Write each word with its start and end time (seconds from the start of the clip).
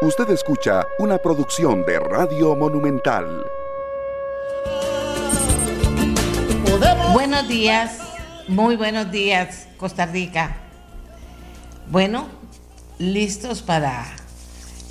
Usted 0.00 0.30
escucha 0.30 0.86
una 1.00 1.18
producción 1.18 1.84
de 1.84 1.98
Radio 1.98 2.54
Monumental. 2.54 3.44
Buenos 7.12 7.48
días, 7.48 7.98
muy 8.46 8.76
buenos 8.76 9.10
días, 9.10 9.66
Costa 9.76 10.06
Rica. 10.06 10.54
Bueno, 11.90 12.28
listos 13.00 13.60
para 13.60 14.06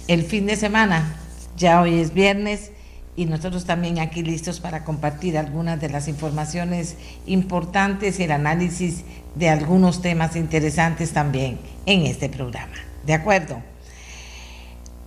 el 0.09 0.23
fin 0.23 0.45
de 0.45 0.57
semana. 0.57 1.15
Ya 1.55 1.81
hoy 1.81 2.01
es 2.01 2.13
viernes 2.13 2.73
y 3.15 3.27
nosotros 3.27 3.63
también 3.63 3.99
aquí 3.99 4.23
listos 4.23 4.59
para 4.59 4.83
compartir 4.83 5.37
algunas 5.37 5.79
de 5.79 5.87
las 5.87 6.09
informaciones 6.09 6.97
importantes 7.25 8.19
y 8.19 8.23
el 8.23 8.31
análisis 8.31 9.05
de 9.35 9.47
algunos 9.47 10.01
temas 10.01 10.35
interesantes 10.35 11.13
también 11.13 11.59
en 11.85 12.01
este 12.05 12.27
programa. 12.27 12.75
¿De 13.05 13.13
acuerdo? 13.13 13.61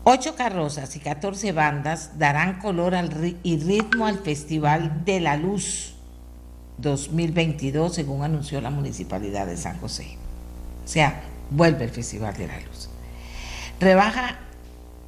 Ocho 0.02 0.34
carrozas 0.34 0.96
y 0.96 1.00
14 1.00 1.52
bandas 1.52 2.18
darán 2.18 2.58
color 2.58 2.94
y 3.42 3.58
ritmo 3.58 4.06
al 4.06 4.18
Festival 4.18 5.04
de 5.04 5.20
la 5.20 5.36
Luz 5.36 5.94
2022, 6.78 7.96
según 7.96 8.22
anunció 8.22 8.62
la 8.62 8.70
Municipalidad 8.70 9.46
de 9.46 9.58
San 9.58 9.78
José. 9.78 10.16
O 10.84 10.88
sea, 10.88 11.22
vuelve 11.50 11.84
el 11.84 11.90
Festival 11.90 12.34
de 12.34 12.46
la 12.46 12.58
Luz. 12.60 12.88
Rebaja 13.78 14.38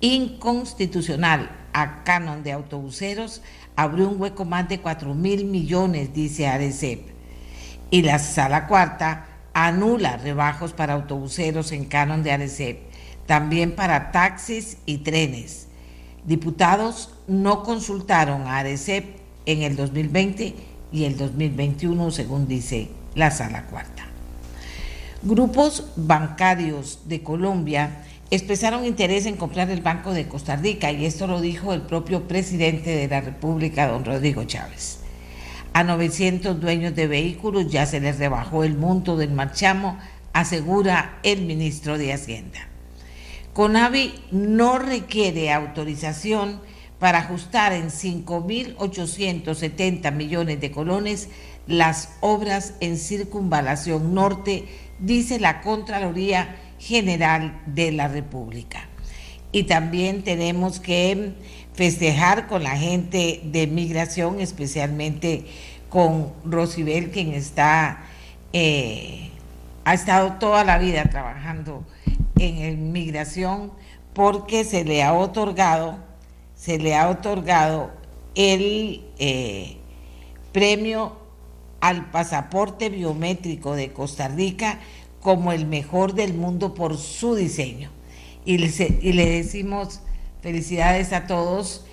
inconstitucional 0.02 1.50
a 1.72 2.04
canon 2.04 2.42
de 2.42 2.52
autobuseros 2.52 3.40
abrió 3.76 4.10
un 4.10 4.20
hueco 4.20 4.44
más 4.44 4.68
de 4.68 4.80
4 4.80 5.14
mil 5.14 5.46
millones, 5.46 6.12
dice 6.12 6.46
ARECEP. 6.46 7.00
Y 7.90 8.02
la 8.02 8.18
sala 8.18 8.66
cuarta 8.66 9.24
anula 9.54 10.18
rebajos 10.18 10.74
para 10.74 10.92
autobuseros 10.92 11.72
en 11.72 11.86
canon 11.86 12.22
de 12.22 12.32
ARECEP 12.32 12.91
también 13.26 13.74
para 13.74 14.10
taxis 14.12 14.78
y 14.86 14.98
trenes. 14.98 15.68
Diputados 16.24 17.10
no 17.26 17.62
consultaron 17.62 18.42
a 18.42 18.58
ARECEP 18.58 19.16
en 19.46 19.62
el 19.62 19.76
2020 19.76 20.54
y 20.92 21.04
el 21.04 21.16
2021, 21.16 22.10
según 22.10 22.46
dice 22.46 22.88
la 23.14 23.30
Sala 23.30 23.66
Cuarta. 23.66 24.06
Grupos 25.22 25.86
bancarios 25.96 27.00
de 27.06 27.22
Colombia 27.22 28.04
expresaron 28.30 28.84
interés 28.84 29.26
en 29.26 29.36
comprar 29.36 29.70
el 29.70 29.82
Banco 29.82 30.12
de 30.12 30.26
Costa 30.26 30.56
Rica 30.56 30.90
y 30.90 31.06
esto 31.06 31.26
lo 31.26 31.40
dijo 31.40 31.72
el 31.72 31.82
propio 31.82 32.26
presidente 32.26 32.90
de 32.90 33.08
la 33.08 33.20
República, 33.20 33.88
don 33.88 34.04
Rodrigo 34.04 34.44
Chávez. 34.44 34.98
A 35.74 35.84
900 35.84 36.60
dueños 36.60 36.94
de 36.94 37.06
vehículos 37.06 37.70
ya 37.70 37.86
se 37.86 38.00
les 38.00 38.18
rebajó 38.18 38.64
el 38.64 38.76
monto 38.76 39.16
del 39.16 39.32
marchamo, 39.32 39.98
asegura 40.32 41.18
el 41.22 41.42
ministro 41.42 41.98
de 41.98 42.12
Hacienda. 42.12 42.71
CONAVI 43.52 44.14
no 44.30 44.78
requiere 44.78 45.52
autorización 45.52 46.62
para 46.98 47.18
ajustar 47.18 47.74
en 47.74 47.90
5.870 47.90 50.10
millones 50.12 50.58
de 50.60 50.70
colones 50.70 51.28
las 51.66 52.14
obras 52.20 52.72
en 52.80 52.96
circunvalación 52.96 54.14
norte, 54.14 54.64
dice 55.00 55.38
la 55.38 55.60
Contraloría 55.60 56.56
General 56.78 57.60
de 57.66 57.92
la 57.92 58.08
República. 58.08 58.88
Y 59.52 59.64
también 59.64 60.22
tenemos 60.22 60.80
que 60.80 61.34
festejar 61.74 62.46
con 62.46 62.62
la 62.62 62.78
gente 62.78 63.42
de 63.44 63.66
migración, 63.66 64.40
especialmente 64.40 65.44
con 65.90 66.32
Rosibel, 66.44 67.10
quien 67.10 67.34
está, 67.34 68.02
eh, 68.54 69.28
ha 69.84 69.92
estado 69.92 70.32
toda 70.34 70.62
la 70.64 70.78
vida 70.78 71.04
trabajando 71.04 71.84
en 72.42 72.92
migración 72.92 73.72
porque 74.14 74.64
se 74.64 74.84
le 74.84 75.02
ha 75.02 75.14
otorgado, 75.14 75.98
se 76.54 76.78
le 76.78 76.94
ha 76.94 77.08
otorgado 77.08 77.90
el 78.34 79.04
eh, 79.18 79.76
premio 80.52 81.16
al 81.80 82.10
pasaporte 82.10 82.88
biométrico 82.90 83.74
de 83.74 83.92
Costa 83.92 84.28
Rica 84.28 84.78
como 85.20 85.52
el 85.52 85.66
mejor 85.66 86.14
del 86.14 86.34
mundo 86.34 86.74
por 86.74 86.96
su 86.96 87.34
diseño. 87.34 87.90
Y 88.44 88.58
le, 88.58 89.26
decimos 89.26 90.00
felicidades 90.42 91.12
a 91.12 91.26
todos 91.26 91.84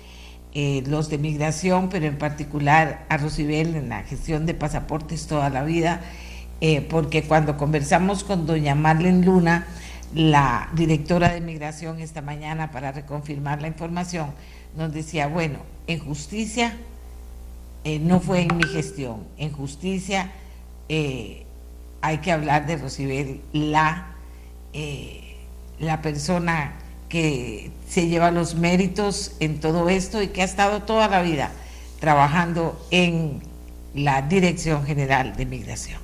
eh, 0.52 0.82
los 0.86 1.08
de 1.10 1.18
migración, 1.18 1.88
pero 1.88 2.06
en 2.06 2.18
particular 2.18 3.06
a 3.08 3.16
Rosibel 3.16 3.76
en 3.76 3.88
la 3.88 4.02
gestión 4.02 4.46
de 4.46 4.54
pasaportes 4.54 5.26
toda 5.28 5.48
la 5.48 5.62
vida, 5.62 6.00
eh, 6.60 6.80
porque 6.80 7.22
cuando 7.22 7.56
conversamos 7.56 8.24
con 8.24 8.46
doña 8.46 8.74
Marlene 8.74 9.24
Luna, 9.24 9.66
la 10.14 10.68
directora 10.74 11.32
de 11.32 11.40
migración 11.40 12.00
esta 12.00 12.22
mañana 12.22 12.70
para 12.70 12.92
reconfirmar 12.92 13.62
la 13.62 13.68
información, 13.68 14.32
nos 14.76 14.92
decía, 14.92 15.26
bueno, 15.26 15.58
en 15.86 16.00
justicia 16.00 16.76
eh, 17.84 17.98
no 17.98 18.20
fue 18.20 18.42
en 18.42 18.56
mi 18.56 18.64
gestión, 18.64 19.24
en 19.38 19.52
justicia 19.52 20.30
eh, 20.88 21.46
hay 22.02 22.18
que 22.18 22.32
hablar 22.32 22.66
de 22.66 22.76
Rosibel, 22.76 23.40
la, 23.52 24.14
eh, 24.72 25.36
la 25.78 26.02
persona 26.02 26.74
que 27.08 27.70
se 27.88 28.08
lleva 28.08 28.30
los 28.30 28.54
méritos 28.54 29.32
en 29.40 29.60
todo 29.60 29.88
esto 29.88 30.22
y 30.22 30.28
que 30.28 30.42
ha 30.42 30.44
estado 30.44 30.82
toda 30.82 31.08
la 31.08 31.22
vida 31.22 31.50
trabajando 31.98 32.80
en 32.90 33.40
la 33.94 34.22
Dirección 34.22 34.84
General 34.84 35.36
de 35.36 35.46
Migración. 35.46 36.00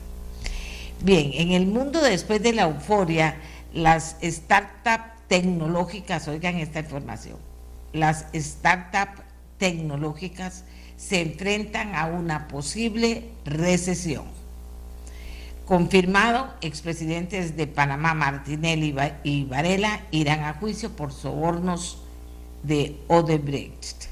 Bien, 1.02 1.30
en 1.34 1.52
el 1.52 1.66
mundo 1.66 2.00
después 2.00 2.42
de 2.42 2.52
la 2.52 2.62
euforia, 2.62 3.36
las 3.76 4.16
startups 4.22 5.12
tecnológicas, 5.28 6.28
oigan 6.28 6.56
esta 6.56 6.80
información, 6.80 7.36
las 7.92 8.26
startups 8.34 9.22
tecnológicas 9.58 10.64
se 10.96 11.20
enfrentan 11.20 11.94
a 11.94 12.06
una 12.06 12.48
posible 12.48 13.28
recesión. 13.44 14.24
Confirmado, 15.66 16.54
expresidentes 16.60 17.56
de 17.56 17.66
Panamá, 17.66 18.14
Martinelli 18.14 18.94
y 19.24 19.44
Varela, 19.44 20.00
irán 20.10 20.44
a 20.44 20.54
juicio 20.54 20.94
por 20.94 21.12
sobornos 21.12 22.02
de 22.62 22.96
Odebrecht. 23.08 24.06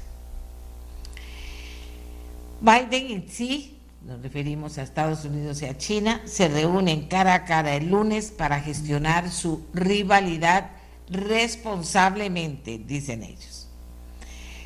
Biden 2.61 3.09
y 3.09 3.21
Xi 3.21 3.74
nos 4.05 4.21
referimos 4.21 4.77
a 4.77 4.83
Estados 4.83 5.25
Unidos 5.25 5.61
y 5.61 5.65
a 5.65 5.77
China, 5.77 6.21
se 6.25 6.47
reúnen 6.47 7.07
cara 7.07 7.33
a 7.33 7.43
cara 7.45 7.75
el 7.75 7.89
lunes 7.89 8.29
para 8.29 8.61
gestionar 8.61 9.31
su 9.31 9.65
rivalidad 9.73 10.69
responsablemente, 11.09 12.77
dicen 12.77 13.23
ellos. 13.23 13.67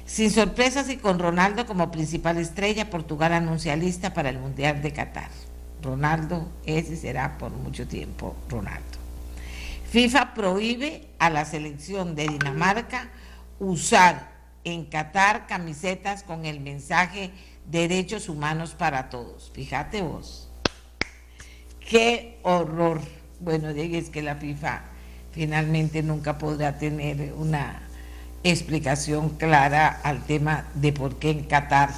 Sin 0.05 0.29
sorpresas 0.31 0.89
y 0.89 0.97
con 0.97 1.19
Ronaldo 1.19 1.66
como 1.66 1.89
principal 1.89 2.38
estrella, 2.38 2.89
Portugal 2.89 3.31
anuncia 3.31 3.78
lista 3.78 4.13
para 4.13 4.29
el 4.29 4.39
Mundial 4.39 4.81
de 4.81 4.91
Qatar. 4.91 5.29
Ronaldo, 5.81 6.49
ese 6.66 6.97
será 6.97 7.38
por 7.38 7.51
mucho 7.51 7.88
tiempo 7.88 8.35
Ronaldo. 8.49 8.97
FIFA 9.89 10.33
prohíbe 10.33 11.07
a 11.17 11.29
la 11.29 11.45
selección 11.45 12.16
de 12.16 12.28
Dinamarca 12.28 13.09
usar 13.59 14.31
en 14.66 14.85
Qatar 14.85 15.47
camisetas 15.47 16.23
con 16.23 16.45
el 16.45 16.59
mensaje 16.59 17.31
derechos 17.72 18.30
humanos 18.30 18.75
para 18.78 19.09
todos. 19.09 19.52
Fíjate 19.53 20.02
vos. 20.02 20.47
Qué 21.80 22.40
horror. 22.44 23.02
Bueno, 23.40 23.69
es 23.69 24.09
que 24.09 24.22
la 24.22 24.35
FIFA 24.35 24.81
finalmente 25.31 26.03
nunca 26.03 26.38
podrá 26.38 26.78
tener 26.78 27.34
una 27.38 27.81
explicación 28.44 29.29
clara 29.31 29.88
al 30.03 30.24
tema 30.25 30.66
de 30.75 30.94
por 30.94 31.16
qué 31.16 31.31
en 31.31 31.44
Qatar 31.44 31.90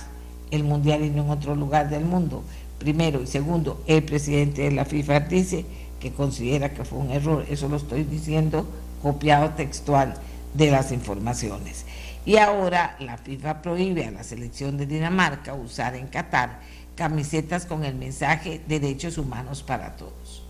el 0.51 0.63
mundial 0.63 1.03
y 1.03 1.09
no 1.09 1.23
en 1.23 1.29
otro 1.29 1.55
lugar 1.55 1.89
del 1.89 2.05
mundo. 2.05 2.43
Primero 2.77 3.21
y 3.21 3.27
segundo, 3.27 3.83
el 3.87 4.03
presidente 4.03 4.63
de 4.63 4.71
la 4.71 4.85
FIFA 4.85 5.21
dice 5.21 5.65
que 5.99 6.11
considera 6.11 6.73
que 6.73 6.83
fue 6.83 6.99
un 6.99 7.11
error. 7.11 7.45
Eso 7.49 7.67
lo 7.67 7.77
estoy 7.77 8.03
diciendo 8.03 8.65
copiado 9.01 9.51
textual 9.51 10.15
de 10.53 10.71
las 10.71 10.91
informaciones. 10.91 11.85
Y 12.25 12.37
ahora 12.37 12.95
la 12.99 13.17
FIFA 13.17 13.61
prohíbe 13.61 14.05
a 14.05 14.11
la 14.11 14.23
selección 14.23 14.77
de 14.77 14.85
Dinamarca 14.85 15.53
usar 15.53 15.95
en 15.95 16.07
Qatar 16.07 16.59
camisetas 16.95 17.65
con 17.65 17.83
el 17.83 17.95
mensaje 17.95 18.61
derechos 18.67 19.17
humanos 19.17 19.63
para 19.63 19.95
todos. 19.95 20.43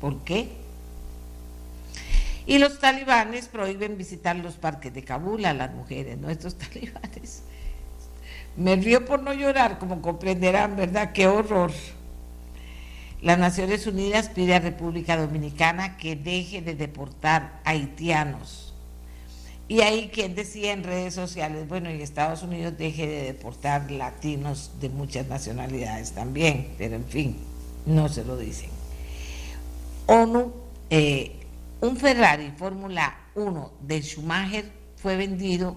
¿Por 0.00 0.20
qué? 0.24 0.48
Y 2.46 2.58
los 2.58 2.78
talibanes 2.78 3.48
prohíben 3.48 3.98
visitar 3.98 4.34
los 4.36 4.54
parques 4.54 4.94
de 4.94 5.04
Kabul 5.04 5.44
a 5.44 5.52
las 5.52 5.72
mujeres, 5.72 6.16
nuestros 6.18 6.54
talibanes. 6.58 7.42
Me 8.56 8.76
río 8.76 9.04
por 9.04 9.22
no 9.22 9.34
llorar, 9.34 9.78
como 9.78 10.00
comprenderán, 10.00 10.74
¿verdad? 10.74 11.12
Qué 11.12 11.26
horror. 11.28 11.70
Las 13.20 13.38
Naciones 13.38 13.86
Unidas 13.86 14.30
pide 14.30 14.54
a 14.54 14.60
República 14.60 15.18
Dominicana 15.18 15.98
que 15.98 16.16
deje 16.16 16.62
de 16.62 16.74
deportar 16.74 17.60
haitianos 17.64 18.69
y 19.70 19.82
ahí 19.82 20.10
quien 20.12 20.34
decía 20.34 20.72
en 20.72 20.82
redes 20.82 21.14
sociales, 21.14 21.68
bueno, 21.68 21.92
y 21.92 22.02
Estados 22.02 22.42
Unidos 22.42 22.76
deje 22.76 23.06
de 23.06 23.22
deportar 23.22 23.88
latinos 23.92 24.72
de 24.80 24.88
muchas 24.88 25.28
nacionalidades 25.28 26.10
también, 26.10 26.74
pero 26.76 26.96
en 26.96 27.04
fin, 27.04 27.36
no 27.86 28.08
se 28.08 28.24
lo 28.24 28.36
dicen. 28.36 28.68
ONU, 30.06 30.52
eh, 30.90 31.36
un 31.82 31.96
Ferrari 31.96 32.50
Fórmula 32.56 33.16
1 33.36 33.70
de 33.82 34.02
Schumacher 34.02 34.64
fue 34.96 35.14
vendido 35.14 35.76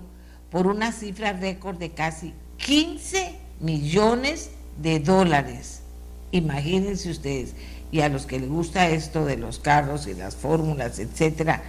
por 0.49 0.65
una 0.65 0.91
cifra 0.91 1.33
récord 1.33 1.77
de 1.77 1.91
casi 1.91 2.33
15 2.65 3.35
millones 3.59 4.49
de 4.81 5.01
dólares. 5.01 5.83
Imagínense 6.31 7.11
ustedes, 7.11 7.53
y 7.91 8.01
a 8.01 8.09
los 8.09 8.25
que 8.25 8.39
les 8.39 8.49
gusta 8.49 8.89
esto 8.89 9.23
de 9.23 9.37
los 9.37 9.59
carros 9.59 10.07
y 10.07 10.15
las 10.15 10.35
fórmulas, 10.35 10.97
etcétera, 10.97 11.61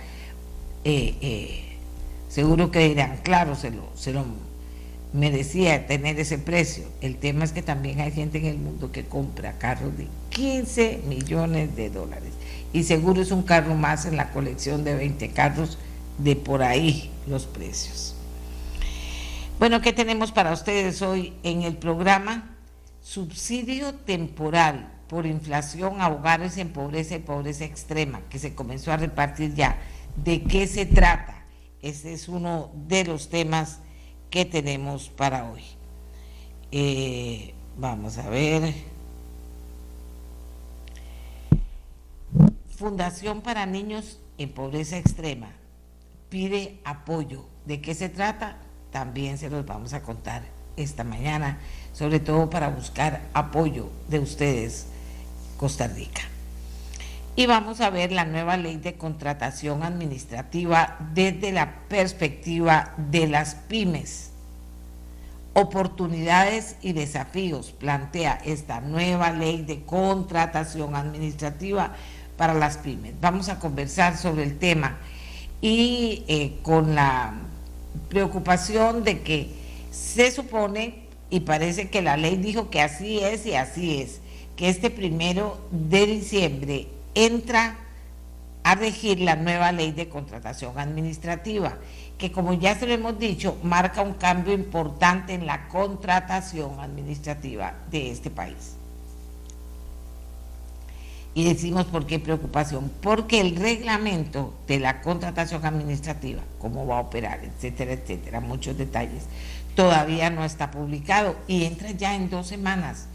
eh, 0.85 1.19
eh, 1.21 1.74
seguro 2.35 2.73
que 2.73 2.89
dirán, 2.89 3.19
claro, 3.23 3.55
se 3.55 3.71
lo, 3.71 3.89
se 3.95 4.13
lo 4.13 4.25
merecía 5.13 5.87
tener 5.87 6.19
ese 6.19 6.37
precio. 6.37 6.83
El 7.01 7.17
tema 7.17 7.45
es 7.45 7.53
que 7.53 7.63
también 7.63 8.01
hay 8.01 8.11
gente 8.11 8.39
en 8.39 8.47
el 8.47 8.59
mundo 8.59 8.91
que 8.91 9.05
compra 9.05 9.57
carros 9.57 9.97
de 9.97 10.09
15 10.31 11.03
millones 11.07 11.77
de 11.77 11.91
dólares. 11.91 12.33
Y 12.73 12.83
seguro 12.83 13.23
es 13.23 13.31
un 13.31 13.45
carro 13.45 13.77
más 13.77 14.05
en 14.05 14.17
la 14.17 14.33
colección 14.33 14.83
de 14.83 14.97
20 14.97 15.29
carros 15.31 15.79
de 16.19 16.35
por 16.35 16.65
ahí 16.65 17.09
los 17.29 17.47
precios. 17.47 18.17
Bueno, 19.61 19.81
¿qué 19.81 19.93
tenemos 19.93 20.33
para 20.33 20.53
ustedes 20.53 21.03
hoy 21.03 21.35
en 21.45 21.63
el 21.63 21.77
programa? 21.77 22.57
Subsidio 23.01 23.95
temporal 23.95 24.91
por 25.07 25.25
inflación 25.25 26.01
a 26.01 26.09
hogares 26.09 26.59
en 26.59 26.71
pobreza 26.71 27.15
y 27.15 27.21
pobreza 27.21 27.65
extrema, 27.65 28.23
que 28.29 28.41
se 28.41 28.57
comenzó 28.57 28.91
a 28.91 28.97
repartir 28.97 29.55
ya. 29.55 29.79
¿De 30.17 30.43
qué 30.43 30.67
se 30.67 30.85
trata? 30.85 31.34
Ese 31.85 32.15
es 32.15 32.29
uno 32.29 32.71
de 32.89 33.05
los 33.05 33.29
temas 33.29 33.81
que 34.31 34.47
tenemos 34.47 35.11
para 35.11 35.51
hoy. 35.51 35.61
Eh, 36.73 37.53
vamos 37.77 38.17
a 38.17 38.31
ver. 38.31 38.73
Fundación 42.75 43.43
para 43.43 43.67
Niños 43.67 44.19
en 44.39 44.51
Pobreza 44.51 44.97
Extrema 44.97 45.53
pide 46.31 46.81
apoyo. 46.85 47.45
¿De 47.67 47.83
qué 47.83 47.95
se 47.95 48.09
trata? 48.09 48.57
También 48.91 49.37
se 49.37 49.51
los 49.51 49.67
vamos 49.67 49.93
a 49.93 50.03
contar 50.03 50.43
esta 50.79 51.05
mañana, 51.05 51.59
sobre 51.93 52.19
todo 52.19 52.49
para 52.49 52.71
buscar 52.71 53.29
apoyo 53.35 53.91
de 54.09 54.21
ustedes, 54.21 54.87
Costa 55.59 55.87
Rica. 55.87 56.23
Y 57.37 57.47
vamos 57.47 57.81
a 57.81 57.91
ver 57.91 58.13
la 58.13 58.25
nueva 58.25 58.57
ley 58.57 58.77
de 58.77 58.95
contratación 58.95 59.83
administrativa 59.83 60.97
desde 61.15 61.51
la 61.51 61.81
perspectiva 61.89 62.95
de 62.97 63.27
las 63.27 63.57
pymes. 63.57 64.31
Oportunidades 65.53 66.77
y 66.81 66.93
desafíos 66.93 67.73
plantea 67.73 68.41
esta 68.45 68.81
nueva 68.81 69.33
ley 69.33 69.63
de 69.63 69.83
contratación 69.83 70.95
administrativa 70.95 71.95
para 72.37 72.55
las 72.55 72.79
pymes. 72.79 73.15
Vamos 73.21 73.49
a 73.49 73.59
conversar 73.59 74.17
sobre 74.17 74.45
el 74.45 74.59
tema 74.59 74.97
y 75.61 76.25
eh, 76.29 76.59
con 76.63 76.95
la 76.95 77.35
preocupación 78.11 79.03
de 79.03 79.23
que 79.23 79.51
se 79.91 80.31
supone, 80.31 81.05
y 81.31 81.41
parece 81.41 81.91
que 81.91 82.03
la 82.03 82.17
ley 82.17 82.37
dijo 82.37 82.71
que 82.71 82.81
así 82.81 83.19
es 83.19 83.45
y 83.45 83.55
así 83.55 84.01
es, 84.01 84.21
que 84.55 84.69
este 84.69 84.91
primero 84.91 85.61
de 85.73 86.07
diciembre 86.07 86.89
entra 87.15 87.77
a 88.65 88.75
regir 88.75 89.21
la 89.21 89.37
nueva 89.37 89.73
ley 89.73 89.93
de 89.93 90.09
contratación 90.09 90.79
administrativa, 90.79 91.77
que 92.19 92.33
como 92.33 92.55
ya 92.55 92.79
se 92.79 92.87
lo 92.87 92.95
hemos 92.95 93.19
dicho, 93.19 93.59
marca 93.63 94.01
un 94.01 94.15
cambio 94.15 94.55
importante 94.55 95.35
en 95.35 95.47
la 95.47 95.69
contratación 95.69 96.81
administrativa 96.81 97.75
de 97.91 98.11
este 98.11 98.31
país. 98.31 98.77
Y 101.35 101.45
decimos 101.45 101.87
por 101.87 102.07
qué 102.07 102.21
preocupación, 102.21 102.91
porque 103.03 103.41
el 103.41 103.57
reglamento 103.57 104.55
de 104.69 104.79
la 104.79 105.03
contratación 105.03 105.67
administrativa, 105.67 106.41
cómo 106.59 106.87
va 106.87 106.99
a 106.99 107.01
operar, 107.01 107.45
etcétera, 107.45 107.93
etcétera, 107.93 108.41
muchos 108.41 108.79
detalles, 108.79 109.25
todavía 109.75 110.31
no 110.31 110.45
está 110.45 110.71
publicado 110.71 111.37
y 111.49 111.65
entra 111.65 111.91
ya 111.91 112.15
en 112.15 112.31
dos 112.31 112.47
semanas. 112.47 113.09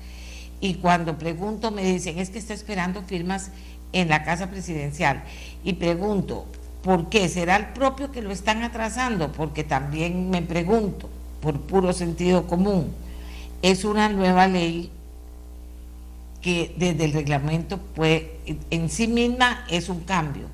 Y 0.60 0.76
cuando 0.76 1.18
pregunto 1.18 1.72
me 1.72 1.84
dicen, 1.84 2.20
es 2.20 2.30
que 2.30 2.40
está 2.40 2.54
esperando 2.54 3.02
firmas 3.04 3.52
en 3.94 4.10
la 4.10 4.24
Casa 4.24 4.50
Presidencial. 4.50 5.24
Y 5.64 5.74
pregunto, 5.74 6.46
¿por 6.84 7.10
qué? 7.10 7.28
¿Será 7.30 7.56
el 7.56 7.68
propio 7.68 8.12
que 8.12 8.22
lo 8.22 8.32
están 8.32 8.64
atrasando? 8.64 9.32
Porque 9.32 9.64
también 9.64 10.30
me 10.30 10.42
pregunto, 10.42 11.10
por 11.42 11.60
puro 11.62 11.94
sentido 11.94 12.48
común, 12.48 12.94
es 13.62 13.84
una 13.84 14.10
nueva 14.10 14.48
ley 14.48 14.92
que 16.42 16.74
desde 16.78 17.06
el 17.06 17.14
reglamento 17.14 17.78
puede, 17.78 18.40
en 18.70 18.90
sí 18.90 19.08
misma 19.08 19.66
es 19.70 19.90
un 19.90 20.02
cambio, 20.02 20.46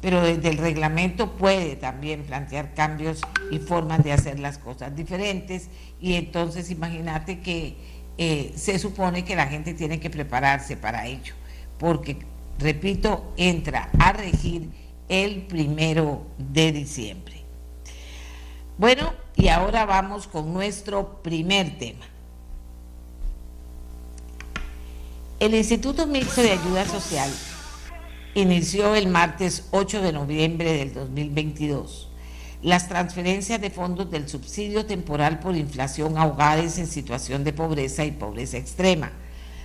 pero 0.00 0.22
desde 0.22 0.48
el 0.48 0.58
reglamento 0.58 1.32
puede 1.32 1.76
también 1.76 2.24
plantear 2.24 2.74
cambios 2.74 3.20
y 3.50 3.58
formas 3.58 4.02
de 4.02 4.12
hacer 4.12 4.40
las 4.40 4.58
cosas 4.58 4.96
diferentes 4.96 5.68
y 6.00 6.14
entonces 6.14 6.70
imagínate 6.70 7.40
que 7.40 7.76
eh, 8.18 8.52
se 8.56 8.78
supone 8.78 9.24
que 9.24 9.36
la 9.36 9.46
gente 9.46 9.72
tiene 9.72 10.00
que 10.00 10.10
prepararse 10.10 10.76
para 10.76 11.06
ello, 11.06 11.34
porque 11.78 12.18
repito, 12.60 13.32
entra 13.36 13.90
a 13.98 14.12
regir 14.12 14.70
el 15.08 15.42
primero 15.42 16.26
de 16.38 16.72
diciembre. 16.72 17.42
Bueno, 18.78 19.12
y 19.36 19.48
ahora 19.48 19.84
vamos 19.84 20.26
con 20.26 20.52
nuestro 20.52 21.22
primer 21.22 21.78
tema. 21.78 22.06
El 25.38 25.54
Instituto 25.54 26.06
Mixto 26.06 26.42
de 26.42 26.52
Ayuda 26.52 26.86
Social 26.86 27.30
inició 28.34 28.94
el 28.94 29.08
martes 29.08 29.68
8 29.70 30.02
de 30.02 30.12
noviembre 30.12 30.72
del 30.72 30.94
2022 30.94 32.10
las 32.62 32.88
transferencias 32.88 33.60
de 33.60 33.70
fondos 33.70 34.10
del 34.10 34.28
subsidio 34.28 34.84
temporal 34.84 35.40
por 35.40 35.56
inflación 35.56 36.18
a 36.18 36.26
hogares 36.26 36.78
en 36.78 36.86
situación 36.86 37.42
de 37.42 37.52
pobreza 37.52 38.04
y 38.04 38.10
pobreza 38.10 38.58
extrema 38.58 39.12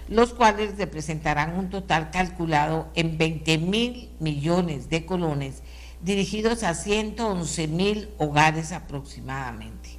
los 0.07 0.33
cuales 0.33 0.77
representarán 0.77 1.57
un 1.57 1.69
total 1.69 2.11
calculado 2.11 2.87
en 2.95 3.17
20 3.17 3.57
mil 3.57 4.09
millones 4.19 4.89
de 4.89 5.05
colones 5.05 5.63
dirigidos 6.01 6.63
a 6.63 6.75
111 6.75 7.67
mil 7.67 8.09
hogares 8.17 8.71
aproximadamente. 8.71 9.89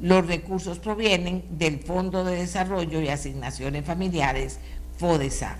Los 0.00 0.26
recursos 0.26 0.78
provienen 0.78 1.44
del 1.50 1.78
Fondo 1.78 2.24
de 2.24 2.36
Desarrollo 2.36 3.00
y 3.00 3.08
Asignaciones 3.08 3.84
Familiares, 3.84 4.58
FODESAP. 4.98 5.58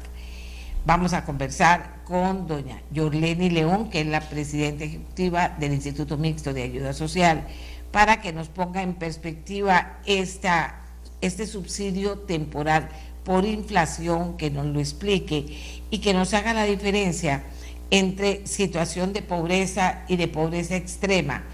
Vamos 0.87 1.15
a 1.15 1.25
conversar 1.25 2.03
con 2.05 2.47
doña 2.47 2.83
Yorleni 2.91 3.49
León, 3.49 3.89
que 3.89 4.03
es 4.03 4.07
la 4.07 4.21
presidenta 4.21 4.85
ejecutiva 4.85 5.49
del 5.59 5.73
Instituto 5.73 6.19
Mixto 6.19 6.53
de 6.53 6.65
Ayuda 6.65 6.93
Social, 6.93 7.47
para 7.91 8.21
que 8.21 8.35
nos 8.35 8.49
ponga 8.49 8.83
en 8.83 8.95
perspectiva 8.95 10.01
esta, 10.05 10.83
este 11.23 11.47
subsidio 11.47 12.19
temporal 12.19 12.91
por 13.25 13.45
inflación, 13.45 14.37
que 14.37 14.51
nos 14.51 14.67
lo 14.67 14.81
explique 14.81 15.47
y 15.91 15.99
que 15.99 16.15
nos 16.15 16.35
haga 16.35 16.55
la 16.55 16.65
diferencia 16.65 17.45
entre 17.91 18.47
situación 18.47 19.13
de 19.13 19.23
pobreza 19.23 20.05
y 20.09 20.17
de 20.17 20.29
pobreza 20.29 20.77
extrema, 20.77 21.45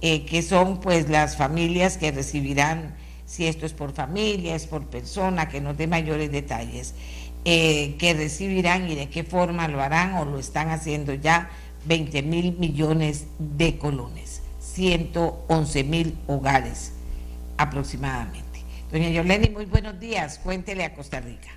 eh, 0.00 0.24
que 0.24 0.42
son 0.42 0.80
pues 0.80 1.08
las 1.08 1.36
familias 1.36 1.96
que 1.96 2.10
recibirán, 2.10 2.94
si 3.26 3.46
esto 3.46 3.66
es 3.66 3.72
por 3.72 3.92
familia, 3.92 4.54
es 4.54 4.66
por 4.66 4.86
persona, 4.86 5.48
que 5.48 5.60
nos 5.60 5.76
dé 5.76 5.86
mayores 5.86 6.32
detalles, 6.32 6.94
eh, 7.44 7.96
que 7.98 8.14
recibirán 8.14 8.90
y 8.90 8.94
de 8.94 9.08
qué 9.08 9.24
forma 9.24 9.68
lo 9.68 9.80
harán 9.80 10.14
o 10.14 10.24
lo 10.24 10.38
están 10.38 10.70
haciendo 10.70 11.14
ya 11.14 11.50
20 11.86 12.22
mil 12.22 12.56
millones 12.58 13.26
de 13.38 13.78
colones, 13.78 14.42
111 14.60 15.84
mil 15.84 16.18
hogares 16.26 16.92
aproximadamente. 17.56 18.41
Doña 18.92 19.08
Yoleni, 19.08 19.48
muy 19.48 19.64
buenos 19.64 19.98
días. 19.98 20.38
Cuéntele 20.38 20.84
a 20.84 20.94
Costa 20.94 21.18
Rica. 21.18 21.48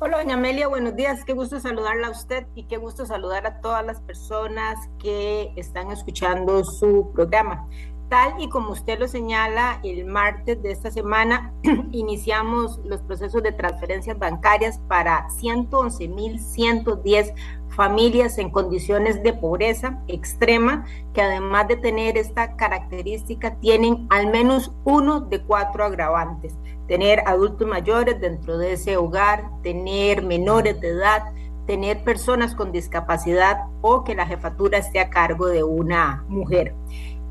Hola, 0.00 0.18
doña 0.18 0.34
Amelia, 0.34 0.68
buenos 0.68 0.94
días. 0.94 1.24
Qué 1.24 1.32
gusto 1.32 1.58
saludarla 1.60 2.08
a 2.08 2.10
usted 2.10 2.46
y 2.54 2.64
qué 2.64 2.76
gusto 2.76 3.06
saludar 3.06 3.46
a 3.46 3.62
todas 3.62 3.82
las 3.86 4.02
personas 4.02 4.76
que 5.02 5.50
están 5.56 5.90
escuchando 5.90 6.62
su 6.62 7.10
programa. 7.14 7.66
Tal 8.08 8.40
y 8.40 8.48
como 8.48 8.70
usted 8.70 9.00
lo 9.00 9.08
señala, 9.08 9.80
el 9.82 10.04
martes 10.04 10.62
de 10.62 10.70
esta 10.70 10.92
semana 10.92 11.52
iniciamos 11.90 12.78
los 12.84 13.00
procesos 13.00 13.42
de 13.42 13.50
transferencias 13.50 14.16
bancarias 14.16 14.78
para 14.86 15.26
111.110 15.28 17.34
familias 17.70 18.38
en 18.38 18.50
condiciones 18.50 19.24
de 19.24 19.32
pobreza 19.32 20.00
extrema, 20.06 20.86
que 21.14 21.20
además 21.20 21.66
de 21.66 21.74
tener 21.76 22.16
esta 22.16 22.54
característica, 22.54 23.56
tienen 23.56 24.06
al 24.10 24.28
menos 24.28 24.70
uno 24.84 25.20
de 25.20 25.42
cuatro 25.42 25.84
agravantes. 25.84 26.54
Tener 26.86 27.24
adultos 27.26 27.66
mayores 27.66 28.20
dentro 28.20 28.56
de 28.56 28.74
ese 28.74 28.96
hogar, 28.96 29.50
tener 29.64 30.22
menores 30.22 30.80
de 30.80 30.90
edad, 30.90 31.32
tener 31.66 32.04
personas 32.04 32.54
con 32.54 32.70
discapacidad 32.70 33.64
o 33.80 34.04
que 34.04 34.14
la 34.14 34.26
jefatura 34.26 34.78
esté 34.78 35.00
a 35.00 35.10
cargo 35.10 35.48
de 35.48 35.64
una 35.64 36.24
mujer. 36.28 36.72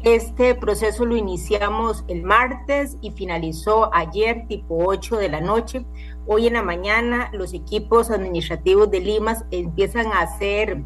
Este 0.05 0.53
proceso 0.53 1.03
lo 1.03 1.17
iniciamos 1.17 2.05
el 2.07 2.21
martes 2.21 2.95
y 3.01 3.09
finalizó 3.09 3.91
ayer 3.91 4.45
tipo 4.47 4.85
8 4.85 5.17
de 5.17 5.29
la 5.29 5.41
noche. 5.41 5.83
Hoy 6.27 6.45
en 6.45 6.53
la 6.53 6.62
mañana 6.62 7.31
los 7.33 7.55
equipos 7.55 8.12
administrativos 8.12 8.91
de 8.91 9.00
Limas 9.00 9.45
empiezan 9.50 10.12
a 10.12 10.21
hacer 10.21 10.83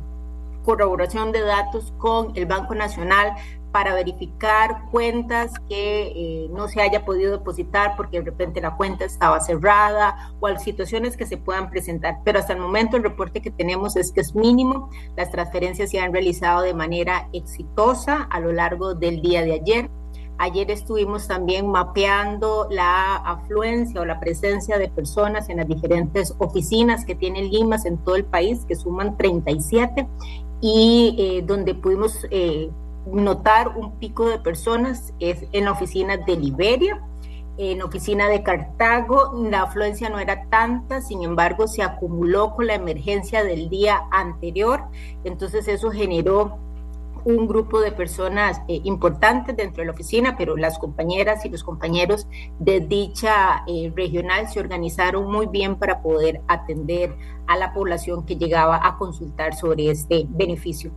corroboración 0.64 1.34
de 1.34 1.42
datos 1.42 1.94
con 1.98 2.32
el 2.36 2.46
Banco 2.46 2.76
Nacional 2.76 3.34
para 3.72 3.94
verificar 3.94 4.86
cuentas 4.92 5.54
que 5.68 6.08
eh, 6.08 6.50
no 6.52 6.68
se 6.68 6.82
haya 6.82 7.06
podido 7.06 7.32
depositar 7.32 7.96
porque 7.96 8.20
de 8.20 8.26
repente 8.26 8.62
la 8.62 8.76
cuenta 8.76 9.06
estaba 9.06 9.40
cerrada 9.40 10.34
o 10.40 10.50
situaciones 10.58 11.16
que 11.16 11.26
se 11.26 11.38
puedan 11.38 11.70
presentar. 11.70 12.18
Pero 12.24 12.40
hasta 12.40 12.54
el 12.54 12.60
momento 12.60 12.98
el 12.98 13.04
reporte 13.04 13.42
que 13.42 13.52
tenemos 13.52 13.96
es 13.96 14.12
que 14.12 14.22
es 14.22 14.36
mínimo. 14.36 14.90
Las 15.16 15.32
transferencias 15.32 15.92
se 15.92 16.00
han 16.00 16.12
realizado 16.12 16.62
de 16.62 16.74
manera 16.74 17.30
exitosa 17.34 18.24
a 18.24 18.40
lo 18.40 18.52
largo 18.52 18.96
del 18.96 19.22
día 19.22 19.44
de 19.44 19.54
ayer. 19.54 19.90
Ayer 20.42 20.72
estuvimos 20.72 21.28
también 21.28 21.68
mapeando 21.68 22.68
la 22.72 23.18
afluencia 23.18 24.00
o 24.00 24.06
la 24.06 24.22
presencia 24.22 24.78
de 24.78 24.88
personas 24.88 25.50
en 25.50 25.58
las 25.58 25.68
diferentes 25.68 26.34
oficinas 26.38 27.04
que 27.04 27.14
tiene 27.14 27.44
Limas 27.44 27.86
en 27.86 27.98
todo 27.98 28.16
el 28.16 28.24
país, 28.24 28.64
que 28.66 28.78
suman 28.78 29.18
37, 29.18 30.08
y 30.62 31.16
eh, 31.20 31.44
donde 31.46 31.76
pudimos 31.76 32.26
eh, 32.32 32.70
notar 33.14 33.70
un 33.78 34.00
pico 34.00 34.30
de 34.30 34.40
personas 34.40 35.14
es 35.20 35.46
en 35.52 35.66
la 35.66 35.72
oficina 35.72 36.18
de 36.18 36.36
Liberia, 36.36 37.02
en 37.58 37.82
oficina 37.82 38.30
de 38.30 38.42
Cartago, 38.42 39.34
la 39.50 39.64
afluencia 39.64 40.10
no 40.10 40.20
era 40.20 40.46
tanta, 40.50 41.02
sin 41.02 41.24
embargo 41.24 41.68
se 41.68 41.84
acumuló 41.84 42.56
con 42.56 42.68
la 42.68 42.76
emergencia 42.76 43.44
del 43.44 43.70
día 43.70 44.02
anterior, 44.12 44.84
entonces 45.26 45.68
eso 45.68 45.92
generó 45.92 46.58
un 47.26 47.48
grupo 47.48 47.82
de 47.82 47.92
personas 47.92 48.62
eh, 48.68 48.80
importantes 48.84 49.56
dentro 49.56 49.82
de 49.82 49.88
la 49.88 49.92
oficina, 49.92 50.36
pero 50.38 50.56
las 50.56 50.80
compañeras 50.80 51.46
y 51.46 51.50
los 51.50 51.64
compañeros 51.64 52.28
de 52.60 52.80
dicha 52.80 53.64
eh, 53.68 53.92
regional 53.96 54.48
se 54.48 54.60
organizaron 54.60 55.30
muy 55.30 55.48
bien 55.48 55.76
para 55.76 56.02
poder 56.02 56.42
atender 56.48 57.16
a 57.48 57.58
la 57.58 57.74
población 57.74 58.26
que 58.26 58.38
llegaba 58.38 58.80
a 58.88 58.98
consultar 58.98 59.56
sobre 59.56 59.90
este 59.90 60.26
beneficio. 60.30 60.92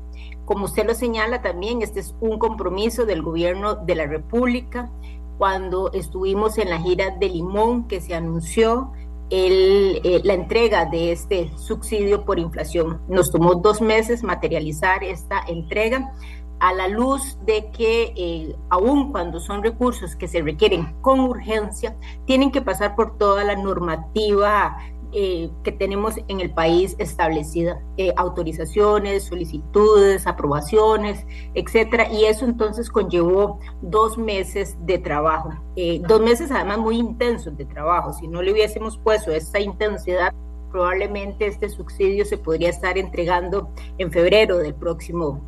Como 0.44 0.64
usted 0.64 0.86
lo 0.86 0.94
señala 0.94 1.42
también, 1.42 1.82
este 1.82 2.00
es 2.00 2.14
un 2.20 2.38
compromiso 2.38 3.06
del 3.06 3.22
gobierno 3.22 3.76
de 3.76 3.94
la 3.94 4.06
República. 4.06 4.90
Cuando 5.38 5.92
estuvimos 5.92 6.58
en 6.58 6.70
la 6.70 6.80
gira 6.80 7.10
de 7.10 7.28
Limón, 7.28 7.88
que 7.88 8.00
se 8.00 8.14
anunció 8.14 8.92
el, 9.30 10.00
eh, 10.04 10.20
la 10.24 10.34
entrega 10.34 10.84
de 10.84 11.12
este 11.12 11.50
subsidio 11.56 12.24
por 12.24 12.38
inflación. 12.38 13.00
Nos 13.08 13.30
tomó 13.30 13.54
dos 13.54 13.80
meses 13.80 14.22
materializar 14.22 15.02
esta 15.02 15.40
entrega 15.48 16.12
a 16.62 16.72
la 16.72 16.86
luz 16.86 17.38
de 17.44 17.70
que 17.72 18.12
eh, 18.16 18.54
aun 18.68 19.10
cuando 19.10 19.40
son 19.40 19.64
recursos 19.64 20.14
que 20.14 20.28
se 20.28 20.42
requieren 20.42 20.94
con 21.00 21.18
urgencia, 21.18 21.96
tienen 22.24 22.52
que 22.52 22.62
pasar 22.62 22.94
por 22.94 23.18
toda 23.18 23.42
la 23.42 23.56
normativa 23.56 24.78
eh, 25.12 25.50
que 25.62 25.72
tenemos 25.72 26.14
en 26.28 26.40
el 26.40 26.50
país 26.52 26.96
establecida, 26.98 27.82
eh, 27.98 28.14
autorizaciones, 28.16 29.24
solicitudes, 29.24 30.26
aprobaciones, 30.26 31.26
etcétera, 31.54 32.10
y 32.10 32.24
eso 32.24 32.46
entonces 32.46 32.88
conllevó 32.88 33.60
dos 33.82 34.16
meses 34.16 34.76
de 34.86 34.98
trabajo, 34.98 35.50
eh, 35.76 36.00
dos 36.08 36.20
meses 36.20 36.50
además 36.50 36.78
muy 36.78 36.96
intensos 36.96 37.56
de 37.56 37.66
trabajo. 37.66 38.12
Si 38.14 38.26
no 38.26 38.40
le 38.40 38.52
hubiésemos 38.52 38.96
puesto 38.96 39.32
esta 39.32 39.60
intensidad, 39.60 40.32
probablemente 40.70 41.46
este 41.46 41.68
subsidio 41.68 42.24
se 42.24 42.38
podría 42.38 42.70
estar 42.70 42.96
entregando 42.96 43.68
en 43.98 44.10
febrero 44.10 44.58
del 44.58 44.74
próximo 44.74 45.42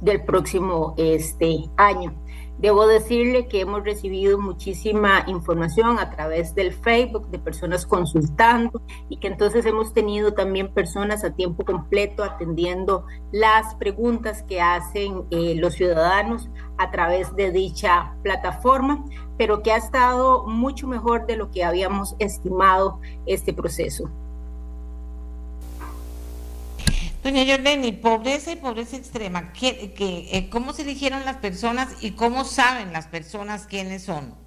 del 0.00 0.22
próximo 0.22 0.94
este 0.96 1.64
año. 1.76 2.14
Debo 2.58 2.86
decirle 2.86 3.48
que 3.48 3.60
hemos 3.60 3.84
recibido 3.84 4.38
muchísima 4.38 5.24
información 5.26 5.98
a 5.98 6.10
través 6.10 6.54
del 6.54 6.72
Facebook 6.72 7.28
de 7.28 7.38
personas 7.38 7.84
consultando 7.84 8.80
y 9.08 9.18
que 9.18 9.26
entonces 9.26 9.66
hemos 9.66 9.92
tenido 9.92 10.34
también 10.34 10.72
personas 10.72 11.24
a 11.24 11.34
tiempo 11.34 11.64
completo 11.64 12.22
atendiendo 12.22 13.06
las 13.32 13.74
preguntas 13.74 14.42
que 14.44 14.60
hacen 14.60 15.24
eh, 15.30 15.54
los 15.56 15.74
ciudadanos 15.74 16.48
a 16.78 16.90
través 16.90 17.34
de 17.34 17.50
dicha 17.50 18.14
plataforma, 18.22 19.04
pero 19.36 19.62
que 19.62 19.72
ha 19.72 19.76
estado 19.76 20.46
mucho 20.46 20.86
mejor 20.86 21.26
de 21.26 21.36
lo 21.36 21.50
que 21.50 21.64
habíamos 21.64 22.14
estimado 22.18 23.00
este 23.26 23.52
proceso. 23.52 24.10
Doña 27.24 27.42
Yordeni, 27.42 27.92
pobreza 27.92 28.52
y 28.52 28.56
pobreza 28.56 28.98
extrema, 28.98 29.54
¿qué, 29.54 29.94
eh, 29.98 30.50
¿cómo 30.50 30.74
se 30.74 30.82
eligieron 30.82 31.24
las 31.24 31.38
personas 31.38 31.88
y 32.02 32.10
cómo 32.10 32.44
saben 32.44 32.92
las 32.92 33.06
personas 33.06 33.66
quiénes 33.66 34.02
son? 34.02 34.43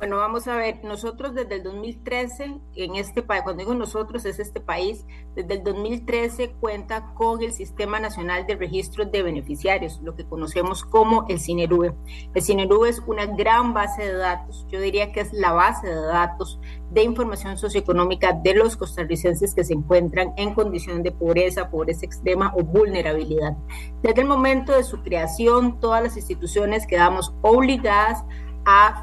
Bueno, 0.00 0.16
vamos 0.16 0.48
a 0.48 0.56
ver, 0.56 0.82
nosotros 0.82 1.34
desde 1.34 1.56
el 1.56 1.62
2013, 1.62 2.58
en 2.74 2.94
este 2.94 3.20
país, 3.20 3.42
cuando 3.42 3.60
digo 3.60 3.74
nosotros 3.74 4.24
es 4.24 4.38
este 4.38 4.58
país, 4.58 5.04
desde 5.34 5.52
el 5.52 5.62
2013 5.62 6.52
cuenta 6.58 7.12
con 7.12 7.42
el 7.42 7.52
Sistema 7.52 8.00
Nacional 8.00 8.46
de 8.46 8.56
Registros 8.56 9.12
de 9.12 9.22
Beneficiarios, 9.22 10.00
lo 10.02 10.16
que 10.16 10.24
conocemos 10.24 10.84
como 10.84 11.26
el 11.28 11.38
CINERUBE. 11.38 11.92
El 12.32 12.42
CINERUBE 12.42 12.88
es 12.88 13.02
una 13.06 13.26
gran 13.26 13.74
base 13.74 14.06
de 14.06 14.14
datos, 14.14 14.66
yo 14.70 14.80
diría 14.80 15.12
que 15.12 15.20
es 15.20 15.34
la 15.34 15.52
base 15.52 15.88
de 15.88 16.00
datos 16.00 16.58
de 16.90 17.02
información 17.02 17.58
socioeconómica 17.58 18.32
de 18.32 18.54
los 18.54 18.78
costarricenses 18.78 19.54
que 19.54 19.64
se 19.64 19.74
encuentran 19.74 20.32
en 20.38 20.54
condición 20.54 21.02
de 21.02 21.12
pobreza, 21.12 21.68
pobreza 21.68 22.06
extrema 22.06 22.54
o 22.56 22.64
vulnerabilidad. 22.64 23.54
Desde 24.02 24.22
el 24.22 24.28
momento 24.28 24.74
de 24.74 24.82
su 24.82 25.02
creación, 25.02 25.78
todas 25.78 26.02
las 26.02 26.16
instituciones 26.16 26.86
quedamos 26.86 27.34
obligadas 27.42 28.24
a 28.24 28.26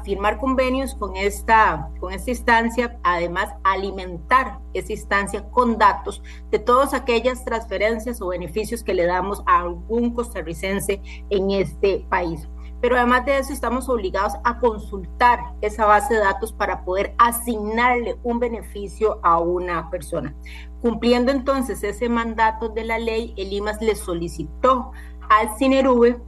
firmar 0.04 0.38
convenios 0.38 0.94
con 0.94 1.16
esta, 1.16 1.90
con 2.00 2.12
esta 2.12 2.30
instancia, 2.30 2.98
además 3.02 3.54
alimentar 3.64 4.60
esa 4.72 4.92
instancia 4.92 5.48
con 5.50 5.78
datos 5.78 6.22
de 6.50 6.58
todas 6.58 6.94
aquellas 6.94 7.44
transferencias 7.44 8.20
o 8.20 8.28
beneficios 8.28 8.82
que 8.82 8.94
le 8.94 9.06
damos 9.06 9.42
a 9.46 9.60
algún 9.60 10.14
costarricense 10.14 11.02
en 11.30 11.50
este 11.50 12.06
país. 12.08 12.48
Pero 12.80 12.96
además 12.96 13.26
de 13.26 13.38
eso 13.38 13.52
estamos 13.52 13.88
obligados 13.88 14.34
a 14.44 14.58
consultar 14.58 15.40
esa 15.60 15.84
base 15.84 16.14
de 16.14 16.20
datos 16.20 16.52
para 16.52 16.84
poder 16.84 17.14
asignarle 17.18 18.16
un 18.22 18.38
beneficio 18.38 19.18
a 19.24 19.40
una 19.40 19.90
persona. 19.90 20.34
Cumpliendo 20.80 21.32
entonces 21.32 21.82
ese 21.82 22.08
mandato 22.08 22.68
de 22.68 22.84
la 22.84 22.98
ley, 22.98 23.34
el 23.36 23.52
IMAS 23.52 23.82
le 23.82 23.96
solicitó 23.96 24.92
al 25.28 25.56
CINERUVE 25.58 26.20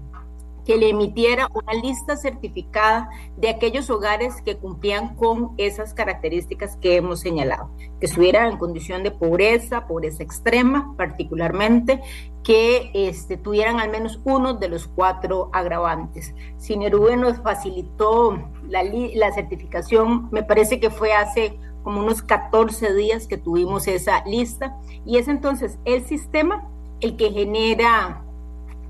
que 0.71 0.77
le 0.77 0.91
emitiera 0.91 1.49
una 1.53 1.75
lista 1.75 2.17
certificada 2.17 3.11
de 3.37 3.49
aquellos 3.49 3.91
hogares 3.91 4.41
que 4.41 4.57
cumplían 4.57 5.17
con 5.17 5.51
esas 5.57 5.95
características 5.95 6.77
que 6.77 6.95
hemos 6.95 7.19
señalado, 7.19 7.73
que 7.99 8.07
estuvieran 8.07 8.53
en 8.53 8.57
condición 8.57 9.03
de 9.03 9.11
pobreza, 9.11 9.89
pobreza 9.89 10.23
extrema 10.23 10.95
particularmente, 10.97 12.01
que 12.45 12.93
este, 12.95 13.37
tuvieran 13.37 13.81
al 13.81 13.91
menos 13.91 14.21
uno 14.23 14.55
de 14.55 14.69
los 14.69 14.87
cuatro 14.87 15.51
agravantes. 15.53 16.37
Sinerube 16.57 17.17
nos 17.17 17.39
facilitó 17.39 18.41
la, 18.69 18.85
la 18.85 19.33
certificación, 19.33 20.29
me 20.31 20.45
parece 20.45 20.79
que 20.79 20.91
fue 20.91 21.13
hace 21.13 21.59
como 21.83 21.99
unos 21.99 22.23
14 22.23 22.95
días 22.95 23.27
que 23.27 23.39
tuvimos 23.39 23.89
esa 23.89 24.25
lista, 24.25 24.77
y 25.05 25.19
es 25.19 25.27
entonces 25.27 25.81
el 25.85 26.05
sistema 26.05 26.69
el 27.01 27.17
que 27.17 27.33
genera 27.33 28.23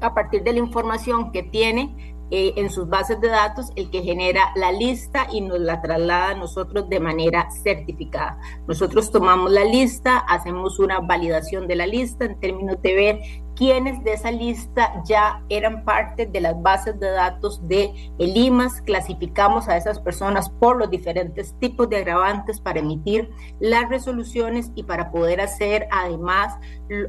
a 0.01 0.15
partir 0.15 0.43
de 0.43 0.53
la 0.53 0.59
información 0.59 1.33
que 1.33 1.43
tiene 1.43 2.15
eh, 2.33 2.53
en 2.57 2.71
sus 2.71 2.89
bases 2.89 3.21
de 3.21 3.27
datos 3.27 3.73
el 3.75 3.91
que 3.91 4.03
genera 4.03 4.53
la 4.55 4.71
lista 4.71 5.27
y 5.33 5.41
nos 5.41 5.59
la 5.59 5.83
traslada 5.83 6.29
a 6.31 6.35
nosotros 6.35 6.89
de 6.89 7.01
manera 7.01 7.51
certificada. 7.51 8.39
Nosotros 8.69 9.11
tomamos 9.11 9.51
la 9.51 9.65
lista, 9.65 10.19
hacemos 10.19 10.79
una 10.79 11.01
validación 11.01 11.67
de 11.67 11.75
la 11.75 11.87
lista 11.89 12.27
en 12.27 12.39
términos 12.39 12.81
de 12.83 12.95
ver 12.95 13.21
quienes 13.57 14.03
de 14.05 14.15
esa 14.15 14.31
lista 14.31 15.03
ya 15.05 15.43
eran 15.49 15.85
parte 15.85 16.27
de 16.27 16.41
las 16.41 16.61
bases 16.61 16.99
de 16.99 17.11
datos 17.11 17.67
de 17.69 17.93
el 18.19 18.37
IMAS, 18.37 18.81
clasificamos 18.83 19.69
a 19.69 19.77
esas 19.77 20.01
personas 20.01 20.49
por 20.49 20.77
los 20.77 20.91
diferentes 20.91 21.55
tipos 21.59 21.89
de 21.89 21.99
agravantes 21.99 22.61
para 22.61 22.81
emitir 22.81 23.31
las 23.59 23.89
resoluciones 23.89 24.71
y 24.75 24.85
para 24.85 25.11
poder 25.11 25.41
hacer 25.41 25.89
además 25.91 26.55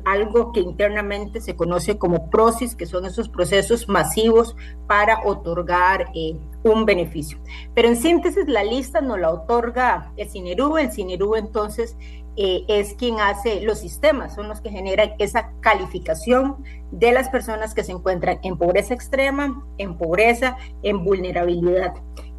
algo 0.05 0.51
que 0.51 0.59
internamente 0.59 1.41
se 1.41 1.55
conoce 1.55 1.97
como 1.97 2.29
PROCIS, 2.29 2.75
que 2.75 2.85
son 2.85 3.05
esos 3.05 3.29
procesos 3.29 3.87
masivos 3.87 4.55
para 4.87 5.21
otorgar 5.25 6.11
eh, 6.13 6.35
un 6.63 6.85
beneficio. 6.85 7.39
Pero 7.73 7.87
en 7.87 7.95
síntesis, 7.95 8.47
la 8.47 8.63
lista 8.63 9.01
nos 9.01 9.19
la 9.19 9.31
otorga 9.31 10.11
el 10.17 10.29
CINERU, 10.29 10.77
el 10.77 10.91
CINERU 10.91 11.35
entonces 11.35 11.97
eh, 12.37 12.63
es 12.67 12.93
quien 12.93 13.19
hace 13.19 13.61
los 13.61 13.79
sistemas, 13.79 14.35
son 14.35 14.47
los 14.47 14.61
que 14.61 14.69
generan 14.69 15.11
esa 15.19 15.51
calificación 15.59 16.63
de 16.91 17.11
las 17.11 17.29
personas 17.29 17.73
que 17.73 17.83
se 17.83 17.91
encuentran 17.91 18.39
en 18.43 18.57
pobreza 18.57 18.93
extrema, 18.93 19.65
en 19.77 19.97
pobreza, 19.97 20.57
en 20.81 21.03
vulnerabilidad. 21.03 21.93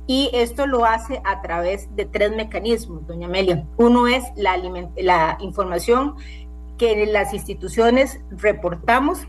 Y 0.06 0.30
esto 0.32 0.66
lo 0.66 0.84
hace 0.84 1.20
a 1.24 1.42
través 1.42 1.94
de 1.94 2.06
tres 2.06 2.34
mecanismos, 2.34 3.06
doña 3.06 3.26
Amelia. 3.26 3.66
Uno 3.76 4.08
es 4.08 4.24
la, 4.36 4.56
la 4.96 5.36
información 5.40 6.16
que 6.78 7.06
las 7.06 7.32
instituciones 7.34 8.20
reportamos 8.30 9.20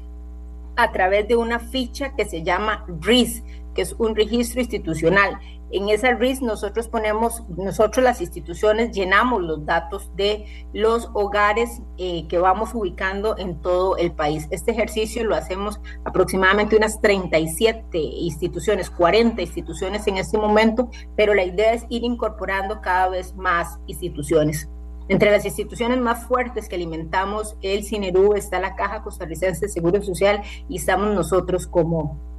a 0.75 0.91
través 0.91 1.27
de 1.27 1.35
una 1.35 1.59
ficha 1.59 2.15
que 2.15 2.25
se 2.25 2.43
llama 2.43 2.85
RIS, 3.01 3.43
que 3.75 3.83
es 3.83 3.93
un 3.93 4.15
registro 4.15 4.61
institucional. 4.61 5.39
En 5.73 5.89
esa 5.89 6.11
RIS 6.11 6.43
nosotros 6.43 6.87
ponemos, 6.87 7.41
nosotros 7.49 8.03
las 8.03 8.21
instituciones 8.21 8.91
llenamos 8.95 9.41
los 9.41 9.65
datos 9.65 10.15
de 10.15 10.45
los 10.71 11.09
hogares 11.15 11.81
eh, 11.97 12.27
que 12.27 12.37
vamos 12.37 12.75
ubicando 12.75 13.35
en 13.39 13.59
todo 13.59 13.97
el 13.97 14.11
país. 14.11 14.47
Este 14.51 14.69
ejercicio 14.69 15.23
lo 15.23 15.33
hacemos 15.33 15.79
aproximadamente 16.05 16.77
unas 16.77 17.01
37 17.01 17.97
instituciones, 17.97 18.91
40 18.91 19.41
instituciones 19.41 20.05
en 20.05 20.17
este 20.17 20.37
momento, 20.37 20.91
pero 21.15 21.33
la 21.33 21.43
idea 21.43 21.73
es 21.73 21.85
ir 21.89 22.03
incorporando 22.03 22.79
cada 22.79 23.09
vez 23.09 23.35
más 23.35 23.79
instituciones. 23.87 24.69
Entre 25.07 25.31
las 25.31 25.43
instituciones 25.43 25.99
más 25.99 26.27
fuertes 26.27 26.69
que 26.69 26.75
alimentamos 26.75 27.57
el 27.63 27.83
CINERU 27.83 28.35
está 28.35 28.59
la 28.59 28.75
Caja 28.75 29.01
Costarricense 29.01 29.65
de 29.65 29.71
Seguro 29.71 30.03
Social 30.03 30.43
y 30.69 30.77
estamos 30.77 31.15
nosotros 31.15 31.65
como 31.65 32.32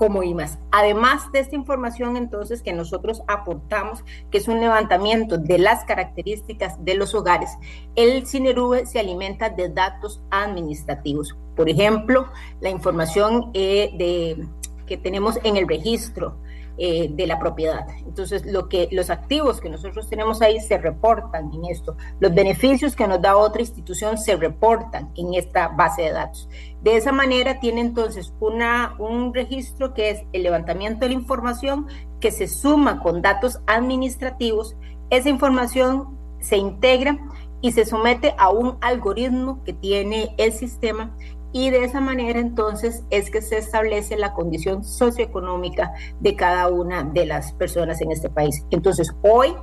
como 0.00 0.22
IMAS. 0.22 0.58
Además 0.70 1.30
de 1.30 1.40
esta 1.40 1.54
información 1.54 2.16
entonces 2.16 2.62
que 2.62 2.72
nosotros 2.72 3.22
aportamos, 3.28 4.02
que 4.30 4.38
es 4.38 4.48
un 4.48 4.58
levantamiento 4.58 5.36
de 5.36 5.58
las 5.58 5.84
características 5.84 6.82
de 6.82 6.94
los 6.94 7.14
hogares, 7.14 7.50
el 7.96 8.26
CINERUVE 8.26 8.86
se 8.86 8.98
alimenta 8.98 9.50
de 9.50 9.68
datos 9.68 10.22
administrativos. 10.30 11.36
Por 11.54 11.68
ejemplo, 11.68 12.28
la 12.62 12.70
información 12.70 13.50
eh, 13.52 14.42
que 14.86 14.96
tenemos 14.96 15.38
en 15.44 15.58
el 15.58 15.68
registro, 15.68 16.38
eh, 16.82 17.10
de 17.12 17.26
la 17.26 17.38
propiedad. 17.38 17.86
Entonces, 18.06 18.46
lo 18.46 18.70
que, 18.70 18.88
los 18.90 19.10
activos 19.10 19.60
que 19.60 19.68
nosotros 19.68 20.08
tenemos 20.08 20.40
ahí 20.40 20.60
se 20.60 20.78
reportan 20.78 21.52
en 21.52 21.66
esto. 21.66 21.94
Los 22.20 22.32
beneficios 22.32 22.96
que 22.96 23.06
nos 23.06 23.20
da 23.20 23.36
otra 23.36 23.60
institución 23.60 24.16
se 24.16 24.34
reportan 24.34 25.12
en 25.14 25.34
esta 25.34 25.68
base 25.68 26.04
de 26.04 26.12
datos. 26.12 26.48
De 26.80 26.96
esa 26.96 27.12
manera 27.12 27.60
tiene 27.60 27.82
entonces 27.82 28.32
una, 28.40 28.94
un 28.98 29.34
registro 29.34 29.92
que 29.92 30.08
es 30.08 30.22
el 30.32 30.42
levantamiento 30.42 31.00
de 31.00 31.08
la 31.08 31.20
información 31.20 31.86
que 32.18 32.30
se 32.30 32.48
suma 32.48 33.02
con 33.02 33.20
datos 33.20 33.60
administrativos. 33.66 34.74
Esa 35.10 35.28
información 35.28 36.16
se 36.40 36.56
integra 36.56 37.18
y 37.60 37.72
se 37.72 37.84
somete 37.84 38.34
a 38.38 38.48
un 38.48 38.78
algoritmo 38.80 39.62
que 39.64 39.74
tiene 39.74 40.34
el 40.38 40.54
sistema 40.54 41.14
y 41.52 41.70
de 41.70 41.84
esa 41.84 42.00
manera 42.00 42.38
entonces 42.38 43.04
es 43.10 43.30
que 43.30 43.42
se 43.42 43.58
establece 43.58 44.16
la 44.16 44.34
condición 44.34 44.84
socioeconómica 44.84 45.92
de 46.20 46.36
cada 46.36 46.68
una 46.68 47.02
de 47.02 47.26
las 47.26 47.52
personas 47.52 48.00
en 48.00 48.12
este 48.12 48.30
país. 48.30 48.64
Entonces, 48.70 49.12
hoy, 49.22 49.54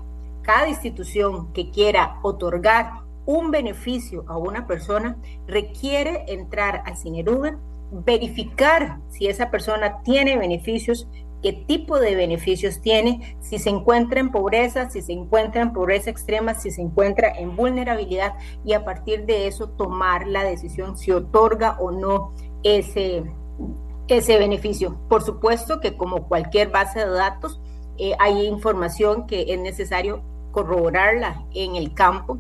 cada 0.42 0.68
institución 0.68 1.54
que 1.54 1.72
quiera 1.72 2.20
otorgar 2.24 3.08
un 3.26 3.52
beneficio 3.52 4.24
a 4.28 4.38
una 4.38 4.68
persona 4.68 5.18
requiere 5.48 6.26
entrar 6.28 6.84
al 6.86 6.98
CINERUBEN, 6.98 7.58
verificar 8.06 9.00
si 9.10 9.28
esa 9.28 9.50
persona 9.52 10.02
tiene 10.04 10.38
beneficios 10.38 11.08
qué 11.48 11.54
tipo 11.54 11.98
de 11.98 12.14
beneficios 12.14 12.82
tiene, 12.82 13.38
si 13.40 13.58
se 13.58 13.70
encuentra 13.70 14.20
en 14.20 14.32
pobreza, 14.32 14.90
si 14.90 15.02
se 15.02 15.14
encuentra 15.14 15.62
en 15.62 15.72
pobreza 15.72 16.10
extrema, 16.10 16.54
si 16.56 16.72
se 16.72 16.82
encuentra 16.82 17.30
en 17.30 17.56
vulnerabilidad 17.56 18.34
y 18.66 18.74
a 18.74 18.84
partir 18.84 19.26
de 19.26 19.48
eso 19.48 19.70
tomar 19.70 20.28
la 20.28 20.44
decisión 20.44 20.98
si 20.98 21.14
otorga 21.14 21.78
o 21.80 21.92
no 21.92 22.34
ese, 22.64 23.24
ese 24.10 24.38
beneficio. 24.38 25.00
Por 25.08 25.24
supuesto 25.24 25.80
que 25.80 25.96
como 25.96 26.28
cualquier 26.28 26.68
base 26.68 27.00
de 27.00 27.12
datos, 27.12 27.62
eh, 27.98 28.12
hay 28.20 28.46
información 28.46 29.26
que 29.26 29.46
es 29.48 29.58
necesario 29.58 30.24
corroborarla 30.52 31.46
en 31.54 31.78
el 31.78 31.94
campo 31.94 32.40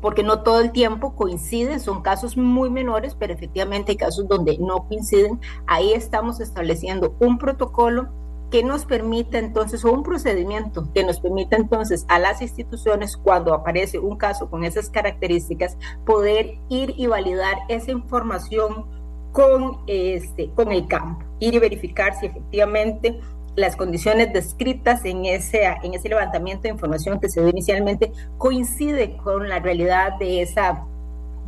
porque 0.00 0.22
no 0.22 0.42
todo 0.42 0.60
el 0.60 0.72
tiempo 0.72 1.14
coincide, 1.16 1.80
son 1.80 2.00
casos 2.00 2.38
muy 2.38 2.70
menores, 2.70 3.14
pero 3.14 3.34
efectivamente 3.34 3.92
hay 3.92 3.98
casos 3.98 4.26
donde 4.26 4.56
no 4.56 4.88
coinciden. 4.88 5.38
Ahí 5.66 5.92
estamos 5.92 6.40
estableciendo 6.40 7.14
un 7.20 7.36
protocolo 7.36 8.08
que 8.50 8.62
nos 8.62 8.84
permita 8.84 9.38
entonces, 9.38 9.84
o 9.84 9.92
un 9.92 10.02
procedimiento 10.02 10.88
que 10.94 11.04
nos 11.04 11.20
permita 11.20 11.56
entonces 11.56 12.04
a 12.08 12.18
las 12.18 12.40
instituciones, 12.40 13.16
cuando 13.16 13.54
aparece 13.54 13.98
un 13.98 14.16
caso 14.16 14.48
con 14.48 14.64
esas 14.64 14.88
características, 14.88 15.76
poder 16.06 16.58
ir 16.68 16.94
y 16.96 17.06
validar 17.06 17.58
esa 17.68 17.90
información 17.90 18.86
con, 19.32 19.78
este, 19.86 20.50
con 20.54 20.72
el 20.72 20.86
campo, 20.88 21.24
ir 21.40 21.54
y 21.54 21.58
verificar 21.58 22.18
si 22.18 22.26
efectivamente 22.26 23.20
las 23.54 23.76
condiciones 23.76 24.32
descritas 24.32 25.04
en 25.04 25.26
ese, 25.26 25.64
en 25.82 25.94
ese 25.94 26.08
levantamiento 26.08 26.62
de 26.62 26.68
información 26.70 27.20
que 27.20 27.28
se 27.28 27.40
dio 27.40 27.50
inicialmente 27.50 28.12
coincide 28.38 29.16
con 29.16 29.48
la 29.48 29.58
realidad 29.58 30.16
de 30.18 30.42
esa 30.42 30.86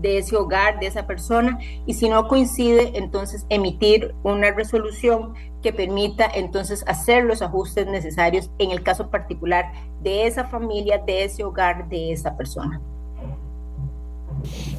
de 0.00 0.18
ese 0.18 0.36
hogar, 0.36 0.78
de 0.80 0.86
esa 0.86 1.06
persona, 1.06 1.58
y 1.86 1.94
si 1.94 2.08
no 2.08 2.28
coincide, 2.28 2.92
entonces 2.94 3.46
emitir 3.48 4.14
una 4.22 4.50
resolución 4.50 5.34
que 5.62 5.72
permita 5.72 6.26
entonces 6.26 6.84
hacer 6.86 7.24
los 7.24 7.42
ajustes 7.42 7.86
necesarios 7.86 8.50
en 8.58 8.70
el 8.70 8.82
caso 8.82 9.10
particular 9.10 9.72
de 10.02 10.26
esa 10.26 10.44
familia, 10.44 10.98
de 10.98 11.24
ese 11.24 11.44
hogar, 11.44 11.88
de 11.88 12.12
esa 12.12 12.36
persona. 12.36 12.80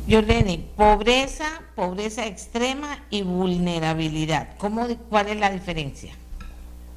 Yolene, 0.07 0.65
pobreza, 0.75 1.45
pobreza 1.75 2.25
extrema 2.25 3.05
y 3.09 3.21
vulnerabilidad. 3.21 4.57
¿Cómo, 4.57 4.87
¿Cuál 5.09 5.27
es 5.27 5.39
la 5.39 5.51
diferencia? 5.51 6.15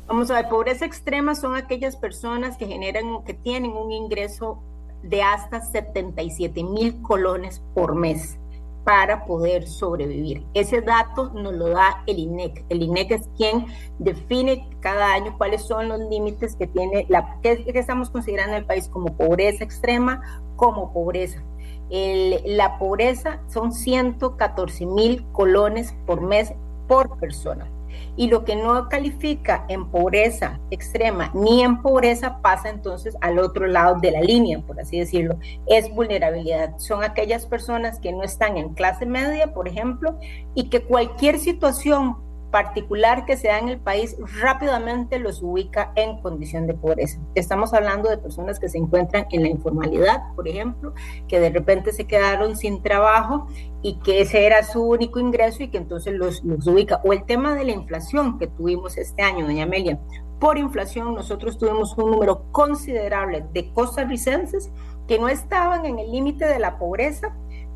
Vamos 0.07 0.31
a 0.31 0.35
ver, 0.35 0.49
pobreza 0.49 0.85
extrema 0.85 1.35
son 1.35 1.57
aquellas 1.57 1.97
personas 1.97 2.57
que 2.57 2.67
generan, 2.67 3.25
que 3.25 3.35
tienen 3.35 3.73
un 3.73 3.93
ingreso 3.93 4.63
de 5.05 5.23
hasta 5.23 5.61
77 5.61 6.65
mil 6.65 7.01
colones 7.03 7.63
por 7.75 7.95
mes 7.95 8.39
para 8.85 9.25
poder 9.25 9.67
sobrevivir. 9.67 10.45
Ese 10.53 10.83
dato 10.83 11.31
nos 11.31 11.55
lo 11.55 11.69
da 11.71 12.03
el 12.07 12.19
INEC. 12.19 12.65
El 12.69 12.83
INEC 12.83 13.13
es 13.13 13.29
quien 13.37 13.67
define 13.99 14.69
cada 14.81 15.15
año 15.15 15.37
cuáles 15.39 15.63
son 15.63 15.89
los 15.89 16.01
límites 16.01 16.55
que 16.57 16.67
tiene 16.67 17.07
la 17.09 17.39
que, 17.43 17.65
estamos 17.75 18.11
considerando 18.11 18.57
el 18.57 18.67
país 18.67 18.89
como 18.89 19.17
pobreza 19.17 19.65
extrema, 19.65 20.21
como 20.57 20.93
pobreza. 20.93 21.43
la 21.91 22.79
pobreza 22.79 23.41
son 23.49 23.73
114 23.73 24.87
mil 24.87 25.25
colones 25.33 25.95
por 26.07 26.21
mes 26.21 26.53
por 26.87 27.19
persona 27.19 27.74
y 28.17 28.29
lo 28.29 28.45
que 28.45 28.57
no 28.57 28.89
califica 28.89 29.65
en 29.69 29.91
pobreza 29.91 30.61
extrema 30.71 31.31
ni 31.35 31.63
en 31.63 31.83
pobreza 31.83 32.41
pasa 32.43 32.69
entonces 32.69 33.17
al 33.21 33.39
otro 33.39 33.67
lado 33.67 33.99
de 34.01 34.11
la 34.11 34.21
línea, 34.21 34.61
por 34.61 34.81
así 34.81 34.99
decirlo, 34.99 35.39
es 35.67 35.93
vulnerabilidad. 35.95 36.79
Son 36.79 37.03
aquellas 37.03 37.47
personas 37.47 37.99
que 37.99 38.13
no 38.13 38.23
están 38.23 38.57
en 38.57 38.75
clase 38.75 39.07
media, 39.07 39.53
por 39.53 39.69
ejemplo, 39.69 40.19
y 40.55 40.69
que 40.69 40.83
cualquier 40.83 41.39
situación 41.39 42.24
particular 42.55 43.25
que 43.25 43.37
se 43.37 43.49
da 43.49 43.59
en 43.59 43.69
el 43.69 43.81
país 43.81 44.17
rápidamente 44.41 45.19
los 45.19 45.43
ubica 45.43 45.91
en 45.97 46.19
condición 46.19 46.69
de 46.69 46.75
pobreza. 46.75 47.19
Estamos 47.35 47.75
hablando 47.75 48.09
de 48.09 48.17
personas 48.17 48.61
que 48.61 48.69
se 48.69 48.79
encuentran 48.79 49.27
en 49.33 49.43
la 49.43 49.49
informalidad, 49.49 50.23
por 50.37 50.47
ejemplo, 50.47 50.95
que 51.27 51.41
de 51.41 51.51
repente 51.51 51.91
se 51.91 52.07
quedaron 52.07 52.57
sin 52.57 52.81
trabajo 52.81 53.49
y 53.83 53.99
que 53.99 54.21
ese 54.21 54.47
era 54.47 54.63
su 54.63 54.85
único 54.85 55.19
ingreso 55.19 55.65
y 55.65 55.69
que 55.69 55.79
entonces 55.79 56.15
los, 56.15 56.45
los 56.45 56.65
ubica. 56.69 57.01
O 57.05 57.13
el 57.13 57.25
tema 57.25 57.57
de 57.57 57.65
la 57.65 57.73
inflación 57.73 58.39
que 58.39 58.47
tuvimos 58.47 58.99
este 58.99 59.23
año, 59.23 59.47
doña 59.47 59.65
Amelia. 59.65 59.99
Por 60.39 60.57
inflación 60.57 61.13
nosotros 61.13 61.59
tuvimos 61.59 61.99
un 61.99 62.13
número 62.13 62.53
considerable 62.53 63.45
de 63.53 63.73
costarricenses 63.73 64.71
que 65.09 65.19
no 65.19 65.29
estaban 65.29 65.87
en 65.87 65.99
el 65.99 66.13
límite 66.13 66.47
de 66.47 66.61
la 66.61 66.79
pobreza, 66.79 67.35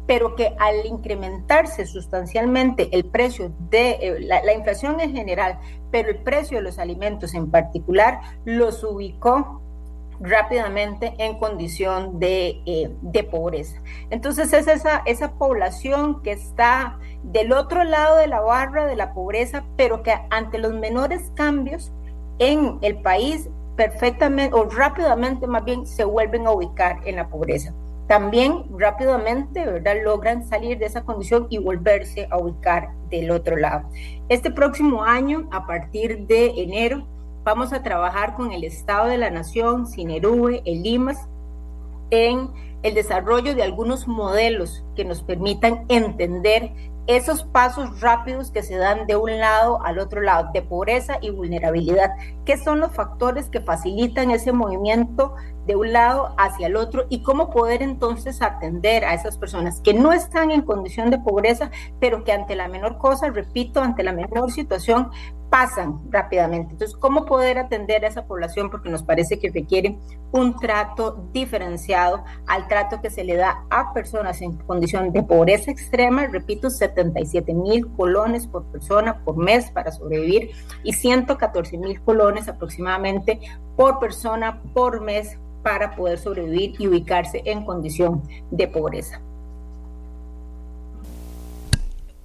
pero 0.09 0.35
que 0.35 0.57
al 0.59 0.87
incrementarse 0.87 1.87
sustancialmente 1.87 2.88
el 2.92 3.05
precio 3.05 3.53
de 3.68 3.90
eh, 3.90 4.21
la, 4.21 4.55
inflación 4.55 5.01
en 5.01 5.12
general, 5.12 5.59
pero 5.90 6.09
el 6.09 6.16
precio 6.16 6.57
de 6.57 6.64
los 6.64 6.79
alimentos 6.79 7.35
en 7.35 7.51
particular, 7.51 8.21
los 8.47 8.83
ubicó 8.83 9.61
rápidamente 10.18 11.12
en 11.18 11.38
condición 11.38 12.18
de, 12.18 12.62
eh, 12.64 12.90
de, 13.03 13.23
pobreza. 13.23 13.83
Entonces 14.09 14.51
es 14.55 14.66
esa, 14.66 15.03
esa 15.05 15.33
población 15.33 16.23
que 16.23 16.33
está 16.33 16.99
del 17.23 17.53
otro 17.53 17.85
lado 17.85 18.16
de 18.16 18.29
la 18.29 18.40
barra 18.40 18.87
de 18.87 18.97
la 18.97 19.12
pobreza, 19.12 19.64
pero 19.77 20.03
que 20.03 20.14
ante 20.31 20.57
los 20.57 20.73
menores 20.73 21.31
cambios 21.35 21.92
en 22.38 22.79
el 22.81 23.03
país 23.03 23.51
perfectamente 23.77 24.57
o 24.57 24.64
rápidamente 24.64 25.47
más 25.47 25.66
bien 25.66 25.87
se 25.87 26.05
vuelven 26.05 26.47
a 26.47 26.53
ubicar 26.53 26.99
en 27.05 27.16
la 27.16 27.29
pobreza 27.29 27.75
también 28.09 28.64
rápidamente 28.77 29.64
¿verdad? 29.64 29.97
logran 30.03 30.44
salir 30.49 30.79
de 30.79 30.87
esa 30.87 31.05
condición 31.05 31.47
y 31.51 31.59
volverse 31.59 32.27
a 32.31 32.38
ubicar 32.38 32.88
del 33.11 33.31
otro 33.31 33.57
lado. 33.57 33.88
Este 34.29 34.51
próximo 34.51 35.05
año, 35.05 35.49
a 35.53 35.66
partir 35.66 36.27
de 36.27 36.47
enero, 36.57 37.07
vamos 37.44 37.73
a 37.73 37.83
trabajar 37.83 38.35
con 38.35 38.51
el 38.53 38.64
Estado 38.64 39.09
de 39.09 39.18
la 39.18 39.31
Nación, 39.31 39.87
Cinerube, 39.87 40.62
el 40.64 40.85
IMAS, 40.85 41.29
en 42.11 42.49
el 42.83 42.95
desarrollo 42.95 43.55
de 43.55 43.62
algunos 43.62 44.07
modelos 44.07 44.85
que 44.95 45.05
nos 45.05 45.23
permitan 45.23 45.85
entender 45.88 46.73
esos 47.09 47.43
pasos 47.43 48.03
rápidos 48.03 48.51
que 48.51 48.62
se 48.62 48.77
dan 48.77 49.07
de 49.07 49.17
un 49.17 49.38
lado 49.38 49.83
al 49.83 49.99
otro 49.99 50.21
lado, 50.21 50.51
de 50.53 50.61
pobreza 50.61 51.17
y 51.23 51.31
vulnerabilidad. 51.31 52.11
¿Qué 52.45 52.59
son 52.59 52.81
los 52.81 52.93
factores 52.93 53.49
que 53.49 53.62
facilitan 53.62 54.31
ese 54.31 54.53
movimiento 54.53 55.35
de 55.67 55.75
un 55.75 55.93
lado 55.93 56.35
hacia 56.38 56.67
el 56.67 56.77
otro 56.77 57.07
y 57.09 57.23
cómo 57.23 57.51
poder 57.51 57.83
entonces 57.83 58.43
atender 58.43 59.05
a 59.05 59.14
esas 59.14 59.37
personas 59.37 59.81
que 59.81 59.95
no 59.95 60.12
están 60.12 60.51
en 60.51 60.62
condición 60.62 61.11
de 61.11 61.19
pobreza, 61.19 61.71
pero 62.01 62.25
que 62.25 62.33
ante 62.33 62.57
la 62.57 62.69
menor 62.69 62.99
cosa, 62.99 63.29
repito, 63.31 63.81
ante 63.81 64.03
la 64.03 64.12
menor 64.12 64.51
situación, 64.51 65.11
pasan 65.51 66.01
rápidamente. 66.11 66.73
Entonces, 66.73 66.97
¿cómo 66.97 67.25
poder 67.25 67.59
atender 67.59 68.05
a 68.05 68.09
esa 68.09 68.27
población? 68.27 68.71
Porque 68.71 68.91
nos 68.91 69.03
parece 69.03 69.39
que 69.39 69.51
requiere 69.51 69.99
un 70.33 70.57
trato 70.57 71.29
diferenciado 71.33 72.25
al 72.47 72.69
trato 72.69 73.01
que 73.01 73.11
se 73.11 73.25
le 73.25 73.37
da 73.37 73.65
a 73.71 73.93
personas 73.93 74.43
en 74.43 74.57
condición 74.59 75.13
de 75.13 75.23
pobreza 75.23 75.71
extrema, 75.71 76.27
repito, 76.27 76.71
77 76.71 77.55
mil 77.55 77.89
colones 77.93 78.47
por 78.47 78.65
persona 78.67 79.25
por 79.25 79.37
mes 79.37 79.71
para 79.71 79.93
sobrevivir 79.93 80.51
y 80.83 80.93
114 80.93 81.79
mil 81.79 82.01
colones 82.03 82.49
aproximadamente 82.49 83.41
por 83.77 83.99
persona 83.99 84.61
por 84.75 85.01
mes 85.01 85.39
para 85.63 85.95
poder 85.97 86.19
sobrevivir 86.19 86.75
y 86.79 86.89
ubicarse 86.89 87.43
en 87.45 87.65
condición 87.65 88.23
de 88.51 88.69
pobreza. 88.69 89.21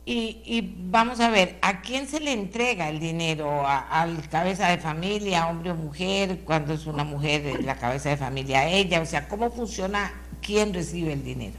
Y, 0.06 0.76
vamos 0.90 1.22
a 1.22 1.30
ver, 1.30 1.58
¿a 1.62 1.80
quién 1.80 2.08
se 2.08 2.20
le 2.20 2.34
entrega 2.34 2.90
el 2.90 3.00
dinero? 3.00 3.64
¿Al 3.66 4.28
cabeza 4.28 4.68
de 4.68 4.78
familia, 4.78 5.48
hombre 5.48 5.72
o 5.72 5.76
mujer? 5.76 6.40
Cuando 6.44 6.74
es 6.74 6.86
una 6.88 7.06
mujer, 7.06 7.64
la 7.64 7.76
cabeza 7.76 8.10
de 8.10 8.18
familia 8.18 8.62
a 8.62 8.68
ella. 8.68 9.02
O 9.02 9.06
sea, 9.06 9.30
¿cómo 9.30 9.50
funciona? 9.50 10.12
¿Quién 10.42 10.74
recibe 10.74 11.14
el 11.14 11.24
dinero? 11.24 11.54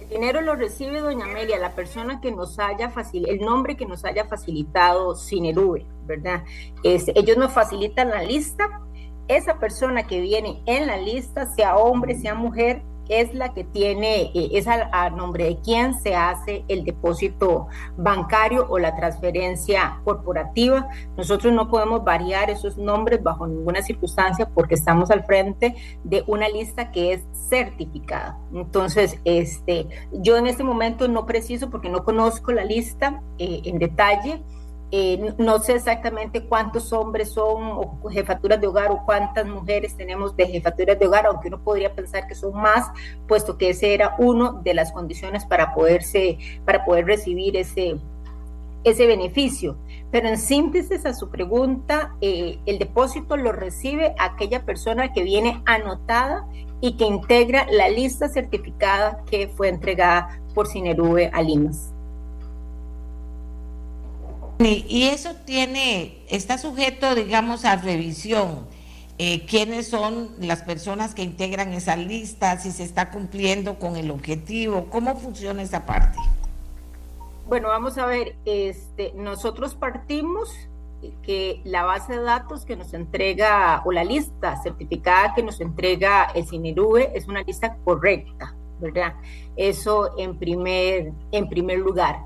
El 0.00 0.08
dinero 0.08 0.40
lo 0.40 0.56
recibe 0.56 1.00
doña 1.00 1.24
Amelia, 1.26 1.58
la 1.58 1.76
persona 1.76 2.20
que 2.20 2.32
nos 2.32 2.58
haya 2.58 2.90
facilitado, 2.90 3.34
el 3.34 3.40
nombre 3.40 3.76
que 3.76 3.86
nos 3.86 4.04
haya 4.04 4.24
facilitado 4.24 5.14
Cinerube, 5.14 5.86
¿verdad? 6.04 6.42
Este, 6.82 7.16
ellos 7.16 7.36
nos 7.36 7.52
facilitan 7.52 8.10
la 8.10 8.22
lista. 8.22 8.80
Esa 9.28 9.58
persona 9.58 10.04
que 10.06 10.20
viene 10.20 10.62
en 10.66 10.86
la 10.88 10.96
lista, 10.96 11.46
sea 11.54 11.76
hombre, 11.76 12.16
sea 12.16 12.34
mujer, 12.34 12.82
es 13.08 13.34
la 13.34 13.54
que 13.54 13.64
tiene, 13.64 14.32
eh, 14.34 14.50
es 14.52 14.66
a, 14.66 15.10
nombre 15.10 15.44
de 15.44 15.58
quién 15.60 15.98
se 16.00 16.14
hace 16.14 16.64
el 16.68 16.84
depósito 16.84 17.68
bancario 17.96 18.66
o 18.68 18.78
la 18.78 18.94
transferencia 18.96 20.00
corporativa. 20.04 20.88
Nosotros 21.16 21.52
no 21.52 21.68
podemos 21.68 22.04
variar 22.04 22.50
esos 22.50 22.76
nombres 22.76 23.22
bajo 23.22 23.46
ninguna 23.46 23.82
circunstancia 23.82 24.48
porque 24.48 24.74
estamos 24.74 25.10
al 25.10 25.24
frente 25.24 25.74
de 26.04 26.24
una 26.26 26.48
lista 26.48 26.90
que 26.90 27.12
es 27.12 27.24
certificada. 27.48 28.38
Entonces, 28.52 29.18
este, 29.24 29.86
yo 30.12 30.36
en 30.36 30.46
este 30.46 30.64
momento 30.64 31.08
no 31.08 31.26
preciso 31.26 31.70
porque 31.70 31.88
no 31.88 32.04
conozco 32.04 32.52
la 32.52 32.64
lista 32.64 33.22
eh, 33.38 33.60
en 33.64 33.78
detalle 33.78 34.42
eh, 34.92 35.34
no 35.38 35.58
sé 35.58 35.74
exactamente 35.74 36.44
cuántos 36.44 36.92
hombres 36.92 37.30
son 37.30 38.00
jefaturas 38.10 38.60
de 38.60 38.68
hogar 38.68 38.92
o 38.92 39.04
cuántas 39.04 39.44
mujeres 39.44 39.96
tenemos 39.96 40.36
de 40.36 40.46
jefaturas 40.46 40.98
de 40.98 41.06
hogar, 41.06 41.26
aunque 41.26 41.48
uno 41.48 41.60
podría 41.60 41.92
pensar 41.92 42.28
que 42.28 42.36
son 42.36 42.54
más, 42.54 42.88
puesto 43.26 43.58
que 43.58 43.70
ese 43.70 43.94
era 43.94 44.14
uno 44.18 44.60
de 44.62 44.74
las 44.74 44.92
condiciones 44.92 45.44
para 45.44 45.74
poderse, 45.74 46.38
para 46.64 46.84
poder 46.84 47.06
recibir 47.06 47.56
ese, 47.56 47.96
ese 48.84 49.06
beneficio. 49.06 49.76
Pero 50.12 50.28
en 50.28 50.38
síntesis 50.38 51.04
a 51.04 51.14
su 51.14 51.30
pregunta, 51.30 52.14
eh, 52.20 52.60
el 52.64 52.78
depósito 52.78 53.36
lo 53.36 53.50
recibe 53.50 54.14
aquella 54.20 54.64
persona 54.64 55.12
que 55.12 55.24
viene 55.24 55.62
anotada 55.66 56.46
y 56.80 56.96
que 56.96 57.06
integra 57.06 57.66
la 57.70 57.88
lista 57.88 58.28
certificada 58.28 59.24
que 59.28 59.48
fue 59.48 59.68
entregada 59.68 60.40
por 60.54 60.68
Cinerube 60.68 61.28
a 61.32 61.42
Limas. 61.42 61.95
Y 64.58 65.04
eso 65.04 65.34
tiene, 65.44 66.18
está 66.28 66.56
sujeto, 66.56 67.14
digamos, 67.14 67.64
a 67.64 67.76
revisión. 67.76 68.66
Eh, 69.18 69.46
quiénes 69.46 69.88
son 69.88 70.30
las 70.38 70.62
personas 70.62 71.14
que 71.14 71.22
integran 71.22 71.72
esa 71.72 71.96
lista, 71.96 72.58
si 72.58 72.70
se 72.70 72.82
está 72.82 73.10
cumpliendo 73.10 73.78
con 73.78 73.96
el 73.96 74.10
objetivo, 74.10 74.86
cómo 74.90 75.16
funciona 75.16 75.62
esa 75.62 75.86
parte. 75.86 76.18
Bueno, 77.48 77.68
vamos 77.68 77.96
a 77.96 78.06
ver, 78.06 78.36
este, 78.44 79.12
nosotros 79.14 79.74
partimos 79.74 80.52
que 81.22 81.60
la 81.64 81.84
base 81.84 82.14
de 82.14 82.22
datos 82.22 82.64
que 82.66 82.76
nos 82.76 82.92
entrega 82.92 83.82
o 83.84 83.92
la 83.92 84.04
lista 84.04 84.60
certificada 84.62 85.34
que 85.34 85.42
nos 85.42 85.60
entrega 85.60 86.24
el 86.34 86.46
CINERUE 86.46 87.12
es 87.14 87.28
una 87.28 87.42
lista 87.42 87.76
correcta, 87.84 88.54
¿verdad? 88.80 89.14
Eso 89.56 90.18
en 90.18 90.38
primer, 90.38 91.12
en 91.32 91.48
primer 91.48 91.78
lugar. 91.78 92.24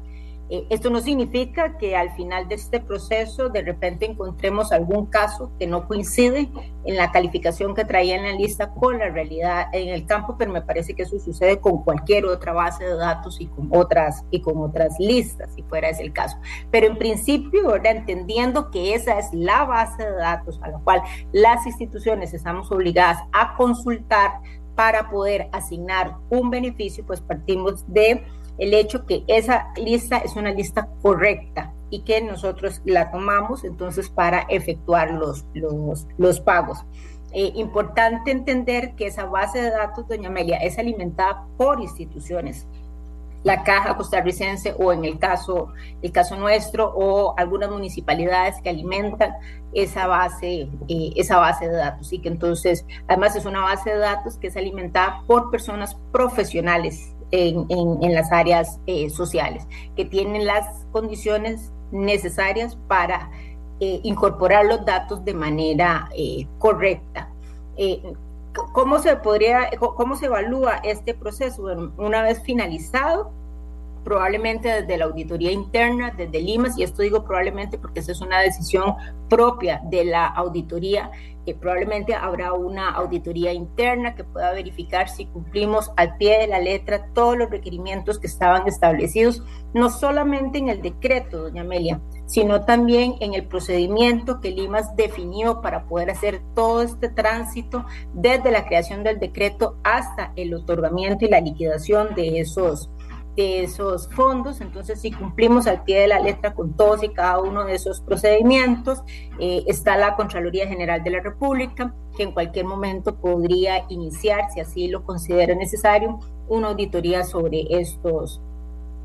Eh, 0.50 0.66
esto 0.68 0.90
no 0.90 1.00
significa 1.00 1.78
que 1.78 1.96
al 1.96 2.10
final 2.16 2.48
de 2.48 2.56
este 2.56 2.80
proceso 2.80 3.48
de 3.50 3.62
repente 3.62 4.04
encontremos 4.04 4.72
algún 4.72 5.06
caso 5.06 5.52
que 5.60 5.68
no 5.68 5.86
coincide 5.86 6.50
en 6.84 6.96
la 6.96 7.12
calificación 7.12 7.74
que 7.74 7.84
traía 7.84 8.16
en 8.16 8.24
la 8.24 8.32
lista 8.32 8.72
con 8.74 8.98
la 8.98 9.10
realidad 9.10 9.68
en 9.72 9.90
el 9.90 10.06
campo, 10.06 10.34
pero 10.36 10.50
me 10.50 10.62
parece 10.62 10.94
que 10.94 11.04
eso 11.04 11.20
sucede 11.20 11.60
con 11.60 11.84
cualquier 11.84 12.24
otra 12.24 12.52
base 12.52 12.84
de 12.84 12.96
datos 12.96 13.40
y 13.40 13.46
con 13.46 13.68
otras 13.70 14.24
y 14.32 14.40
con 14.40 14.58
otras 14.58 14.96
listas, 14.98 15.54
si 15.54 15.62
fuera 15.62 15.88
ese 15.88 16.02
el 16.02 16.12
caso. 16.12 16.36
Pero 16.72 16.88
en 16.88 16.98
principio, 16.98 17.76
entendiendo 17.76 18.70
que 18.72 18.94
esa 18.94 19.18
es 19.20 19.28
la 19.32 19.64
base 19.64 20.04
de 20.04 20.16
datos 20.16 20.58
a 20.62 20.68
la 20.68 20.78
cual 20.80 21.02
las 21.30 21.64
instituciones 21.64 22.34
estamos 22.34 22.72
obligadas 22.72 23.18
a 23.32 23.54
consultar 23.56 24.32
para 24.74 25.10
poder 25.10 25.48
asignar 25.52 26.16
un 26.30 26.50
beneficio, 26.50 27.04
pues 27.06 27.20
partimos 27.20 27.84
de 27.86 28.24
el 28.60 28.74
hecho 28.74 29.06
que 29.06 29.24
esa 29.26 29.72
lista 29.76 30.18
es 30.18 30.36
una 30.36 30.52
lista 30.52 30.86
correcta 31.00 31.72
y 31.88 32.02
que 32.02 32.20
nosotros 32.20 32.82
la 32.84 33.10
tomamos 33.10 33.64
entonces 33.64 34.10
para 34.10 34.42
efectuar 34.50 35.12
los, 35.12 35.46
los, 36.18 36.40
pagos. 36.40 36.84
Eh, 37.32 37.52
importante 37.54 38.30
entender 38.30 38.94
que 38.96 39.06
esa 39.06 39.24
base 39.24 39.62
de 39.62 39.70
datos, 39.70 40.06
doña 40.06 40.28
Amelia, 40.28 40.58
es 40.58 40.78
alimentada 40.78 41.46
por 41.56 41.80
instituciones. 41.80 42.68
La 43.44 43.62
caja 43.62 43.96
costarricense 43.96 44.74
o 44.78 44.92
en 44.92 45.06
el 45.06 45.18
caso, 45.18 45.68
el 46.02 46.12
caso 46.12 46.36
nuestro 46.36 46.92
o 46.94 47.34
algunas 47.38 47.70
municipalidades 47.70 48.60
que 48.62 48.68
alimentan 48.68 49.36
esa 49.72 50.06
base, 50.06 50.68
eh, 50.88 51.12
esa 51.16 51.38
base 51.38 51.66
de 51.66 51.76
datos. 51.76 52.12
Y 52.12 52.18
que 52.18 52.28
entonces, 52.28 52.84
además 53.08 53.36
es 53.36 53.46
una 53.46 53.62
base 53.62 53.88
de 53.88 53.98
datos 53.98 54.36
que 54.36 54.48
es 54.48 54.56
alimentada 54.58 55.22
por 55.26 55.50
personas 55.50 55.96
profesionales 56.12 57.14
en, 57.30 58.14
las 58.14 58.32
áreas 58.32 58.80
eh, 58.86 59.10
sociales, 59.10 59.66
que 59.96 60.04
tienen 60.04 60.46
las 60.46 60.86
condiciones 60.92 61.72
necesarias 61.92 62.76
para 62.88 63.30
eh, 63.80 64.00
incorporar 64.02 64.66
los 64.66 64.84
datos 64.84 65.24
de 65.24 65.34
manera 65.34 66.08
eh, 66.16 66.46
correcta. 66.58 67.30
¿Cómo 68.72 68.98
se 68.98 69.16
podría, 69.16 69.70
cómo 69.78 70.16
se 70.16 70.26
evalúa 70.26 70.80
este 70.82 71.14
proceso? 71.14 71.62
una 71.96 72.22
vez 72.22 72.42
finalizado, 72.42 73.30
probablemente 74.04 74.68
desde 74.68 74.96
la 74.96 75.04
auditoría 75.06 75.52
interna, 75.52 76.12
desde 76.16 76.40
Limas, 76.40 76.76
y 76.78 76.82
esto 76.82 77.02
digo 77.02 77.24
probablemente 77.24 77.78
porque 77.78 78.00
esa 78.00 78.12
es 78.12 78.20
una 78.20 78.40
decisión 78.40 78.94
propia 79.28 79.80
de 79.84 80.04
la 80.04 80.26
auditoría, 80.26 81.10
que 81.44 81.54
probablemente 81.54 82.14
habrá 82.14 82.52
una 82.52 82.90
auditoría 82.90 83.52
interna 83.52 84.14
que 84.14 84.24
pueda 84.24 84.52
verificar 84.52 85.08
si 85.08 85.26
cumplimos 85.26 85.90
al 85.96 86.16
pie 86.16 86.38
de 86.38 86.46
la 86.46 86.58
letra 86.58 87.06
todos 87.14 87.36
los 87.36 87.50
requerimientos 87.50 88.18
que 88.18 88.26
estaban 88.26 88.66
establecidos, 88.66 89.42
no 89.74 89.90
solamente 89.90 90.58
en 90.58 90.68
el 90.68 90.82
decreto, 90.82 91.42
doña 91.42 91.62
Amelia, 91.62 92.00
sino 92.26 92.64
también 92.64 93.14
en 93.20 93.34
el 93.34 93.46
procedimiento 93.46 94.40
que 94.40 94.50
Limas 94.50 94.94
definió 94.96 95.60
para 95.60 95.84
poder 95.86 96.10
hacer 96.10 96.42
todo 96.54 96.82
este 96.82 97.08
tránsito 97.08 97.84
desde 98.12 98.50
la 98.50 98.66
creación 98.66 99.02
del 99.02 99.18
decreto 99.18 99.76
hasta 99.82 100.32
el 100.36 100.54
otorgamiento 100.54 101.24
y 101.24 101.28
la 101.28 101.40
liquidación 101.40 102.14
de 102.14 102.40
esos 102.40 102.90
esos 103.40 104.08
fondos. 104.14 104.60
Entonces, 104.60 105.00
si 105.00 105.10
cumplimos 105.10 105.66
al 105.66 105.84
pie 105.84 106.00
de 106.00 106.08
la 106.08 106.20
letra 106.20 106.54
con 106.54 106.76
todos 106.76 107.02
y 107.02 107.08
cada 107.08 107.40
uno 107.40 107.64
de 107.64 107.74
esos 107.74 108.00
procedimientos, 108.00 109.02
eh, 109.38 109.64
está 109.66 109.96
la 109.96 110.16
Contraloría 110.16 110.66
General 110.66 111.02
de 111.02 111.10
la 111.10 111.20
República, 111.20 111.94
que 112.16 112.24
en 112.24 112.32
cualquier 112.32 112.66
momento 112.66 113.16
podría 113.16 113.84
iniciar, 113.88 114.50
si 114.52 114.60
así 114.60 114.88
lo 114.88 115.04
considera 115.04 115.54
necesario, 115.54 116.20
una 116.48 116.68
auditoría 116.68 117.24
sobre 117.24 117.66
estos 117.70 118.40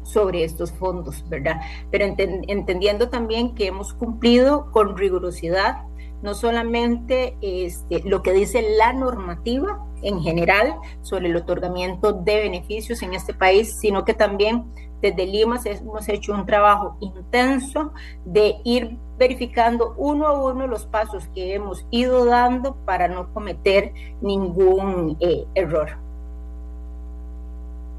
sobre 0.03 0.43
estos 0.43 0.71
fondos, 0.71 1.27
¿verdad? 1.29 1.61
Pero 1.89 2.05
entendiendo 2.05 3.09
también 3.09 3.55
que 3.55 3.65
hemos 3.65 3.91
cumplido 3.91 4.71
con 4.71 4.95
rigurosidad 4.95 5.81
no 6.21 6.33
solamente 6.33 7.37
este, 7.41 8.01
lo 8.03 8.21
que 8.21 8.33
dice 8.33 8.75
la 8.77 8.93
normativa 8.93 9.85
en 10.01 10.21
general 10.21 10.75
sobre 11.01 11.27
el 11.27 11.35
otorgamiento 11.35 12.13
de 12.13 12.37
beneficios 12.37 13.01
en 13.01 13.13
este 13.13 13.33
país, 13.33 13.77
sino 13.79 14.05
que 14.05 14.13
también 14.13 14.65
desde 15.01 15.25
Lima 15.25 15.59
hemos 15.65 16.09
hecho 16.09 16.33
un 16.33 16.45
trabajo 16.45 16.97
intenso 16.99 17.93
de 18.25 18.55
ir 18.63 18.97
verificando 19.17 19.93
uno 19.97 20.27
a 20.27 20.41
uno 20.41 20.67
los 20.67 20.85
pasos 20.85 21.27
que 21.33 21.53
hemos 21.53 21.85
ido 21.91 22.25
dando 22.25 22.75
para 22.85 23.07
no 23.07 23.33
cometer 23.33 23.93
ningún 24.21 25.17
eh, 25.19 25.45
error. 25.55 26.04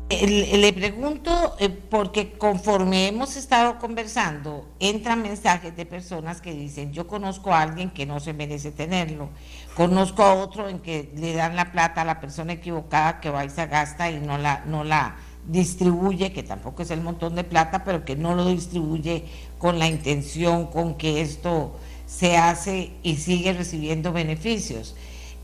Le 0.09 0.73
pregunto, 0.73 1.57
eh, 1.59 1.69
porque 1.69 2.35
conforme 2.35 3.09
hemos 3.09 3.37
estado 3.37 3.81
conversando, 3.81 4.64
entran 4.79 5.21
mensajes 5.21 5.77
de 5.77 5.85
personas 5.85 6.40
que 6.40 6.53
dicen, 6.53 6.92
yo 6.92 7.09
conozco 7.09 7.53
a 7.53 7.62
alguien 7.62 7.90
que 7.90 8.07
no 8.07 8.21
se 8.21 8.33
merece 8.33 8.71
tenerlo, 8.71 9.31
conozco 9.75 10.23
a 10.23 10.35
otro 10.35 10.69
en 10.69 10.79
que 10.79 11.11
le 11.16 11.33
dan 11.33 11.57
la 11.57 11.73
plata 11.73 12.03
a 12.03 12.05
la 12.05 12.21
persona 12.21 12.53
equivocada 12.53 13.19
que 13.21 13.31
va 13.31 13.45
y 13.45 13.51
se 13.51 13.66
gasta 13.66 14.09
y 14.09 14.21
no 14.21 14.38
la, 14.38 14.62
no 14.66 14.85
la 14.85 15.16
distribuye, 15.45 16.33
que 16.33 16.45
tampoco 16.45 16.83
es 16.83 16.92
el 16.92 17.01
montón 17.01 17.35
de 17.35 17.42
plata, 17.42 17.83
pero 17.83 18.05
que 18.05 18.14
no 18.14 18.37
lo 18.37 18.47
distribuye 18.47 19.25
con 19.59 19.81
la 19.81 19.88
intención 19.88 20.66
con 20.66 20.95
que 20.95 21.21
esto 21.21 21.81
se 22.07 22.37
hace 22.37 22.92
y 23.03 23.16
sigue 23.16 23.53
recibiendo 23.55 24.12
beneficios. 24.12 24.95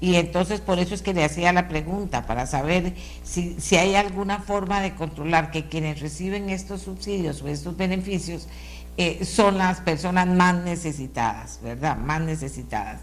Y 0.03 0.17
entonces 0.17 0.61
por 0.61 0.81
eso 0.81 0.97
es 0.97 1.01
que 1.01 1.15
le 1.15 1.23
hacía 1.23 1.53
la 1.53 1.69
pregunta, 1.69 2.27
para 2.27 2.45
saber 2.47 2.93
si, 3.23 3.55
si 3.61 3.77
hay 3.77 3.95
alguna 3.95 4.41
forma 4.41 4.81
de 4.81 4.97
controlar 4.97 5.53
que 5.53 5.69
quienes 5.69 6.01
reciben 6.01 6.51
estos 6.51 6.83
subsidios 6.83 7.41
o 7.41 7.47
estos 7.47 7.77
beneficios 7.77 8.49
eh, 8.97 9.25
son 9.25 9.59
las 9.59 9.81
personas 9.81 10.27
más 10.27 10.57
necesitadas, 10.65 11.61
¿verdad? 11.63 11.97
Más 11.97 12.21
necesitadas. 12.21 13.01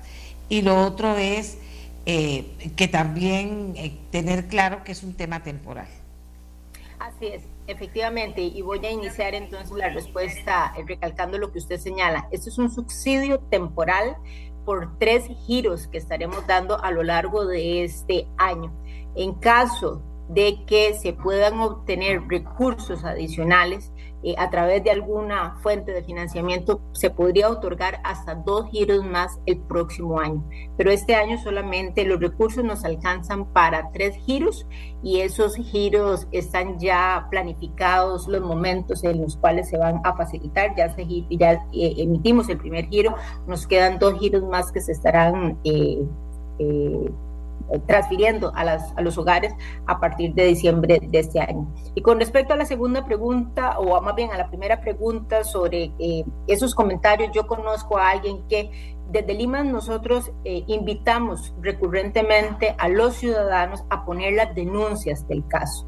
Y 0.50 0.62
lo 0.62 0.76
otro 0.84 1.16
es 1.16 1.60
eh, 2.06 2.74
que 2.76 2.90
también 2.90 3.76
eh, 3.78 3.98
tener 4.12 4.50
claro 4.50 4.84
que 4.84 4.92
es 4.92 5.02
un 5.02 5.14
tema 5.14 5.42
temporal. 5.42 5.88
Así 7.00 7.28
es, 7.28 7.44
efectivamente, 7.68 8.42
y 8.42 8.62
voy 8.62 8.86
a 8.86 8.92
iniciar 8.92 9.36
entonces 9.36 9.72
la 9.72 9.88
respuesta 9.88 10.74
recalcando 10.86 11.38
lo 11.38 11.54
que 11.54 11.60
usted 11.60 11.80
señala. 11.80 12.28
Esto 12.30 12.50
es 12.50 12.58
un 12.58 12.70
subsidio 12.70 13.40
temporal 13.40 14.18
por 14.70 15.00
tres 15.00 15.28
giros 15.48 15.88
que 15.88 15.98
estaremos 15.98 16.46
dando 16.46 16.80
a 16.84 16.92
lo 16.92 17.02
largo 17.02 17.48
de 17.48 17.84
este 17.84 18.28
año. 18.38 18.72
En 19.16 19.34
caso 19.34 20.04
de 20.30 20.64
que 20.68 20.94
se 20.94 21.12
puedan 21.12 21.60
obtener 21.60 22.22
recursos 22.28 23.04
adicionales, 23.04 23.92
eh, 24.22 24.36
a 24.38 24.50
través 24.50 24.84
de 24.84 24.92
alguna 24.92 25.56
fuente 25.62 25.94
de 25.94 26.04
financiamiento 26.04 26.82
se 26.92 27.10
podría 27.10 27.50
otorgar 27.50 28.02
hasta 28.04 28.36
dos 28.36 28.70
giros 28.70 29.06
más 29.06 29.40
el 29.46 29.60
próximo 29.60 30.20
año. 30.20 30.44
Pero 30.78 30.92
este 30.92 31.16
año 31.16 31.38
solamente 31.38 32.04
los 32.04 32.20
recursos 32.20 32.64
nos 32.64 32.84
alcanzan 32.84 33.46
para 33.54 33.92
tres 33.92 34.16
giros 34.26 34.68
y 35.02 35.22
esos 35.22 35.56
giros 35.56 36.28
están 36.32 36.80
ya 36.80 37.28
planificados 37.32 38.28
los 38.28 38.42
momentos 38.42 39.04
en 39.06 39.22
los 39.22 39.38
cuales 39.38 39.70
se 39.70 39.78
van 39.78 40.02
a 40.04 40.16
facilitar. 40.16 40.76
Ya, 40.76 40.94
se, 40.94 41.06
ya 41.30 41.54
eh, 41.72 41.94
emitimos 41.98 42.50
el 42.50 42.58
primer 42.58 42.88
giro, 42.90 43.16
nos 43.48 43.68
quedan 43.68 44.00
dos 44.00 44.20
giros 44.20 44.44
más 44.44 44.72
que 44.72 44.82
se 44.82 44.92
estarán... 44.92 45.58
Eh, 45.64 46.06
transfiriendo 47.86 48.52
a, 48.56 49.02
los 49.02 49.18
hogares 49.18 49.54
a 49.86 50.00
partir 50.00 50.34
de 50.34 50.46
diciembre 50.46 51.00
de 51.02 51.20
este 51.20 51.40
año. 51.40 51.68
Y 51.96 52.02
con 52.02 52.20
respecto 52.20 52.54
a 52.54 52.58
la 52.58 52.66
segunda 52.66 53.06
pregunta, 53.06 53.80
o 53.80 54.00
más 54.02 54.16
bien 54.16 54.32
a 54.32 54.38
la 54.38 54.48
primera 54.48 54.82
pregunta 54.82 55.44
sobre 55.44 55.92
eh, 56.00 56.24
esos 56.48 56.76
comentarios, 56.76 57.32
yo 57.34 57.48
conozco 57.48 57.98
a 57.98 58.10
alguien 58.10 58.48
que 58.48 58.98
desde 59.10 59.34
Lima 59.34 59.64
nosotros 59.64 60.32
eh, 60.46 60.64
invitamos 60.68 61.54
recurrentemente 61.62 62.76
a 62.78 62.90
los 62.90 63.16
ciudadanos 63.16 63.84
a 63.90 64.06
poner 64.06 64.34
las 64.34 64.54
denuncias 64.54 65.28
del 65.28 65.46
caso. 65.48 65.88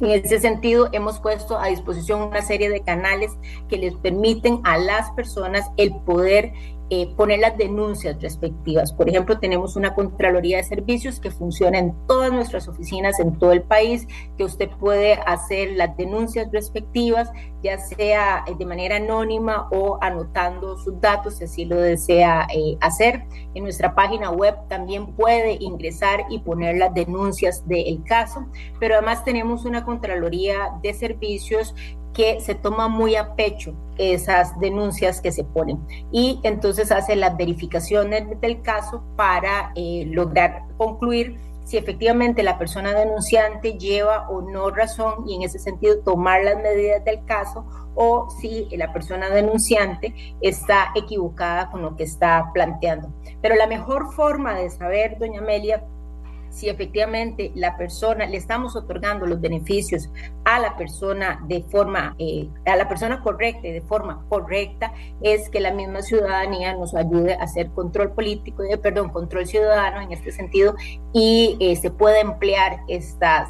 En 0.00 0.10
ese 0.10 0.40
sentido, 0.40 0.88
hemos 0.92 1.20
puesto 1.20 1.58
a 1.58 1.66
disposición 1.66 2.22
una 2.22 2.40
serie 2.40 2.70
de 2.70 2.80
canales 2.80 3.30
que 3.68 3.76
les 3.76 3.94
permiten 3.96 4.60
a 4.64 4.78
las 4.78 5.10
personas 5.12 5.70
el 5.76 5.94
poder 5.94 6.52
eh, 6.92 7.14
poner 7.16 7.38
las 7.38 7.56
denuncias 7.56 8.20
respectivas. 8.20 8.92
Por 8.92 9.08
ejemplo, 9.08 9.38
tenemos 9.38 9.76
una 9.76 9.94
Contraloría 9.94 10.56
de 10.56 10.64
Servicios 10.64 11.20
que 11.20 11.30
funciona 11.30 11.78
en 11.78 11.94
todas 12.08 12.32
nuestras 12.32 12.66
oficinas 12.66 13.20
en 13.20 13.38
todo 13.38 13.52
el 13.52 13.62
país, 13.62 14.08
que 14.36 14.42
usted 14.42 14.68
puede 14.70 15.14
hacer 15.14 15.70
las 15.76 15.96
denuncias 15.96 16.50
respectivas, 16.52 17.30
ya 17.62 17.78
sea 17.78 18.44
eh, 18.46 18.54
de 18.58 18.66
manera 18.66 18.96
anónima 18.96 19.68
o 19.70 19.98
anotando 20.00 20.76
sus 20.78 21.00
datos, 21.00 21.36
si 21.36 21.44
así 21.44 21.64
lo 21.64 21.76
desea 21.76 22.48
eh, 22.52 22.76
hacer. 22.80 23.24
En 23.54 23.62
nuestra 23.62 23.94
página 23.94 24.32
web 24.32 24.56
también 24.68 25.14
puede 25.14 25.58
ingresar 25.60 26.24
y 26.28 26.40
poner 26.40 26.76
las 26.76 26.92
denuncias 26.92 27.66
del 27.68 28.02
caso, 28.02 28.46
pero 28.80 28.96
además 28.96 29.24
tenemos 29.24 29.64
una 29.64 29.84
Contraloría 29.84 30.72
de 30.82 30.92
Servicios 30.92 31.74
que 32.12 32.40
se 32.40 32.54
toma 32.54 32.88
muy 32.88 33.16
a 33.16 33.34
pecho 33.34 33.74
esas 33.96 34.58
denuncias 34.58 35.20
que 35.20 35.32
se 35.32 35.44
ponen 35.44 35.78
y 36.10 36.40
entonces 36.42 36.90
hace 36.90 37.16
las 37.16 37.36
verificaciones 37.36 38.40
del 38.40 38.62
caso 38.62 39.02
para 39.16 39.72
eh, 39.76 40.04
lograr 40.08 40.64
concluir 40.76 41.38
si 41.64 41.76
efectivamente 41.76 42.42
la 42.42 42.58
persona 42.58 42.92
denunciante 42.92 43.74
lleva 43.78 44.28
o 44.28 44.40
no 44.40 44.70
razón 44.70 45.28
y 45.28 45.36
en 45.36 45.42
ese 45.42 45.60
sentido 45.60 46.00
tomar 46.00 46.42
las 46.42 46.56
medidas 46.56 47.04
del 47.04 47.24
caso 47.26 47.64
o 47.94 48.28
si 48.40 48.68
la 48.76 48.92
persona 48.92 49.30
denunciante 49.30 50.12
está 50.40 50.90
equivocada 50.96 51.70
con 51.70 51.82
lo 51.82 51.94
que 51.94 52.02
está 52.02 52.50
planteando. 52.52 53.12
Pero 53.40 53.54
la 53.54 53.68
mejor 53.68 54.12
forma 54.12 54.54
de 54.54 54.70
saber, 54.70 55.16
doña 55.20 55.40
Amelia, 55.40 55.84
si 56.50 56.68
efectivamente 56.68 57.52
la 57.54 57.76
persona, 57.76 58.26
le 58.26 58.36
estamos 58.36 58.76
otorgando 58.76 59.24
los 59.24 59.40
beneficios 59.40 60.10
a 60.44 60.58
la 60.58 60.76
persona 60.76 61.40
de 61.46 61.62
forma, 61.62 62.14
eh, 62.18 62.48
a 62.66 62.76
la 62.76 62.88
persona 62.88 63.22
correcta 63.22 63.68
y 63.68 63.72
de 63.72 63.80
forma 63.82 64.24
correcta, 64.28 64.92
es 65.22 65.48
que 65.48 65.60
la 65.60 65.72
misma 65.72 66.02
ciudadanía 66.02 66.74
nos 66.74 66.94
ayude 66.94 67.34
a 67.34 67.44
hacer 67.44 67.70
control 67.70 68.12
político, 68.12 68.62
eh, 68.64 68.76
perdón, 68.76 69.10
control 69.10 69.46
ciudadano 69.46 70.00
en 70.00 70.12
este 70.12 70.32
sentido 70.32 70.74
y 71.12 71.56
eh, 71.60 71.76
se 71.76 71.90
pueda 71.90 72.20
emplear 72.20 72.80
estas 72.88 73.48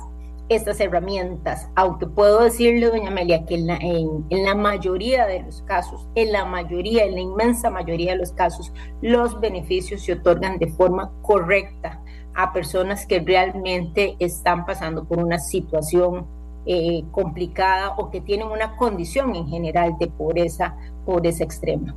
estas 0.51 0.81
herramientas, 0.81 1.69
aunque 1.77 2.09
puedo 2.09 2.43
decirle, 2.43 2.87
doña 2.87 3.09
Amelia, 3.09 3.47
que 3.47 3.55
en 3.55 3.69
la, 3.69 3.79
en 3.81 4.27
la, 4.31 4.57
mayoría 4.57 5.25
de 5.25 5.45
los 5.45 5.63
casos, 5.63 6.09
en 6.17 6.33
la 6.33 6.45
mayoría, 6.45 7.05
en 7.05 7.15
la 7.15 7.21
inmensa 7.21 7.71
mayoría 7.71 8.13
de 8.13 8.19
los 8.19 8.33
casos, 8.33 8.73
los 9.01 9.39
beneficios 9.39 10.03
se 10.03 10.15
otorgan 10.15 10.59
de 10.59 10.67
forma 10.73 11.13
correcta 11.23 12.03
a 12.43 12.53
personas 12.53 13.07
que 13.07 13.21
realmente 13.21 14.17
están 14.19 14.65
pasando 14.65 15.05
por 15.05 15.19
una 15.19 15.39
situación 15.39 16.27
eh, 16.67 17.05
complicada 17.11 17.95
o 17.97 18.11
que 18.11 18.21
tienen 18.21 18.49
una 18.49 18.77
condición 18.77 19.35
en 19.35 19.49
general 19.49 19.97
de 19.99 20.09
pobreza, 20.09 20.75
pobreza 21.05 21.45
extrema. 21.45 21.95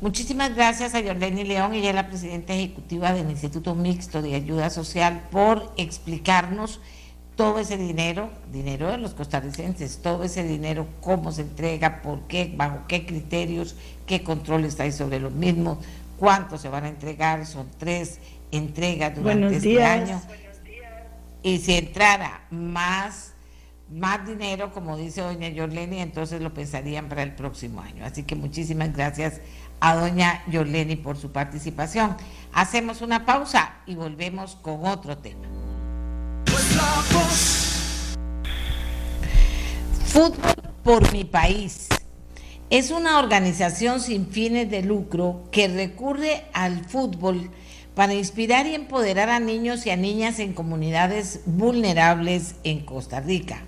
Muchísimas 0.00 0.54
gracias 0.54 0.94
a 0.94 1.00
Yoleni 1.00 1.44
León, 1.44 1.74
ella 1.74 1.90
es 1.90 1.94
la 1.94 2.08
presidenta 2.08 2.54
ejecutiva 2.54 3.12
del 3.12 3.30
Instituto 3.30 3.74
Mixto 3.74 4.20
de 4.20 4.34
Ayuda 4.34 4.68
Social, 4.68 5.28
por 5.30 5.70
explicarnos 5.76 6.80
todo 7.36 7.58
ese 7.58 7.76
dinero, 7.76 8.28
dinero 8.52 8.88
de 8.88 8.98
los 8.98 9.14
costarricenses, 9.14 10.00
todo 10.02 10.24
ese 10.24 10.42
dinero, 10.42 10.86
cómo 11.00 11.32
se 11.32 11.42
entrega, 11.42 12.02
por 12.02 12.20
qué, 12.22 12.52
bajo 12.54 12.80
qué 12.88 13.06
criterios, 13.06 13.74
qué 14.06 14.22
controles 14.22 14.78
hay 14.80 14.92
sobre 14.92 15.20
los 15.20 15.32
mismos, 15.32 15.78
cuánto 16.22 16.56
se 16.56 16.68
van 16.68 16.84
a 16.84 16.88
entregar, 16.88 17.44
son 17.46 17.68
tres 17.78 18.20
entregas 18.52 19.12
durante 19.16 19.56
este 19.56 19.82
año. 19.82 20.22
Y 21.42 21.58
si 21.58 21.74
entrara 21.74 22.42
más, 22.48 23.32
más 23.90 24.24
dinero, 24.24 24.70
como 24.70 24.96
dice 24.96 25.20
doña 25.20 25.48
Yorleni, 25.48 25.98
entonces 25.98 26.40
lo 26.40 26.54
pensarían 26.54 27.08
para 27.08 27.24
el 27.24 27.34
próximo 27.34 27.80
año. 27.80 28.04
Así 28.04 28.22
que 28.22 28.36
muchísimas 28.36 28.92
gracias 28.92 29.40
a 29.80 29.96
doña 29.96 30.44
Yorleni 30.46 30.94
por 30.94 31.16
su 31.16 31.32
participación. 31.32 32.16
Hacemos 32.52 33.02
una 33.02 33.26
pausa 33.26 33.78
y 33.84 33.96
volvemos 33.96 34.54
con 34.54 34.86
otro 34.86 35.18
tema. 35.18 35.48
Fútbol 40.06 40.54
por 40.84 41.12
mi 41.12 41.24
país 41.24 41.88
es 42.72 42.90
una 42.90 43.18
organización 43.18 44.00
sin 44.00 44.28
fines 44.28 44.70
de 44.70 44.82
lucro 44.82 45.44
que 45.50 45.68
recurre 45.68 46.44
al 46.54 46.86
fútbol 46.86 47.50
para 47.94 48.14
inspirar 48.14 48.66
y 48.66 48.74
empoderar 48.74 49.28
a 49.28 49.40
niños 49.40 49.84
y 49.84 49.90
a 49.90 49.96
niñas 49.96 50.38
en 50.38 50.54
comunidades 50.54 51.40
vulnerables 51.44 52.54
en 52.64 52.80
Costa 52.80 53.20
Rica. 53.20 53.60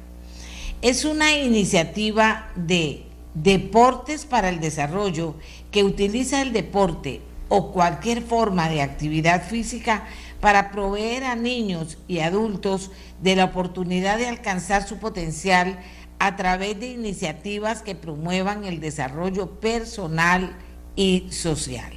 Es 0.81 1.05
una 1.05 1.37
iniciativa 1.37 2.51
de 2.57 3.05
deportes 3.35 4.25
para 4.25 4.49
el 4.49 4.59
desarrollo 4.59 5.35
que 5.71 5.85
utiliza 5.85 6.41
el 6.41 6.55
deporte 6.55 7.21
o 7.51 7.73
cualquier 7.73 8.23
forma 8.23 8.71
de 8.71 8.81
actividad 8.81 9.47
física 9.47 10.05
para 10.41 10.71
proveer 10.71 11.25
a 11.25 11.37
niños 11.37 11.99
y 12.09 12.21
adultos 12.21 12.91
de 13.21 13.37
la 13.37 13.45
oportunidad 13.45 14.17
de 14.17 14.29
alcanzar 14.29 14.89
su 14.89 14.97
potencial 14.97 15.79
a 16.25 16.37
través 16.37 16.81
de 16.81 16.87
iniciativas 16.87 17.83
que 17.83 17.95
promuevan 17.95 18.65
el 18.65 18.81
desarrollo 18.81 19.61
personal 19.61 20.57
y 20.97 21.27
social. 21.31 21.93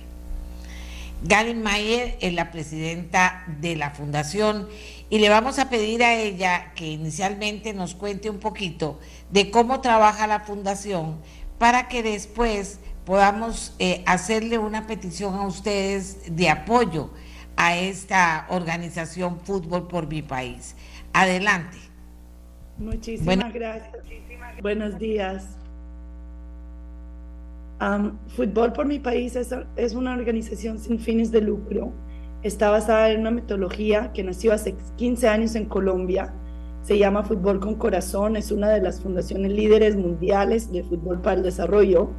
Gary 1.23 1.53
Mayer 1.53 2.17
es 2.19 2.33
la 2.33 2.51
presidenta 2.51 3.45
de 3.61 3.77
la 3.77 3.91
fundación 3.91 4.67
y 5.09 5.19
le 5.19 5.29
vamos 5.29 5.59
a 5.59 5.69
pedir 5.69 6.03
a 6.03 6.13
ella 6.13 6.73
que 6.75 6.87
inicialmente 6.87 7.73
nos 7.73 7.95
cuente 7.95 8.29
un 8.29 8.39
poquito 8.39 8.99
de 9.31 9.49
cómo 9.49 9.79
trabaja 9.79 10.27
la 10.27 10.41
fundación 10.41 11.15
para 11.57 11.87
que 11.87 12.03
después 12.03 12.81
podamos 13.05 13.75
eh, 13.79 14.03
hacerle 14.05 14.57
una 14.57 14.87
petición 14.87 15.35
a 15.35 15.47
ustedes 15.47 16.35
de 16.35 16.49
apoyo 16.49 17.11
a 17.55 17.77
esta 17.77 18.45
organización 18.49 19.39
Fútbol 19.39 19.87
por 19.87 20.07
mi 20.07 20.21
país. 20.21 20.75
Adelante. 21.13 21.86
Muchísimas 22.79 23.53
gracias. 23.53 23.95
Buenos 24.61 24.97
días. 24.97 25.57
Fútbol 28.35 28.73
por 28.73 28.85
mi 28.85 28.99
país 28.99 29.35
es, 29.35 29.53
es, 29.75 29.93
una 29.93 30.13
organización 30.13 30.79
sin 30.79 30.99
fines 30.99 31.31
de 31.31 31.41
lucro. 31.41 31.91
Está 32.43 32.69
basada 32.69 33.11
en 33.11 33.21
una 33.21 33.31
metodología 33.31 34.11
que 34.13 34.23
nació 34.23 34.53
hace 34.53 34.75
15 34.97 35.27
años 35.27 35.55
en 35.55 35.65
Colombia 35.65 36.33
se 36.87 36.97
llama 36.97 37.21
Fútbol 37.21 37.59
con 37.59 37.75
Corazón, 37.75 38.37
es 38.37 38.49
una 38.49 38.69
de 38.69 38.79
las 38.79 39.01
fundaciones 39.01 39.51
líderes 39.51 39.97
mundiales 39.97 40.71
de 40.71 40.83
fútbol 40.83 41.19
para 41.19 41.35
el 41.35 41.43
desarrollo 41.43 42.11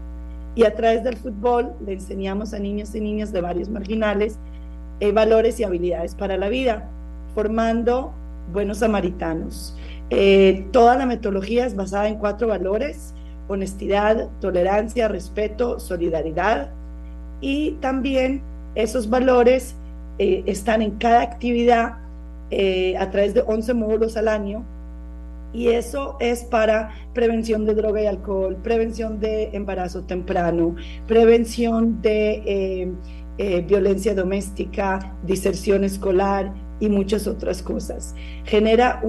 y 0.54 0.64
a 0.64 0.74
través 0.74 1.02
del 1.04 1.16
fútbol 1.16 1.72
le 1.86 1.94
enseñamos 1.94 2.52
a 2.52 2.58
niños 2.58 2.94
y 2.94 3.00
niñas 3.00 3.32
de 3.32 3.40
varios 3.40 3.70
marginales 3.70 4.38
eh, 5.00 5.10
valores 5.10 5.58
y 5.58 5.64
habilidades 5.64 6.14
para 6.14 6.36
la 6.36 6.50
vida, 6.50 6.86
formando 7.34 8.12
buenos 8.52 8.78
samaritanos. 8.78 9.74
Eh, 10.10 10.66
toda 10.72 10.96
la 10.96 11.06
metodología 11.06 11.66
es 11.66 11.76
basada 11.76 12.08
en 12.08 12.16
cuatro 12.16 12.48
valores, 12.48 13.14
honestidad, 13.48 14.28
tolerancia, 14.40 15.08
respeto, 15.08 15.78
solidaridad. 15.78 16.70
Y 17.40 17.72
también 17.80 18.42
esos 18.74 19.08
valores 19.08 19.74
eh, 20.18 20.42
están 20.46 20.82
en 20.82 20.92
cada 20.92 21.22
actividad 21.22 21.98
a 22.98 23.10
través 23.10 23.34
de 23.34 23.42
11 23.46 23.74
módulos 23.74 24.16
al 24.16 24.28
año. 24.28 24.64
Y 25.52 25.68
eso 25.68 26.16
es 26.20 26.44
para 26.44 26.90
prevención 27.14 27.64
de 27.64 27.74
droga 27.74 28.02
y 28.02 28.06
alcohol, 28.06 28.56
prevención 28.62 29.18
de 29.18 29.50
embarazo 29.52 30.02
temprano, 30.02 30.76
prevención 31.06 32.02
de 32.02 32.42
eh, 32.44 32.92
eh, 33.38 33.60
violencia 33.62 34.14
doméstica, 34.14 35.14
diserción 35.24 35.84
escolar 35.84 36.52
y 36.80 36.88
muchas 36.88 37.26
otras 37.26 37.62
cosas. 37.62 38.14
Genera 38.44 39.02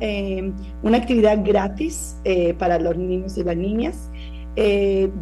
eh, 0.00 0.52
una 0.82 0.96
actividad 0.98 1.44
gratis 1.44 2.16
para 2.58 2.78
los 2.78 2.96
niños 2.96 3.38
y 3.38 3.44
las 3.44 3.56
niñas, 3.56 4.10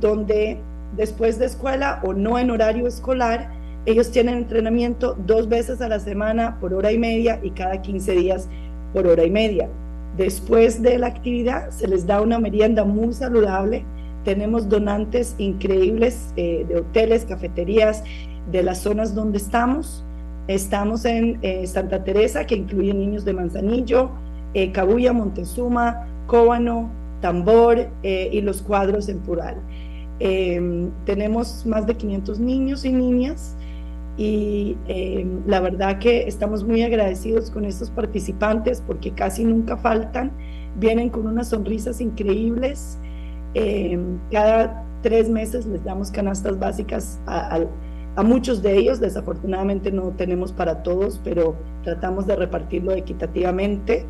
donde 0.00 0.58
después 0.96 1.38
de 1.38 1.46
escuela 1.46 2.00
o 2.04 2.12
no 2.12 2.38
en 2.38 2.50
horario 2.50 2.86
escolar, 2.86 3.50
ellos 3.84 4.10
tienen 4.10 4.36
entrenamiento 4.36 5.16
dos 5.26 5.48
veces 5.48 5.80
a 5.80 5.88
la 5.88 5.98
semana 5.98 6.58
por 6.60 6.72
hora 6.72 6.92
y 6.92 6.98
media 6.98 7.40
y 7.42 7.50
cada 7.50 7.82
15 7.82 8.12
días 8.12 8.48
por 8.92 9.06
hora 9.06 9.24
y 9.24 9.30
media. 9.30 9.68
Después 10.16 10.82
de 10.82 10.98
la 10.98 11.08
actividad 11.08 11.70
se 11.70 11.88
les 11.88 12.06
da 12.06 12.20
una 12.20 12.38
merienda 12.38 12.84
muy 12.84 13.12
saludable. 13.12 13.84
Tenemos 14.24 14.68
donantes 14.68 15.34
increíbles 15.38 16.32
eh, 16.36 16.64
de 16.68 16.76
hoteles, 16.76 17.24
cafeterías, 17.24 18.04
de 18.50 18.62
las 18.62 18.78
zonas 18.78 19.14
donde 19.14 19.38
estamos. 19.38 20.04
Estamos 20.48 21.04
en 21.04 21.38
eh, 21.42 21.66
Santa 21.66 22.02
Teresa, 22.02 22.46
que 22.46 22.56
incluye 22.56 22.92
niños 22.92 23.24
de 23.24 23.32
Manzanillo, 23.32 24.10
eh, 24.54 24.72
Cabuya, 24.72 25.12
Montezuma, 25.12 26.06
Cóbano, 26.26 26.90
Tambor 27.20 27.88
y 28.02 28.40
los 28.40 28.62
cuadros 28.62 29.08
en 29.08 29.20
plural. 29.20 29.56
Em, 30.24 30.90
tenemos 31.04 31.66
más 31.66 31.84
de 31.86 31.96
500 31.96 32.38
niños 32.38 32.84
y 32.84 32.92
niñas 32.92 33.56
y 34.16 34.76
em, 34.86 35.42
la 35.46 35.58
verdad 35.60 35.98
que 35.98 36.28
estamos 36.28 36.64
muy 36.64 36.82
agradecidos 36.82 37.50
con 37.50 37.64
estos 37.64 37.90
participantes 37.90 38.82
porque 38.86 39.10
casi 39.12 39.44
nunca 39.44 39.76
faltan, 39.76 40.30
vienen 40.76 41.10
con 41.10 41.26
unas 41.26 41.48
sonrisas 41.48 42.00
increíbles. 42.00 42.98
Em, 43.54 44.18
cada 44.30 44.84
tres 45.02 45.28
meses 45.28 45.66
les 45.66 45.82
damos 45.82 46.10
canastas 46.10 46.58
básicas 46.58 47.20
a, 47.26 47.60
muchos 48.22 48.62
de 48.62 48.76
ellos, 48.76 49.00
desafortunadamente 49.00 49.90
no 49.90 50.10
tenemos 50.10 50.52
para 50.52 50.82
todos, 50.82 51.20
pero 51.24 51.56
tratamos 51.82 52.26
de 52.26 52.36
repartirlo 52.36 52.92
equitativamente. 52.92 54.06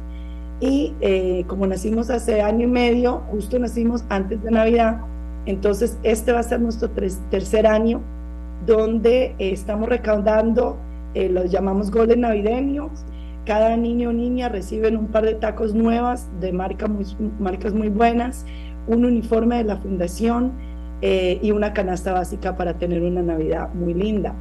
Y 0.60 0.94
eh, 1.00 1.44
como 1.46 1.66
nacimos 1.66 2.10
hace 2.10 2.42
año 2.42 2.66
y 2.66 2.70
medio, 2.70 3.22
justo 3.30 3.58
nacimos 3.58 4.04
antes 4.08 4.42
de 4.42 4.50
Navidad, 4.50 5.00
entonces 5.46 5.98
este 6.02 6.32
va 6.32 6.40
a 6.40 6.44
ser 6.44 6.60
nuestro 6.60 6.90
tercer 7.30 7.66
año 7.66 8.00
donde 8.66 9.34
eh, 9.38 9.50
estamos 9.50 9.88
recaudando, 9.88 10.78
eh, 11.14 11.28
los 11.28 11.50
llamamos 11.50 11.90
goles 11.90 12.16
navideños. 12.16 13.04
Cada 13.44 13.76
niño 13.76 14.10
o 14.10 14.12
niña 14.12 14.48
reciben 14.48 14.96
un 14.96 15.08
par 15.08 15.24
de 15.24 15.34
tacos 15.34 15.74
nuevas 15.74 16.28
de 16.40 16.52
marcas 16.52 17.74
muy 17.74 17.88
buenas, 17.88 18.46
un 18.86 19.04
uniforme 19.04 19.56
de 19.58 19.64
la 19.64 19.78
fundación 19.78 20.52
eh, 21.02 21.38
y 21.42 21.50
una 21.50 21.72
canasta 21.72 22.12
básica 22.12 22.56
para 22.56 22.74
tener 22.74 23.02
una 23.02 23.22
Navidad 23.22 23.68
muy 23.74 23.92
linda. 23.92 24.34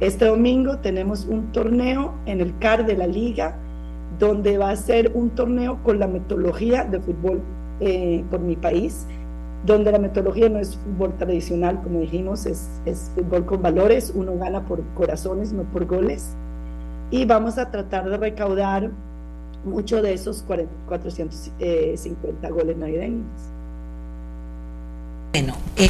Este 0.00 0.26
domingo 0.26 0.78
tenemos 0.78 1.24
un 1.26 1.52
torneo 1.52 2.12
en 2.26 2.40
el 2.40 2.58
CAR 2.58 2.84
de 2.84 2.96
la 2.96 3.06
liga, 3.06 3.56
donde 4.18 4.58
va 4.58 4.70
a 4.70 4.76
ser 4.76 5.12
un 5.14 5.30
torneo 5.30 5.82
con 5.82 5.98
la 5.98 6.06
metodología 6.06 6.84
de 6.84 7.00
fútbol 7.00 7.40
por 8.30 8.40
mi 8.40 8.54
país, 8.54 9.06
donde 9.64 9.92
la 9.92 9.98
metodología 9.98 10.48
no 10.48 10.58
es 10.58 10.76
fútbol 10.76 11.16
tradicional, 11.16 11.80
como 11.82 12.00
dijimos, 12.00 12.46
es, 12.46 12.68
fútbol 13.14 13.44
con 13.46 13.62
valores, 13.62 14.12
uno 14.14 14.36
gana 14.36 14.64
por 14.66 14.82
corazones, 14.94 15.52
no 15.52 15.62
por 15.64 15.86
goles, 15.86 16.34
y 17.10 17.24
vamos 17.24 17.58
a 17.58 17.70
tratar 17.70 18.08
de 18.08 18.16
recaudar 18.16 18.90
mucho 19.64 20.02
de 20.02 20.14
esos 20.14 20.42
450 20.42 21.58
eh, 21.60 22.50
goles 22.50 22.76
navideños. 22.76 23.51
Bueno, 25.32 25.54
eh, 25.78 25.88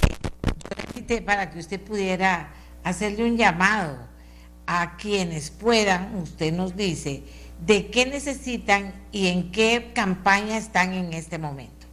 para 1.26 1.50
que 1.50 1.58
usted 1.58 1.80
pudiera 1.80 2.50
hacerle 2.84 3.24
un 3.24 3.36
llamado 3.36 3.96
a 4.68 4.96
quienes 4.96 5.50
puedan, 5.50 6.14
usted 6.14 6.52
nos 6.52 6.76
dice, 6.76 7.24
de 7.66 7.88
qué 7.88 8.06
necesitan 8.06 8.94
y 9.10 9.26
en 9.26 9.50
qué 9.50 9.90
campaña 9.94 10.56
están 10.56 10.92
en 10.92 11.12
este 11.12 11.38
momento. 11.38 11.88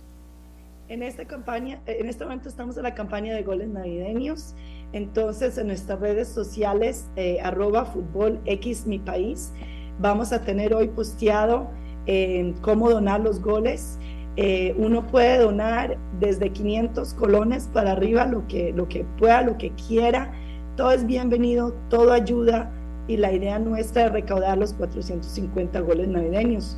En 0.89 1.01
esta 1.01 1.25
campaña, 1.25 1.81
en 1.87 2.07
este 2.07 2.23
momento 2.23 2.49
estamos 2.49 2.77
en 2.77 2.83
la 2.83 2.93
campaña 2.93 3.33
de 3.33 3.41
goles 3.41 3.67
navideños. 3.67 4.53
Entonces, 4.93 5.57
en 5.57 5.67
nuestras 5.67 5.99
redes 5.99 6.27
sociales, 6.27 7.07
eh, 7.15 7.39
arroba 7.41 7.85
fútbol 7.85 8.39
X 8.45 8.85
mi 8.85 8.99
país, 8.99 9.53
vamos 9.97 10.33
a 10.33 10.43
tener 10.43 10.75
hoy 10.75 10.89
posteado 10.89 11.71
eh, 12.05 12.53
cómo 12.61 12.91
donar 12.91 13.21
los 13.21 13.41
goles. 13.41 13.97
Eh, 14.41 14.73
uno 14.77 15.05
puede 15.05 15.37
donar 15.39 15.97
desde 16.17 16.51
500 16.51 17.13
colones 17.15 17.69
para 17.73 17.91
arriba, 17.91 18.25
lo 18.25 18.47
que, 18.47 18.71
lo 18.71 18.87
que 18.87 19.03
pueda, 19.17 19.41
lo 19.41 19.57
que 19.57 19.71
quiera. 19.71 20.31
Todo 20.77 20.93
es 20.93 21.05
bienvenido, 21.05 21.73
todo 21.89 22.13
ayuda 22.13 22.71
y 23.09 23.17
la 23.17 23.33
idea 23.33 23.59
nuestra 23.59 24.05
es 24.05 24.13
recaudar 24.13 24.57
los 24.57 24.71
450 24.75 25.81
goles 25.81 26.07
navideños. 26.07 26.77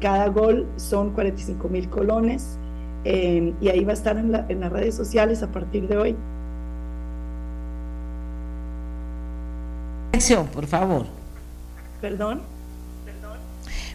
cada 0.00 0.28
gol 0.28 0.66
son 0.76 1.10
45 1.10 1.68
mil 1.68 1.86
colones. 1.90 2.58
Eh, 3.04 3.52
y 3.60 3.68
ahí 3.68 3.84
va 3.84 3.90
a 3.90 3.94
estar 3.94 4.16
en, 4.16 4.32
las 4.32 4.72
redes 4.72 4.94
sociales 4.94 5.42
a 5.42 5.52
partir 5.52 5.86
de 5.86 5.98
hoy. 5.98 6.16
Por 10.54 10.66
favor. 10.66 11.04
Perdón. 12.00 12.40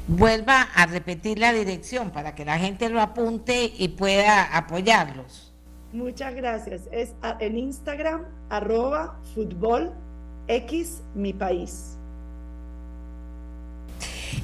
Vuelva 0.08 0.64
a 0.76 0.86
repetir 0.86 1.40
la 1.40 1.54
dirección 1.54 2.12
para 2.12 2.36
que 2.36 2.44
la 2.44 2.60
gente 2.60 2.90
lo 2.90 3.02
apunte 3.02 3.72
y 3.78 3.90
pueda 3.90 4.56
apoyarlos. 4.58 5.54
Muchas 5.94 6.36
gracias. 6.36 6.82
Es 6.92 7.14
en 7.40 7.58
Instagram, 7.58 8.26
arroba 8.50 9.20
fútbol 9.34 9.94
X 10.48 11.02
mi 11.16 11.34
país. 11.34 11.98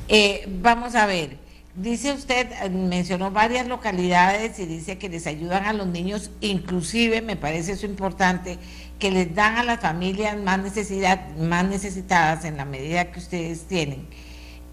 Eh, 0.08 0.46
vamos 0.62 0.96
a 0.96 1.06
ver. 1.06 1.38
Dice 1.76 2.14
usted, 2.14 2.48
mencionó 2.72 3.32
varias 3.32 3.68
localidades 3.68 4.60
y 4.60 4.66
dice 4.66 4.98
que 4.98 5.08
les 5.08 5.28
ayudan 5.28 5.66
a 5.66 5.72
los 5.72 5.88
niños, 5.88 6.30
inclusive, 6.42 7.22
me 7.22 7.36
parece 7.36 7.74
eso 7.74 7.86
importante, 7.86 8.58
que 8.98 9.12
les 9.12 9.34
dan 9.34 9.56
a 9.56 9.64
las 9.64 9.80
familias 9.80 10.38
más, 10.38 10.60
necesidad, 10.60 11.36
más 11.38 11.66
necesitadas 11.66 12.44
en 12.44 12.58
la 12.58 12.66
medida 12.66 13.12
que 13.12 13.20
ustedes 13.20 13.64
tienen. 13.64 14.08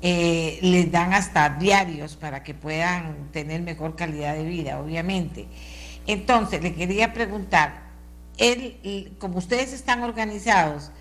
Eh, 0.08 0.60
les 0.62 0.92
dan 0.92 1.12
hasta 1.14 1.48
diarios 1.48 2.14
para 2.14 2.44
que 2.44 2.54
puedan 2.54 3.32
tener 3.32 3.60
mejor 3.62 3.96
calidad 3.96 4.36
de 4.36 4.44
vida, 4.44 4.78
obviamente. 4.78 5.48
Entonces, 6.06 6.62
le 6.62 6.74
quería 6.74 7.12
preguntar, 7.12 7.90
él, 8.38 9.16
como 9.18 9.38
ustedes 9.38 9.72
están 9.72 10.04
organizados, 10.04 10.92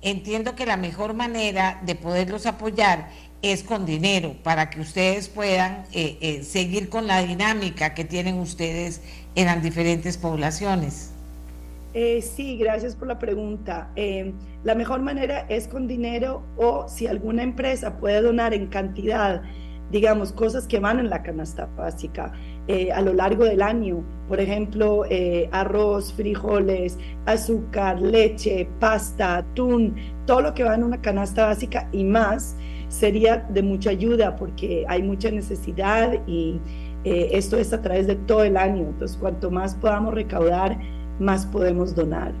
entiendo 0.00 0.54
que 0.54 0.64
la 0.64 0.78
mejor 0.78 1.12
manera 1.12 1.78
de 1.84 1.94
poderlos 1.94 2.46
apoyar 2.46 3.10
es 3.42 3.62
con 3.62 3.84
dinero 3.84 4.34
para 4.42 4.70
que 4.70 4.80
ustedes 4.80 5.28
puedan 5.28 5.84
eh, 5.92 6.16
eh, 6.22 6.42
seguir 6.42 6.88
con 6.88 7.06
la 7.06 7.22
dinámica 7.22 7.92
que 7.92 8.06
tienen 8.06 8.38
ustedes 8.38 9.02
en 9.34 9.44
las 9.44 9.62
diferentes 9.62 10.16
poblaciones. 10.16 11.10
Eh, 11.94 12.20
sí, 12.22 12.56
gracias 12.58 12.96
por 12.96 13.08
la 13.08 13.18
pregunta. 13.18 13.90
la 14.64 14.74
mejor 14.74 15.00
manera 15.00 15.46
es 15.48 15.68
con 15.68 15.86
dinero 15.86 16.42
o 16.56 16.88
si 16.88 17.06
alguna 17.06 17.42
empresa 17.42 17.96
puede 17.98 18.20
donar 18.20 18.52
en 18.52 18.66
cantidad, 18.66 19.42
digamos, 19.90 20.32
cosas 20.32 20.66
que 20.66 20.80
van 20.80 20.98
en 20.98 21.08
la 21.08 21.22
canasta 21.22 21.66
básica 21.76 22.32
a 22.92 23.00
lo 23.00 23.12
largo 23.12 23.44
del 23.44 23.62
año. 23.62 24.02
Por 24.28 24.40
ejemplo, 24.40 25.04
arroz, 25.52 26.12
frijoles, 26.14 26.98
azúcar, 27.26 28.00
leche, 28.00 28.68
pasta, 28.80 29.36
atún, 29.36 29.94
todo 30.26 30.40
lo 30.40 30.54
que 30.54 30.64
va 30.64 30.74
en 30.74 30.82
una 30.82 31.00
canasta 31.00 31.46
básica 31.46 31.88
y 31.92 32.02
más 32.02 32.56
sería 32.88 33.38
de 33.50 33.62
mucha 33.62 33.90
ayuda 33.90 34.36
porque 34.36 34.84
hay 34.88 35.02
mucha 35.02 35.30
necesidad 35.30 36.14
y 36.26 36.60
eh, 37.04 37.30
esto 37.32 37.58
es 37.58 37.72
a 37.72 37.82
través 37.82 38.06
de 38.06 38.14
todo 38.14 38.44
el 38.44 38.56
año. 38.56 38.88
Entonces, 38.88 39.16
cuanto 39.16 39.50
más 39.50 39.74
podamos 39.74 40.14
recaudar, 40.14 40.78
más 41.18 41.46
podemos 41.46 41.94
donar. 41.94 42.32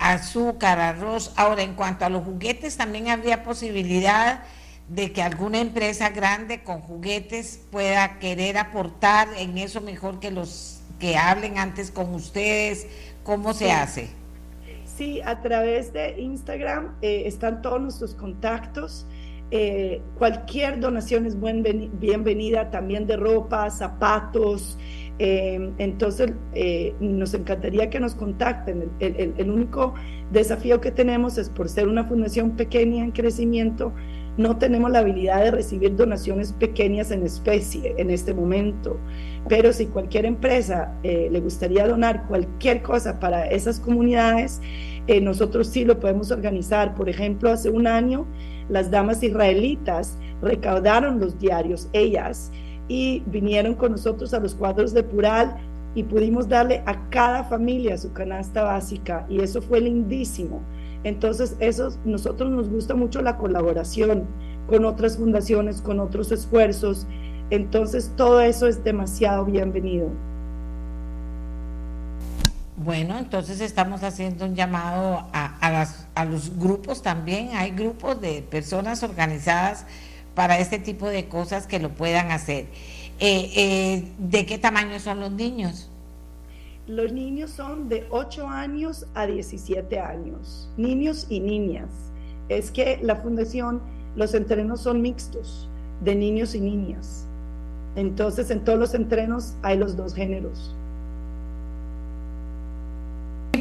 azúcar, 0.00 0.78
arroz. 0.78 1.32
Ahora, 1.36 1.62
en 1.62 1.74
cuanto 1.74 2.04
a 2.04 2.08
los 2.08 2.22
juguetes, 2.24 2.76
también 2.76 3.08
habría 3.08 3.42
posibilidad 3.42 4.44
de 4.88 5.12
que 5.12 5.22
alguna 5.22 5.60
empresa 5.60 6.10
grande 6.10 6.62
con 6.62 6.80
juguetes 6.80 7.60
pueda 7.70 8.18
querer 8.18 8.58
aportar 8.58 9.28
en 9.38 9.56
eso 9.56 9.80
mejor 9.80 10.20
que 10.20 10.30
los 10.30 10.80
que 10.98 11.16
hablen 11.16 11.58
antes 11.58 11.90
con 11.90 12.14
ustedes. 12.14 12.86
¿Cómo 13.22 13.54
se 13.54 13.72
hace? 13.72 14.10
Sí, 14.84 15.20
a 15.22 15.40
través 15.40 15.92
de 15.92 16.20
Instagram 16.20 16.94
eh, 17.02 17.22
están 17.26 17.62
todos 17.62 17.80
nuestros 17.80 18.14
contactos. 18.14 19.06
Eh, 19.50 20.02
cualquier 20.18 20.80
donación 20.80 21.26
es 21.26 21.38
buen, 21.38 21.62
bienvenida, 21.98 22.70
también 22.70 23.06
de 23.06 23.16
ropa, 23.16 23.70
zapatos. 23.70 24.78
Eh, 25.18 25.70
entonces, 25.78 26.32
nos 27.00 27.34
encantaría 27.34 27.88
que 27.90 28.00
nos 28.00 28.14
contacten. 28.14 28.90
el, 29.00 29.50
único 29.50 29.94
desafío 30.32 30.80
que 30.80 30.90
tenemos 30.90 31.38
es 31.38 31.48
por 31.48 31.68
ser 31.68 31.88
una 31.88 32.04
fundación 32.04 32.52
pequeña 32.52 33.04
en 33.04 33.12
crecimiento, 33.12 33.92
no 34.36 34.56
tenemos 34.56 34.90
la 34.90 34.98
habilidad 34.98 35.44
de 35.44 35.50
recibir 35.52 35.94
donaciones 35.94 36.52
pequeñas 36.52 37.12
en 37.12 37.22
especie 37.22 37.94
en 37.98 38.10
este 38.10 38.34
momento, 38.34 38.98
pero 39.48 39.72
si 39.72 39.86
cualquier 39.86 40.24
empresa 40.24 40.92
eh, 41.04 41.28
le 41.30 41.40
gustaría 41.40 41.86
donar 41.86 42.26
cualquier 42.26 42.82
cosa 42.82 43.20
para 43.20 43.46
esas 43.46 43.78
comunidades, 43.78 44.60
eh, 45.06 45.20
nosotros 45.20 45.68
sí 45.68 45.84
lo 45.84 46.00
podemos 46.00 46.32
organizar. 46.32 46.94
Por 46.94 47.08
ejemplo, 47.08 47.50
hace 47.50 47.70
un 47.70 47.86
año 47.86 48.26
las 48.68 48.90
damas 48.90 49.22
israelitas 49.22 50.18
recaudaron 50.42 51.20
los 51.20 51.38
diarios, 51.38 51.88
ellas, 51.92 52.50
y 52.88 53.22
vinieron 53.26 53.74
con 53.74 53.92
nosotros 53.92 54.34
a 54.34 54.40
los 54.40 54.54
cuadros 54.54 54.92
de 54.92 55.02
Pural 55.02 55.56
y 55.94 56.02
pudimos 56.02 56.48
darle 56.48 56.82
a 56.86 57.08
cada 57.10 57.44
familia 57.44 57.96
su 57.96 58.12
canasta 58.12 58.62
básica 58.62 59.26
y 59.28 59.40
eso 59.40 59.62
fue 59.62 59.80
lindísimo 59.80 60.60
entonces, 61.04 61.54
eso, 61.60 61.90
nosotros 62.06 62.50
nos 62.50 62.68
gusta 62.70 62.94
mucho 62.94 63.20
la 63.20 63.36
colaboración 63.36 64.26
con 64.66 64.86
otras 64.86 65.18
fundaciones, 65.18 65.82
con 65.82 66.00
otros 66.00 66.32
esfuerzos. 66.32 67.06
Entonces, 67.50 68.10
todo 68.16 68.40
eso 68.40 68.66
es 68.66 68.82
demasiado 68.82 69.44
bienvenido. 69.44 70.08
Bueno, 72.76 73.18
entonces 73.18 73.60
estamos 73.60 74.02
haciendo 74.02 74.46
un 74.46 74.54
llamado 74.54 75.28
a, 75.32 75.86
a, 76.14 76.24
los 76.24 76.58
grupos 76.58 77.02
también. 77.02 77.50
Hay 77.54 77.70
grupos 77.70 78.20
de 78.20 78.42
personas 78.42 79.02
organizadas 79.02 79.86
para 80.34 80.58
este 80.58 80.78
tipo 80.78 81.08
de 81.08 81.28
cosas 81.28 81.66
que 81.66 81.78
lo 81.78 81.90
puedan 81.90 82.30
hacer. 82.30 82.66
Eh, 83.20 83.50
eh, 83.56 84.04
¿De 84.18 84.46
qué 84.46 84.58
tamaño 84.58 84.98
son 84.98 85.20
los 85.20 85.32
niños? 85.32 85.90
Los 86.86 87.12
niños 87.12 87.50
son 87.50 87.88
de 87.88 88.06
8 88.10 88.48
años 88.48 89.06
a 89.14 89.26
17 89.26 89.98
años, 89.98 90.68
niños 90.76 91.26
y 91.30 91.40
niñas. 91.40 91.88
Es 92.48 92.70
que 92.70 92.98
la 93.00 93.16
fundación, 93.16 93.80
los 94.16 94.34
entrenos 94.34 94.82
son 94.82 95.00
mixtos, 95.00 95.68
de 96.02 96.14
niños 96.14 96.54
y 96.54 96.60
niñas. 96.60 97.26
Entonces, 97.96 98.50
en 98.50 98.64
todos 98.64 98.78
los 98.78 98.94
entrenos 98.94 99.54
hay 99.62 99.78
los 99.78 99.96
dos 99.96 100.14
géneros. 100.14 100.74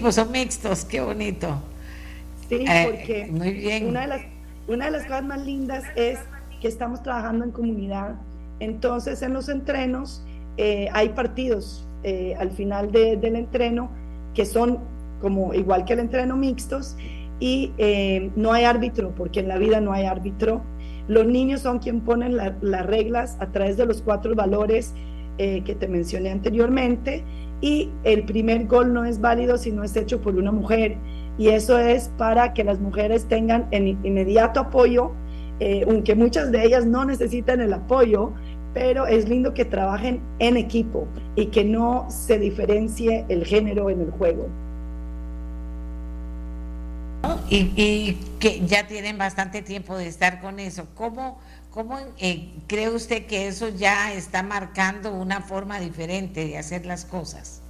Pues 0.01 0.15
son 0.15 0.32
mixtos, 0.32 0.84
qué 0.84 0.99
bonito. 0.99 1.61
Sí, 2.49 2.65
eh, 2.67 2.88
porque 2.91 3.28
muy 3.32 3.53
bien. 3.53 3.88
Una, 3.88 4.01
de 4.01 4.07
las, 4.07 4.21
una 4.67 4.86
de 4.86 4.91
las 4.91 5.03
cosas 5.03 5.24
más 5.24 5.45
lindas 5.45 5.84
es 5.95 6.19
que 6.64 6.70
estamos 6.70 7.03
trabajando 7.03 7.43
en 7.43 7.51
comunidad. 7.51 8.16
Entonces, 8.61 9.22
en 9.22 9.34
los 9.34 9.49
entrenos 9.49 10.24
eh, 10.55 10.88
hay 10.93 11.09
partidos 11.09 11.86
eh, 12.03 12.36
al 12.39 12.51
final 12.51 12.89
del 12.89 13.36
entreno, 13.36 13.89
que 14.34 14.45
son 14.45 14.80
como 15.22 15.53
igual 15.53 15.84
que 15.84 15.91
el 15.91 15.99
entreno 15.99 16.38
mixtos, 16.38 16.95
y 17.41 17.74
eh, 17.78 18.32
no 18.38 18.53
hay 18.53 18.64
árbitro, 18.64 19.14
porque 19.14 19.41
en 19.41 19.49
la 19.49 19.57
vida 19.57 19.82
no 19.82 19.91
hay 19.91 20.05
árbitro. 20.05 20.61
Los 21.09 21.26
niños 21.26 21.59
son 21.59 21.80
quien 21.80 21.99
ponen 21.99 22.38
las 22.38 22.86
reglas 22.86 23.36
a 23.41 23.47
través 23.47 23.76
de 23.76 23.86
los 23.86 24.01
cuatro 24.01 24.34
valores 24.34 24.93
que 25.38 25.76
te 25.78 25.88
mencioné 25.89 26.30
anteriormente, 26.32 27.26
y 27.59 27.89
el 28.05 28.24
primer 28.24 28.68
gol 28.68 28.93
no 28.93 29.03
es 29.03 29.20
válido 29.20 29.57
si 29.57 29.72
no 29.72 29.84
es 29.84 29.97
hecho 29.97 30.22
por 30.22 30.36
una 30.36 30.53
mujer, 30.53 30.95
y 31.38 31.49
eso 31.49 31.78
es 31.78 32.09
para 32.18 32.53
que 32.53 32.64
las 32.64 32.80
mujeres 32.80 33.26
tengan 33.26 33.68
en 33.72 33.99
inmediato 34.05 34.61
apoyo, 34.61 35.11
aunque 35.88 36.16
muchas 36.16 36.51
de 36.51 36.64
ellas 36.64 36.86
no 36.86 37.06
necesitan 37.06 37.62
el 37.62 37.74
apoyo, 37.74 38.34
pero 38.74 39.06
es 39.06 39.30
lindo 39.30 39.54
que 39.54 39.66
trabajen 39.66 40.22
en 40.39 40.58
equipo 40.58 41.08
y 41.36 41.47
que 41.47 41.64
no 41.64 42.08
se 42.10 42.39
diferencie 42.39 43.26
el 43.30 43.45
género 43.45 43.89
en 43.89 44.01
el 44.01 44.12
juego. 44.12 44.49
Y, 47.49 48.18
que 48.39 48.66
ya 48.66 48.88
tienen 48.88 49.18
bastante 49.18 49.62
tiempo 49.62 49.95
de 49.97 50.08
estar 50.08 50.41
con 50.41 50.60
eso. 50.60 50.88
¿Cómo, 50.95 51.39
cómo 51.70 51.97
eh, 52.20 52.51
cree 52.68 52.89
usted 52.89 53.26
que 53.28 53.47
eso 53.47 53.70
ya 53.70 54.12
está 54.14 54.43
marcando 54.43 55.14
una 55.14 55.39
forma 55.41 55.80
diferente 55.80 56.45
de 56.45 56.58
hacer 56.58 56.86
las 56.86 57.06
cosas? 57.06 57.62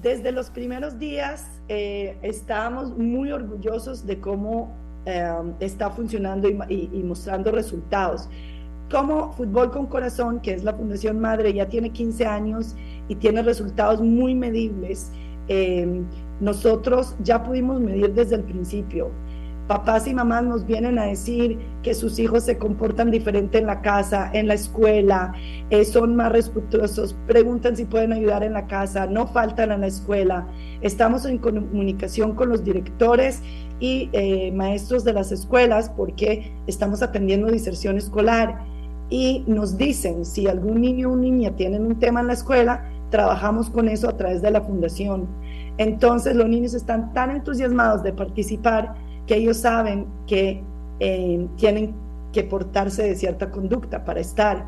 Desde 0.00 0.32
los 0.32 0.50
primeros 0.50 0.98
días 0.98 1.46
eh, 1.68 2.16
estábamos 2.22 2.96
muy 2.96 3.32
orgullosos 3.32 4.06
de 4.06 4.20
cómo 4.20 4.70
eh, 5.06 5.32
está 5.60 5.90
funcionando 5.90 6.48
y 6.48 7.02
mostrando 7.04 7.50
resultados 7.50 8.28
como 8.90 9.32
Fútbol 9.32 9.70
con 9.70 9.86
Corazón, 9.86 10.40
que 10.40 10.52
es 10.52 10.64
la 10.64 10.74
Fundación 10.74 11.18
Madre, 11.18 11.52
ya 11.52 11.68
tiene 11.68 11.90
15 11.90 12.26
años 12.26 12.76
y 13.08 13.16
tiene 13.16 13.42
resultados 13.42 14.00
muy 14.00 14.34
medibles, 14.34 15.10
eh, 15.48 16.02
nosotros 16.40 17.16
ya 17.20 17.42
pudimos 17.42 17.80
medir 17.80 18.12
desde 18.14 18.36
el 18.36 18.42
principio. 18.42 19.10
Papás 19.66 20.06
y 20.06 20.12
mamás 20.12 20.44
nos 20.44 20.66
vienen 20.66 20.98
a 20.98 21.06
decir 21.06 21.58
que 21.82 21.94
sus 21.94 22.18
hijos 22.18 22.44
se 22.44 22.58
comportan 22.58 23.10
diferente 23.10 23.56
en 23.56 23.66
la 23.66 23.80
casa, 23.80 24.30
en 24.34 24.46
la 24.46 24.54
escuela, 24.54 25.32
eh, 25.70 25.86
son 25.86 26.14
más 26.14 26.30
respetuosos, 26.32 27.16
preguntan 27.26 27.74
si 27.74 27.86
pueden 27.86 28.12
ayudar 28.12 28.44
en 28.44 28.52
la 28.52 28.66
casa, 28.66 29.06
no 29.06 29.26
faltan 29.26 29.72
a 29.72 29.78
la 29.78 29.86
escuela. 29.86 30.46
Estamos 30.82 31.24
en 31.24 31.38
comunicación 31.38 32.34
con 32.34 32.50
los 32.50 32.62
directores 32.62 33.40
y 33.80 34.08
eh, 34.12 34.52
maestros 34.52 35.04
de 35.04 35.12
las 35.12 35.32
escuelas 35.32 35.90
porque 35.96 36.52
estamos 36.66 37.02
atendiendo 37.02 37.50
diserción 37.50 37.98
escolar 37.98 38.64
y 39.10 39.44
nos 39.46 39.76
dicen 39.76 40.24
si 40.24 40.46
algún 40.46 40.80
niño 40.80 41.12
o 41.12 41.16
niña 41.16 41.50
tienen 41.56 41.84
un 41.84 41.98
tema 41.98 42.20
en 42.20 42.28
la 42.28 42.32
escuela, 42.32 42.84
trabajamos 43.10 43.70
con 43.70 43.88
eso 43.88 44.08
a 44.08 44.16
través 44.16 44.42
de 44.42 44.50
la 44.50 44.62
fundación. 44.62 45.26
Entonces 45.78 46.36
los 46.36 46.48
niños 46.48 46.74
están 46.74 47.12
tan 47.12 47.30
entusiasmados 47.30 48.02
de 48.02 48.12
participar 48.12 48.94
que 49.26 49.36
ellos 49.36 49.58
saben 49.58 50.06
que 50.26 50.62
eh, 51.00 51.46
tienen 51.56 51.94
que 52.32 52.44
portarse 52.44 53.02
de 53.02 53.14
cierta 53.14 53.50
conducta 53.50 54.04
para 54.04 54.20
estar. 54.20 54.66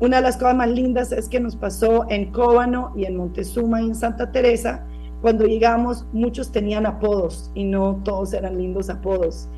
Una 0.00 0.16
de 0.16 0.22
las 0.22 0.36
cosas 0.36 0.56
más 0.56 0.68
lindas 0.68 1.12
es 1.12 1.28
que 1.28 1.38
nos 1.38 1.56
pasó 1.56 2.06
en 2.08 2.32
Cóbano 2.32 2.92
y 2.96 3.04
en 3.04 3.16
Montezuma 3.16 3.82
y 3.82 3.86
en 3.86 3.94
Santa 3.94 4.32
Teresa. 4.32 4.84
Cuando 5.22 5.46
llegamos, 5.46 6.04
muchos 6.12 6.50
tenían 6.50 6.84
apodos 6.84 7.50
y 7.54 7.62
no 7.64 8.00
todos 8.04 8.34
eran 8.34 8.58
lindos 8.58 8.90
apodos. 8.90 9.48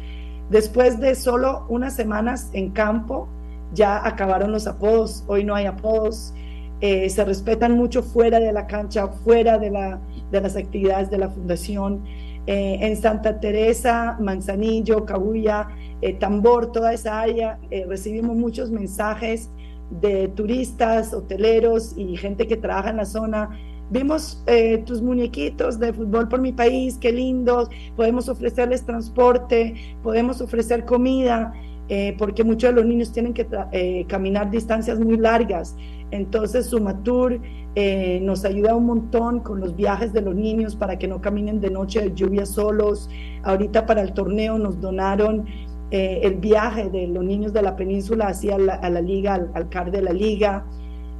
Después 0.51 1.01
de 1.01 1.15
solo 1.15 1.65
unas 1.71 1.97
semanas 1.97 2.51
en 2.53 2.71
campo, 2.71 3.29
ya 3.73 4.07
acabaron 4.07 4.53
los 4.53 4.67
apodos, 4.67 5.25
hoy 5.27 5.43
no 5.43 5.55
hay 5.55 5.65
apodos, 5.65 6.35
eh, 6.83 7.09
se 7.09 7.25
respetan 7.25 7.79
mucho 7.79 8.03
fuera 8.03 8.39
de 8.39 8.53
la 8.53 8.67
cancha, 8.67 9.09
fuera 9.09 9.59
de, 9.59 9.71
la, 9.71 10.01
de 10.31 10.41
las 10.43 10.55
actividades 10.55 11.11
de 11.11 11.17
la 11.17 11.31
fundación. 11.31 12.05
Eh, 12.47 12.77
en 12.83 12.95
Santa 12.99 13.41
Teresa, 13.41 14.19
Manzanillo, 14.21 15.07
Cabuya, 15.07 15.69
eh, 16.03 16.12
Tambor, 16.12 16.73
toda 16.73 16.93
esa 16.93 17.23
área, 17.23 17.59
recibimos 17.89 18.37
muchos 18.37 18.71
mensajes 18.71 19.49
de 19.91 20.29
turistas, 20.29 21.15
hoteleros 21.15 21.95
y 21.97 22.19
gente 22.19 22.47
que 22.47 22.59
trabaja 22.59 22.91
en 22.91 22.99
la 22.99 23.07
zona. 23.07 23.59
Vimos 23.91 24.43
tus 24.87 25.03
muñequitos 25.03 25.78
de 25.78 25.93
fútbol 25.93 26.28
por 26.28 26.41
mi 26.41 26.53
país, 26.53 26.97
qué 26.99 27.12
lindos, 27.12 27.68
podemos 27.97 28.28
ofrecerles 28.28 28.85
transporte, 28.85 29.74
podemos 30.03 30.41
ofrecer 30.41 30.85
comida. 30.85 31.53
Eh, 31.91 32.16
porque 32.18 32.45
muchos 32.45 32.70
de 32.70 32.76
los 32.76 32.87
niños 32.87 33.12
tienen 33.12 33.35
que 33.35 33.47
eh, 33.72 34.07
caminar 34.09 34.51
distancias 34.51 34.99
muy 34.99 35.18
largas. 35.18 35.76
Entonces, 36.11 36.66
Sumatur 36.66 37.41
eh, 37.74 38.20
nos 38.22 38.45
ayuda 38.45 38.74
un 38.74 38.87
montón 38.87 39.41
con 39.41 39.61
los 39.61 39.76
viajes 39.76 40.12
de 40.12 40.22
los 40.22 40.35
niños 40.35 40.76
para 40.76 40.99
que 40.99 41.07
no 41.07 41.20
caminen 41.20 41.61
de 41.61 41.70
noche 41.70 42.01
de 42.01 42.14
lluvia 42.14 42.47
solos. 42.47 43.11
Ahorita 43.43 43.85
para 43.85 44.01
el 44.01 44.14
torneo 44.14 44.59
nos 44.59 44.80
donaron 44.80 45.47
el 45.91 46.35
viaje 46.37 46.91
de 46.91 47.07
los 47.07 47.22
niños 47.22 47.53
de 47.53 47.62
la 47.62 47.76
península 47.76 48.26
hacia 48.26 48.59
la 48.59 49.01
liga, 49.01 49.35
al, 49.35 49.53
al 49.55 49.68
CAR 49.68 49.93
de 49.93 50.03
la 50.03 50.12
liga. 50.12 50.66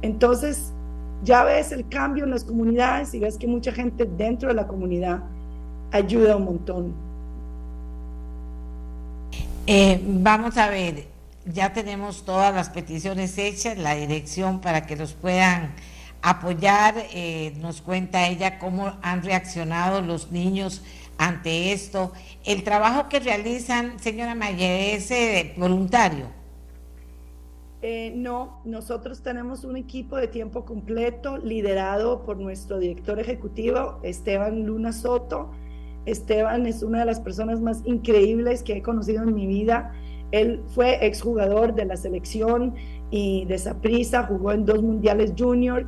Entonces, 0.01 0.74
ya 1.25 1.43
ves 1.43 1.71
el 1.71 1.89
cambio 1.89 2.23
en 2.23 2.29
las 2.29 2.43
comunidades 2.43 3.13
y 3.13 3.19
ves 3.19 3.37
que 3.37 3.47
mucha 3.47 3.71
gente 3.71 4.05
dentro 4.05 4.49
de 4.49 4.55
la 4.55 4.67
comunidad 4.67 5.23
ayuda 5.91 6.37
un 6.37 6.45
montón. 6.45 6.93
Eh, 9.65 9.99
vamos 10.05 10.55
a 10.57 10.69
ver, 10.69 11.07
ya 11.51 11.73
tenemos 11.73 12.23
todas 12.23 12.53
las 12.53 12.69
peticiones 12.69 13.37
hechas, 13.39 13.77
la 13.77 13.95
dirección 13.95 14.61
para 14.61 14.85
que 14.85 14.95
los 14.95 15.13
puedan 15.13 15.73
apoyar, 16.21 16.95
eh, 17.11 17.53
nos 17.57 17.81
cuenta 17.81 18.27
ella 18.27 18.59
cómo 18.59 18.93
han 19.01 19.23
reaccionado 19.23 20.01
los 20.01 20.31
niños 20.31 20.83
ante 21.17 21.71
esto. 21.71 22.13
El 22.43 22.63
trabajo 22.63 23.09
que 23.09 23.19
realizan, 23.19 23.99
señora 23.99 24.35
Mayer, 24.35 24.95
es 24.95 25.09
eh, 25.09 25.53
voluntario. 25.57 26.34
Eh, 27.87 28.11
no, 28.15 28.61
nosotros 28.65 29.21
tenemos 29.21 29.63
un 29.63 29.77
equipo 29.77 30.17
de 30.17 30.27
tiempo 30.27 30.65
completo 30.65 31.37
liderado 31.37 32.23
por 32.23 32.39
nuestro 32.39 32.79
director 32.79 33.19
ejecutivo, 33.19 33.99
Esteban 34.01 34.65
Luna 34.65 34.91
Soto. 34.91 35.51
Esteban 36.07 36.65
es 36.65 36.81
una 36.81 37.01
de 37.01 37.05
las 37.05 37.19
personas 37.19 37.61
más 37.61 37.83
increíbles 37.85 38.63
que 38.63 38.77
he 38.77 38.81
conocido 38.81 39.21
en 39.21 39.35
mi 39.35 39.45
vida. 39.45 39.93
Él 40.31 40.63
fue 40.69 41.05
exjugador 41.05 41.75
de 41.75 41.85
la 41.85 41.95
selección 41.95 42.73
y 43.11 43.45
de 43.45 43.59
Saprissa, 43.59 44.23
jugó 44.23 44.51
en 44.51 44.65
dos 44.65 44.81
mundiales 44.81 45.33
junior, 45.37 45.87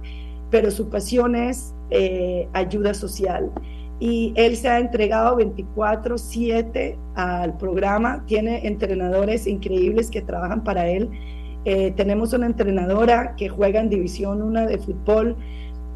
pero 0.51 0.69
su 0.69 0.89
pasión 0.91 1.35
es 1.35 1.73
eh, 1.89 2.47
ayuda 2.53 2.93
social. 2.93 3.51
Y 3.99 4.33
él 4.35 4.55
se 4.55 4.69
ha 4.69 4.77
entregado 4.77 5.35
24/7 5.35 6.95
al 7.15 7.57
programa, 7.57 8.23
tiene 8.27 8.67
entrenadores 8.67 9.47
increíbles 9.47 10.11
que 10.11 10.21
trabajan 10.21 10.63
para 10.63 10.87
él 10.87 11.09
eh, 11.69 11.91
tenemos 11.97 12.31
una 12.31 12.45
entrenadora 12.45 13.35
que 13.35 13.49
juega 13.49 13.81
en 13.81 13.89
División 13.89 14.41
1 14.41 14.67
de 14.67 14.77
fútbol 14.77 15.35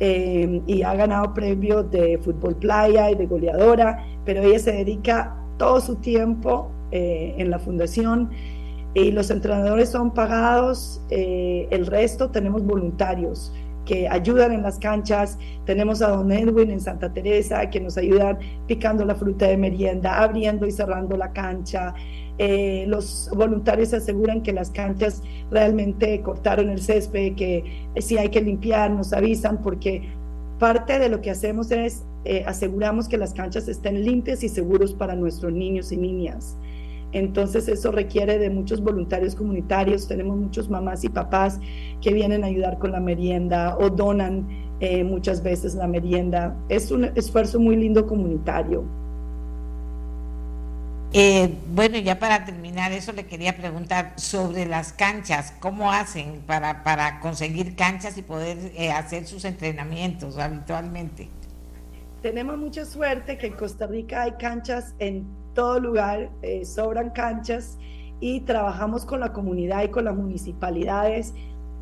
eh, 0.01 0.61
y 0.67 0.81
ha 0.81 0.93
ganado 0.95 1.33
premios 1.33 1.89
de 1.89 2.17
fútbol 2.17 2.57
playa 2.57 3.09
y 3.09 3.15
de 3.15 3.25
goleadora, 3.25 4.03
pero 4.25 4.43
ella 4.43 4.59
se 4.59 4.73
dedica 4.73 5.33
todo 5.57 5.79
su 5.79 5.95
tiempo 5.95 6.69
eh, 6.91 7.35
en 7.37 7.49
la 7.49 7.57
fundación 7.57 8.31
y 8.93 9.11
los 9.11 9.31
entrenadores 9.31 9.87
son 9.87 10.11
pagados, 10.11 11.01
el 11.09 11.85
resto 11.85 12.29
tenemos 12.31 12.65
voluntarios 12.65 13.53
que 13.85 14.07
ayudan 14.09 14.51
en 14.51 14.63
las 14.63 14.77
canchas. 14.77 15.37
Tenemos 15.65 16.01
a 16.01 16.09
Don 16.09 16.31
Edwin 16.31 16.71
en 16.71 16.81
Santa 16.81 17.11
Teresa 17.11 17.69
que 17.69 17.79
nos 17.79 17.97
ayudan 17.97 18.37
picando 18.67 19.05
la 19.05 19.15
fruta 19.15 19.47
de 19.47 19.57
merienda, 19.57 20.21
abriendo 20.21 20.67
y 20.67 20.71
cerrando 20.71 21.15
la 21.15 21.31
cancha. 21.31 21.93
Eh, 22.37 22.85
los 22.87 23.29
voluntarios 23.35 23.93
aseguran 23.93 24.41
que 24.41 24.53
las 24.53 24.71
canchas 24.71 25.21
realmente 25.49 26.21
cortaron 26.21 26.69
el 26.69 26.81
césped, 26.81 27.35
que 27.35 27.87
si 27.99 28.17
hay 28.17 28.29
que 28.29 28.41
limpiar, 28.41 28.91
nos 28.91 29.13
avisan, 29.13 29.61
porque 29.61 30.09
parte 30.59 30.99
de 30.99 31.09
lo 31.09 31.21
que 31.21 31.31
hacemos 31.31 31.71
es 31.71 32.03
eh, 32.23 32.43
aseguramos 32.45 33.07
que 33.07 33.17
las 33.17 33.33
canchas 33.33 33.67
estén 33.67 34.03
limpias 34.03 34.43
y 34.43 34.49
seguros 34.49 34.93
para 34.93 35.15
nuestros 35.15 35.51
niños 35.51 35.91
y 35.91 35.97
niñas. 35.97 36.57
Entonces 37.13 37.67
eso 37.67 37.91
requiere 37.91 38.37
de 38.37 38.49
muchos 38.49 38.81
voluntarios 38.81 39.35
comunitarios. 39.35 40.07
Tenemos 40.07 40.37
muchos 40.37 40.69
mamás 40.69 41.03
y 41.03 41.09
papás 41.09 41.59
que 41.99 42.13
vienen 42.13 42.43
a 42.43 42.47
ayudar 42.47 42.77
con 42.77 42.91
la 42.91 42.99
merienda 42.99 43.75
o 43.77 43.89
donan 43.89 44.47
eh, 44.79 45.03
muchas 45.03 45.43
veces 45.43 45.75
la 45.75 45.87
merienda. 45.87 46.55
Es 46.69 46.91
un 46.91 47.05
esfuerzo 47.15 47.59
muy 47.59 47.75
lindo 47.75 48.05
comunitario. 48.05 48.85
Eh, 51.13 51.57
bueno, 51.67 51.97
ya 51.97 52.19
para 52.19 52.45
terminar, 52.45 52.93
eso 52.93 53.11
le 53.11 53.25
quería 53.25 53.57
preguntar 53.57 54.13
sobre 54.15 54.65
las 54.65 54.93
canchas. 54.93 55.53
¿Cómo 55.59 55.91
hacen 55.91 56.41
para, 56.47 56.83
para 56.83 57.19
conseguir 57.19 57.75
canchas 57.75 58.17
y 58.17 58.21
poder 58.21 58.71
eh, 58.77 58.91
hacer 58.91 59.27
sus 59.27 59.43
entrenamientos 59.43 60.37
habitualmente? 60.37 61.27
Tenemos 62.21 62.57
mucha 62.57 62.85
suerte 62.85 63.37
que 63.37 63.47
en 63.47 63.53
Costa 63.53 63.87
Rica 63.87 64.21
hay 64.21 64.33
canchas 64.33 64.95
en 64.99 65.25
todo 65.53 65.81
lugar, 65.81 66.29
eh, 66.43 66.63
sobran 66.63 67.09
canchas 67.09 67.77
y 68.21 68.41
trabajamos 68.41 69.03
con 69.03 69.19
la 69.19 69.33
comunidad 69.33 69.83
y 69.83 69.89
con 69.89 70.05
las 70.05 70.15
municipalidades 70.15 71.33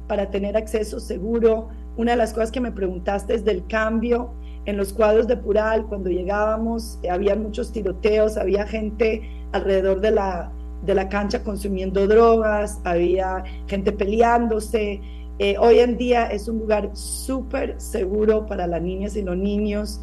para 0.08 0.32
tener 0.32 0.58
acceso 0.58 1.00
seguro. 1.00 1.70
Una 1.98 2.12
de 2.12 2.18
las 2.18 2.34
cosas 2.34 2.52
que 2.52 2.62
me 2.62 2.72
preguntaste 2.72 3.36
es 3.36 3.46
del 3.46 3.68
cambio 3.68 4.34
en 4.66 4.78
los 4.78 4.94
cuadros 4.94 5.28
de 5.28 5.38
Pural, 5.38 5.86
cuando 5.86 6.10
llegábamos, 6.10 7.00
eh, 7.04 7.10
había 7.10 7.36
muchos 7.36 7.72
tiroteos, 7.72 8.38
había 8.38 8.68
gente 8.68 9.22
alrededor 9.52 10.02
de 10.02 10.12
la, 10.12 10.52
de 10.84 10.96
la 10.96 11.10
cancha 11.10 11.44
consumiendo 11.44 12.08
drogas, 12.08 12.80
había 12.84 13.44
gente 13.68 13.92
peleándose. 13.92 15.02
Eh, 15.40 15.56
hoy 15.60 15.80
en 15.80 15.98
día 15.98 16.26
es 16.28 16.48
un 16.48 16.60
lugar 16.60 16.92
súper 16.94 17.80
seguro 17.80 18.46
para 18.46 18.68
las 18.68 18.82
niñas 18.82 19.16
y 19.16 19.22
los 19.22 19.38
niños. 19.38 20.02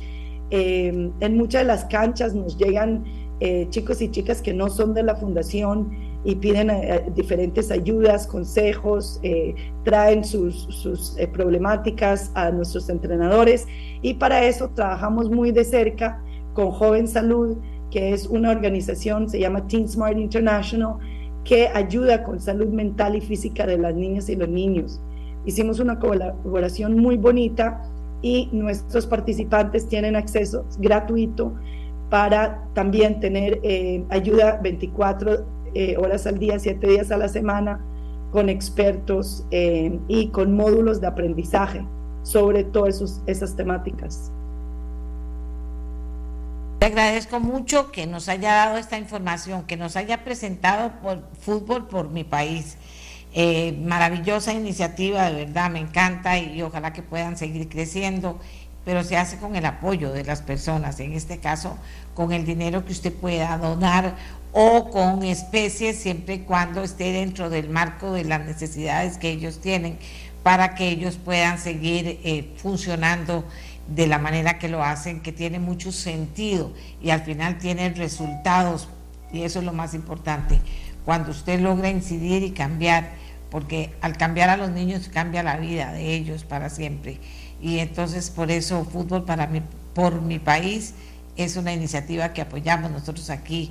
en 0.51 1.37
muchas 1.37 1.63
de 1.63 1.67
las 1.67 1.85
canchas 1.87 2.33
nos 2.35 2.57
llegan 2.57 3.05
eh, 3.41 3.67
chicos 3.69 4.01
y 4.01 4.11
chicas 4.11 4.41
que 4.41 4.55
no 4.55 4.71
son 4.71 4.95
de 4.95 5.03
la 5.03 5.17
fundación 5.17 5.91
y 6.25 6.35
piden 6.37 6.71
eh, 6.71 7.05
diferentes 7.15 7.71
ayudas, 7.71 8.27
consejos, 8.27 9.21
eh, 9.23 9.55
traen 9.85 10.25
sus, 10.25 10.63
sus 10.71 11.17
problemáticas 11.33 12.31
a 12.35 12.51
nuestros 12.51 12.89
entrenadores 12.89 13.67
y 14.03 14.15
para 14.15 14.45
eso 14.45 14.71
trabajamos 14.75 15.31
muy 15.31 15.53
de 15.53 15.65
cerca 15.65 16.23
con 16.55 16.71
Joven 16.71 17.07
Salud, 17.07 17.57
que 17.91 18.13
es 18.13 18.27
una 18.27 18.51
organización, 18.51 19.29
se 19.29 19.39
llama 19.39 19.67
Teen 19.67 19.89
Smart 19.89 20.19
International, 20.19 20.97
que 21.45 21.69
ayuda 21.69 22.25
con 22.25 22.41
salud 22.41 22.69
mental 22.69 23.15
y 23.15 23.21
física 23.21 23.67
de 23.67 23.79
las 23.79 23.95
niñas 23.95 24.29
y 24.29 24.37
los 24.37 24.49
niños. 24.49 25.01
Hicimos 25.45 25.79
una 25.79 25.99
colaboración 25.99 26.99
muy 26.99 27.17
bonita 27.17 27.83
y 28.21 28.49
nuestros 28.53 29.07
participantes 29.07 29.87
tienen 29.89 30.17
acceso 30.17 30.67
gratuito 30.79 31.53
para 32.11 32.65
también 32.75 33.21
tener 33.21 33.61
eh, 33.63 34.05
ayuda 34.11 34.59
24 34.63 35.45
eh, 35.77 35.97
horas 35.99 36.27
al 36.27 36.39
día, 36.39 36.59
7 36.59 36.87
días 36.87 37.11
a 37.11 37.17
la 37.17 37.29
semana, 37.29 37.81
con 38.33 38.49
expertos 38.49 39.45
eh, 39.51 39.99
y 40.09 40.29
con 40.29 40.57
módulos 40.57 41.01
de 41.01 41.07
aprendizaje 41.07 41.85
sobre 42.23 42.65
todas 42.65 43.21
esas 43.27 43.57
temáticas. 43.57 44.33
Le 46.81 46.87
agradezco 46.87 47.41
mucho 47.41 47.93
que 47.93 48.07
nos 48.07 48.29
haya 48.29 48.55
dado 48.55 48.79
esta 48.79 48.99
información, 48.99 49.65
que 49.65 49.77
nos 49.77 49.97
haya 49.97 50.25
presentado 50.25 50.93
por 51.03 51.23
fútbol 51.41 51.87
por 51.87 52.11
mi 52.11 52.25
país. 52.25 52.77
maravillosa 53.85 54.55
iniciativa, 54.55 55.31
de 55.31 55.45
verdad, 55.45 55.71
me 55.71 55.81
encanta 55.81 56.39
y 56.39 56.63
ojalá 56.63 56.93
que 56.95 57.03
puedan 57.03 57.37
seguir 57.37 57.69
creciendo 57.69 58.39
pero 58.87 59.03
se 59.03 59.17
hace 59.17 59.37
con 59.39 59.57
el 59.57 59.67
apoyo 59.67 60.13
de 60.13 60.23
las 60.23 60.43
personas, 60.43 61.01
en 61.01 61.13
este 61.13 61.39
caso 61.39 61.77
con 62.15 62.31
el 62.31 62.47
dinero 62.47 62.85
que 62.85 62.93
usted 62.93 63.13
pueda 63.13 63.59
donar 63.59 64.15
o 64.59 64.89
con 64.89 65.23
especies 65.23 65.99
siempre 65.99 66.37
y 66.37 66.39
cuando 66.39 66.83
esté 66.83 67.13
dentro 67.13 67.51
del 67.51 67.69
marco 67.69 68.13
de 68.13 68.25
las 68.25 68.47
necesidades 68.47 69.19
que 69.19 69.29
ellos 69.29 69.61
tienen 69.61 69.99
para 70.43 70.75
que 70.75 70.89
ellos 70.89 71.19
puedan 71.23 71.59
seguir 71.59 72.21
eh, 72.25 72.55
funcionando 72.57 73.45
de 73.87 74.07
la 74.07 74.19
manera 74.19 74.59
que 74.59 74.71
lo 74.71 74.83
hacen, 74.83 75.21
que 75.21 75.31
tiene 75.31 75.59
mucho 75.59 75.93
sentido 75.93 76.73
y 77.03 77.11
al 77.11 77.21
final 77.21 77.59
tienen 77.59 77.97
resultados 77.97 78.89
y 79.31 79.43
eso 79.43 79.59
es 79.59 79.67
lo 79.67 79.75
más 79.75 79.93
importante. 79.93 80.59
Cuando 81.05 81.33
usted 81.33 81.61
logra 81.61 81.91
incidir 81.91 82.43
y 82.43 82.53
cambiar, 82.53 83.11
porque 83.51 83.93
al 84.01 84.17
cambiar 84.17 84.49
a 84.49 84.57
los 84.57 84.71
niños 84.71 85.11
cambia 85.13 85.43
la 85.43 85.59
vida 85.59 85.93
de 85.93 86.15
ellos 86.15 86.45
para 86.45 86.71
siempre 86.71 87.19
y 87.61 87.81
entonces 87.81 88.31
por 88.31 88.51
eso 88.51 88.87
Fútbol 88.87 89.27
para 89.27 89.49
mi, 89.49 89.61
por 89.93 90.23
mi 90.23 90.39
país 90.39 90.95
es 91.37 91.57
una 91.57 91.75
iniciativa 91.75 92.33
que 92.33 92.41
apoyamos 92.41 92.91
nosotros 92.91 93.29
aquí 93.29 93.71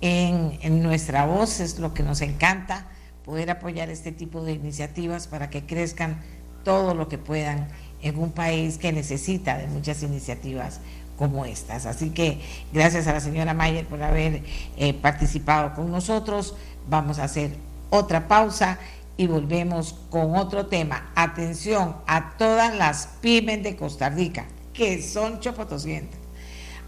en, 0.00 0.82
nuestra 0.82 1.26
voz, 1.26 1.60
es 1.60 1.78
lo 1.78 1.94
que 1.94 2.02
nos 2.02 2.20
encanta 2.20 2.86
poder 3.24 3.50
apoyar 3.50 3.90
este 3.90 4.12
tipo 4.12 4.42
de 4.44 4.52
iniciativas 4.52 5.26
para 5.26 5.50
que 5.50 5.66
crezcan 5.66 6.22
todo 6.64 6.94
lo 6.94 7.08
que 7.08 7.18
puedan 7.18 7.68
en 8.02 8.18
un 8.18 8.30
país 8.30 8.78
que 8.78 8.92
necesita 8.92 9.56
de 9.58 9.66
muchas 9.66 10.02
iniciativas 10.02 10.80
como 11.16 11.44
estas. 11.44 11.86
Así 11.86 12.10
que 12.10 12.40
gracias 12.72 13.06
a 13.06 13.12
la 13.12 13.20
señora 13.20 13.54
Mayer 13.54 13.86
por 13.86 14.02
haber 14.02 14.42
eh, 14.76 14.94
participado 14.94 15.74
con 15.74 15.90
nosotros. 15.90 16.54
Vamos 16.88 17.18
a 17.18 17.24
hacer 17.24 17.56
otra 17.90 18.28
pausa 18.28 18.78
y 19.16 19.26
volvemos 19.26 19.94
con 20.10 20.36
otro 20.36 20.66
tema. 20.66 21.10
Atención 21.14 21.96
a 22.06 22.36
todas 22.36 22.74
las 22.76 23.08
pymes 23.20 23.62
de 23.62 23.76
Costa 23.76 24.08
Rica, 24.10 24.46
que 24.72 25.02
son 25.02 25.40
chopotoscientas. 25.40 26.20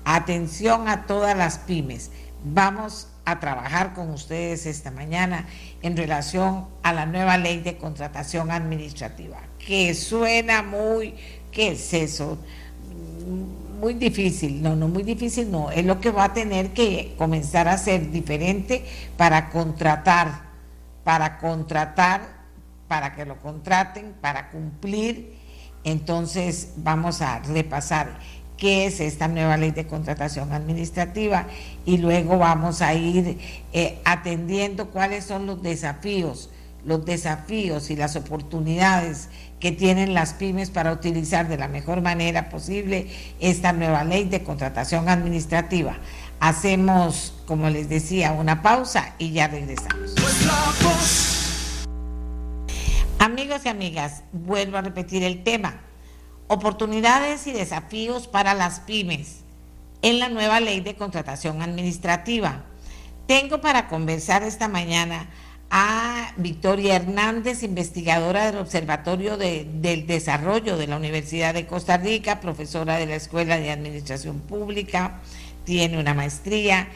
Atención 0.04 0.88
a 0.88 1.06
todas 1.06 1.36
las 1.36 1.58
pymes. 1.58 2.10
Vamos 2.44 3.08
a 3.24 3.40
trabajar 3.40 3.94
con 3.94 4.10
ustedes 4.10 4.66
esta 4.66 4.90
mañana 4.90 5.46
en 5.82 5.96
relación 5.96 6.66
a 6.82 6.92
la 6.92 7.06
nueva 7.06 7.36
ley 7.36 7.60
de 7.60 7.76
contratación 7.76 8.50
administrativa, 8.50 9.38
que 9.58 9.94
suena 9.94 10.62
muy, 10.62 11.14
¿qué 11.50 11.72
es 11.72 11.92
eso? 11.92 12.38
Muy 13.80 13.94
difícil, 13.94 14.62
no, 14.62 14.74
no 14.76 14.88
muy 14.88 15.02
difícil, 15.02 15.50
no, 15.50 15.70
es 15.70 15.84
lo 15.84 16.00
que 16.00 16.10
va 16.10 16.24
a 16.24 16.32
tener 16.32 16.72
que 16.72 17.14
comenzar 17.18 17.68
a 17.68 17.76
ser 17.76 18.10
diferente 18.10 18.84
para 19.16 19.50
contratar 19.50 20.48
para 21.08 21.38
contratar, 21.38 22.20
para 22.86 23.14
que 23.14 23.24
lo 23.24 23.38
contraten, 23.38 24.12
para 24.20 24.50
cumplir. 24.50 25.38
Entonces 25.82 26.74
vamos 26.76 27.22
a 27.22 27.38
repasar 27.38 28.18
qué 28.58 28.86
es 28.86 29.00
esta 29.00 29.28
nueva 29.28 29.56
ley 29.56 29.70
de 29.70 29.86
contratación 29.86 30.52
administrativa 30.52 31.46
y 31.86 31.98
luego 31.98 32.36
vamos 32.36 32.82
a 32.82 32.92
ir 32.92 33.38
eh, 33.72 33.98
atendiendo 34.04 34.90
cuáles 34.90 35.24
son 35.24 35.46
los 35.46 35.62
desafíos 35.62 36.50
los 36.84 37.04
desafíos 37.04 37.90
y 37.90 37.96
las 37.96 38.16
oportunidades 38.16 39.28
que 39.60 39.72
tienen 39.72 40.14
las 40.14 40.34
pymes 40.34 40.70
para 40.70 40.92
utilizar 40.92 41.48
de 41.48 41.58
la 41.58 41.68
mejor 41.68 42.00
manera 42.00 42.48
posible 42.48 43.08
esta 43.40 43.72
nueva 43.72 44.04
ley 44.04 44.24
de 44.24 44.42
contratación 44.42 45.08
administrativa. 45.08 45.96
Hacemos, 46.40 47.34
como 47.46 47.68
les 47.68 47.88
decía, 47.88 48.32
una 48.32 48.62
pausa 48.62 49.14
y 49.18 49.32
ya 49.32 49.48
regresamos. 49.48 50.14
Amigos 53.18 53.62
y 53.64 53.68
amigas, 53.68 54.22
vuelvo 54.32 54.78
a 54.78 54.82
repetir 54.82 55.24
el 55.24 55.42
tema. 55.42 55.80
Oportunidades 56.48 57.46
y 57.46 57.52
desafíos 57.52 58.26
para 58.26 58.54
las 58.54 58.80
pymes 58.80 59.40
en 60.00 60.18
la 60.18 60.30
nueva 60.30 60.60
ley 60.60 60.80
de 60.80 60.96
contratación 60.96 61.60
administrativa. 61.60 62.64
Tengo 63.26 63.60
para 63.60 63.86
conversar 63.88 64.42
esta 64.42 64.66
mañana 64.66 65.28
a 65.70 66.32
Victoria 66.38 66.96
Hernández, 66.96 67.62
investigadora 67.62 68.46
del 68.46 68.56
Observatorio 68.56 69.36
del 69.36 70.06
Desarrollo 70.06 70.78
de 70.78 70.86
la 70.86 70.96
Universidad 70.96 71.52
de 71.52 71.66
Costa 71.66 71.98
Rica, 71.98 72.40
profesora 72.40 72.96
de 72.96 73.04
la 73.04 73.16
Escuela 73.16 73.58
de 73.58 73.70
Administración 73.70 74.40
Pública, 74.40 75.20
tiene 75.64 76.00
una 76.00 76.14
maestría 76.14 76.88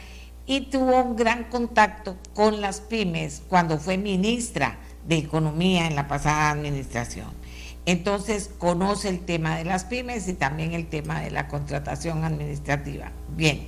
y 0.47 0.61
tuvo 0.61 0.99
un 1.03 1.15
gran 1.15 1.43
contacto 1.43 2.17
con 2.33 2.59
las 2.59 2.81
pymes 2.81 3.43
cuando 3.47 3.77
fue 3.77 3.97
ministra 3.97 4.79
de 5.07 5.17
Economía 5.17 5.85
en 5.85 5.95
la 5.95 6.07
pasada 6.07 6.49
administración. 6.49 7.42
Entonces 7.85 8.49
conoce 8.57 9.09
el 9.09 9.19
tema 9.25 9.57
de 9.57 9.65
las 9.65 9.83
pymes 9.83 10.27
y 10.27 10.33
también 10.33 10.73
el 10.73 10.87
tema 10.87 11.21
de 11.21 11.31
la 11.31 11.47
contratación 11.47 12.23
administrativa. 12.23 13.11
Bien. 13.35 13.67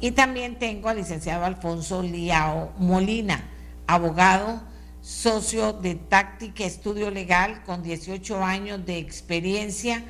Y 0.00 0.10
también 0.10 0.58
tengo 0.58 0.88
al 0.88 0.96
licenciado 0.96 1.44
Alfonso 1.44 2.02
Liao 2.02 2.72
Molina 2.78 3.48
abogado, 3.86 4.62
socio 5.00 5.72
de 5.72 5.94
Táctica 5.96 6.64
Estudio 6.64 7.10
Legal 7.10 7.62
con 7.64 7.82
18 7.82 8.44
años 8.44 8.84
de 8.86 8.98
experiencia 8.98 10.04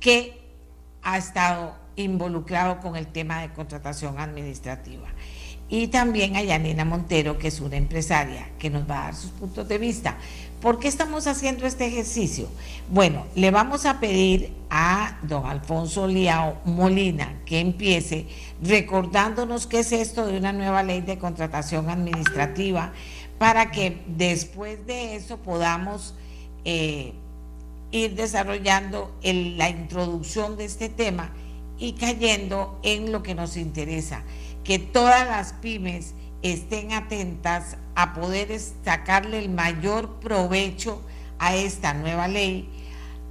que 0.00 0.40
ha 1.02 1.18
estado 1.18 1.76
involucrado 1.96 2.80
con 2.80 2.96
el 2.96 3.08
tema 3.08 3.40
de 3.40 3.52
contratación 3.52 4.18
administrativa. 4.18 5.08
Y 5.68 5.88
también 5.88 6.36
a 6.36 6.42
Yanina 6.42 6.84
Montero, 6.84 7.36
que 7.36 7.48
es 7.48 7.60
una 7.60 7.76
empresaria, 7.76 8.48
que 8.58 8.70
nos 8.70 8.88
va 8.88 9.00
a 9.00 9.04
dar 9.04 9.14
sus 9.14 9.30
puntos 9.32 9.68
de 9.68 9.76
vista. 9.76 10.16
¿Por 10.60 10.80
qué 10.80 10.88
estamos 10.88 11.28
haciendo 11.28 11.66
este 11.66 11.86
ejercicio? 11.86 12.48
Bueno, 12.90 13.26
le 13.36 13.52
vamos 13.52 13.86
a 13.86 14.00
pedir 14.00 14.52
a 14.70 15.16
don 15.22 15.46
Alfonso 15.46 16.08
Liao 16.08 16.56
Molina 16.64 17.38
que 17.46 17.60
empiece 17.60 18.26
recordándonos 18.60 19.68
qué 19.68 19.80
es 19.80 19.92
esto 19.92 20.26
de 20.26 20.36
una 20.36 20.52
nueva 20.52 20.82
ley 20.82 21.00
de 21.00 21.16
contratación 21.16 21.88
administrativa 21.88 22.92
para 23.38 23.70
que 23.70 24.02
después 24.08 24.84
de 24.84 25.14
eso 25.14 25.38
podamos 25.38 26.14
eh, 26.64 27.12
ir 27.92 28.16
desarrollando 28.16 29.14
la 29.22 29.70
introducción 29.70 30.56
de 30.56 30.64
este 30.64 30.88
tema 30.88 31.30
y 31.78 31.92
cayendo 31.92 32.80
en 32.82 33.12
lo 33.12 33.22
que 33.22 33.36
nos 33.36 33.56
interesa, 33.56 34.22
que 34.64 34.80
todas 34.80 35.24
las 35.28 35.52
pymes 35.52 36.14
estén 36.42 36.92
atentas 36.92 37.76
a 37.94 38.14
poder 38.14 38.48
sacarle 38.84 39.38
el 39.38 39.48
mayor 39.48 40.20
provecho 40.20 41.02
a 41.38 41.54
esta 41.54 41.94
nueva 41.94 42.28
ley, 42.28 42.68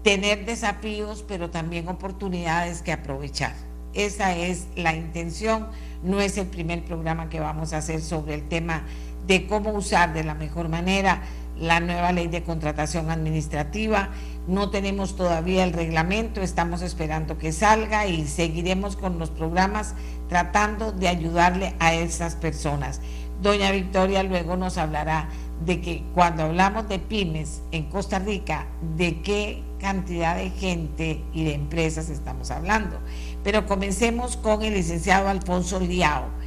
tener 0.04 0.46
desafíos, 0.46 1.24
pero 1.28 1.50
también 1.50 1.88
oportunidades 1.88 2.82
que 2.82 2.92
aprovechar. 2.92 3.54
Esa 3.94 4.36
es 4.36 4.68
la 4.76 4.94
intención, 4.94 5.68
no 6.04 6.22
es 6.22 6.38
el 6.38 6.48
primer 6.48 6.84
programa 6.84 7.30
que 7.30 7.40
vamos 7.40 7.74
a 7.74 7.78
hacer 7.78 8.02
sobre 8.02 8.36
el 8.36 8.48
tema 8.48 8.84
de 9.26 9.48
cómo 9.48 9.72
usar 9.72 10.14
de 10.14 10.24
la 10.24 10.36
mejor 10.36 10.70
manera 10.70 11.24
la 11.60 11.80
nueva 11.80 12.12
ley 12.12 12.28
de 12.28 12.44
contratación 12.44 13.10
administrativa. 13.10 14.10
No 14.48 14.70
tenemos 14.70 15.16
todavía 15.16 15.64
el 15.64 15.74
reglamento, 15.74 16.42
estamos 16.42 16.82
esperando 16.82 17.38
que 17.38 17.52
salga 17.52 18.08
y 18.08 18.28
seguiremos 18.28 18.96
con 18.96 19.20
los 19.20 19.30
programas 19.30 19.96
tratando 20.30 20.92
de 20.92 21.08
ayudarle 21.08 21.76
a 21.80 21.94
esas 21.94 22.36
personas. 22.36 23.02
Doña 23.42 23.72
Victoria 23.72 24.24
luego 24.24 24.58
nos 24.58 24.78
hablará 24.78 25.30
de 25.66 25.82
que 25.82 26.04
cuando 26.14 26.44
hablamos 26.44 26.88
de 26.90 27.00
pymes 27.00 27.62
en 27.72 27.86
Costa 27.90 28.20
Rica, 28.20 28.68
de 28.96 29.22
qué 29.22 29.64
cantidad 29.80 30.36
de 30.36 30.50
gente 30.50 31.24
y 31.34 31.46
de 31.46 31.54
empresas 31.54 32.10
estamos 32.10 32.52
hablando. 32.52 32.98
Pero 33.44 33.66
comencemos 33.66 34.38
con 34.38 34.64
el 34.64 34.74
licenciado 34.74 35.30
Alfonso 35.30 35.80
Liao 35.80 36.38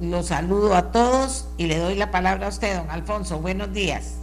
los 0.00 0.26
saludo 0.26 0.74
a 0.74 0.90
todos 0.92 1.48
y 1.56 1.66
le 1.66 1.78
doy 1.78 1.94
la 1.94 2.10
palabra 2.10 2.46
a 2.46 2.48
usted, 2.50 2.76
don 2.76 2.90
Alfonso. 2.90 3.38
Buenos 3.38 3.72
días. 3.72 4.18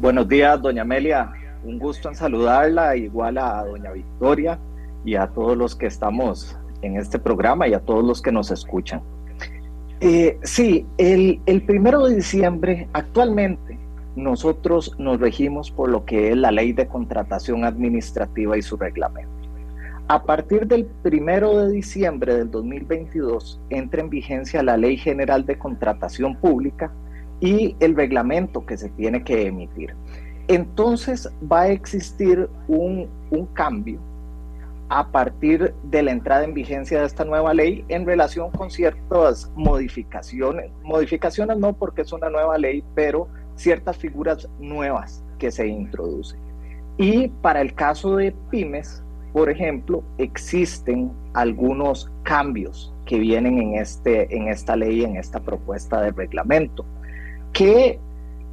Buenos 0.00 0.28
días, 0.28 0.60
doña 0.60 0.82
Amelia. 0.82 1.30
Un 1.62 1.78
gusto 1.78 2.08
en 2.08 2.16
saludarla, 2.16 2.96
igual 2.96 3.38
a 3.38 3.64
doña 3.64 3.92
Victoria 3.92 4.58
y 5.04 5.14
a 5.14 5.28
todos 5.28 5.56
los 5.56 5.76
que 5.76 5.86
estamos 5.86 6.56
en 6.86 6.96
este 6.96 7.18
programa 7.18 7.68
y 7.68 7.74
a 7.74 7.80
todos 7.80 8.04
los 8.04 8.22
que 8.22 8.32
nos 8.32 8.50
escuchan. 8.50 9.02
Eh, 10.00 10.38
sí, 10.42 10.86
el, 10.98 11.40
el 11.46 11.62
primero 11.62 12.06
de 12.06 12.16
diciembre, 12.16 12.88
actualmente, 12.92 13.78
nosotros 14.14 14.94
nos 14.98 15.20
regimos 15.20 15.70
por 15.70 15.90
lo 15.90 16.04
que 16.04 16.30
es 16.30 16.36
la 16.36 16.50
ley 16.50 16.72
de 16.72 16.86
contratación 16.86 17.64
administrativa 17.64 18.56
y 18.56 18.62
su 18.62 18.76
reglamento. 18.76 19.30
A 20.08 20.22
partir 20.22 20.66
del 20.66 20.86
primero 21.02 21.58
de 21.58 21.72
diciembre 21.72 22.36
del 22.36 22.50
2022 22.50 23.60
entra 23.70 24.00
en 24.00 24.08
vigencia 24.08 24.62
la 24.62 24.76
Ley 24.76 24.96
General 24.96 25.44
de 25.44 25.58
Contratación 25.58 26.36
Pública 26.36 26.92
y 27.40 27.74
el 27.80 27.96
reglamento 27.96 28.64
que 28.64 28.76
se 28.76 28.88
tiene 28.90 29.24
que 29.24 29.48
emitir. 29.48 29.94
Entonces 30.46 31.28
va 31.50 31.62
a 31.62 31.68
existir 31.70 32.48
un, 32.68 33.08
un 33.30 33.46
cambio 33.46 33.98
a 34.88 35.10
partir 35.10 35.74
de 35.84 36.02
la 36.02 36.12
entrada 36.12 36.44
en 36.44 36.54
vigencia 36.54 37.00
de 37.00 37.06
esta 37.06 37.24
nueva 37.24 37.52
ley 37.54 37.84
en 37.88 38.06
relación 38.06 38.50
con 38.50 38.70
ciertas 38.70 39.50
modificaciones. 39.56 40.70
Modificaciones 40.82 41.58
no 41.58 41.72
porque 41.72 42.02
es 42.02 42.12
una 42.12 42.30
nueva 42.30 42.56
ley, 42.56 42.84
pero 42.94 43.28
ciertas 43.56 43.96
figuras 43.96 44.48
nuevas 44.60 45.24
que 45.38 45.50
se 45.50 45.66
introducen. 45.66 46.40
Y 46.98 47.28
para 47.28 47.60
el 47.60 47.74
caso 47.74 48.16
de 48.16 48.32
pymes, 48.50 49.02
por 49.32 49.50
ejemplo, 49.50 50.02
existen 50.18 51.10
algunos 51.34 52.10
cambios 52.22 52.94
que 53.04 53.18
vienen 53.18 53.58
en, 53.58 53.74
este, 53.74 54.34
en 54.34 54.48
esta 54.48 54.76
ley, 54.76 55.04
en 55.04 55.16
esta 55.16 55.40
propuesta 55.40 56.00
de 56.00 56.12
reglamento, 56.12 56.86
que 57.52 57.98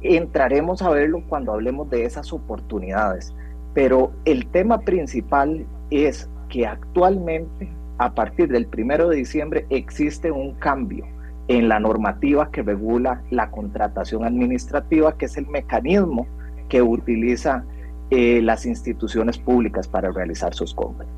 entraremos 0.02 0.82
a 0.82 0.90
verlo 0.90 1.22
cuando 1.28 1.52
hablemos 1.52 1.88
de 1.90 2.04
esas 2.04 2.32
oportunidades. 2.32 3.34
Pero 3.72 4.12
el 4.24 4.46
tema 4.46 4.80
principal 4.80 5.66
es 6.02 6.28
que 6.48 6.66
actualmente, 6.66 7.68
a 7.98 8.14
partir 8.14 8.48
del 8.48 8.66
primero 8.66 9.08
de 9.08 9.16
diciembre, 9.16 9.66
existe 9.70 10.30
un 10.30 10.54
cambio 10.54 11.06
en 11.48 11.68
la 11.68 11.78
normativa 11.78 12.50
que 12.50 12.62
regula 12.62 13.22
la 13.30 13.50
contratación 13.50 14.24
administrativa, 14.24 15.16
que 15.16 15.26
es 15.26 15.36
el 15.36 15.46
mecanismo 15.46 16.26
que 16.68 16.82
utiliza 16.82 17.64
eh, 18.10 18.40
las 18.42 18.66
instituciones 18.66 19.38
públicas 19.38 19.88
para 19.88 20.10
realizar 20.10 20.54
sus 20.54 20.74
compras. 20.74 21.08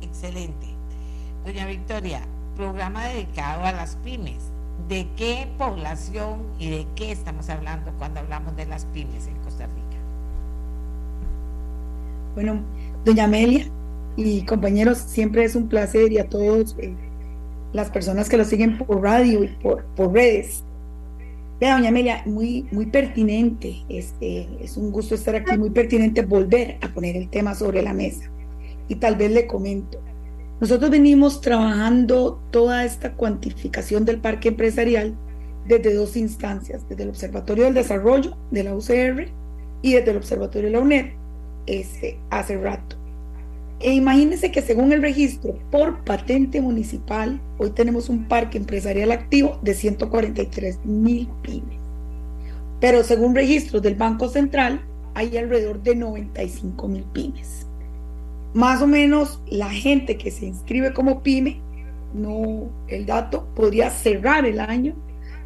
Excelente. 0.00 0.66
Doña 1.44 1.66
Victoria, 1.66 2.20
programa 2.56 3.06
dedicado 3.06 3.64
a 3.64 3.72
las 3.72 3.96
pymes. 3.96 4.50
¿De 4.88 5.06
qué 5.16 5.46
población 5.58 6.40
y 6.58 6.70
de 6.70 6.86
qué 6.96 7.12
estamos 7.12 7.48
hablando 7.48 7.92
cuando 7.98 8.20
hablamos 8.20 8.56
de 8.56 8.66
las 8.66 8.86
pymes 8.86 9.26
en 9.26 9.36
Costa 9.44 9.66
Rica? 9.66 9.98
Bueno, 12.34 12.60
doña 13.04 13.24
Amelia 13.24 13.66
y 14.16 14.44
compañeros, 14.44 14.98
siempre 14.98 15.44
es 15.44 15.54
un 15.54 15.68
placer 15.68 16.12
y 16.12 16.18
a 16.18 16.28
todos 16.28 16.76
eh, 16.78 16.94
las 17.72 17.90
personas 17.90 18.28
que 18.28 18.36
lo 18.36 18.44
siguen 18.44 18.78
por 18.78 19.02
radio 19.02 19.44
y 19.44 19.48
por, 19.48 19.84
redes. 20.12 20.64
Vea, 21.60 21.76
doña 21.76 21.90
Amelia, 21.90 22.22
muy, 22.26 22.66
muy 22.70 22.86
pertinente, 22.86 23.84
este, 23.88 24.48
es 24.62 24.76
un 24.76 24.90
gusto 24.90 25.14
estar 25.14 25.36
aquí, 25.36 25.56
muy 25.58 25.70
pertinente 25.70 26.22
volver 26.22 26.78
a 26.80 26.88
poner 26.88 27.16
el 27.16 27.28
tema 27.28 27.54
sobre 27.54 27.82
la 27.82 27.92
mesa. 27.92 28.30
Y 28.88 28.96
tal 28.96 29.16
vez 29.16 29.30
le 29.30 29.46
comento, 29.46 30.00
nosotros 30.60 30.90
venimos 30.90 31.40
trabajando 31.40 32.40
toda 32.50 32.84
esta 32.84 33.12
cuantificación 33.12 34.04
del 34.04 34.20
parque 34.20 34.48
empresarial 34.48 35.14
desde 35.66 35.94
dos 35.94 36.16
instancias, 36.16 36.86
desde 36.88 37.04
el 37.04 37.10
Observatorio 37.10 37.64
del 37.64 37.74
Desarrollo 37.74 38.36
de 38.50 38.64
la 38.64 38.74
UCR 38.74 39.28
y 39.82 39.94
desde 39.94 40.10
el 40.10 40.16
Observatorio 40.16 40.68
de 40.68 40.72
la 40.72 40.80
UNED 40.80 41.19
este, 41.70 42.18
hace 42.30 42.56
rato. 42.58 42.96
E 43.78 43.92
imagínense 43.94 44.50
que 44.50 44.60
según 44.60 44.92
el 44.92 45.00
registro 45.00 45.54
por 45.70 46.04
patente 46.04 46.60
municipal, 46.60 47.40
hoy 47.58 47.70
tenemos 47.70 48.08
un 48.08 48.24
parque 48.24 48.58
empresarial 48.58 49.12
activo 49.12 49.58
de 49.62 49.74
143 49.74 50.84
mil 50.84 51.28
pymes. 51.42 51.78
Pero 52.80 53.04
según 53.04 53.34
registros 53.34 53.82
del 53.82 53.94
Banco 53.94 54.28
Central, 54.28 54.82
hay 55.14 55.36
alrededor 55.36 55.82
de 55.82 55.94
95 55.94 56.88
mil 56.88 57.04
pymes. 57.04 57.66
Más 58.52 58.82
o 58.82 58.86
menos 58.86 59.40
la 59.48 59.70
gente 59.70 60.18
que 60.18 60.30
se 60.30 60.46
inscribe 60.46 60.92
como 60.92 61.22
pyme, 61.22 61.60
no, 62.12 62.68
el 62.88 63.06
dato 63.06 63.46
podría 63.54 63.90
cerrar 63.90 64.44
el 64.44 64.58
año 64.58 64.94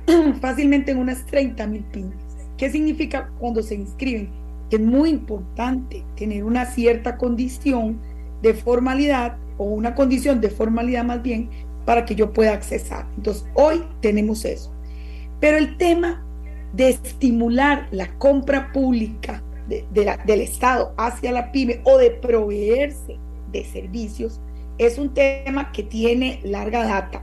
fácilmente 0.41 0.93
en 0.93 0.99
unas 0.99 1.27
30 1.27 1.67
mil 1.67 1.85
pymes. 1.85 2.17
¿Qué 2.57 2.71
significa 2.71 3.31
cuando 3.39 3.63
se 3.63 3.75
inscriben? 3.75 4.44
Es 4.75 4.81
muy 4.81 5.11
importante 5.11 6.03
tener 6.17 6.43
una 6.43 6.67
cierta 6.67 7.17
condición 7.17 8.01
de 8.43 8.55
formalidad 8.55 9.37
o 9.57 9.67
una 9.67 9.95
condición 9.95 10.41
de 10.41 10.51
formalidad 10.51 11.05
más 11.05 11.23
bien 11.23 11.49
para 11.85 12.05
que 12.05 12.17
yo 12.17 12.33
pueda 12.33 12.55
accesar. 12.55 13.07
Entonces, 13.17 13.47
hoy 13.55 13.85
tenemos 14.01 14.45
eso. 14.45 14.73
Pero 15.39 15.59
el 15.59 15.77
tema 15.77 16.27
de 16.73 16.89
estimular 16.89 17.87
la 17.93 18.19
compra 18.19 18.73
pública 18.73 19.45
del 19.69 20.41
Estado 20.41 20.93
hacia 20.97 21.31
la 21.31 21.53
pyme 21.53 21.81
o 21.85 21.97
de 21.97 22.11
proveerse 22.11 23.17
de 23.53 23.65
servicios 23.67 24.41
es 24.79 24.99
un 24.99 25.15
tema 25.15 25.71
que 25.71 25.85
tiene 25.85 26.41
larga 26.43 26.85
data. 26.85 27.23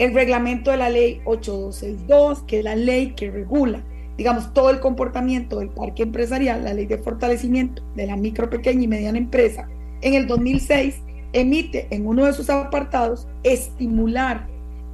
El 0.00 0.12
reglamento 0.12 0.72
de 0.72 0.78
la 0.78 0.90
ley 0.90 1.20
8262, 1.24 2.42
que 2.48 2.58
es 2.58 2.64
la 2.64 2.74
ley 2.74 3.12
que 3.14 3.30
regula, 3.30 3.84
digamos, 4.20 4.52
todo 4.52 4.68
el 4.68 4.80
comportamiento 4.80 5.60
del 5.60 5.70
parque 5.70 6.02
empresarial, 6.02 6.62
la 6.62 6.74
ley 6.74 6.84
de 6.84 6.98
fortalecimiento 6.98 7.82
de 7.96 8.06
la 8.06 8.16
micro, 8.16 8.50
pequeña 8.50 8.82
y 8.82 8.86
mediana 8.86 9.16
empresa, 9.16 9.66
en 10.02 10.12
el 10.12 10.26
2006 10.26 10.96
emite 11.32 11.86
en 11.88 12.06
uno 12.06 12.26
de 12.26 12.34
sus 12.34 12.50
apartados 12.50 13.26
estimular 13.44 14.46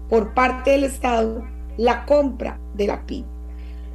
por 0.09 0.33
parte 0.33 0.71
del 0.71 0.85
Estado 0.85 1.45
la 1.77 2.07
compra 2.07 2.61
de 2.77 2.87
la 2.87 3.05
pyme. 3.05 3.27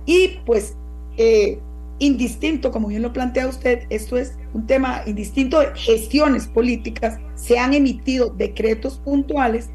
Y 0.05 0.39
pues 0.45 0.75
eh, 1.15 1.59
indistinto, 1.99 2.69
como 2.69 2.89
bien 2.89 3.01
lo 3.01 3.13
plantea 3.13 3.47
usted, 3.47 3.83
esto 3.89 4.17
es 4.17 4.37
un 4.53 4.67
tema 4.67 5.01
indistinto 5.05 5.61
de 5.61 5.67
gestiones 5.75 6.45
políticas, 6.45 7.19
se 7.35 7.57
han 7.57 7.73
emitido 7.73 8.31
decretos 8.31 8.97
puntuales 8.97 9.69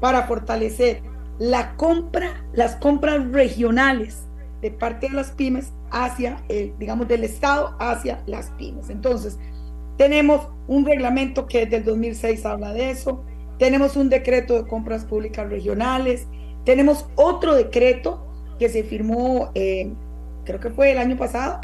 para 0.00 0.22
fortalecer 0.22 1.02
la 1.38 1.76
compra, 1.76 2.46
las 2.54 2.76
compras 2.76 3.30
regionales 3.30 4.26
de 4.62 4.70
parte 4.70 5.08
de 5.08 5.14
las 5.14 5.32
pymes 5.32 5.72
hacia, 5.90 6.42
el, 6.48 6.72
digamos, 6.78 7.08
del 7.08 7.24
Estado 7.24 7.76
hacia 7.78 8.22
las 8.26 8.50
pymes. 8.52 8.88
Entonces, 8.88 9.38
tenemos 9.98 10.48
un 10.68 10.86
reglamento 10.86 11.46
que 11.46 11.66
desde 11.66 11.78
el 11.78 11.84
2006 11.84 12.46
habla 12.46 12.72
de 12.72 12.90
eso, 12.90 13.24
tenemos 13.58 13.96
un 13.96 14.08
decreto 14.08 14.54
de 14.54 14.68
compras 14.68 15.04
públicas 15.04 15.48
regionales, 15.50 16.26
tenemos 16.64 17.06
otro 17.16 17.54
decreto 17.54 18.26
que 18.58 18.68
se 18.68 18.84
firmó, 18.84 19.50
eh, 19.54 19.92
creo 20.44 20.60
que 20.60 20.70
fue 20.70 20.92
el 20.92 20.98
año 20.98 21.16
pasado, 21.16 21.60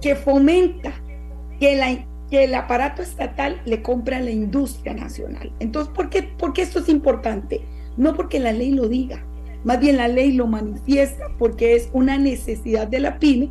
que, 0.00 0.16
fomenta 0.16 0.92
que, 1.60 2.04
que 2.30 2.44
el 2.44 2.54
aparato 2.54 3.02
estatal 3.02 3.60
le 3.64 3.82
compre 3.82 4.16
a 4.16 4.20
la 4.20 4.30
industria 4.30 4.94
nacional. 4.94 5.52
Entonces, 5.60 5.92
¿por 5.94 6.08
qué, 6.10 6.22
¿por 6.22 6.52
qué 6.52 6.62
esto 6.62 6.78
es 6.78 6.88
importante? 6.88 7.62
No 7.96 8.14
porque 8.14 8.40
la 8.40 8.52
ley 8.52 8.72
lo 8.72 8.88
diga, 8.88 9.24
más 9.64 9.80
bien 9.80 9.96
la 9.96 10.08
ley 10.08 10.32
lo 10.32 10.46
manifiesta 10.46 11.28
porque 11.38 11.74
es 11.76 11.88
una 11.92 12.18
necesidad 12.18 12.88
de 12.88 13.00
la 13.00 13.18
pyme 13.18 13.50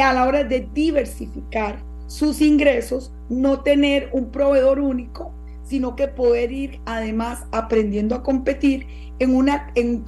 a 0.00 0.12
la 0.12 0.26
hora 0.26 0.44
de 0.44 0.68
diversificar 0.72 1.82
sus 2.06 2.40
ingresos, 2.40 3.12
no 3.28 3.60
tener 3.60 4.10
un 4.12 4.30
proveedor 4.30 4.80
único, 4.80 5.32
sino 5.62 5.94
que 5.94 6.08
poder 6.08 6.50
ir 6.50 6.80
además 6.86 7.44
aprendiendo 7.52 8.14
a 8.14 8.22
competir 8.22 8.86
en, 9.18 9.34
una, 9.34 9.70
en, 9.74 10.04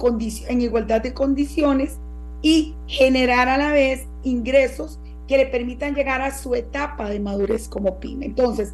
en 0.47 0.61
igualdad 0.61 1.01
de 1.01 1.13
condiciones 1.13 1.99
y 2.41 2.75
generar 2.87 3.47
a 3.47 3.57
la 3.57 3.71
vez 3.71 4.05
ingresos 4.23 4.99
que 5.27 5.37
le 5.37 5.45
permitan 5.45 5.95
llegar 5.95 6.21
a 6.21 6.37
su 6.37 6.55
etapa 6.55 7.09
de 7.09 7.19
madurez 7.19 7.69
como 7.69 7.99
pyme. 7.99 8.25
Entonces, 8.25 8.73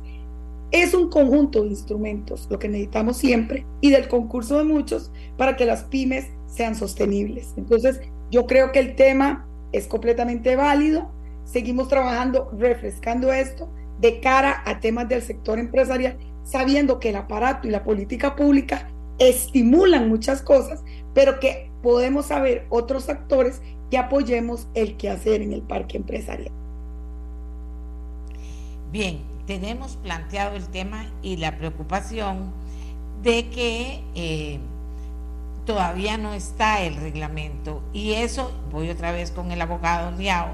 es 0.71 0.93
un 0.93 1.09
conjunto 1.09 1.63
de 1.63 1.69
instrumentos 1.69 2.47
lo 2.49 2.59
que 2.59 2.67
necesitamos 2.67 3.17
siempre 3.17 3.65
y 3.81 3.89
del 3.91 4.07
concurso 4.07 4.57
de 4.57 4.63
muchos 4.63 5.11
para 5.37 5.55
que 5.55 5.65
las 5.65 5.83
pymes 5.83 6.27
sean 6.49 6.75
sostenibles. 6.75 7.53
Entonces, 7.57 8.01
yo 8.31 8.45
creo 8.45 8.71
que 8.71 8.79
el 8.79 8.95
tema 8.95 9.47
es 9.71 9.87
completamente 9.87 10.55
válido. 10.55 11.11
Seguimos 11.45 11.87
trabajando, 11.87 12.51
refrescando 12.57 13.31
esto 13.31 13.69
de 13.99 14.19
cara 14.19 14.63
a 14.65 14.79
temas 14.79 15.09
del 15.09 15.21
sector 15.21 15.59
empresarial, 15.59 16.17
sabiendo 16.43 16.99
que 16.99 17.09
el 17.09 17.15
aparato 17.15 17.67
y 17.67 17.71
la 17.71 17.83
política 17.83 18.35
pública 18.35 18.89
estimulan 19.19 20.07
muchas 20.07 20.41
cosas, 20.41 20.83
pero 21.13 21.39
que 21.39 21.69
podemos 21.83 22.27
saber 22.27 22.65
otros 22.69 23.09
actores 23.09 23.61
que 23.89 23.97
apoyemos 23.97 24.67
el 24.73 24.95
quehacer 24.97 25.41
en 25.41 25.53
el 25.53 25.61
parque 25.61 25.97
empresarial. 25.97 26.51
Bien, 28.91 29.19
tenemos 29.45 29.97
planteado 29.97 30.55
el 30.55 30.67
tema 30.67 31.11
y 31.21 31.37
la 31.37 31.57
preocupación 31.57 32.51
de 33.21 33.49
que 33.49 34.03
eh, 34.15 34.59
todavía 35.69 36.17
no 36.17 36.33
está 36.33 36.81
el 36.81 36.95
reglamento 36.95 37.83
y 37.93 38.13
eso, 38.13 38.51
voy 38.71 38.89
otra 38.89 39.11
vez 39.11 39.29
con 39.29 39.51
el 39.51 39.61
abogado 39.61 40.09
Liao, 40.17 40.47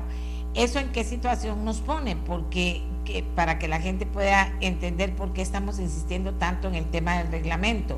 eso 0.56 0.78
en 0.78 0.92
qué 0.92 1.06
situación 1.06 1.64
nos 1.64 1.80
pone, 1.80 2.18
porque 2.18 2.82
que, 3.06 3.24
para 3.34 3.58
que 3.58 3.70
la 3.70 3.80
gente 3.80 4.06
pueda 4.06 4.52
entender 4.60 5.16
por 5.16 5.32
qué 5.32 5.42
estamos 5.42 5.80
insistiendo 5.80 6.34
tanto 6.34 6.68
en 6.68 6.76
el 6.76 6.84
tema 6.84 7.18
del 7.18 7.32
reglamento 7.32 7.98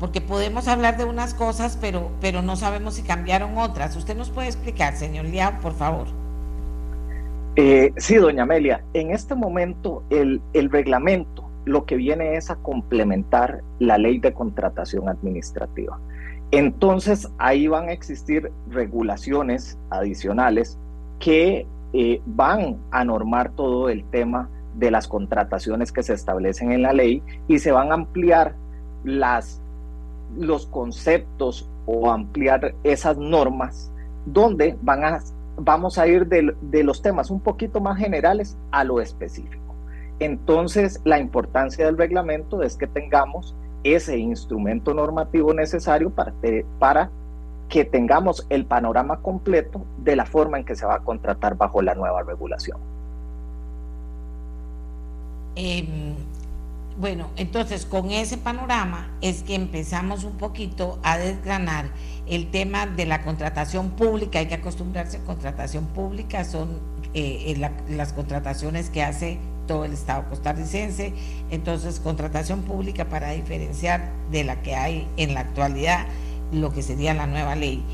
porque 0.00 0.20
podemos 0.20 0.66
hablar 0.66 0.96
de 0.96 1.04
unas 1.04 1.32
cosas, 1.32 1.78
pero, 1.80 2.10
pero 2.20 2.42
no 2.42 2.56
sabemos 2.56 2.94
si 2.94 3.02
cambiaron 3.02 3.56
otras. 3.56 3.94
¿Usted 3.96 4.16
nos 4.16 4.30
puede 4.30 4.48
explicar, 4.48 4.96
señor 4.96 5.26
Liao, 5.26 5.60
por 5.60 5.74
favor? 5.74 6.08
Eh, 7.54 7.92
sí, 7.96 8.16
doña 8.16 8.42
Amelia, 8.42 8.82
en 8.94 9.12
este 9.12 9.36
momento 9.36 10.02
el, 10.10 10.40
el 10.54 10.70
reglamento 10.70 11.48
lo 11.64 11.84
que 11.84 11.96
viene 11.96 12.36
es 12.36 12.50
a 12.50 12.56
complementar 12.56 13.62
la 13.78 13.98
ley 13.98 14.18
de 14.18 14.32
contratación 14.32 15.08
administrativa. 15.08 16.00
Entonces 16.50 17.28
ahí 17.38 17.68
van 17.68 17.88
a 17.88 17.92
existir 17.92 18.50
regulaciones 18.70 19.78
adicionales 19.90 20.78
que 21.18 21.66
eh, 21.92 22.22
van 22.26 22.78
a 22.90 23.04
normar 23.04 23.50
todo 23.50 23.88
el 23.88 24.04
tema 24.04 24.48
de 24.74 24.90
las 24.90 25.08
contrataciones 25.08 25.92
que 25.92 26.02
se 26.02 26.14
establecen 26.14 26.72
en 26.72 26.82
la 26.82 26.92
ley 26.92 27.22
y 27.48 27.58
se 27.58 27.72
van 27.72 27.90
a 27.90 27.94
ampliar 27.94 28.54
los 29.04 30.66
conceptos 30.66 31.68
o 31.86 32.10
ampliar 32.10 32.74
esas 32.84 33.16
normas 33.18 33.90
donde 34.26 34.76
van 34.82 35.04
a, 35.04 35.20
vamos 35.56 35.98
a 35.98 36.06
ir 36.06 36.26
de 36.26 36.82
los 36.84 37.02
temas 37.02 37.30
un 37.30 37.40
poquito 37.40 37.80
más 37.80 37.98
generales 37.98 38.56
a 38.70 38.84
lo 38.84 39.00
específico. 39.00 39.68
Entonces, 40.20 41.00
la 41.04 41.18
importancia 41.18 41.86
del 41.86 41.96
reglamento 41.96 42.62
es 42.62 42.76
que 42.76 42.86
tengamos 42.86 43.54
ese 43.84 44.18
instrumento 44.18 44.94
normativo 44.94 45.54
necesario 45.54 46.10
para, 46.10 46.32
para 46.78 47.10
que 47.68 47.84
tengamos 47.84 48.46
el 48.48 48.64
panorama 48.64 49.20
completo 49.20 49.84
de 49.98 50.16
la 50.16 50.26
forma 50.26 50.58
en 50.58 50.64
que 50.64 50.74
se 50.74 50.86
va 50.86 50.96
a 50.96 51.00
contratar 51.00 51.56
bajo 51.56 51.82
la 51.82 51.94
nueva 51.94 52.22
regulación. 52.22 52.78
Eh, 55.56 56.14
bueno, 56.98 57.30
entonces 57.36 57.86
con 57.86 58.10
ese 58.10 58.38
panorama 58.38 59.08
es 59.20 59.42
que 59.42 59.54
empezamos 59.54 60.24
un 60.24 60.36
poquito 60.36 60.98
a 61.04 61.16
desgranar 61.16 61.86
el 62.26 62.50
tema 62.50 62.86
de 62.86 63.06
la 63.06 63.22
contratación 63.22 63.90
pública. 63.90 64.40
Hay 64.40 64.46
que 64.46 64.54
acostumbrarse 64.54 65.18
a 65.18 65.20
contratación 65.24 65.86
pública, 65.86 66.44
son 66.44 66.80
eh, 67.14 67.54
eh, 67.56 67.70
las 67.90 68.12
contrataciones 68.12 68.90
que 68.90 69.02
hace 69.02 69.38
todo 69.68 69.84
el 69.84 69.92
Estado 69.92 70.24
costarricense. 70.28 71.14
Entonces, 71.50 72.00
contratación 72.00 72.62
pública 72.62 73.04
para 73.04 73.30
diferenciar 73.30 74.10
de 74.32 74.42
la 74.42 74.60
que 74.62 74.74
hay 74.74 75.06
en 75.16 75.34
la 75.34 75.40
actualidad, 75.40 76.06
lo 76.50 76.72
que 76.72 76.82
sería 76.82 77.14
la 77.14 77.28
nueva 77.28 77.54
ley. 77.54 77.84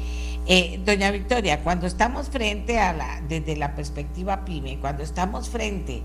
Eh, 0.46 0.80
doña 0.86 1.10
Victoria, 1.10 1.62
cuando 1.62 1.86
estamos 1.86 2.30
frente 2.30 2.78
a 2.78 2.94
la, 2.94 3.20
desde 3.28 3.56
la 3.56 3.74
perspectiva 3.74 4.46
PYME, 4.46 4.78
cuando 4.78 5.02
estamos 5.02 5.50
frente 5.50 6.02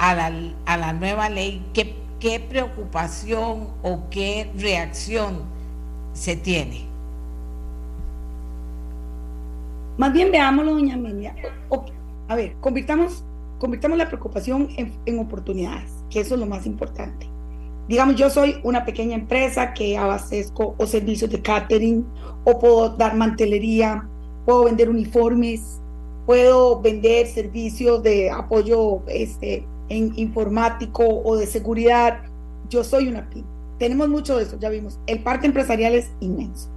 a 0.00 0.14
la, 0.14 0.32
a 0.66 0.76
la 0.76 0.92
nueva 0.92 1.28
ley, 1.28 1.64
¿qué 1.72 2.02
qué 2.22 2.38
preocupación 2.38 3.66
o 3.82 4.08
qué 4.08 4.48
reacción 4.56 5.42
se 6.12 6.36
tiene. 6.36 6.86
Más 9.98 10.12
bien 10.12 10.30
veámoslo, 10.30 10.74
doña 10.74 10.94
Amelia. 10.94 11.34
a 12.28 12.34
ver, 12.36 12.54
convirtamos, 12.60 13.24
convirtamos 13.62 13.96
la 13.96 14.08
preocupación 14.08 14.70
en, 14.76 15.18
oportunidades, 15.20 15.92
que 16.10 16.18
eso 16.18 16.34
es 16.34 16.40
lo 16.40 16.46
más 16.46 16.66
importante. 16.66 17.28
Digamos, 17.86 18.16
yo 18.16 18.28
soy 18.28 18.56
una 18.64 18.84
pequeña 18.84 19.14
empresa 19.14 19.72
que 19.72 19.96
abastezco 19.96 20.74
o 20.78 20.84
servicios 20.84 21.30
de 21.30 21.40
catering, 21.40 22.04
o 22.42 22.58
puedo 22.58 22.88
dar 22.96 23.14
mantelería, 23.14 24.08
puedo 24.44 24.64
vender 24.64 24.90
uniformes, 24.90 25.80
puedo 26.26 26.80
vender 26.80 27.28
servicios 27.28 28.02
de 28.02 28.32
apoyo 28.32 29.00
este, 29.06 29.64
en 29.88 30.12
informático 30.16 31.04
o 31.22 31.36
de 31.36 31.46
seguridad. 31.46 32.18
Yo 32.68 32.82
soy 32.82 33.06
una 33.06 33.30
pyme. 33.30 33.46
Tenemos 33.78 34.08
mucho 34.08 34.38
de 34.38 34.42
eso, 34.42 34.58
ya 34.58 34.70
vimos. 34.70 34.98
El 35.06 35.22
parque 35.22 35.46
empresarial 35.46 35.94
es 35.94 36.10
inmenso. 36.18 36.68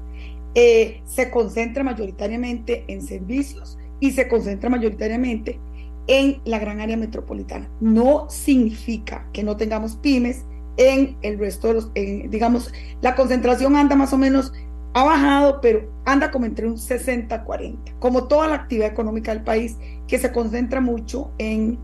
Eh, 0.53 1.01
se 1.05 1.31
concentra 1.31 1.83
mayoritariamente 1.83 2.85
en 2.87 3.01
servicios 3.01 3.75
y 3.99 4.11
se 4.11 4.27
concentra 4.27 4.69
mayoritariamente 4.69 5.59
en 6.07 6.41
la 6.45 6.59
gran 6.59 6.81
área 6.81 6.97
metropolitana. 6.97 7.69
No 7.79 8.29
significa 8.29 9.27
que 9.33 9.43
no 9.43 9.57
tengamos 9.57 9.95
pymes 9.97 10.45
en 10.77 11.17
el 11.21 11.39
resto 11.39 11.69
de 11.69 11.73
los, 11.73 11.93
digamos, 11.93 12.71
la 13.01 13.15
concentración 13.15 13.75
anda 13.75 13.95
más 13.95 14.13
o 14.13 14.17
menos 14.17 14.51
ha 14.93 15.03
bajado, 15.03 15.59
pero 15.59 15.91
anda 16.05 16.31
como 16.31 16.45
entre 16.45 16.67
un 16.67 16.77
60-40, 16.77 17.99
como 17.99 18.27
toda 18.27 18.47
la 18.47 18.55
actividad 18.55 18.87
económica 18.87 19.33
del 19.33 19.43
país 19.43 19.77
que 20.07 20.17
se 20.17 20.31
concentra 20.31 20.79
mucho 20.79 21.31
en, 21.37 21.77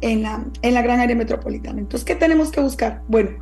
en, 0.00 0.22
la, 0.22 0.42
en 0.62 0.72
la 0.72 0.80
gran 0.80 0.98
área 0.98 1.14
metropolitana. 1.14 1.78
Entonces, 1.78 2.06
¿qué 2.06 2.14
tenemos 2.14 2.50
que 2.50 2.62
buscar? 2.62 3.02
Bueno, 3.06 3.32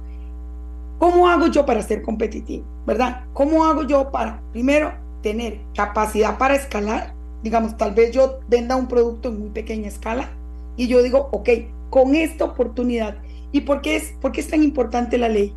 ¿cómo 0.98 1.28
hago 1.28 1.46
yo 1.46 1.64
para 1.64 1.82
ser 1.82 2.02
competitivo? 2.02 2.64
¿Verdad? 2.84 3.24
¿Cómo 3.32 3.64
hago 3.64 3.84
yo 3.84 4.10
para, 4.10 4.42
primero, 4.50 4.92
tener 5.22 5.60
capacidad 5.72 6.36
para 6.36 6.56
escalar? 6.56 7.14
Digamos, 7.42 7.76
tal 7.76 7.92
vez 7.92 8.12
yo 8.12 8.40
venda 8.48 8.76
un 8.76 8.88
producto 8.88 9.28
en 9.28 9.40
muy 9.40 9.50
pequeña 9.50 9.88
escala 9.88 10.30
y 10.76 10.86
yo 10.86 11.02
digo, 11.02 11.28
ok, 11.32 11.48
con 11.90 12.14
esta 12.14 12.44
oportunidad. 12.44 13.18
¿Y 13.52 13.62
por 13.62 13.82
qué 13.82 13.96
es, 13.96 14.14
por 14.20 14.38
es 14.38 14.48
tan 14.48 14.62
importante 14.62 15.18
la 15.18 15.28
ley? 15.28 15.52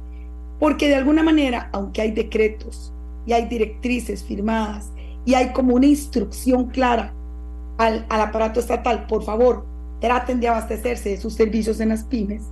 Porque 0.59 0.87
de 0.87 0.95
alguna 0.95 1.23
manera, 1.23 1.69
aunque 1.71 2.01
hay 2.01 2.11
decretos 2.11 2.93
y 3.25 3.33
hay 3.33 3.45
directrices 3.45 4.23
firmadas 4.23 4.91
y 5.25 5.33
hay 5.33 5.53
como 5.53 5.75
una 5.75 5.85
instrucción 5.85 6.67
clara 6.67 7.13
al, 7.77 8.05
aparato 8.09 8.59
estatal, 8.59 9.07
por 9.07 9.23
favor, 9.23 9.65
traten 9.99 10.39
de 10.39 10.47
abastecerse 10.47 11.09
de 11.09 11.17
sus 11.17 11.33
servicios 11.33 11.79
en 11.79 11.89
las 11.89 12.03
pymes, 12.03 12.43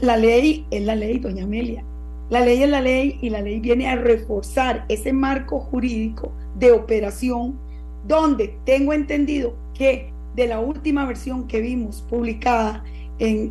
la 0.00 0.16
ley 0.16 0.66
es 0.70 0.82
la 0.82 0.94
ley, 0.94 1.18
doña 1.18 1.44
Amelia. 1.44 1.84
La 2.30 2.40
ley 2.40 2.62
es 2.62 2.68
la 2.68 2.80
ley 2.80 3.18
y 3.20 3.30
la 3.30 3.42
ley 3.42 3.60
viene 3.60 3.88
a 3.88 3.96
reforzar 3.96 4.86
ese 4.88 5.12
marco 5.12 5.60
jurídico 5.60 6.32
de 6.56 6.72
operación 6.72 7.58
donde 8.06 8.56
tengo 8.64 8.92
entendido 8.92 9.54
que 9.74 10.12
de 10.34 10.46
la 10.46 10.60
última 10.60 11.04
versión 11.06 11.46
que 11.46 11.60
vimos 11.60 12.02
publicada 12.08 12.84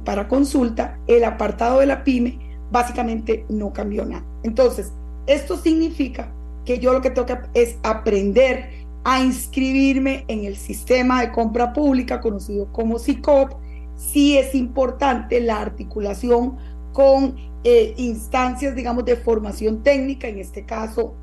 para 0.04 0.28
consulta, 0.28 0.99
el 1.08 1.24
apartado 1.24 1.80
de 1.80 1.86
la 1.86 2.04
pyme 2.04 2.38
básicamente 2.72 3.45
no 3.49 3.72
cambió 3.72 4.06
nada. 4.06 4.26
Entonces, 4.43 4.91
esto 5.26 5.58
significa 5.58 6.32
que 6.66 6.80
yo 6.80 6.93
lo 6.93 7.01
que 7.01 7.10
tengo 7.10 7.26
que 7.26 7.38
es 7.54 7.78
aprender 7.84 8.70
a 9.04 9.22
inscribirme 9.22 10.26
en 10.28 10.45
el 10.45 10.56
sistema 10.56 11.22
de 11.22 11.32
compra 11.32 11.74
pública 11.74 12.22
conocido 12.22 12.72
como 12.72 12.99
SICOP. 12.99 13.51
Sí 13.95 14.38
es 14.38 14.56
importante 14.56 15.39
la 15.39 15.62
articulación 15.62 16.58
con 16.93 17.36
eh, 17.64 17.93
instancias, 17.97 18.76
digamos, 18.76 19.06
de 19.06 19.16
formación 19.18 19.84
técnica. 19.84 20.28
En 20.28 20.39
este 20.39 20.66
caso, 20.66 21.14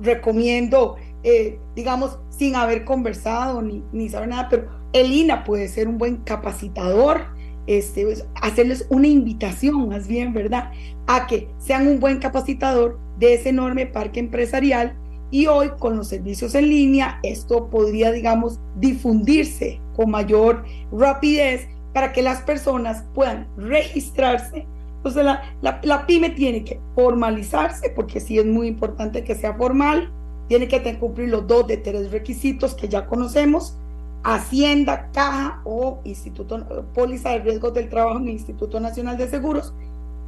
recomiendo, 0.00 0.96
eh, 1.24 1.58
digamos, 1.74 2.18
sin 2.28 2.54
haber 2.54 2.84
conversado 2.84 3.62
ni, 3.62 3.82
ni 3.92 4.08
saber 4.08 4.28
nada, 4.28 4.48
pero 4.48 4.68
el 4.92 5.10
INA 5.10 5.42
puede 5.42 5.68
ser 5.68 5.88
un 5.88 5.98
buen 5.98 6.18
capacitador 6.18 7.34
este, 7.66 8.04
pues, 8.04 8.26
hacerles 8.42 8.86
una 8.90 9.08
invitación, 9.08 9.88
más 9.88 10.06
bien, 10.06 10.32
¿verdad? 10.34 10.70
A 11.06 11.26
que 11.26 11.48
sean 11.58 11.88
un 11.88 11.98
buen 11.98 12.18
capacitador 12.18 12.98
de 13.18 13.34
ese 13.34 13.48
enorme 13.48 13.86
parque 13.86 14.20
empresarial 14.20 14.96
y 15.30 15.46
hoy 15.46 15.70
con 15.78 15.96
los 15.96 16.08
servicios 16.08 16.54
en 16.54 16.68
línea 16.68 17.18
esto 17.22 17.70
podría, 17.70 18.12
digamos, 18.12 18.60
difundirse 18.76 19.80
con 19.96 20.10
mayor 20.10 20.64
rapidez 20.92 21.66
para 21.92 22.12
que 22.12 22.22
las 22.22 22.42
personas 22.42 23.04
puedan 23.14 23.48
registrarse. 23.56 24.66
Entonces 24.98 25.24
la, 25.24 25.42
la, 25.62 25.80
la 25.82 26.06
pyme 26.06 26.30
tiene 26.30 26.64
que 26.64 26.80
formalizarse 26.94 27.90
porque 27.90 28.20
sí 28.20 28.38
es 28.38 28.46
muy 28.46 28.66
importante 28.66 29.24
que 29.24 29.34
sea 29.34 29.54
formal, 29.54 30.12
tiene 30.48 30.68
que 30.68 30.98
cumplir 30.98 31.28
los 31.30 31.46
dos 31.46 31.66
de 31.66 31.78
tres 31.78 32.10
requisitos 32.10 32.74
que 32.74 32.88
ya 32.88 33.06
conocemos, 33.06 33.76
Hacienda, 34.22 35.10
Caja 35.12 35.60
o 35.64 36.00
Instituto 36.04 36.86
Póliza 36.94 37.30
de 37.30 37.38
Riesgos 37.40 37.74
del 37.74 37.88
Trabajo 37.88 38.18
en 38.18 38.24
el 38.24 38.30
Instituto 38.30 38.80
Nacional 38.80 39.18
de 39.18 39.28
Seguros, 39.28 39.72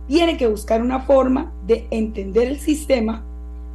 tiene 0.07 0.37
que 0.37 0.47
buscar 0.47 0.83
una 0.83 1.01
forma 1.01 1.53
de 1.67 1.87
entender 1.91 2.49
el 2.49 2.61
sistema 2.61 3.25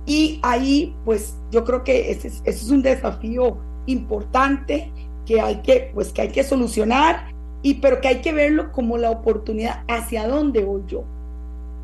y 0.06 0.40
ahí 0.44 0.96
pues 1.06 1.36
yo 1.52 1.64
creo 1.64 1.84
que 1.84 2.12
ese 2.12 2.32
es, 2.44 2.70
un 2.70 2.82
desafío 2.82 3.58
importante 3.86 4.92
que 5.26 5.42
hay 5.42 5.58
que 5.58 5.92
pues 5.94 6.12
que 6.12 6.22
hay 6.22 6.30
que 6.30 6.44
solucionar 6.44 7.34
y 7.62 7.76
pero 7.76 8.02
que 8.02 8.08
hay 8.08 8.22
que 8.22 8.32
verlo 8.32 8.72
como 8.72 8.98
la 8.98 9.12
oportunidad 9.12 9.84
hacia 9.88 10.28
dónde 10.28 10.64
voy 10.64 10.84
yo. 10.88 11.04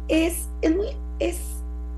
Es, 0.07 0.47
es, 0.61 0.73
es 1.19 1.39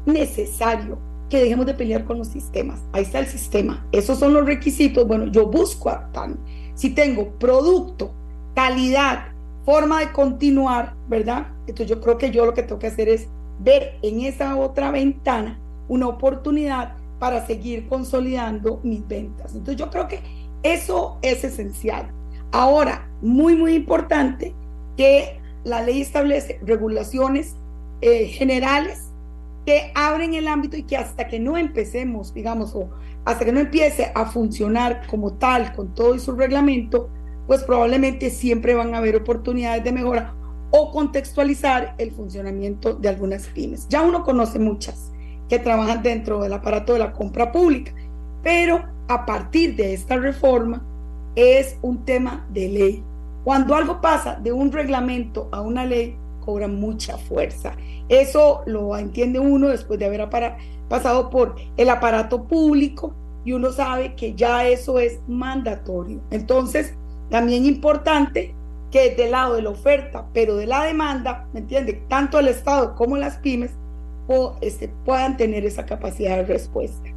necesario 0.05 0.97
que 1.29 1.39
dejemos 1.39 1.65
de 1.65 1.73
pelear 1.73 2.05
con 2.05 2.17
los 2.17 2.27
sistemas. 2.27 2.81
Ahí 2.91 3.03
está 3.03 3.19
el 3.19 3.27
sistema. 3.27 3.85
Esos 3.91 4.19
son 4.19 4.33
los 4.33 4.45
requisitos. 4.45 5.07
Bueno, 5.07 5.27
yo 5.27 5.45
busco 5.47 5.89
a 5.89 6.11
tan. 6.11 6.39
Si 6.73 6.89
tengo 6.89 7.31
producto, 7.37 8.11
calidad, 8.55 9.27
forma 9.65 9.99
de 9.99 10.11
continuar, 10.11 10.95
¿verdad? 11.07 11.47
Entonces 11.67 11.87
yo 11.87 12.01
creo 12.01 12.17
que 12.17 12.31
yo 12.31 12.45
lo 12.45 12.53
que 12.53 12.63
tengo 12.63 12.79
que 12.79 12.87
hacer 12.87 13.09
es 13.09 13.27
ver 13.59 13.97
en 14.01 14.21
esa 14.21 14.55
otra 14.55 14.89
ventana 14.91 15.59
una 15.87 16.07
oportunidad 16.07 16.95
para 17.19 17.45
seguir 17.45 17.87
consolidando 17.87 18.79
mis 18.83 19.07
ventas. 19.07 19.51
Entonces 19.53 19.75
yo 19.75 19.89
creo 19.89 20.07
que 20.07 20.21
eso 20.63 21.19
es 21.21 21.43
esencial. 21.43 22.09
Ahora, 22.51 23.07
muy, 23.21 23.55
muy 23.55 23.75
importante 23.75 24.55
que 24.97 25.39
la 25.63 25.81
ley 25.81 26.01
establece 26.01 26.59
regulaciones 26.63 27.55
eh, 28.01 28.25
generales 28.27 29.08
que 29.65 29.91
abren 29.95 30.33
el 30.33 30.47
ámbito 30.47 30.77
y 30.77 30.83
que 30.83 30.97
hasta 30.97 31.27
que 31.27 31.39
no 31.39 31.57
empecemos, 31.57 32.33
digamos, 32.33 32.73
o 32.75 32.89
hasta 33.25 33.45
que 33.45 33.51
no 33.51 33.59
empiece 33.59 34.11
a 34.15 34.25
funcionar 34.25 35.05
como 35.07 35.33
tal, 35.33 35.73
con 35.73 35.93
todo 35.93 36.15
y 36.15 36.19
su 36.19 36.31
reglamento, 36.31 37.09
pues 37.47 37.63
probablemente 37.63 38.29
siempre 38.29 38.75
van 38.75 38.93
a 38.93 38.99
haber 38.99 39.15
oportunidades 39.15 39.83
de 39.83 39.91
mejora 39.91 40.33
o 40.71 40.91
contextualizar 40.91 41.95
el 41.97 42.11
funcionamiento 42.11 42.93
de 42.93 43.09
algunas 43.09 43.47
pymes. 43.47 43.87
Ya 43.89 44.01
uno 44.01 44.23
conoce 44.23 44.59
muchas 44.59 45.11
que 45.47 45.59
trabajan 45.59 46.03
dentro 46.03 46.41
del 46.41 46.53
aparato 46.53 46.93
de 46.93 46.99
la 46.99 47.11
compra 47.11 47.51
pública, 47.51 47.91
pero 48.43 48.83
a 49.07 49.25
partir 49.25 49.75
de 49.75 49.93
esta 49.93 50.15
reforma 50.17 50.83
es 51.35 51.77
un 51.81 52.05
tema 52.05 52.47
de 52.51 52.69
ley. 52.69 53.03
Cuando 53.43 53.73
algo 53.75 53.99
pasa 53.99 54.35
de 54.35 54.51
un 54.51 54.71
reglamento 54.71 55.49
a 55.51 55.61
una 55.61 55.85
ley, 55.85 56.15
cobra 56.49 56.67
mucha 56.67 57.15
fuerza. 57.15 57.75
Eso 58.07 58.63
lo 58.65 58.97
entiende 58.97 59.39
uno 59.39 59.67
después 59.67 59.99
de 59.99 60.07
haber 60.07 60.27
pasado 60.87 61.29
por 61.29 61.55
el 61.77 61.89
aparato 61.91 62.45
público 62.45 63.13
y 63.45 63.51
uno 63.53 63.71
sabe 63.71 64.15
que 64.15 64.33
ya 64.33 64.67
eso 64.67 64.97
es 64.97 65.19
mandatorio. 65.27 66.19
Entonces, 66.31 66.95
también 67.29 67.67
importante 67.67 68.55
que 68.89 69.13
del 69.13 69.29
lado 69.29 69.53
de 69.53 69.61
la 69.61 69.69
oferta, 69.69 70.25
pero 70.33 70.55
de 70.55 70.65
la 70.65 70.85
demanda, 70.85 71.47
¿me 71.53 71.59
entiende? 71.59 72.01
Tanto 72.07 72.39
el 72.39 72.47
Estado 72.47 72.95
como 72.95 73.15
las 73.15 73.37
pymes 73.37 73.69
o, 74.27 74.55
este, 74.61 74.87
puedan 75.05 75.37
tener 75.37 75.63
esa 75.63 75.85
capacidad 75.85 76.37
de 76.37 76.45
respuesta. 76.45 77.09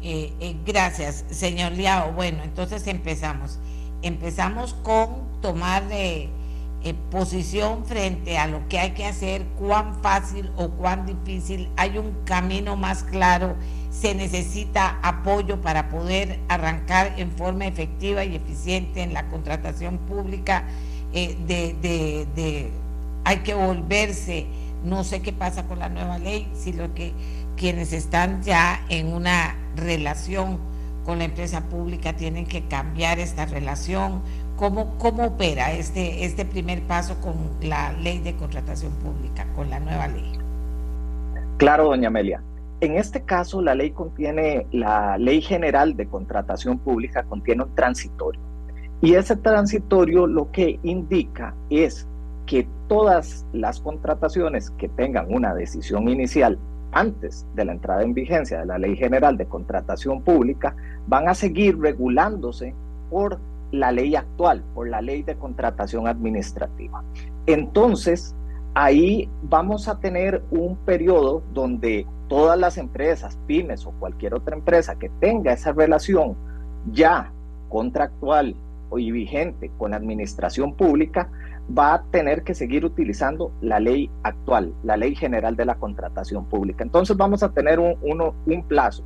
Eh, 0.00 0.32
eh, 0.40 0.56
gracias, 0.64 1.26
señor 1.28 1.72
Liao. 1.72 2.12
Bueno, 2.12 2.38
entonces 2.44 2.86
empezamos. 2.86 3.58
Empezamos 4.00 4.72
con 4.72 5.28
tomar 5.42 5.86
de 5.88 6.30
eh, 6.88 6.94
posición 7.10 7.84
frente 7.84 8.38
a 8.38 8.46
lo 8.46 8.66
que 8.68 8.78
hay 8.78 8.90
que 8.92 9.04
hacer, 9.04 9.44
cuán 9.58 10.00
fácil 10.02 10.50
o 10.56 10.70
cuán 10.70 11.06
difícil, 11.06 11.68
hay 11.76 11.98
un 11.98 12.12
camino 12.24 12.76
más 12.76 13.02
claro, 13.02 13.56
se 13.90 14.14
necesita 14.14 14.98
apoyo 15.02 15.60
para 15.60 15.88
poder 15.88 16.40
arrancar 16.48 17.14
en 17.18 17.30
forma 17.30 17.66
efectiva 17.66 18.24
y 18.24 18.36
eficiente 18.36 19.02
en 19.02 19.12
la 19.12 19.28
contratación 19.28 19.98
pública, 19.98 20.64
eh, 21.12 22.70
hay 23.24 23.38
que 23.38 23.54
volverse, 23.54 24.46
no 24.84 25.04
sé 25.04 25.20
qué 25.20 25.32
pasa 25.32 25.66
con 25.66 25.78
la 25.78 25.88
nueva 25.88 26.18
ley, 26.18 26.50
si 26.54 26.72
lo 26.72 26.94
que 26.94 27.12
quienes 27.56 27.92
están 27.92 28.42
ya 28.42 28.84
en 28.88 29.12
una 29.12 29.56
relación 29.76 30.58
con 31.04 31.18
la 31.18 31.24
empresa 31.24 31.62
pública 31.62 32.14
tienen 32.14 32.46
que 32.46 32.64
cambiar 32.68 33.18
esta 33.18 33.46
relación 33.46 34.22
¿Cómo, 34.58 34.98
¿Cómo 34.98 35.24
opera 35.24 35.70
este, 35.70 36.24
este 36.24 36.44
primer 36.44 36.82
paso 36.82 37.20
con 37.20 37.34
la 37.62 37.92
ley 37.92 38.18
de 38.18 38.34
contratación 38.34 38.90
pública, 38.94 39.46
con 39.54 39.70
la 39.70 39.78
nueva 39.78 40.08
ley? 40.08 40.32
Claro, 41.58 41.84
doña 41.84 42.08
Amelia. 42.08 42.42
En 42.80 42.96
este 42.96 43.22
caso, 43.22 43.62
la 43.62 43.76
ley 43.76 43.92
contiene, 43.92 44.66
la 44.72 45.16
ley 45.16 45.40
general 45.42 45.96
de 45.96 46.06
contratación 46.06 46.78
pública 46.78 47.22
contiene 47.22 47.62
un 47.62 47.74
transitorio. 47.76 48.40
Y 49.00 49.14
ese 49.14 49.36
transitorio 49.36 50.26
lo 50.26 50.50
que 50.50 50.80
indica 50.82 51.54
es 51.70 52.08
que 52.46 52.66
todas 52.88 53.46
las 53.52 53.78
contrataciones 53.78 54.70
que 54.72 54.88
tengan 54.88 55.32
una 55.32 55.54
decisión 55.54 56.08
inicial 56.08 56.58
antes 56.90 57.46
de 57.54 57.64
la 57.64 57.72
entrada 57.72 58.02
en 58.02 58.12
vigencia 58.12 58.58
de 58.58 58.66
la 58.66 58.78
Ley 58.78 58.96
General 58.96 59.36
de 59.36 59.46
Contratación 59.46 60.22
Pública 60.22 60.74
van 61.06 61.28
a 61.28 61.34
seguir 61.34 61.78
regulándose 61.78 62.74
por 63.10 63.38
la 63.70 63.92
ley 63.92 64.16
actual, 64.16 64.62
por 64.74 64.88
la 64.88 65.00
ley 65.00 65.22
de 65.22 65.36
contratación 65.36 66.06
administrativa. 66.06 67.02
Entonces, 67.46 68.34
ahí 68.74 69.28
vamos 69.42 69.88
a 69.88 69.98
tener 69.98 70.42
un 70.50 70.76
periodo 70.76 71.42
donde 71.52 72.06
todas 72.28 72.58
las 72.58 72.78
empresas, 72.78 73.38
pymes 73.46 73.86
o 73.86 73.92
cualquier 73.92 74.34
otra 74.34 74.54
empresa 74.54 74.98
que 74.98 75.08
tenga 75.20 75.52
esa 75.52 75.72
relación 75.72 76.36
ya 76.92 77.32
contractual 77.68 78.54
y 78.96 79.10
vigente 79.10 79.70
con 79.76 79.90
la 79.90 79.96
administración 79.96 80.74
pública, 80.74 81.30
va 81.76 81.94
a 81.94 82.02
tener 82.04 82.42
que 82.44 82.54
seguir 82.54 82.84
utilizando 82.84 83.52
la 83.60 83.78
ley 83.80 84.10
actual, 84.22 84.72
la 84.82 84.96
ley 84.96 85.14
general 85.14 85.56
de 85.56 85.66
la 85.66 85.74
contratación 85.74 86.46
pública. 86.46 86.82
Entonces 86.82 87.16
vamos 87.16 87.42
a 87.42 87.50
tener 87.50 87.78
un, 87.78 87.96
un 88.02 88.62
plazo 88.62 89.04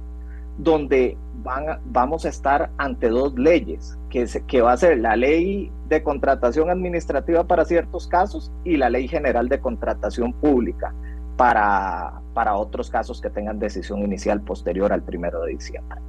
donde 0.58 1.16
van 1.42 1.80
vamos 1.86 2.24
a 2.24 2.28
estar 2.28 2.70
ante 2.78 3.08
dos 3.08 3.34
leyes, 3.34 3.98
que, 4.10 4.26
que 4.46 4.60
va 4.60 4.72
a 4.72 4.76
ser 4.76 4.98
la 4.98 5.16
ley 5.16 5.70
de 5.88 6.02
contratación 6.02 6.70
administrativa 6.70 7.44
para 7.44 7.64
ciertos 7.64 8.06
casos 8.06 8.50
y 8.64 8.76
la 8.76 8.90
ley 8.90 9.08
general 9.08 9.48
de 9.48 9.60
contratación 9.60 10.32
pública 10.32 10.94
para, 11.36 12.20
para 12.34 12.56
otros 12.56 12.90
casos 12.90 13.20
que 13.20 13.30
tengan 13.30 13.58
decisión 13.58 14.00
inicial 14.00 14.40
posterior 14.40 14.92
al 14.92 15.02
primero 15.02 15.42
de 15.42 15.52
diciembre. 15.52 16.00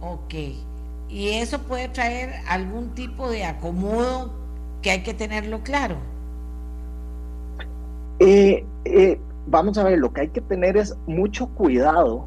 Ok. 0.00 0.34
¿Y 1.08 1.28
eso 1.30 1.60
puede 1.60 1.88
traer 1.88 2.30
algún 2.48 2.90
tipo 2.94 3.30
de 3.30 3.44
acomodo 3.44 4.32
que 4.82 4.90
hay 4.90 5.02
que 5.02 5.14
tenerlo 5.14 5.60
claro? 5.60 5.96
Eh, 8.18 8.64
eh, 8.84 9.20
vamos 9.46 9.78
a 9.78 9.84
ver, 9.84 9.98
lo 9.98 10.12
que 10.12 10.22
hay 10.22 10.28
que 10.28 10.40
tener 10.40 10.76
es 10.76 10.96
mucho 11.06 11.48
cuidado 11.48 12.26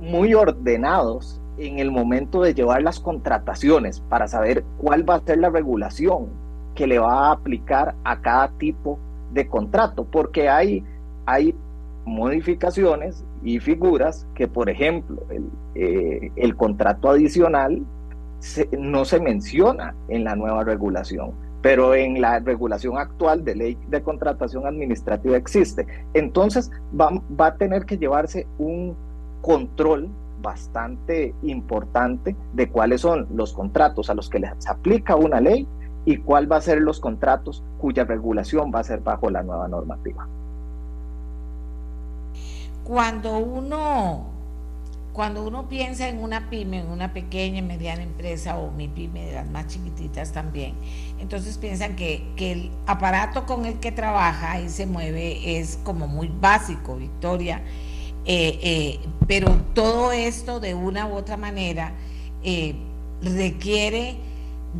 muy 0.00 0.34
ordenados 0.34 1.40
en 1.58 1.78
el 1.78 1.90
momento 1.90 2.42
de 2.42 2.54
llevar 2.54 2.82
las 2.82 3.00
contrataciones 3.00 4.00
para 4.00 4.26
saber 4.26 4.64
cuál 4.78 5.08
va 5.08 5.16
a 5.16 5.20
ser 5.20 5.38
la 5.38 5.50
regulación 5.50 6.28
que 6.74 6.86
le 6.86 6.98
va 6.98 7.28
a 7.28 7.32
aplicar 7.32 7.94
a 8.04 8.20
cada 8.20 8.48
tipo 8.58 8.98
de 9.32 9.46
contrato, 9.46 10.04
porque 10.04 10.48
hay, 10.48 10.84
hay 11.26 11.54
modificaciones 12.04 13.24
y 13.42 13.60
figuras 13.60 14.26
que, 14.34 14.48
por 14.48 14.70
ejemplo, 14.70 15.22
el, 15.30 15.50
eh, 15.74 16.32
el 16.36 16.56
contrato 16.56 17.10
adicional 17.10 17.82
no 18.78 19.04
se 19.04 19.20
menciona 19.20 19.94
en 20.08 20.24
la 20.24 20.34
nueva 20.34 20.64
regulación, 20.64 21.32
pero 21.60 21.94
en 21.94 22.20
la 22.20 22.38
regulación 22.38 22.96
actual 22.96 23.44
de 23.44 23.54
ley 23.54 23.78
de 23.88 24.02
contratación 24.02 24.66
administrativa 24.66 25.36
existe. 25.36 25.86
Entonces 26.14 26.70
va, 26.98 27.10
va 27.38 27.48
a 27.48 27.56
tener 27.56 27.84
que 27.84 27.98
llevarse 27.98 28.46
un 28.58 28.96
control 29.40 30.08
bastante 30.40 31.34
importante 31.42 32.34
de 32.54 32.68
cuáles 32.70 33.02
son 33.02 33.26
los 33.34 33.52
contratos 33.52 34.10
a 34.10 34.14
los 34.14 34.28
que 34.28 34.38
les 34.38 34.66
aplica 34.66 35.16
una 35.16 35.40
ley 35.40 35.66
y 36.04 36.16
cuál 36.16 36.50
va 36.50 36.56
a 36.56 36.60
ser 36.60 36.80
los 36.80 37.00
contratos 37.00 37.62
cuya 37.78 38.04
regulación 38.04 38.72
va 38.74 38.80
a 38.80 38.84
ser 38.84 39.00
bajo 39.00 39.30
la 39.30 39.42
nueva 39.42 39.68
normativa. 39.68 40.26
Cuando 42.84 43.38
uno, 43.38 44.24
cuando 45.12 45.46
uno 45.46 45.68
piensa 45.68 46.08
en 46.08 46.22
una 46.22 46.48
pyme, 46.48 46.80
en 46.80 46.88
una 46.88 47.12
pequeña 47.12 47.58
y 47.58 47.62
mediana 47.62 48.02
empresa 48.02 48.58
o 48.58 48.70
mi 48.72 48.88
pyme 48.88 49.26
de 49.26 49.34
las 49.34 49.48
más 49.48 49.66
chiquititas 49.68 50.32
también, 50.32 50.74
entonces 51.20 51.58
piensan 51.58 51.94
que, 51.94 52.24
el 52.38 52.70
aparato 52.86 53.46
con 53.46 53.66
el 53.66 53.78
que 53.78 53.92
trabaja 53.92 54.60
y 54.60 54.68
se 54.70 54.86
mueve 54.86 55.58
es 55.58 55.78
como 55.84 56.08
muy 56.08 56.32
básico, 56.40 56.96
Victoria, 56.96 57.62
eh, 58.24 58.58
eh, 58.62 59.00
pero 59.26 59.56
todo 59.74 60.12
esto 60.12 60.60
de 60.60 60.74
una 60.74 61.06
u 61.06 61.14
otra 61.14 61.36
manera 61.36 61.92
eh, 62.42 62.74
requiere 63.22 64.16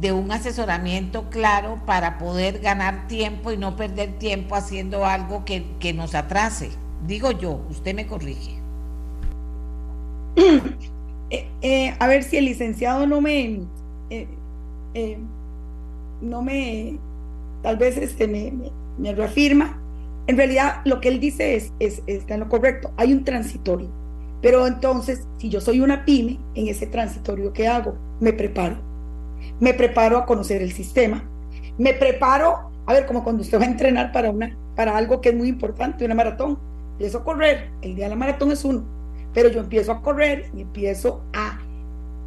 de 0.00 0.12
un 0.12 0.30
asesoramiento 0.30 1.30
claro 1.30 1.80
para 1.84 2.18
poder 2.18 2.60
ganar 2.60 3.08
tiempo 3.08 3.50
y 3.50 3.56
no 3.56 3.76
perder 3.76 4.18
tiempo 4.18 4.54
haciendo 4.54 5.04
algo 5.04 5.44
que, 5.44 5.64
que 5.80 5.92
nos 5.92 6.14
atrase. 6.14 6.70
Digo 7.06 7.32
yo, 7.32 7.60
usted 7.70 7.94
me 7.94 8.06
corrige. 8.06 8.58
A 11.98 12.06
ver 12.06 12.24
si 12.24 12.36
el 12.38 12.46
licenciado 12.46 13.06
no 13.06 13.20
me, 13.20 13.60
no 16.20 16.42
me, 16.42 16.98
tal 17.62 17.76
vez 17.76 17.96
este, 17.96 18.26
me, 18.28 19.12
reafirma. 19.12 19.79
En 20.30 20.36
realidad 20.36 20.82
lo 20.84 21.00
que 21.00 21.08
él 21.08 21.18
dice 21.18 21.56
es, 21.56 21.72
es, 21.80 22.04
está 22.06 22.34
en 22.34 22.40
lo 22.40 22.48
correcto. 22.48 22.92
Hay 22.96 23.12
un 23.12 23.24
transitorio. 23.24 23.90
Pero 24.40 24.64
entonces, 24.64 25.26
si 25.38 25.48
yo 25.48 25.60
soy 25.60 25.80
una 25.80 26.04
pyme, 26.04 26.38
en 26.54 26.68
ese 26.68 26.86
transitorio, 26.86 27.52
¿qué 27.52 27.66
hago? 27.66 27.96
Me 28.20 28.32
preparo. 28.32 28.76
Me 29.58 29.74
preparo 29.74 30.18
a 30.18 30.26
conocer 30.26 30.62
el 30.62 30.70
sistema. 30.70 31.28
Me 31.78 31.94
preparo, 31.94 32.70
a 32.86 32.92
ver, 32.92 33.06
como 33.06 33.24
cuando 33.24 33.42
usted 33.42 33.58
va 33.58 33.64
a 33.64 33.70
entrenar 33.70 34.12
para, 34.12 34.30
una, 34.30 34.56
para 34.76 34.96
algo 34.96 35.20
que 35.20 35.30
es 35.30 35.34
muy 35.34 35.48
importante, 35.48 36.04
una 36.04 36.14
maratón 36.14 36.60
empiezo 36.92 37.18
a 37.18 37.24
correr, 37.24 37.68
el 37.82 37.96
día 37.96 38.04
de 38.04 38.10
la 38.10 38.16
maratón 38.16 38.52
es 38.52 38.64
uno, 38.64 38.84
pero 39.34 39.48
yo 39.48 39.58
empiezo 39.58 39.90
a 39.90 40.00
correr 40.00 40.48
y 40.56 40.60
empiezo 40.60 41.24
a, 41.32 41.58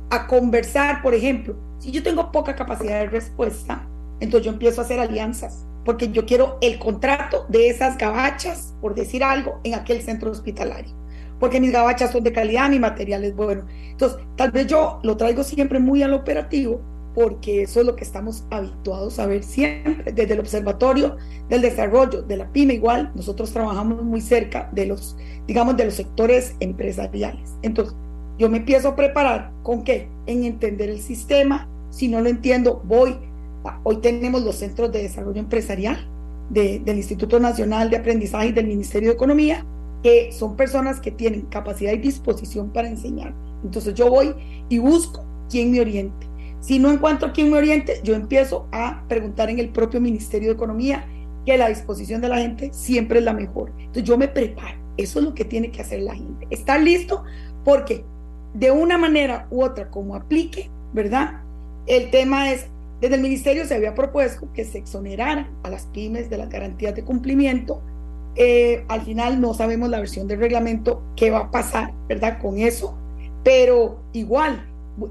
a 0.09 0.27
conversar, 0.27 1.01
por 1.01 1.13
ejemplo, 1.13 1.55
si 1.79 1.89
yo 1.91 2.03
tengo 2.03 2.33
poca 2.33 2.53
capacidad 2.53 2.99
de 2.99 3.07
respuesta, 3.07 3.87
entonces 4.19 4.45
yo 4.45 4.51
empiezo 4.51 4.81
a 4.81 4.83
hacer 4.83 4.99
alianzas, 4.99 5.65
porque 5.85 6.09
yo 6.11 6.25
quiero 6.25 6.57
el 6.61 6.79
contrato 6.79 7.45
de 7.49 7.69
esas 7.69 7.97
gabachas, 7.97 8.75
por 8.81 8.95
decir 8.95 9.23
algo, 9.23 9.59
en 9.63 9.75
aquel 9.75 10.01
centro 10.01 10.31
hospitalario, 10.31 10.91
porque 11.39 11.59
mis 11.59 11.71
gabachas 11.71 12.11
son 12.11 12.23
de 12.23 12.31
calidad, 12.31 12.69
mi 12.69 12.79
material 12.79 13.23
es 13.23 13.35
bueno. 13.35 13.65
Entonces, 13.89 14.19
tal 14.35 14.51
vez 14.51 14.67
yo 14.67 14.99
lo 15.03 15.17
traigo 15.17 15.43
siempre 15.43 15.79
muy 15.79 16.03
al 16.03 16.13
operativo, 16.13 16.81
porque 17.13 17.63
eso 17.63 17.81
es 17.81 17.85
lo 17.85 17.95
que 17.95 18.03
estamos 18.03 18.45
habituados 18.49 19.19
a 19.19 19.27
ver 19.27 19.43
siempre. 19.43 20.11
Desde 20.11 20.33
el 20.33 20.39
Observatorio 20.39 21.17
del 21.49 21.61
Desarrollo 21.61 22.23
de 22.23 22.37
la 22.37 22.51
PYME 22.51 22.75
igual, 22.75 23.11
nosotros 23.15 23.51
trabajamos 23.51 24.01
muy 24.03 24.21
cerca 24.21 24.69
de 24.71 24.87
los, 24.87 25.15
digamos, 25.47 25.77
de 25.77 25.85
los 25.85 25.93
sectores 25.93 26.55
empresariales. 26.59 27.51
Entonces, 27.61 27.95
yo 28.39 28.49
me 28.49 28.57
empiezo 28.57 28.89
a 28.89 28.95
preparar 28.95 29.51
con 29.61 29.83
qué? 29.83 30.09
En 30.25 30.43
entender 30.43 30.89
el 30.89 30.99
sistema. 30.99 31.67
Si 31.91 32.07
no 32.07 32.19
lo 32.19 32.29
entiendo, 32.29 32.81
voy. 32.85 33.15
Hoy 33.83 33.97
tenemos 33.97 34.43
los 34.43 34.55
centros 34.55 34.91
de 34.91 35.03
desarrollo 35.03 35.39
empresarial 35.39 36.07
del 36.49 36.97
Instituto 36.97 37.39
Nacional 37.39 37.89
de 37.89 37.97
Aprendizaje 37.97 38.47
y 38.47 38.51
del 38.51 38.67
Ministerio 38.67 39.09
de 39.09 39.15
Economía, 39.15 39.65
que 40.03 40.31
son 40.31 40.55
personas 40.55 40.99
que 40.99 41.11
tienen 41.11 41.43
capacidad 41.43 41.93
y 41.93 41.97
disposición 41.97 42.71
para 42.71 42.87
enseñar. 42.87 43.33
Entonces 43.63 43.93
yo 43.93 44.09
voy 44.09 44.33
y 44.69 44.77
busco 44.77 45.25
quién 45.49 45.71
me 45.71 45.79
oriente 45.79 46.27
si 46.63 46.79
no 46.79 46.89
encuentro 46.91 47.33
quien 47.33 47.51
me 47.51 47.57
oriente, 47.57 47.99
yo 48.05 48.15
empiezo 48.15 48.69
a 48.71 49.03
preguntar 49.09 49.49
en 49.49 49.59
el 49.59 49.67
propio 49.67 49.99
Ministerio 49.99 50.47
de 50.47 50.53
Economía, 50.55 51.05
que 51.45 51.57
la 51.57 51.67
disposición 51.67 52.21
de 52.21 52.29
la 52.29 52.37
gente 52.37 52.71
siempre 52.71 53.19
es 53.19 53.25
la 53.25 53.33
mejor. 53.33 53.73
Entonces 53.77 54.05
yo 54.05 54.17
me 54.17 54.29
preparo. 54.29 54.79
Eso 54.95 55.19
es 55.19 55.25
lo 55.25 55.33
que 55.33 55.43
tiene 55.43 55.71
que 55.71 55.81
hacer 55.81 56.01
la 56.03 56.15
gente. 56.15 56.47
Estar 56.51 56.81
listo 56.81 57.25
porque 57.65 58.05
de 58.53 58.71
una 58.71 58.97
manera 58.97 59.45
u 59.51 59.61
otra, 59.61 59.89
como 59.89 60.15
aplique, 60.15 60.69
¿verdad? 60.93 61.41
El 61.85 62.09
tema 62.11 62.49
es, 62.49 62.67
desde 63.03 63.15
el 63.15 63.21
ministerio 63.21 63.65
se 63.65 63.75
había 63.75 63.95
propuesto 63.95 64.47
que 64.53 64.63
se 64.63 64.77
exoneraran 64.77 65.49
a 65.63 65.69
las 65.69 65.87
pymes 65.87 66.29
de 66.29 66.37
las 66.37 66.47
garantías 66.47 66.95
de 66.95 67.03
cumplimiento. 67.03 67.81
Eh, 68.37 68.85
al 68.87 69.01
final 69.01 69.41
no 69.41 69.53
sabemos 69.53 69.89
la 69.89 69.99
versión 69.99 70.25
del 70.25 70.39
reglamento, 70.39 71.03
qué 71.17 71.29
va 71.29 71.39
a 71.39 71.51
pasar, 71.51 71.91
¿verdad? 72.07 72.39
Con 72.41 72.59
eso. 72.59 72.97
Pero 73.43 73.99
igual, 74.13 74.65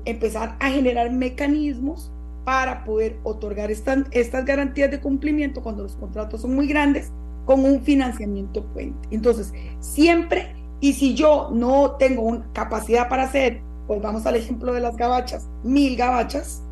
empezar 0.06 0.56
a 0.58 0.70
generar 0.70 1.12
mecanismos 1.12 2.10
para 2.46 2.82
poder 2.82 3.18
otorgar 3.24 3.70
estas, 3.70 4.06
estas 4.12 4.46
garantías 4.46 4.90
de 4.90 4.98
cumplimiento 4.98 5.62
cuando 5.62 5.82
los 5.82 5.94
contratos 5.96 6.40
son 6.40 6.54
muy 6.54 6.68
grandes 6.68 7.12
con 7.44 7.62
un 7.62 7.82
financiamiento 7.82 8.64
puente. 8.72 9.06
Entonces, 9.10 9.52
siempre, 9.80 10.54
y 10.80 10.94
si 10.94 11.12
yo 11.12 11.50
no 11.52 11.96
tengo 11.98 12.22
una 12.22 12.50
capacidad 12.54 13.10
para 13.10 13.24
hacer, 13.24 13.60
pues 13.86 14.00
vamos 14.00 14.24
al 14.24 14.36
ejemplo 14.36 14.72
de 14.72 14.80
las 14.80 14.96
gabachas, 14.96 15.46
mil 15.62 15.94
gabachas, 15.94 16.62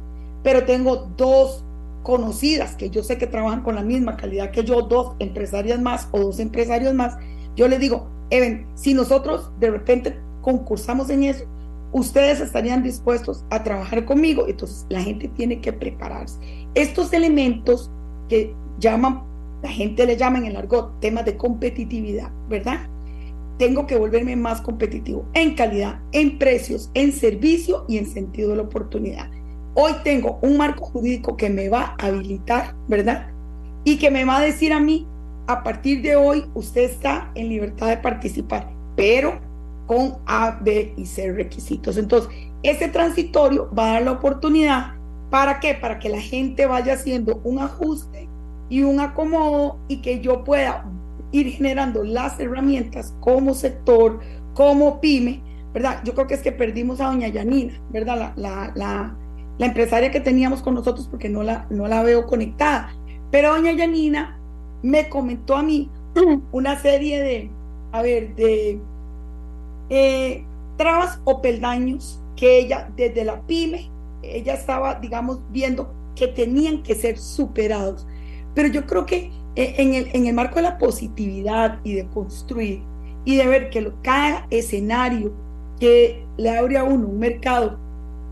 pero 0.42 0.64
tengo 0.64 1.10
dos 1.16 1.64
conocidas 2.02 2.74
que 2.76 2.90
yo 2.90 3.02
sé 3.02 3.18
que 3.18 3.26
trabajan 3.26 3.62
con 3.62 3.74
la 3.74 3.82
misma 3.82 4.16
calidad 4.16 4.50
que 4.50 4.64
yo, 4.64 4.82
dos 4.82 5.14
empresarias 5.18 5.80
más 5.80 6.08
o 6.12 6.20
dos 6.20 6.40
empresarios 6.40 6.94
más, 6.94 7.16
yo 7.56 7.68
les 7.68 7.78
digo, 7.80 8.08
Even, 8.30 8.66
si 8.74 8.94
nosotros 8.94 9.50
de 9.58 9.70
repente 9.70 10.16
concursamos 10.40 11.10
en 11.10 11.24
eso, 11.24 11.44
ustedes 11.92 12.40
estarían 12.40 12.82
dispuestos 12.82 13.44
a 13.50 13.62
trabajar 13.62 14.04
conmigo. 14.04 14.46
Entonces 14.46 14.86
la 14.88 15.02
gente 15.02 15.28
tiene 15.28 15.60
que 15.60 15.72
prepararse. 15.72 16.38
Estos 16.74 17.12
elementos 17.12 17.90
que 18.28 18.54
llaman, 18.78 19.24
la 19.62 19.68
gente 19.68 20.06
le 20.06 20.16
llama 20.16 20.38
en 20.38 20.46
el 20.46 20.56
argot 20.56 21.00
temas 21.00 21.24
de 21.24 21.36
competitividad, 21.36 22.30
¿verdad? 22.48 22.88
Tengo 23.58 23.86
que 23.86 23.98
volverme 23.98 24.36
más 24.36 24.60
competitivo 24.60 25.26
en 25.34 25.54
calidad, 25.54 26.00
en 26.12 26.38
precios, 26.38 26.90
en 26.94 27.12
servicio 27.12 27.84
y 27.88 27.98
en 27.98 28.06
sentido 28.06 28.50
de 28.50 28.56
la 28.56 28.62
oportunidad. 28.62 29.28
Hoy 29.82 29.94
tengo 30.04 30.38
un 30.42 30.58
marco 30.58 30.84
jurídico 30.84 31.38
que 31.38 31.48
me 31.48 31.70
va 31.70 31.94
a 31.98 32.08
habilitar, 32.08 32.74
¿verdad? 32.86 33.28
Y 33.82 33.96
que 33.96 34.10
me 34.10 34.26
va 34.26 34.36
a 34.36 34.42
decir 34.42 34.74
a 34.74 34.78
mí, 34.78 35.06
a 35.46 35.62
partir 35.62 36.02
de 36.02 36.16
hoy 36.16 36.44
usted 36.52 36.82
está 36.82 37.30
en 37.34 37.48
libertad 37.48 37.88
de 37.88 37.96
participar, 37.96 38.68
pero 38.94 39.40
con 39.86 40.18
A, 40.26 40.58
B 40.60 40.92
y 40.98 41.06
C 41.06 41.32
requisitos. 41.32 41.96
Entonces, 41.96 42.30
ese 42.62 42.88
transitorio 42.88 43.70
va 43.74 43.88
a 43.88 43.92
dar 43.92 44.02
la 44.02 44.12
oportunidad 44.12 44.96
para 45.30 45.60
qué? 45.60 45.72
Para 45.72 45.98
que 45.98 46.10
la 46.10 46.20
gente 46.20 46.66
vaya 46.66 46.92
haciendo 46.92 47.40
un 47.42 47.58
ajuste 47.58 48.28
y 48.68 48.82
un 48.82 49.00
acomodo 49.00 49.78
y 49.88 50.02
que 50.02 50.20
yo 50.20 50.44
pueda 50.44 50.84
ir 51.32 51.52
generando 51.52 52.04
las 52.04 52.38
herramientas 52.38 53.14
como 53.20 53.54
sector, 53.54 54.20
como 54.52 55.00
pyme, 55.00 55.42
¿verdad? 55.72 56.02
Yo 56.04 56.12
creo 56.12 56.26
que 56.26 56.34
es 56.34 56.42
que 56.42 56.52
perdimos 56.52 57.00
a 57.00 57.06
doña 57.06 57.28
Yanina, 57.28 57.80
¿verdad? 57.88 58.18
La, 58.18 58.32
la, 58.36 58.72
la 58.74 59.16
empresaria 59.66 60.10
que 60.10 60.20
teníamos 60.20 60.62
con 60.62 60.74
nosotros 60.74 61.06
porque 61.10 61.28
no 61.28 61.42
la, 61.42 61.66
no 61.70 61.86
la 61.86 62.02
veo 62.02 62.26
conectada. 62.26 62.94
Pero 63.30 63.54
doña 63.54 63.72
Yanina 63.72 64.38
me 64.82 65.08
comentó 65.08 65.56
a 65.56 65.62
mí 65.62 65.90
una 66.52 66.78
serie 66.78 67.20
de, 67.20 67.50
a 67.92 68.02
ver, 68.02 68.34
de 68.34 68.80
eh, 69.90 70.44
trabas 70.76 71.20
o 71.24 71.42
peldaños 71.42 72.22
que 72.36 72.58
ella 72.58 72.88
desde 72.96 73.24
la 73.24 73.40
pyme, 73.42 73.90
ella 74.22 74.54
estaba, 74.54 74.94
digamos, 74.94 75.40
viendo 75.50 75.92
que 76.14 76.28
tenían 76.28 76.82
que 76.82 76.94
ser 76.94 77.18
superados. 77.18 78.06
Pero 78.54 78.68
yo 78.68 78.86
creo 78.86 79.06
que 79.06 79.30
eh, 79.56 79.74
en 79.78 79.94
el, 79.94 80.08
en 80.12 80.26
el 80.26 80.34
marco 80.34 80.56
de 80.56 80.62
la 80.62 80.78
positividad 80.78 81.80
y 81.84 81.94
de 81.94 82.06
construir 82.08 82.82
y 83.24 83.36
de 83.36 83.46
ver 83.46 83.70
que 83.70 83.92
cada 84.02 84.46
escenario 84.50 85.32
que 85.78 86.24
le 86.36 86.50
abre 86.56 86.78
a 86.78 86.84
uno 86.84 87.08
un 87.08 87.18
mercado, 87.18 87.78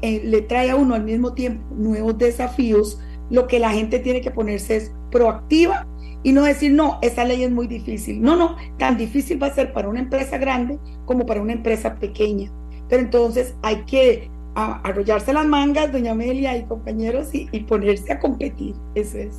eh, 0.03 0.23
le 0.25 0.43
trae 0.43 0.71
a 0.71 0.77
uno 0.77 0.95
al 0.95 1.05
mismo 1.05 1.35
tiempo 1.35 1.75
nuevos 1.75 2.19
desafíos, 2.19 3.01
lo 3.31 3.47
que 3.47 3.59
la 3.59 3.71
gente 3.71 3.99
tiene 3.99 4.21
que 4.21 4.31
ponerse 4.31 4.77
es 4.77 4.93
proactiva 5.11 5.87
y 6.23 6.33
no 6.33 6.43
decir, 6.43 6.73
no, 6.73 6.99
esa 7.03 7.25
ley 7.25 7.45
es 7.45 7.51
muy 7.51 7.67
difícil. 7.67 8.21
No, 8.21 8.37
no, 8.37 8.57
tan 8.79 8.97
difícil 8.97 9.41
va 9.43 9.49
a 9.49 9.55
ser 9.55 9.73
para 9.73 9.89
una 9.89 10.01
empresa 10.01 10.39
grande 10.39 10.79
como 11.05 11.27
para 11.27 11.41
una 11.41 11.53
empresa 11.53 11.95
pequeña. 11.97 12.51
Pero 12.89 13.03
entonces 13.03 13.55
hay 13.63 13.85
que 13.85 14.31
arrollarse 14.55 15.33
las 15.33 15.47
mangas, 15.47 15.93
doña 15.93 16.13
Amelia 16.13 16.57
y 16.57 16.65
compañeros, 16.65 17.33
y, 17.33 17.49
y 17.53 17.61
ponerse 17.61 18.13
a 18.13 18.19
competir. 18.19 18.75
Eso 18.95 19.19
es. 19.19 19.37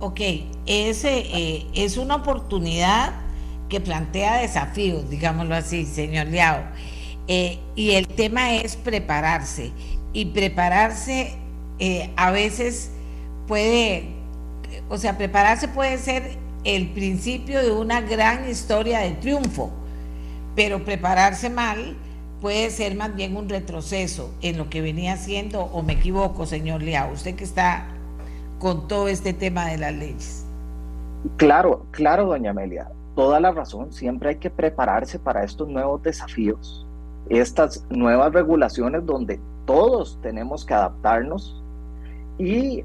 Ok, 0.00 0.20
ese 0.66 1.18
eh, 1.18 1.66
es 1.74 1.96
una 1.96 2.16
oportunidad 2.16 3.14
que 3.68 3.80
plantea 3.80 4.40
desafíos, 4.40 5.08
digámoslo 5.10 5.54
así, 5.54 5.84
señor 5.84 6.28
Liao. 6.28 6.62
Eh, 7.28 7.58
y 7.76 7.92
el 7.92 8.08
tema 8.08 8.54
es 8.54 8.76
prepararse. 8.76 9.72
Y 10.12 10.26
prepararse 10.26 11.34
eh, 11.78 12.10
a 12.16 12.30
veces 12.30 12.90
puede, 13.46 14.08
o 14.88 14.98
sea, 14.98 15.16
prepararse 15.16 15.68
puede 15.68 15.98
ser 15.98 16.38
el 16.64 16.88
principio 16.88 17.62
de 17.62 17.70
una 17.70 18.00
gran 18.00 18.48
historia 18.48 19.00
de 19.00 19.12
triunfo, 19.12 19.70
pero 20.56 20.84
prepararse 20.84 21.50
mal 21.50 21.96
puede 22.40 22.70
ser 22.70 22.94
más 22.94 23.14
bien 23.14 23.36
un 23.36 23.48
retroceso 23.48 24.32
en 24.42 24.58
lo 24.58 24.70
que 24.70 24.80
venía 24.80 25.14
haciendo, 25.14 25.62
o 25.62 25.82
me 25.82 25.94
equivoco, 25.94 26.46
señor 26.46 26.82
Liao, 26.82 27.12
usted 27.12 27.34
que 27.34 27.44
está 27.44 27.86
con 28.58 28.88
todo 28.88 29.08
este 29.08 29.32
tema 29.32 29.66
de 29.66 29.78
las 29.78 29.94
leyes. 29.94 30.44
Claro, 31.36 31.86
claro, 31.90 32.26
doña 32.26 32.50
Amelia, 32.50 32.88
toda 33.14 33.40
la 33.40 33.50
razón, 33.50 33.92
siempre 33.92 34.30
hay 34.30 34.36
que 34.36 34.50
prepararse 34.50 35.18
para 35.18 35.44
estos 35.44 35.68
nuevos 35.68 36.02
desafíos, 36.02 36.86
estas 37.28 37.84
nuevas 37.90 38.32
regulaciones 38.32 39.04
donde 39.04 39.40
todos 39.66 40.18
tenemos 40.22 40.64
que 40.64 40.74
adaptarnos 40.74 41.62
y 42.38 42.84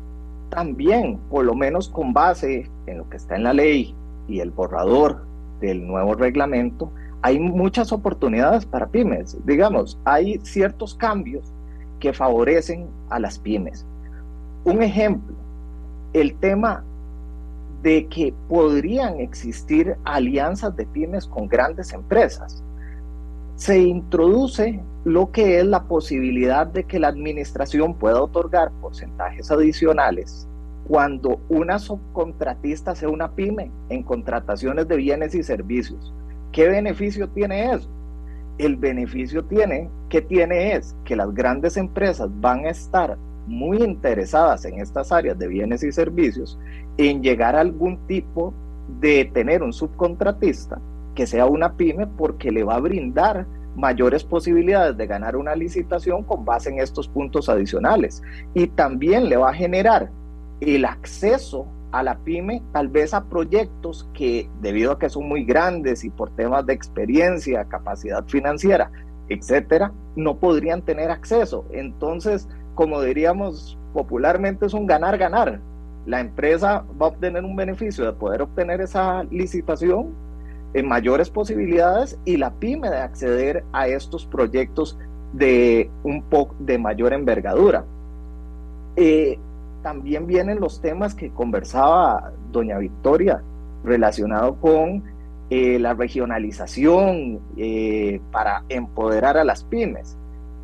también, 0.50 1.20
por 1.30 1.46
lo 1.46 1.56
menos 1.56 1.90
con 1.90 2.14
base 2.14 2.70
en 2.86 2.98
lo 2.98 3.10
que 3.10 3.18
está 3.18 3.36
en 3.36 3.44
la 3.44 3.54
ley 3.54 3.96
y 4.28 4.40
el 4.40 4.52
borrador 4.52 5.26
del 5.60 5.88
nuevo 5.88 6.14
reglamento, 6.16 6.92
hay 7.22 7.40
muchas 7.40 7.92
oportunidades 7.92 8.66
para 8.66 8.88
pymes. 8.88 9.38
Digamos, 9.46 9.98
hay 10.04 10.40
ciertos 10.44 10.94
cambios 10.94 11.52
que 12.00 12.12
favorecen 12.14 12.88
a 13.10 13.20
las 13.20 13.40
pymes. 13.40 13.86
Un 14.66 14.84
ejemplo, 14.84 15.34
el 16.12 16.36
tema 16.36 16.84
de 17.82 18.08
que 18.08 18.34
podrían 18.50 19.20
existir 19.20 19.96
alianzas 20.04 20.76
de 20.76 20.86
pymes 20.86 21.26
con 21.26 21.48
grandes 21.48 21.94
empresas. 21.94 22.64
Se 23.56 23.80
introduce 23.80 24.82
lo 25.06 25.32
que 25.32 25.60
es 25.60 25.66
la 25.66 25.84
posibilidad 25.84 26.66
de 26.66 26.86
que 26.86 27.00
la 27.00 27.10
administración 27.10 27.94
pueda 27.94 28.22
otorgar 28.22 28.72
porcentajes 28.82 29.52
adicionales 29.52 30.48
cuando 30.88 31.40
una 31.50 31.80
subcontratista 31.80 32.96
sea 32.96 33.10
una 33.10 33.32
pyme 33.32 33.72
en 33.90 34.04
contrataciones 34.04 34.88
de 34.88 34.98
bienes 34.98 35.36
y 35.36 35.44
servicios. 35.44 36.14
¿Qué 36.52 36.68
beneficio 36.68 37.30
tiene 37.30 37.74
eso? 37.74 37.90
El 38.58 38.76
beneficio 38.76 39.44
tiene 39.46 39.90
que 40.10 40.22
tiene 40.22 40.74
es 40.74 40.96
que 41.06 41.16
las 41.16 41.34
grandes 41.34 41.78
empresas 41.78 42.30
van 42.40 42.66
a 42.66 42.70
estar 42.70 43.18
muy 43.48 43.78
interesadas 43.84 44.66
en 44.66 44.80
estas 44.80 45.12
áreas 45.12 45.38
de 45.38 45.48
bienes 45.48 45.84
y 45.84 45.92
servicios 45.92 46.58
en 46.98 47.22
llegar 47.22 47.56
a 47.56 47.62
algún 47.62 47.98
tipo 48.08 48.54
de 49.00 49.26
tener 49.34 49.64
un 49.64 49.74
subcontratista 49.74 50.80
que 51.16 51.28
sea 51.28 51.46
una 51.46 51.74
pyme 51.74 52.08
porque 52.08 52.52
le 52.52 52.64
va 52.64 52.76
a 52.76 52.80
brindar 52.80 53.46
mayores 53.76 54.24
posibilidades 54.24 54.98
de 54.98 55.08
ganar 55.08 55.36
una 55.36 55.56
licitación 55.56 56.24
con 56.24 56.46
base 56.46 56.70
en 56.70 56.80
estos 56.80 57.08
puntos 57.08 57.50
adicionales 57.50 58.22
y 58.54 58.68
también 58.68 59.30
le 59.30 59.38
va 59.38 59.50
a 59.50 59.54
generar 59.54 60.12
el 60.62 60.86
acceso 60.86 61.68
a 61.92 62.04
la 62.04 62.18
pyme 62.18 62.64
tal 62.72 62.88
vez 62.88 63.14
a 63.14 63.26
proyectos 63.26 64.10
que 64.14 64.50
debido 64.62 64.92
a 64.92 65.00
que 65.00 65.10
son 65.10 65.28
muy 65.28 65.44
grandes 65.44 66.04
y 66.04 66.10
por 66.10 66.32
temas 66.36 66.66
de 66.66 66.74
experiencia, 66.74 67.66
capacidad 67.66 68.26
financiera, 68.26 68.92
etcétera, 69.30 69.92
no 70.16 70.38
podrían 70.38 70.82
tener 70.82 71.12
acceso. 71.12 71.66
Entonces, 71.72 72.48
como 72.76 73.02
diríamos 73.02 73.78
popularmente, 73.94 74.66
es 74.66 74.74
un 74.74 74.88
ganar-ganar. 74.88 75.62
La 76.06 76.20
empresa 76.20 76.84
va 77.00 77.06
a 77.06 77.10
obtener 77.10 77.44
un 77.44 77.56
beneficio 77.56 78.06
de 78.06 78.14
poder 78.14 78.42
obtener 78.42 78.82
esa 78.82 79.24
licitación 79.26 80.14
en 80.74 80.88
mayores 80.88 81.30
posibilidades 81.30 82.18
y 82.26 82.38
la 82.38 82.52
pyme 82.52 82.90
de 82.90 82.98
acceder 82.98 83.64
a 83.74 83.88
estos 83.88 84.26
proyectos 84.26 84.98
de 85.34 85.90
un 86.04 86.24
poco 86.24 86.56
de 86.60 86.78
mayor 86.78 87.14
envergadura. 87.14 87.86
Eh, 88.96 89.40
también 89.82 90.28
vienen 90.28 90.60
los 90.60 90.82
temas 90.82 91.16
que 91.16 91.32
conversaba 91.32 92.32
doña 92.52 92.78
Victoria 92.78 93.42
relacionado 93.84 94.56
con 94.56 95.04
eh, 95.50 95.78
la 95.80 95.94
regionalización 95.94 97.40
eh, 97.58 98.22
para 98.32 98.64
empoderar 98.70 99.38
a 99.38 99.44
las 99.44 99.64
pymes 99.64 100.18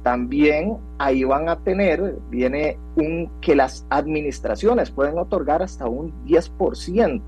también 0.03 0.77
ahí 0.97 1.23
van 1.23 1.49
a 1.49 1.57
tener, 1.57 2.15
viene 2.29 2.77
un 2.95 3.29
que 3.41 3.55
las 3.55 3.85
administraciones 3.89 4.91
pueden 4.91 5.17
otorgar 5.17 5.61
hasta 5.61 5.87
un 5.87 6.13
10% 6.25 7.21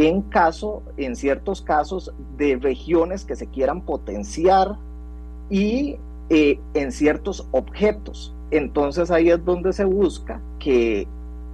en 0.00 0.22
caso, 0.22 0.82
en 0.96 1.14
ciertos 1.14 1.60
casos 1.60 2.14
de 2.38 2.56
regiones 2.56 3.26
que 3.26 3.36
se 3.36 3.46
quieran 3.48 3.82
potenciar 3.82 4.76
y 5.50 5.98
eh, 6.30 6.58
en 6.72 6.90
ciertos 6.90 7.46
objetos. 7.50 8.34
Entonces 8.50 9.10
ahí 9.10 9.28
es 9.28 9.44
donde 9.44 9.74
se 9.74 9.84
busca 9.84 10.40
que, 10.58 11.06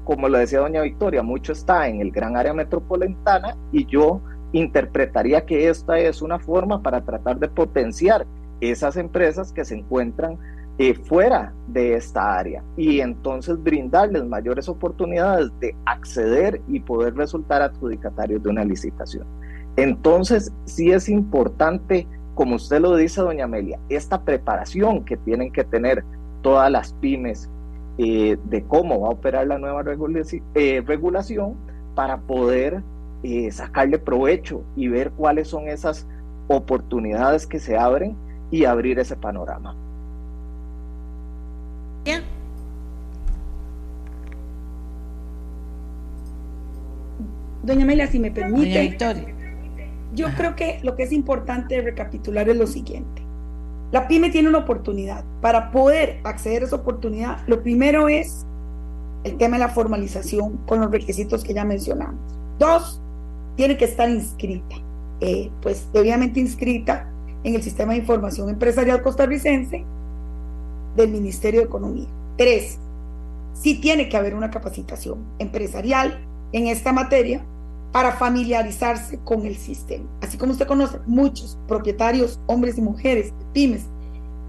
como 0.05 0.29
lo 0.29 0.39
decía 0.39 0.61
doña 0.61 0.83
Victoria, 0.83 1.25
mucho 1.25 1.53
está 1.53 1.89
en 1.89 2.01
el 2.01 2.13
gran 2.13 2.37
área 2.37 2.55
metropolitana 2.55 3.57
y 3.73 3.85
yo 3.87 4.21
interpretaría 4.53 5.45
que 5.45 5.69
esta 5.69 5.99
es 5.99 6.23
una 6.23 6.39
forma 6.39 6.83
para 6.83 7.01
tratar 7.01 7.41
de 7.41 7.49
potenciar 7.49 8.27
esas 8.61 8.97
empresas 8.97 9.53
que 9.53 9.65
se 9.65 9.75
encuentran 9.75 10.39
eh, 10.79 10.93
fuera 10.93 11.55
de 11.69 11.95
esta 11.95 12.37
área 12.37 12.63
y 12.77 13.01
entonces 13.01 13.63
brindarles 13.63 14.27
mayores 14.27 14.69
oportunidades 14.69 15.51
de 15.59 15.75
acceder 15.87 16.61
y 16.69 16.81
poder 16.81 17.15
resultar 17.15 17.63
adjudicatarios 17.63 18.43
de 18.43 18.51
una 18.51 18.63
licitación. 18.63 19.27
Entonces, 19.77 20.53
sí 20.67 20.93
es 20.93 21.09
importante, 21.09 22.07
como 22.35 22.57
usted 22.57 22.81
lo 22.81 22.95
dice, 22.95 23.23
doña 23.23 23.45
Amelia, 23.45 23.79
esta 23.89 24.21
preparación 24.23 25.03
que 25.07 25.17
tienen 25.17 25.51
que 25.51 25.65
tener 25.65 26.05
todas 26.43 26.71
las 26.71 26.93
pymes 26.93 27.49
eh, 27.97 28.37
de 28.45 28.63
cómo 28.65 29.01
va 29.01 29.09
a 29.09 29.13
operar 29.13 29.47
la 29.47 29.57
nueva 29.57 29.83
eh, 30.55 30.83
regulación 30.87 31.55
para 31.95 32.19
poder 32.19 32.83
sacarle 33.51 33.99
provecho 33.99 34.63
y 34.77 34.87
ver 34.87 35.11
cuáles 35.11 35.49
son 35.49 35.67
esas 35.69 36.07
oportunidades 36.47 37.45
que 37.45 37.59
se 37.59 37.77
abren 37.77 38.15
y 38.53 38.67
abrir 38.67 39.01
ese 39.01 39.17
panorama. 39.17 39.75
Doña 47.63 47.83
Amelia, 47.83 48.07
si 48.07 48.21
me 48.21 48.31
permite, 48.31 48.97
yo 50.15 50.29
creo 50.37 50.55
que 50.55 50.79
lo 50.83 50.95
que 50.95 51.03
es 51.03 51.13
importante 51.13 51.81
recapitular 51.81 52.49
es 52.49 52.57
lo 52.57 52.67
siguiente. 52.67 53.23
La 53.91 54.07
pyme 54.07 54.31
tiene 54.31 54.49
una 54.49 54.59
oportunidad. 54.59 55.25
Para 55.41 55.71
poder 55.71 56.21
acceder 56.25 56.63
a 56.63 56.67
esa 56.67 56.77
oportunidad, 56.77 57.39
lo 57.47 57.63
primero 57.63 58.09
es 58.09 58.47
el 59.25 59.37
tema 59.37 59.57
de 59.57 59.65
la 59.65 59.69
formalización 59.69 60.59
con 60.67 60.81
los 60.81 60.91
requisitos 60.91 61.43
que 61.43 61.55
ya 61.55 61.65
mencionamos. 61.65 62.21
Dos, 62.59 63.01
tiene 63.57 63.77
que 63.77 63.85
estar 63.85 64.09
inscrita, 64.09 64.77
eh, 65.21 65.51
pues 65.61 65.89
debidamente 65.93 66.39
inscrita 66.39 67.11
en 67.43 67.55
el 67.55 67.63
Sistema 67.63 67.93
de 67.93 67.99
Información 67.99 68.49
Empresarial 68.49 69.03
Costarricense 69.03 69.85
del 70.97 71.11
Ministerio 71.11 71.61
de 71.61 71.67
Economía. 71.67 72.07
Tres, 72.37 72.79
sí 73.53 73.81
tiene 73.81 74.09
que 74.09 74.17
haber 74.17 74.35
una 74.35 74.51
capacitación 74.51 75.25
empresarial 75.39 76.21
en 76.53 76.67
esta 76.67 76.93
materia 76.93 77.45
para 77.93 78.13
familiarizarse 78.13 79.19
con 79.25 79.47
el 79.47 79.57
sistema. 79.57 80.05
Así 80.21 80.37
como 80.37 80.53
usted 80.53 80.67
conoce 80.67 80.99
muchos 81.07 81.59
propietarios, 81.67 82.39
hombres 82.47 82.77
y 82.79 82.83
mujeres, 82.83 83.33
pymes, 83.53 83.87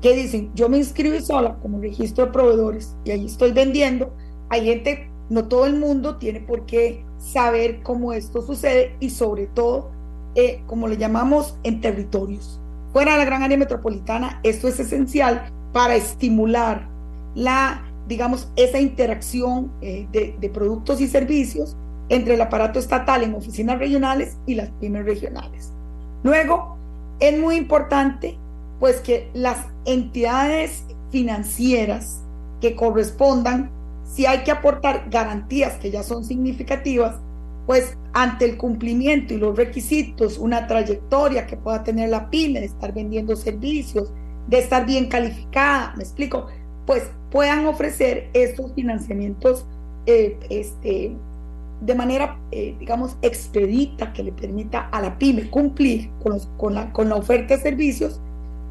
que 0.01 0.15
dicen, 0.15 0.51
yo 0.53 0.69
me 0.69 0.77
inscribí 0.77 1.21
sola 1.21 1.55
como 1.61 1.79
registro 1.79 2.25
de 2.25 2.31
proveedores 2.31 2.95
y 3.05 3.11
ahí 3.11 3.25
estoy 3.25 3.51
vendiendo. 3.51 4.13
Hay 4.49 4.65
gente, 4.65 5.09
no 5.29 5.47
todo 5.47 5.65
el 5.65 5.77
mundo 5.77 6.17
tiene 6.17 6.41
por 6.41 6.65
qué 6.65 7.03
saber 7.17 7.81
cómo 7.83 8.13
esto 8.13 8.41
sucede 8.41 8.95
y 8.99 9.09
sobre 9.09 9.47
todo, 9.47 9.91
eh, 10.35 10.61
como 10.67 10.87
le 10.87 10.97
llamamos, 10.97 11.57
en 11.63 11.81
territorios. 11.81 12.59
Fuera 12.93 13.13
de 13.13 13.19
la 13.19 13.25
gran 13.25 13.43
área 13.43 13.57
metropolitana, 13.57 14.39
esto 14.43 14.67
es 14.67 14.79
esencial 14.79 15.51
para 15.73 15.95
estimular 15.95 16.87
la, 17.35 17.83
digamos, 18.07 18.51
esa 18.55 18.79
interacción 18.79 19.71
eh, 19.81 20.07
de, 20.11 20.35
de 20.39 20.49
productos 20.49 21.01
y 21.01 21.07
servicios 21.07 21.75
entre 22.09 22.35
el 22.35 22.41
aparato 22.41 22.79
estatal 22.79 23.23
en 23.23 23.35
oficinas 23.35 23.79
regionales 23.79 24.37
y 24.45 24.55
las 24.55 24.69
pymes 24.79 25.05
regionales. 25.05 25.73
Luego, 26.23 26.77
es 27.19 27.37
muy 27.39 27.55
importante 27.55 28.37
pues 28.79 29.01
que 29.01 29.29
las 29.33 29.65
entidades 29.85 30.83
financieras 31.11 32.21
que 32.61 32.75
correspondan, 32.75 33.71
si 34.03 34.25
hay 34.25 34.39
que 34.43 34.51
aportar 34.51 35.09
garantías 35.09 35.73
que 35.75 35.91
ya 35.91 36.03
son 36.03 36.23
significativas, 36.23 37.15
pues 37.65 37.97
ante 38.13 38.45
el 38.45 38.57
cumplimiento 38.57 39.33
y 39.33 39.37
los 39.37 39.55
requisitos, 39.55 40.37
una 40.37 40.67
trayectoria 40.67 41.45
que 41.45 41.57
pueda 41.57 41.83
tener 41.83 42.09
la 42.09 42.29
pyme 42.29 42.61
de 42.61 42.67
estar 42.67 42.93
vendiendo 42.93 43.35
servicios, 43.35 44.11
de 44.47 44.59
estar 44.59 44.85
bien 44.85 45.07
calificada, 45.07 45.93
me 45.97 46.03
explico, 46.03 46.47
pues 46.85 47.11
puedan 47.31 47.65
ofrecer 47.65 48.29
estos 48.33 48.73
financiamientos 48.73 49.65
eh, 50.05 50.39
este, 50.49 51.15
de 51.81 51.95
manera, 51.95 52.39
eh, 52.51 52.75
digamos, 52.79 53.17
expedita 53.21 54.13
que 54.13 54.23
le 54.23 54.31
permita 54.31 54.87
a 54.91 55.01
la 55.01 55.17
pyme 55.17 55.49
cumplir 55.49 56.09
con, 56.23 56.39
con, 56.57 56.73
la, 56.73 56.91
con 56.93 57.09
la 57.09 57.15
oferta 57.15 57.55
de 57.55 57.61
servicios. 57.61 58.21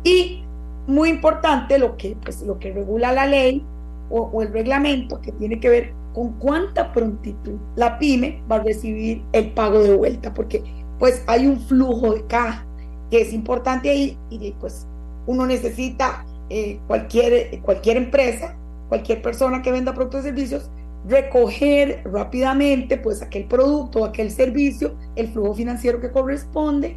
Y 0.02 0.42
muy 0.86 1.10
importante 1.10 1.78
lo 1.78 1.96
que, 1.96 2.16
pues, 2.22 2.42
lo 2.42 2.58
que 2.58 2.72
regula 2.72 3.12
la 3.12 3.26
ley 3.26 3.64
o, 4.08 4.22
o, 4.32 4.42
el 4.42 4.52
reglamento 4.52 5.20
que 5.20 5.32
tiene 5.32 5.60
que 5.60 5.68
ver 5.68 5.92
con 6.14 6.32
cuánta 6.38 6.92
prontitud 6.92 7.58
la 7.74 7.98
pyme 7.98 8.42
va 8.50 8.56
a 8.56 8.62
recibir 8.62 9.22
el 9.32 9.52
pago 9.52 9.80
de 9.80 9.94
vuelta, 9.94 10.32
porque 10.32 10.62
pues 10.98 11.22
hay 11.26 11.46
un 11.46 11.60
flujo 11.60 12.14
de 12.14 12.26
caja 12.26 12.64
que 13.10 13.20
es 13.20 13.32
importante 13.32 13.90
ahí 13.90 14.16
y 14.30 14.52
pues 14.52 14.86
uno 15.26 15.46
necesita 15.46 16.24
eh, 16.48 16.78
cualquier, 16.86 17.60
cualquier 17.60 17.96
empresa, 17.96 18.56
cualquier 18.88 19.22
persona 19.22 19.62
que 19.62 19.72
venda 19.72 19.92
productos 19.92 20.20
y 20.20 20.24
servicios, 20.24 20.70
recoger 21.08 22.02
rápidamente 22.04 22.96
pues 22.98 23.22
aquel 23.22 23.44
producto, 23.44 24.04
aquel 24.04 24.30
servicio, 24.30 24.96
el 25.14 25.28
flujo 25.28 25.54
financiero 25.54 26.00
que 26.00 26.10
corresponde 26.10 26.96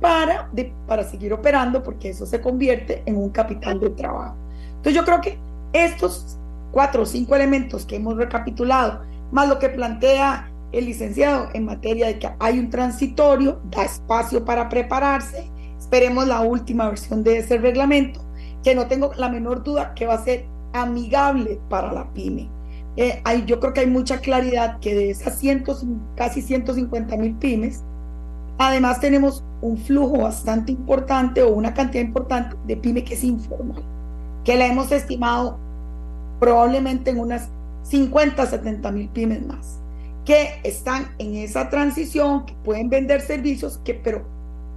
para, 0.00 0.50
para 0.86 1.04
seguir 1.04 1.32
operando, 1.32 1.82
porque 1.82 2.10
eso 2.10 2.26
se 2.26 2.40
convierte 2.40 3.02
en 3.06 3.16
un 3.16 3.30
capital 3.30 3.80
de 3.80 3.90
trabajo. 3.90 4.36
Entonces 4.68 4.94
yo 4.94 5.04
creo 5.04 5.20
que 5.20 5.38
estos 5.72 6.38
cuatro 6.72 7.02
o 7.02 7.06
cinco 7.06 7.36
elementos 7.36 7.86
que 7.86 7.96
hemos 7.96 8.16
recapitulado, 8.16 9.02
más 9.32 9.48
lo 9.48 9.58
que 9.58 9.68
plantea 9.68 10.50
el 10.72 10.86
licenciado 10.86 11.48
en 11.54 11.64
materia 11.64 12.06
de 12.08 12.18
que 12.18 12.30
hay 12.40 12.58
un 12.58 12.68
transitorio, 12.68 13.60
da 13.70 13.84
espacio 13.84 14.44
para 14.44 14.68
prepararse, 14.68 15.48
esperemos 15.84 16.26
la 16.26 16.40
última 16.40 16.88
versión 16.88 17.22
de 17.22 17.38
ese 17.38 17.58
reglamento, 17.58 18.20
que 18.62 18.74
no 18.74 18.86
tengo 18.86 19.12
la 19.16 19.28
menor 19.28 19.62
duda 19.62 19.92
que 19.94 20.06
va 20.06 20.14
a 20.14 20.24
ser 20.24 20.46
amigable 20.72 21.60
para 21.68 21.92
la 21.92 22.10
pyme. 22.14 22.48
Eh, 22.96 23.20
hay, 23.24 23.44
yo 23.44 23.60
creo 23.60 23.74
que 23.74 23.80
hay 23.80 23.86
mucha 23.86 24.18
claridad 24.18 24.78
que 24.80 24.94
de 24.94 25.10
esas 25.10 25.38
cientos, 25.38 25.84
casi 26.16 26.40
150 26.40 27.16
mil 27.18 27.34
pymes, 27.34 27.84
además 28.56 28.98
tenemos 28.98 29.44
un 29.60 29.76
flujo 29.76 30.22
bastante 30.22 30.72
importante 30.72 31.42
o 31.42 31.52
una 31.52 31.74
cantidad 31.74 32.02
importante 32.02 32.56
de 32.66 32.76
pyme 32.78 33.04
que 33.04 33.14
es 33.14 33.22
informal, 33.22 33.82
que 34.42 34.56
la 34.56 34.66
hemos 34.66 34.90
estimado 34.90 35.58
probablemente 36.40 37.10
en 37.10 37.20
unas 37.20 37.50
50, 37.82 38.46
70 38.46 38.90
mil 38.90 39.08
pymes 39.10 39.46
más, 39.46 39.78
que 40.24 40.60
están 40.64 41.08
en 41.18 41.34
esa 41.34 41.68
transición, 41.68 42.46
que 42.46 42.54
pueden 42.64 42.88
vender 42.88 43.20
servicios, 43.20 43.78
que, 43.84 43.92
pero 43.92 44.24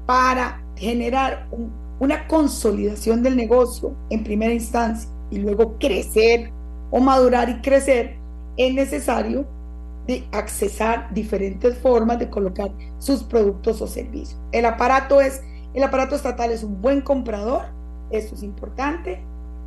para 0.06 0.67
generar 0.78 1.48
un, 1.52 1.72
una 2.00 2.28
consolidación 2.28 3.24
del 3.24 3.36
negocio 3.36 3.96
en 4.10 4.24
primera 4.24 4.54
instancia 4.54 5.10
y 5.32 5.40
luego 5.40 5.78
crecer 5.80 6.52
o 6.92 7.00
madurar 7.00 7.50
y 7.50 7.62
crecer, 7.62 8.16
es 8.56 8.74
necesario 8.74 9.46
de 10.08 10.26
accesar 10.32 11.14
diferentes 11.14 11.78
formas 11.78 12.18
de 12.18 12.30
colocar 12.30 12.72
sus 12.98 13.24
productos 13.24 13.82
o 13.82 13.88
servicios. 13.88 14.40
El 14.52 14.66
aparato 14.66 15.20
es, 15.20 15.42
el 15.74 15.84
aparato 15.84 16.16
estatal 16.16 16.52
es 16.52 16.64
un 16.64 16.82
buen 16.82 17.02
comprador, 17.02 17.66
eso 18.10 18.36
es 18.36 18.44
importante, 18.44 19.22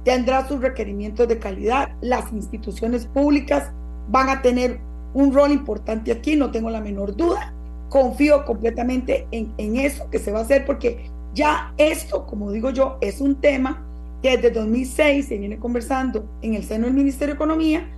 tendrá 0.05 0.49
sus 0.49 0.61
requerimientos 0.61 1.29
de 1.29 1.39
calidad, 1.39 1.91
las 2.01 2.33
instituciones 2.33 3.07
públicas 3.07 3.71
van 4.09 4.31
a 4.31 4.41
tener 4.41 4.81
un 5.13 5.35
rol 5.35 5.53
importante 5.53 6.11
aquí, 6.11 6.37
no 6.37 6.51
tengo 6.51 6.71
la 6.71 6.81
menor 6.81 7.15
duda, 7.15 7.53
confío 7.91 8.47
completamente 8.47 9.27
en, 9.31 9.53
en 9.59 9.77
eso 9.77 10.09
que 10.09 10.19
se 10.19 10.33
va 10.33 10.39
a 10.39 10.43
hacer 10.43 10.65
porque 10.65 11.11
ya 11.35 11.75
esto, 11.77 12.27
como 12.27 12.51
digo 12.51 12.71
yo, 12.71 12.97
es 13.03 13.21
un 13.21 13.35
tema 13.35 13.87
que 14.23 14.37
desde 14.37 14.51
2006 14.51 15.27
se 15.27 15.39
viene 15.39 15.59
conversando 15.59 16.25
en 16.41 16.55
el 16.55 16.65
seno 16.65 16.87
del 16.87 16.95
Ministerio 16.95 17.35
de 17.35 17.37
Economía 17.37 17.89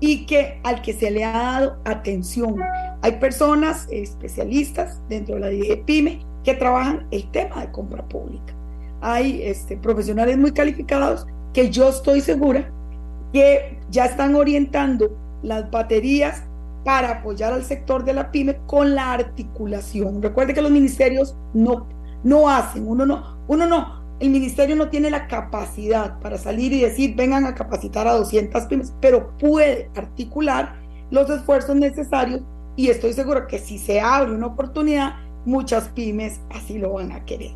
y 0.00 0.26
que 0.26 0.60
al 0.64 0.82
que 0.82 0.92
se 0.92 1.10
le 1.10 1.24
ha 1.24 1.32
dado 1.32 1.76
atención. 1.84 2.56
Hay 3.02 3.12
personas 3.12 3.86
especialistas 3.90 5.00
dentro 5.08 5.36
de 5.36 5.40
la 5.40 5.48
DIEPYME 5.48 6.24
que 6.44 6.54
trabajan 6.54 7.06
el 7.12 7.30
tema 7.30 7.60
de 7.60 7.70
compra 7.70 8.02
pública. 8.08 8.52
Hay 9.00 9.42
este, 9.42 9.76
profesionales 9.76 10.36
muy 10.38 10.52
calificados 10.52 11.26
que 11.52 11.70
yo 11.70 11.88
estoy 11.88 12.20
segura 12.20 12.68
que 13.32 13.78
ya 13.90 14.06
están 14.06 14.34
orientando 14.34 15.16
las 15.42 15.70
baterías 15.70 16.44
para 16.84 17.18
apoyar 17.18 17.52
al 17.52 17.64
sector 17.64 18.04
de 18.04 18.12
la 18.12 18.30
pyme 18.30 18.58
con 18.66 18.94
la 18.94 19.12
articulación. 19.12 20.22
Recuerde 20.22 20.54
que 20.54 20.62
los 20.62 20.70
ministerios 20.70 21.36
no, 21.54 21.88
no 22.24 22.48
hacen, 22.48 22.86
uno 22.86 23.06
no, 23.06 23.44
uno 23.48 23.66
no, 23.66 24.02
el 24.20 24.30
ministerio 24.30 24.76
no 24.76 24.88
tiene 24.88 25.10
la 25.10 25.26
capacidad 25.26 26.18
para 26.20 26.38
salir 26.38 26.72
y 26.72 26.82
decir, 26.82 27.14
vengan 27.16 27.44
a 27.44 27.54
capacitar 27.54 28.06
a 28.06 28.14
200 28.14 28.66
pymes, 28.66 28.94
pero 29.00 29.36
puede 29.38 29.90
articular 29.96 30.76
los 31.10 31.28
esfuerzos 31.28 31.76
necesarios 31.76 32.42
y 32.76 32.88
estoy 32.88 33.12
seguro 33.12 33.46
que 33.46 33.58
si 33.58 33.78
se 33.78 34.00
abre 34.00 34.32
una 34.32 34.46
oportunidad, 34.46 35.14
muchas 35.44 35.88
pymes 35.88 36.40
así 36.50 36.78
lo 36.78 36.94
van 36.94 37.12
a 37.12 37.24
querer. 37.24 37.52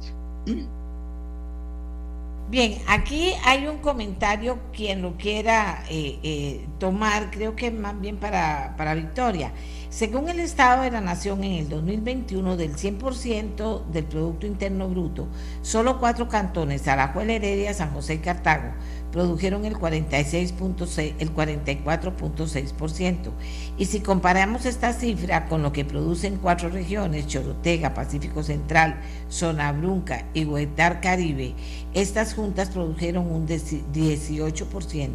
Bien, 2.49 2.79
aquí 2.87 3.33
hay 3.45 3.67
un 3.67 3.79
comentario, 3.79 4.61
quien 4.73 5.03
lo 5.03 5.17
quiera 5.17 5.83
eh, 5.91 6.21
eh, 6.23 6.67
tomar, 6.79 7.33
creo 7.33 7.57
que 7.57 7.73
más 7.73 8.01
bien 8.01 8.19
para, 8.19 8.77
para 8.77 8.95
Victoria. 8.95 9.51
Según 9.89 10.29
el 10.29 10.39
Estado 10.39 10.83
de 10.83 10.93
la 10.93 11.01
Nación 11.01 11.43
en 11.43 11.55
el 11.55 11.69
2021, 11.69 12.57
del 12.57 12.77
100% 12.77 13.87
del 13.87 14.05
Producto 14.05 14.47
Interno 14.47 14.89
Bruto, 14.89 15.27
solo 15.63 15.99
cuatro 15.99 16.29
cantones, 16.29 16.87
Alajuela, 16.87 17.33
Heredia, 17.33 17.75
San 17.75 17.93
José 17.93 18.15
y 18.15 18.19
Cartago, 18.19 18.75
produjeron 19.17 19.65
el 19.65 19.77
46.6, 19.79 21.15
el 21.19 21.35
44.6%. 21.35 23.31
Y 23.79 23.87
si 23.87 24.01
comparamos 24.01 24.67
esta 24.67 24.93
cifra 24.93 25.47
con 25.47 25.63
lo 25.63 25.73
que 25.73 25.87
producen 25.87 26.37
cuatro 26.37 26.69
regiones, 26.69 27.27
Chorotega, 27.27 27.95
Pacífico 27.95 28.43
Central, 28.43 29.01
Zona 29.31 29.73
Brunca 29.73 30.27
y 30.35 30.45
Huetar 30.45 31.01
Caribe, 31.01 31.55
estas 31.95 32.35
juntas 32.35 32.69
produjeron 32.69 33.33
un 33.33 33.49
18%, 33.49 35.09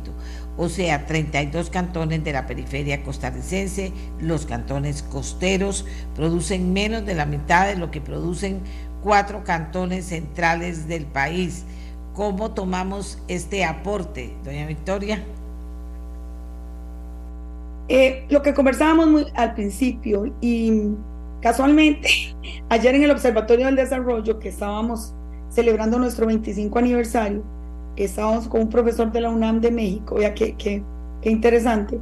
o 0.57 0.67
sea, 0.67 1.05
32 1.05 1.69
cantones 1.69 2.23
de 2.23 2.33
la 2.33 2.47
periferia 2.47 3.03
costarricense, 3.03 3.93
los 4.19 4.47
cantones 4.47 5.03
costeros 5.03 5.85
producen 6.15 6.73
menos 6.73 7.05
de 7.05 7.13
la 7.13 7.27
mitad 7.27 7.67
de 7.67 7.75
lo 7.75 7.91
que 7.91 8.01
producen 8.01 8.61
cuatro 9.03 9.43
cantones 9.43 10.05
centrales 10.05 10.87
del 10.87 11.05
país 11.05 11.65
¿Cómo 12.13 12.51
tomamos 12.51 13.17
este 13.29 13.63
aporte, 13.63 14.35
doña 14.43 14.67
Victoria? 14.67 15.23
Eh, 17.87 18.25
lo 18.29 18.41
que 18.41 18.53
conversábamos 18.53 19.07
muy 19.07 19.25
al 19.33 19.53
principio 19.53 20.33
y 20.41 20.89
casualmente 21.41 22.09
ayer 22.69 22.95
en 22.95 23.03
el 23.03 23.11
Observatorio 23.11 23.65
del 23.65 23.77
Desarrollo 23.77 24.39
que 24.39 24.49
estábamos 24.49 25.13
celebrando 25.49 25.99
nuestro 25.99 26.27
25 26.27 26.79
aniversario, 26.79 27.43
que 27.95 28.05
estábamos 28.05 28.47
con 28.49 28.61
un 28.61 28.69
profesor 28.69 29.11
de 29.11 29.21
la 29.21 29.29
UNAM 29.29 29.61
de 29.61 29.71
México, 29.71 30.19
ya 30.19 30.33
que, 30.33 30.55
que, 30.55 30.83
interesante, 31.23 31.97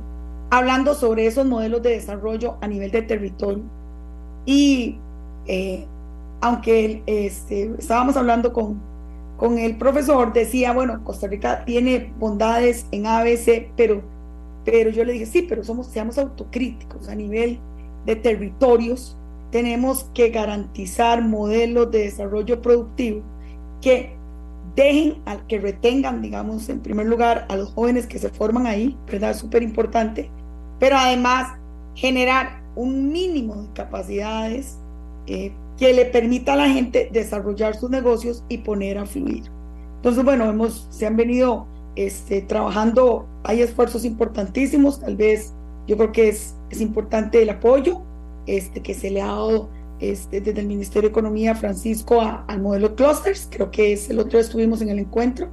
hablando 0.49 0.95
sobre 0.95 1.27
esos 1.27 1.45
modelos 1.45 1.83
de 1.83 1.91
desarrollo 1.91 2.57
a 2.61 2.67
nivel 2.67 2.89
de 2.89 3.03
territorio. 3.03 3.63
Y 4.45 4.97
eh, 5.45 5.87
aunque 6.41 7.03
este, 7.05 7.73
estábamos 7.77 8.17
hablando 8.17 8.53
con, 8.53 8.88
con 9.39 9.57
el 9.57 9.77
profesor, 9.77 10.33
decía, 10.33 10.73
bueno, 10.73 11.01
Costa 11.05 11.27
Rica 11.27 11.63
tiene 11.63 12.13
bondades 12.19 12.85
en 12.91 13.07
ABC, 13.07 13.71
pero, 13.77 14.03
pero 14.65 14.89
yo 14.89 15.05
le 15.05 15.13
dije, 15.13 15.25
sí, 15.25 15.43
pero 15.47 15.63
somos, 15.63 15.87
seamos 15.87 16.17
autocríticos 16.17 17.07
a 17.07 17.15
nivel 17.15 17.57
de 18.05 18.17
territorios, 18.17 19.15
tenemos 19.49 20.03
que 20.13 20.29
garantizar 20.29 21.23
modelos 21.23 21.89
de 21.89 21.99
desarrollo 21.99 22.61
productivo 22.61 23.21
que 23.81 24.13
dejen, 24.75 25.21
al 25.25 25.47
que 25.47 25.59
retengan, 25.59 26.21
digamos, 26.21 26.67
en 26.67 26.81
primer 26.81 27.07
lugar, 27.07 27.45
a 27.47 27.55
los 27.55 27.71
jóvenes 27.71 28.07
que 28.07 28.19
se 28.19 28.27
forman 28.27 28.67
ahí, 28.67 28.97
¿verdad? 29.09 29.37
Súper 29.37 29.63
importante, 29.63 30.29
pero 30.79 30.97
además 30.97 31.57
generar 31.95 32.61
un 32.75 33.09
mínimo 33.09 33.55
de 33.55 33.73
capacidades 33.73 34.77
eh, 35.27 35.53
que 35.79 35.93
le 35.93 36.05
permita 36.05 36.53
a 36.53 36.57
la 36.57 36.69
gente 36.69 37.09
desarrollar 37.11 37.75
sus 37.75 37.89
negocios 37.89 38.43
y 38.49 38.59
poner 38.59 38.97
a 38.97 39.05
fluir. 39.05 39.43
Entonces, 39.95 40.23
bueno, 40.25 40.49
hemos, 40.49 40.87
se 40.91 41.07
han 41.07 41.15
venido 41.15 41.67
este, 41.95 42.41
trabajando, 42.41 43.25
hay 43.45 43.61
esfuerzos 43.61 44.03
importantísimos, 44.03 44.99
tal 44.99 45.15
vez 45.15 45.53
yo 45.87 45.97
creo 45.97 46.11
que 46.11 46.29
es, 46.29 46.53
es 46.69 46.81
importante 46.81 47.41
el 47.41 47.49
apoyo 47.49 48.01
este, 48.45 48.81
que 48.81 48.93
se 48.93 49.09
le 49.09 49.21
ha 49.21 49.27
dado 49.27 49.69
este, 50.01 50.41
desde 50.41 50.59
el 50.59 50.67
Ministerio 50.67 51.09
de 51.09 51.11
Economía, 51.11 51.55
Francisco, 51.55 52.21
al 52.21 52.61
modelo 52.61 52.95
clusters. 52.95 53.47
Creo 53.49 53.71
que 53.71 53.93
es 53.93 54.09
el 54.09 54.19
otro 54.19 54.31
día 54.31 54.41
estuvimos 54.41 54.81
en 54.81 54.89
el 54.89 54.99
encuentro 54.99 55.49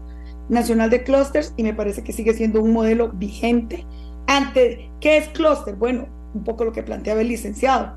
nacional 0.49 0.91
de 0.91 1.05
clusters 1.05 1.55
y 1.57 1.63
me 1.63 1.75
parece 1.75 2.03
que 2.03 2.13
sigue 2.13 2.35
siendo 2.35 2.61
un 2.61 2.73
modelo 2.73 3.11
vigente. 3.13 3.87
Ante, 4.27 4.91
¿Qué 5.01 5.19
es 5.19 5.29
cluster? 5.29 5.77
Bueno, 5.77 6.09
un 6.35 6.43
poco 6.43 6.65
lo 6.65 6.73
que 6.73 6.83
planteaba 6.83 7.21
el 7.21 7.29
licenciado. 7.29 7.95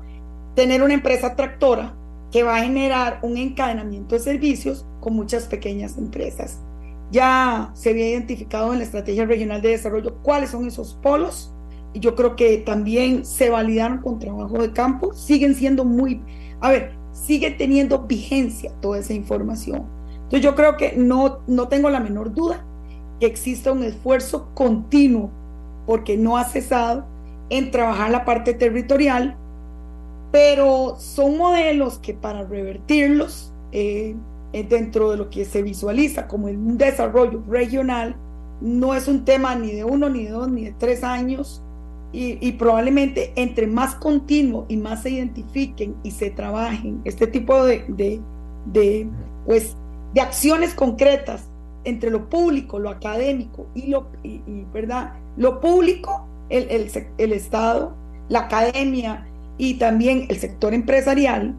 Tener 0.54 0.82
una 0.82 0.94
empresa 0.94 1.34
tractora 1.36 1.94
que 2.30 2.42
va 2.42 2.56
a 2.56 2.62
generar 2.62 3.18
un 3.22 3.36
encadenamiento 3.36 4.14
de 4.14 4.20
servicios 4.20 4.86
con 5.00 5.14
muchas 5.14 5.46
pequeñas 5.46 5.98
empresas. 5.98 6.60
Ya 7.10 7.70
se 7.74 7.90
había 7.90 8.08
identificado 8.08 8.72
en 8.72 8.78
la 8.78 8.84
Estrategia 8.84 9.24
Regional 9.24 9.60
de 9.62 9.70
Desarrollo 9.70 10.16
cuáles 10.22 10.50
son 10.50 10.66
esos 10.66 10.94
polos 11.02 11.52
y 11.92 11.98
yo 11.98 12.14
creo 12.14 12.36
que 12.36 12.58
también 12.58 13.24
se 13.24 13.50
validaron 13.50 13.98
con 13.98 14.20
trabajo 14.20 14.58
de 14.58 14.72
campo, 14.72 15.12
siguen 15.12 15.56
siendo 15.56 15.84
muy 15.84 16.22
a 16.60 16.70
ver, 16.70 16.92
sigue 17.12 17.50
teniendo 17.50 18.00
vigencia 18.00 18.72
toda 18.80 18.98
esa 18.98 19.14
información. 19.14 19.86
Entonces 20.14 20.42
yo 20.42 20.54
creo 20.54 20.76
que 20.76 20.94
no, 20.96 21.40
no 21.46 21.68
tengo 21.68 21.90
la 21.90 22.00
menor 22.00 22.34
duda 22.34 22.64
que 23.18 23.26
exista 23.26 23.72
un 23.72 23.82
esfuerzo 23.82 24.50
continuo, 24.54 25.30
porque 25.86 26.16
no 26.16 26.36
ha 26.36 26.44
cesado, 26.44 27.06
en 27.48 27.70
trabajar 27.70 28.10
la 28.10 28.24
parte 28.24 28.54
territorial, 28.54 29.36
pero 30.30 30.96
son 30.98 31.36
modelos 31.38 31.98
que 31.98 32.14
para 32.14 32.44
revertirlos 32.44 33.52
eh, 33.72 34.14
dentro 34.52 35.10
de 35.10 35.16
lo 35.16 35.30
que 35.30 35.44
se 35.44 35.62
visualiza 35.62 36.26
como 36.26 36.46
un 36.46 36.78
desarrollo 36.78 37.42
regional, 37.48 38.16
no 38.60 38.94
es 38.94 39.08
un 39.08 39.24
tema 39.24 39.54
ni 39.54 39.72
de 39.72 39.84
uno, 39.84 40.08
ni 40.08 40.24
de 40.24 40.30
dos, 40.30 40.50
ni 40.50 40.64
de 40.64 40.72
tres 40.72 41.02
años, 41.04 41.62
y, 42.12 42.52
probablemente 42.52 43.32
entre 43.36 43.68
más 43.68 43.94
continuo 43.94 44.66
y 44.68 44.76
más 44.76 45.02
se 45.02 45.10
identifiquen 45.10 45.94
y 46.02 46.10
se 46.10 46.30
trabajen 46.30 47.00
este 47.04 47.28
tipo 47.28 47.64
de, 47.64 47.84
de, 48.66 49.08
pues, 49.46 49.76
de 50.12 50.20
acciones 50.20 50.74
concretas 50.74 51.48
entre 51.84 52.10
lo 52.10 52.28
público, 52.28 52.80
lo 52.80 52.90
académico 52.90 53.68
y 53.76 53.86
lo, 53.86 54.08
y, 54.24 54.40
¿verdad? 54.72 55.12
lo 55.36 55.60
público, 55.60 56.26
el, 56.48 56.68
el, 56.70 56.90
el, 57.18 57.32
Estado, 57.32 57.94
la 58.28 58.40
academia 58.40 59.29
y 59.60 59.74
también 59.74 60.24
el 60.30 60.38
sector 60.38 60.72
empresarial, 60.72 61.54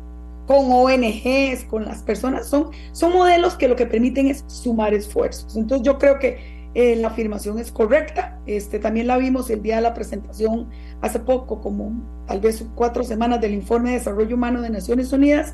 con 0.47 0.71
ONGs, 0.71 1.65
con 1.65 1.85
las 1.85 2.01
personas, 2.01 2.47
son, 2.47 2.71
son 2.93 3.13
modelos 3.13 3.53
que 3.53 3.67
lo 3.67 3.75
que 3.75 3.85
permiten 3.85 4.25
es 4.25 4.43
sumar 4.47 4.95
esfuerzos. 4.95 5.55
Entonces 5.55 5.85
yo 5.85 5.99
creo 5.99 6.17
que 6.17 6.71
eh, 6.73 6.95
la 6.95 7.09
afirmación 7.09 7.59
es 7.59 7.71
correcta. 7.71 8.39
Este, 8.47 8.79
también 8.79 9.05
la 9.05 9.19
vimos 9.19 9.51
el 9.51 9.61
día 9.61 9.75
de 9.75 9.83
la 9.83 9.93
presentación 9.93 10.67
hace 11.01 11.19
poco, 11.19 11.61
como 11.61 11.91
tal 12.25 12.39
vez 12.39 12.65
cuatro 12.73 13.03
semanas 13.03 13.39
del 13.39 13.53
informe 13.53 13.91
de 13.91 13.99
desarrollo 13.99 14.35
humano 14.35 14.61
de 14.61 14.71
Naciones 14.71 15.13
Unidas. 15.13 15.53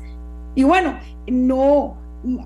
Y 0.54 0.64
bueno, 0.64 0.98
no, 1.26 1.98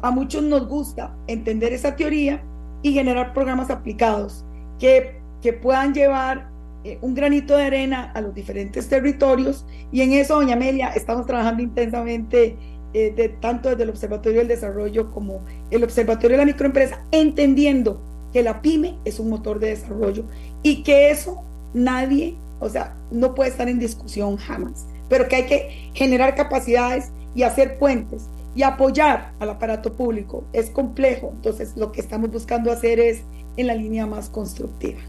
a 0.02 0.10
muchos 0.10 0.42
nos 0.42 0.66
gusta 0.66 1.14
entender 1.28 1.72
esa 1.72 1.94
teoría 1.94 2.42
y 2.82 2.92
generar 2.92 3.32
programas 3.32 3.70
aplicados 3.70 4.44
que, 4.80 5.20
que 5.40 5.52
puedan 5.52 5.94
llevar 5.94 6.51
eh, 6.84 6.98
un 7.00 7.14
granito 7.14 7.56
de 7.56 7.64
arena 7.64 8.10
a 8.14 8.20
los 8.20 8.34
diferentes 8.34 8.88
territorios. 8.88 9.64
Y 9.90 10.02
en 10.02 10.12
eso, 10.12 10.36
doña 10.36 10.54
Amelia, 10.54 10.88
estamos 10.88 11.26
trabajando 11.26 11.62
intensamente. 11.62 12.56
Eh, 12.94 13.36
tanto 13.40 13.70
desde 13.70 13.84
el 13.84 13.88
Observatorio 13.88 14.40
del 14.40 14.48
Desarrollo 14.48 15.10
como 15.12 15.40
el 15.70 15.82
Observatorio 15.82 16.36
de 16.36 16.44
la 16.44 16.44
Microempresa, 16.44 17.02
entendiendo 17.10 18.02
que 18.34 18.42
la 18.42 18.60
pyme 18.60 18.98
es 19.06 19.18
un 19.18 19.30
motor 19.30 19.59
de 19.60 19.68
desarrollo 19.68 20.24
y 20.62 20.82
que 20.82 21.10
eso 21.10 21.42
nadie, 21.74 22.36
o 22.60 22.68
sea, 22.68 22.94
no 23.10 23.34
puede 23.34 23.50
estar 23.50 23.68
en 23.68 23.78
discusión 23.78 24.36
jamás, 24.36 24.86
pero 25.09 25.28
que 25.28 25.36
hay 25.36 25.46
que 25.46 25.90
generar 25.94 26.34
capacidades 26.34 27.12
y 27.34 27.44
hacer 27.44 27.78
puentes 27.78 28.28
y 28.54 28.62
apoyar 28.62 29.32
al 29.38 29.50
aparato 29.50 29.94
público. 29.94 30.44
Es 30.52 30.70
complejo, 30.70 31.32
entonces 31.34 31.74
lo 31.76 31.92
que 31.92 32.00
estamos 32.00 32.30
buscando 32.30 32.70
hacer 32.70 33.00
es 33.00 33.22
en 33.56 33.66
la 33.66 33.74
línea 33.74 34.06
más 34.06 34.28
constructiva. 34.28 35.00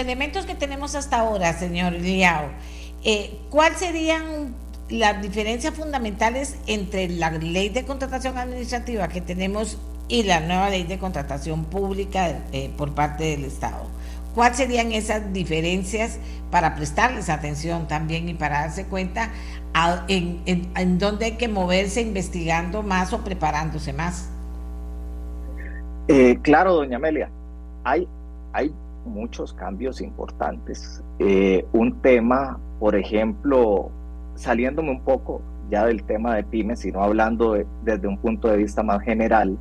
Elementos 0.00 0.46
que 0.46 0.54
tenemos 0.54 0.94
hasta 0.94 1.20
ahora, 1.20 1.52
señor 1.52 1.92
Liao, 1.92 2.48
eh, 3.04 3.38
¿cuáles 3.50 3.78
serían 3.78 4.54
las 4.90 5.22
diferencias 5.22 5.74
fundamentales 5.74 6.56
entre 6.66 7.08
la 7.08 7.30
ley 7.30 7.68
de 7.68 7.84
contratación 7.84 8.36
administrativa 8.36 9.08
que 9.08 9.20
tenemos 9.20 9.78
y 10.08 10.24
la 10.24 10.40
nueva 10.40 10.68
ley 10.70 10.82
de 10.82 10.98
contratación 10.98 11.64
pública 11.64 12.40
eh, 12.52 12.70
por 12.76 12.92
parte 12.94 13.24
del 13.24 13.44
Estado. 13.44 13.86
¿Cuáles 14.34 14.58
serían 14.58 14.92
esas 14.92 15.32
diferencias 15.32 16.18
para 16.50 16.74
prestarles 16.74 17.28
atención 17.28 17.86
también 17.86 18.28
y 18.28 18.34
para 18.34 18.62
darse 18.62 18.86
cuenta 18.86 19.30
en, 20.08 20.98
dónde 20.98 21.26
hay 21.26 21.32
que 21.32 21.48
moverse 21.48 22.00
investigando 22.00 22.82
más 22.82 23.12
o 23.12 23.22
preparándose 23.22 23.92
más? 23.92 24.28
Eh, 26.08 26.38
claro, 26.42 26.74
doña 26.74 26.96
Amelia, 26.96 27.30
hay, 27.84 28.06
hay 28.52 28.72
muchos 29.04 29.52
cambios 29.52 30.00
importantes. 30.00 31.02
Eh, 31.18 31.64
un 31.72 32.00
tema, 32.00 32.58
por 32.78 32.96
ejemplo, 32.96 33.90
saliéndome 34.34 34.90
un 34.90 35.02
poco 35.02 35.42
ya 35.70 35.86
del 35.86 36.02
tema 36.02 36.34
de 36.34 36.44
pymes, 36.44 36.80
sino 36.80 37.02
hablando 37.02 37.56
desde 37.84 38.08
un 38.08 38.18
punto 38.18 38.48
de 38.48 38.56
vista 38.56 38.82
más 38.82 39.02
general, 39.02 39.56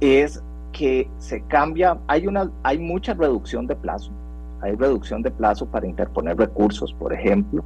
es 0.00 0.42
que 0.72 1.08
se 1.18 1.42
cambia, 1.42 1.98
hay, 2.08 2.26
una, 2.26 2.50
hay 2.62 2.78
mucha 2.78 3.14
reducción 3.14 3.66
de 3.66 3.76
plazo, 3.76 4.10
hay 4.60 4.74
reducción 4.74 5.22
de 5.22 5.30
plazo 5.30 5.66
para 5.66 5.86
interponer 5.86 6.36
recursos, 6.36 6.92
por 6.94 7.12
ejemplo. 7.12 7.64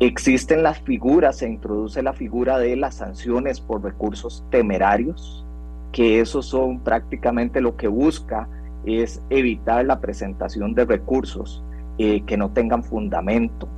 Existen 0.00 0.62
las 0.62 0.80
figuras, 0.80 1.36
se 1.38 1.48
introduce 1.48 2.02
la 2.02 2.12
figura 2.12 2.58
de 2.58 2.76
las 2.76 2.96
sanciones 2.96 3.60
por 3.60 3.82
recursos 3.82 4.44
temerarios, 4.50 5.46
que 5.92 6.20
esos 6.20 6.46
son 6.46 6.80
prácticamente 6.80 7.60
lo 7.60 7.76
que 7.76 7.88
busca 7.88 8.48
es 8.84 9.22
evitar 9.30 9.84
la 9.84 10.00
presentación 10.00 10.74
de 10.74 10.84
recursos 10.84 11.62
eh, 11.98 12.22
que 12.22 12.36
no 12.36 12.50
tengan 12.50 12.82
fundamento. 12.82 13.68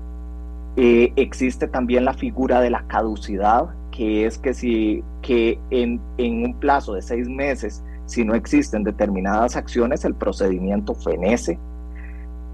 Eh, 0.77 1.13
existe 1.17 1.67
también 1.69 2.05
la 2.05 2.15
figura 2.15 2.61
de 2.61 2.71
la 2.71 2.83
caducidad, 2.87 3.67
que 3.91 4.25
es 4.27 4.39
que 4.39 4.55
si 4.55 5.03
que 5.21 5.59
en, 5.71 6.01
en 6.19 6.45
un 6.45 6.55
plazo 6.55 6.95
de 6.95 7.03
seis 7.03 7.29
meses 7.29 7.83
si 8.07 8.25
no 8.25 8.35
existen 8.35 8.85
determinadas 8.85 9.57
acciones, 9.57 10.05
el 10.05 10.15
procedimiento 10.15 10.95
fenece. 10.95 11.59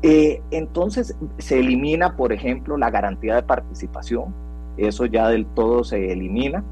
Eh, 0.03 0.41
entonces 0.53 1.16
se 1.39 1.59
elimina, 1.59 2.16
por 2.16 2.33
ejemplo, 2.33 2.77
la 2.77 2.91
garantía 2.91 3.35
de 3.35 3.43
participación, 3.43 4.33
eso 4.77 5.07
ya 5.07 5.29
del 5.29 5.47
todo 5.47 5.83
se 5.83 6.12
elimina. 6.12 6.62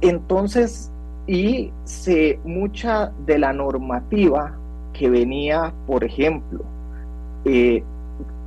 Entonces, 0.00 0.92
y 1.28 1.70
se, 1.84 2.40
mucha 2.42 3.12
de 3.26 3.38
la 3.38 3.52
normativa 3.52 4.56
que 4.94 5.10
venía, 5.10 5.74
por 5.86 6.02
ejemplo, 6.02 6.64
eh, 7.44 7.84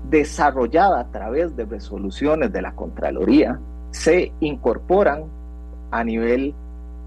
desarrollada 0.09 0.99
a 0.99 1.11
través 1.11 1.55
de 1.55 1.65
resoluciones 1.65 2.51
de 2.51 2.63
la 2.63 2.73
Contraloría, 2.73 3.59
se 3.91 4.33
incorporan 4.39 5.25
a 5.91 6.03
nivel 6.03 6.55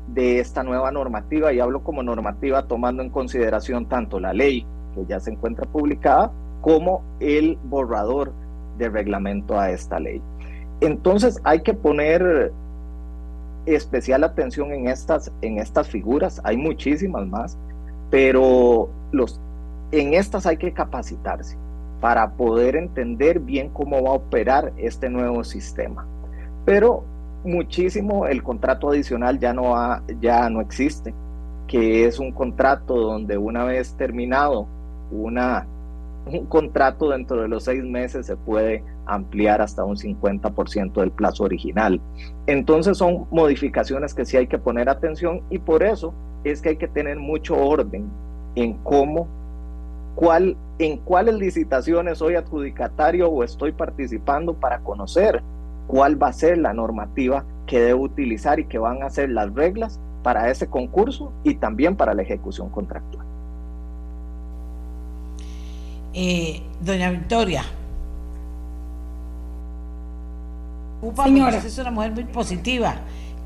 de 0.08 0.38
esta 0.38 0.62
nueva 0.62 0.92
normativa 0.92 1.52
y 1.52 1.58
hablo 1.58 1.82
como 1.82 2.04
normativa 2.04 2.68
tomando 2.68 3.02
en 3.02 3.10
consideración 3.10 3.86
tanto 3.86 4.20
la 4.20 4.32
ley 4.32 4.64
que 4.94 5.04
ya 5.06 5.18
se 5.18 5.32
encuentra 5.32 5.66
publicada 5.66 6.30
como 6.60 7.02
el 7.18 7.58
borrador 7.64 8.32
de 8.78 8.90
reglamento 8.90 9.58
a 9.58 9.70
esta 9.70 9.98
ley. 9.98 10.22
Entonces 10.80 11.40
hay 11.42 11.62
que 11.62 11.74
poner 11.74 12.52
especial 13.66 14.24
atención 14.24 14.72
en 14.72 14.88
estas, 14.88 15.32
en 15.42 15.58
estas 15.58 15.88
figuras, 15.88 16.40
hay 16.44 16.56
muchísimas 16.56 17.26
más, 17.26 17.58
pero 18.10 18.88
los, 19.12 19.40
en 19.92 20.14
estas 20.14 20.46
hay 20.46 20.56
que 20.56 20.72
capacitarse 20.72 21.56
para 22.00 22.32
poder 22.32 22.76
entender 22.76 23.40
bien 23.40 23.70
cómo 23.70 24.02
va 24.02 24.10
a 24.10 24.14
operar 24.14 24.72
este 24.76 25.08
nuevo 25.08 25.42
sistema. 25.44 26.06
Pero 26.64 27.04
muchísimo 27.44 28.26
el 28.26 28.42
contrato 28.42 28.90
adicional 28.90 29.38
ya 29.38 29.52
no, 29.52 29.76
ha, 29.76 30.02
ya 30.20 30.48
no 30.50 30.60
existe, 30.60 31.14
que 31.66 32.06
es 32.06 32.18
un 32.18 32.32
contrato 32.32 32.94
donde 32.94 33.38
una 33.38 33.64
vez 33.64 33.94
terminado 33.96 34.66
una, 35.10 35.66
un 36.26 36.46
contrato 36.46 37.10
dentro 37.10 37.40
de 37.40 37.48
los 37.48 37.64
seis 37.64 37.82
meses 37.84 38.26
se 38.26 38.36
puede 38.36 38.82
ampliar 39.06 39.60
hasta 39.60 39.84
un 39.84 39.96
50% 39.96 40.92
del 40.94 41.10
plazo 41.10 41.44
original. 41.44 42.00
Entonces 42.46 42.98
son 42.98 43.26
modificaciones 43.30 44.14
que 44.14 44.24
sí 44.24 44.36
hay 44.36 44.46
que 44.46 44.58
poner 44.58 44.88
atención 44.88 45.42
y 45.50 45.58
por 45.58 45.82
eso 45.82 46.14
es 46.44 46.60
que 46.60 46.70
hay 46.70 46.76
que 46.76 46.88
tener 46.88 47.18
mucho 47.18 47.56
orden 47.56 48.08
en 48.54 48.74
cómo, 48.84 49.26
cuál, 50.14 50.56
en 50.78 50.98
cuáles 50.98 51.36
licitaciones 51.36 52.18
soy 52.18 52.34
adjudicatario 52.34 53.28
o 53.28 53.42
estoy 53.42 53.72
participando 53.72 54.54
para 54.54 54.80
conocer 54.80 55.42
cuál 55.86 56.22
va 56.22 56.28
a 56.28 56.32
ser 56.32 56.58
la 56.58 56.72
normativa 56.72 57.44
que 57.66 57.80
debo 57.80 58.02
utilizar 58.02 58.60
y 58.60 58.64
que 58.64 58.78
van 58.78 59.02
a 59.02 59.10
ser 59.10 59.30
las 59.30 59.52
reglas 59.54 59.98
para 60.22 60.50
ese 60.50 60.68
concurso 60.68 61.32
y 61.44 61.54
también 61.54 61.96
para 61.96 62.14
la 62.14 62.22
ejecución 62.22 62.68
contractual. 62.70 63.26
Eh, 66.14 66.62
doña 66.80 67.10
Victoria. 67.10 67.64
Señora. 71.24 71.56
Usted 71.56 71.68
es 71.68 71.78
una 71.78 71.90
mujer 71.90 72.12
muy 72.12 72.24
positiva. 72.24 72.96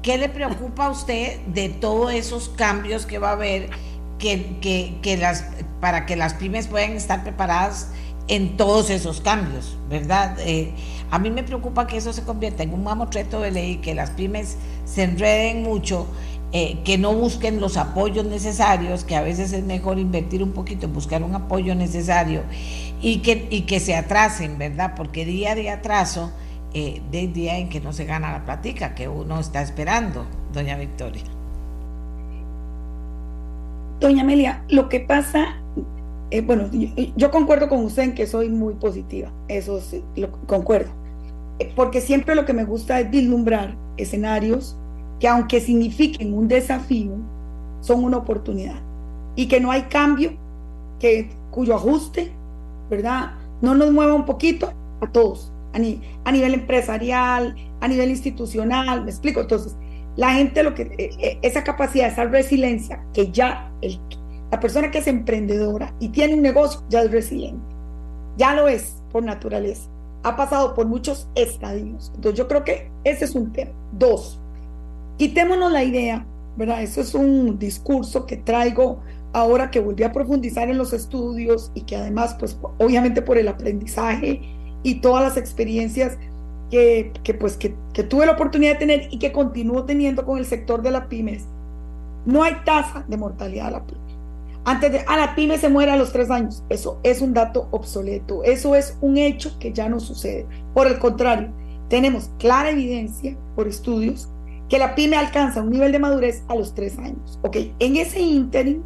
¿Qué 0.02 0.16
le 0.16 0.28
preocupa 0.28 0.86
a 0.86 0.90
usted 0.90 1.40
de 1.46 1.68
todos 1.68 2.12
esos 2.12 2.48
cambios 2.50 3.04
que 3.04 3.18
va 3.18 3.30
a 3.30 3.32
haber 3.32 3.70
que, 4.18 4.96
que, 5.02 5.16
las, 5.16 5.44
para 5.80 6.06
que 6.06 6.16
las 6.16 6.34
pymes 6.34 6.66
puedan 6.66 6.92
estar 6.92 7.22
preparadas 7.22 7.88
en 8.28 8.56
todos 8.56 8.90
esos 8.90 9.20
cambios, 9.20 9.76
¿verdad? 9.88 10.36
Eh, 10.40 10.72
a 11.10 11.18
mí 11.18 11.30
me 11.30 11.42
preocupa 11.42 11.86
que 11.86 11.96
eso 11.96 12.12
se 12.12 12.22
convierta 12.22 12.62
en 12.62 12.74
un 12.74 12.84
mamotreto 12.84 13.40
de 13.40 13.50
ley, 13.50 13.76
que 13.76 13.94
las 13.94 14.10
pymes 14.10 14.58
se 14.84 15.04
enreden 15.04 15.62
mucho, 15.62 16.06
eh, 16.52 16.78
que 16.84 16.98
no 16.98 17.14
busquen 17.14 17.60
los 17.60 17.76
apoyos 17.76 18.26
necesarios, 18.26 19.04
que 19.04 19.16
a 19.16 19.22
veces 19.22 19.52
es 19.52 19.64
mejor 19.64 19.98
invertir 19.98 20.42
un 20.42 20.52
poquito 20.52 20.86
en 20.86 20.92
buscar 20.92 21.22
un 21.22 21.34
apoyo 21.34 21.74
necesario 21.74 22.42
y 23.00 23.18
que, 23.18 23.48
y 23.50 23.62
que 23.62 23.80
se 23.80 23.96
atrasen, 23.96 24.58
¿verdad? 24.58 24.92
Porque 24.94 25.24
día 25.24 25.54
de 25.54 25.70
atraso 25.70 26.30
eh, 26.80 27.02
del 27.10 27.32
día 27.32 27.58
en 27.58 27.68
que 27.68 27.80
no 27.80 27.92
se 27.92 28.04
gana 28.04 28.30
la 28.30 28.44
plática 28.44 28.94
que 28.94 29.08
uno 29.08 29.40
está 29.40 29.60
esperando, 29.62 30.24
doña 30.52 30.76
Victoria. 30.76 31.24
Doña 33.98 34.22
Amelia, 34.22 34.62
lo 34.68 34.88
que 34.88 35.00
pasa, 35.00 35.56
eh, 36.30 36.40
bueno, 36.40 36.70
yo, 37.16 37.32
concuerdo 37.32 37.68
con 37.68 37.84
usted 37.84 38.04
en 38.04 38.14
que 38.14 38.28
soy 38.28 38.48
muy 38.48 38.74
positiva, 38.74 39.32
eso 39.48 39.80
sí, 39.80 40.04
lo 40.14 40.30
concuerdo, 40.46 40.92
eh, 41.58 41.72
porque 41.74 42.00
siempre 42.00 42.36
lo 42.36 42.44
que 42.44 42.52
me 42.52 42.64
gusta 42.64 43.00
es 43.00 43.10
vislumbrar 43.10 43.76
escenarios 43.96 44.76
que 45.18 45.26
aunque 45.26 45.60
signifiquen 45.60 46.32
un 46.32 46.46
desafío, 46.46 47.16
son 47.80 48.04
una 48.04 48.18
oportunidad 48.18 48.80
y 49.34 49.48
que 49.48 49.58
no 49.58 49.72
hay 49.72 49.82
cambio 49.82 50.30
que 51.00 51.28
cuyo 51.50 51.74
ajuste, 51.74 52.30
¿verdad? 52.88 53.32
No 53.62 53.74
nos 53.74 53.90
mueva 53.90 54.14
un 54.14 54.26
poquito 54.26 54.72
a 55.00 55.10
todos 55.10 55.52
a, 55.72 56.32
nivel 56.32 56.54
empresarial, 56.54 57.54
a 57.80 57.88
nivel 57.88 58.10
institucional, 58.10 59.04
me 59.04 59.10
explico. 59.10 59.40
Entonces, 59.40 59.76
la 60.16 60.32
gente, 60.32 60.62
lo 60.62 60.74
que, 60.74 60.82
eh, 60.82 61.10
eh, 61.18 61.38
esa 61.42 61.64
capacidad, 61.64 62.08
esa 62.08 62.24
resiliencia, 62.24 63.04
que 63.12 63.30
ya 63.30 63.70
el, 63.80 63.98
la 64.50 64.60
persona 64.60 64.90
que 64.90 64.98
es 64.98 65.06
emprendedora 65.06 65.94
y 66.00 66.08
tiene 66.08 66.34
un 66.34 66.42
negocio 66.42 66.82
ya 66.88 67.02
es 67.02 67.10
resiliente, 67.10 67.62
ya 68.36 68.54
lo 68.54 68.68
es 68.68 69.02
por 69.12 69.22
naturaleza, 69.22 69.88
ha 70.22 70.36
pasado 70.36 70.74
por 70.74 70.86
muchos 70.86 71.28
estadios. 71.34 72.10
Entonces, 72.14 72.38
yo 72.38 72.48
creo 72.48 72.64
que 72.64 72.90
ese 73.04 73.24
es 73.24 73.34
un 73.34 73.52
tema. 73.52 73.72
Dos, 73.92 74.40
quitémonos 75.18 75.72
la 75.72 75.84
idea, 75.84 76.26
¿verdad? 76.56 76.82
Eso 76.82 77.00
es 77.00 77.14
un 77.14 77.58
discurso 77.58 78.26
que 78.26 78.36
traigo 78.36 79.00
ahora 79.32 79.70
que 79.70 79.80
volví 79.80 80.02
a 80.02 80.12
profundizar 80.12 80.68
en 80.70 80.78
los 80.78 80.92
estudios 80.92 81.70
y 81.74 81.82
que 81.82 81.96
además, 81.96 82.36
pues 82.38 82.58
obviamente 82.78 83.22
por 83.22 83.38
el 83.38 83.48
aprendizaje 83.48 84.40
y 84.82 84.96
todas 84.96 85.22
las 85.22 85.36
experiencias 85.36 86.16
que, 86.70 87.12
pues, 87.38 87.56
que, 87.56 87.74
tuve 88.04 88.26
la 88.26 88.32
oportunidad 88.32 88.74
de 88.74 88.78
tener 88.78 89.08
y 89.10 89.18
que 89.18 89.32
continúo 89.32 89.84
teniendo 89.84 90.24
con 90.24 90.38
el 90.38 90.46
sector 90.46 90.82
de 90.82 90.90
las 90.90 91.06
pymes. 91.06 91.44
No 92.26 92.42
hay 92.42 92.56
tasa 92.64 93.04
de 93.08 93.16
mortalidad 93.16 93.66
de 93.66 93.70
la 93.72 93.86
pyme. 93.86 94.00
Antes 94.64 94.92
de, 94.92 94.98
a 95.06 95.16
la 95.16 95.34
pyme 95.34 95.56
se 95.56 95.70
muere 95.70 95.92
a 95.92 95.96
los 95.96 96.12
tres 96.12 96.30
años. 96.30 96.62
Eso 96.68 97.00
es 97.02 97.22
un 97.22 97.32
dato 97.32 97.68
obsoleto. 97.70 98.44
Eso 98.44 98.74
es 98.74 98.98
un 99.00 99.16
hecho 99.16 99.58
que 99.58 99.72
ya 99.72 99.88
no 99.88 99.98
sucede. 99.98 100.46
Por 100.74 100.86
el 100.86 100.98
contrario, 100.98 101.48
tenemos 101.88 102.30
clara 102.38 102.70
evidencia 102.70 103.36
por 103.56 103.66
estudios 103.66 104.28
que 104.68 104.78
la 104.78 104.94
pyme 104.94 105.16
alcanza 105.16 105.62
un 105.62 105.70
nivel 105.70 105.92
de 105.92 105.98
madurez 105.98 106.42
a 106.48 106.54
los 106.54 106.74
tres 106.74 106.98
años. 106.98 107.38
Ok, 107.42 107.56
en 107.78 107.96
ese 107.96 108.20
ínterin, 108.20 108.82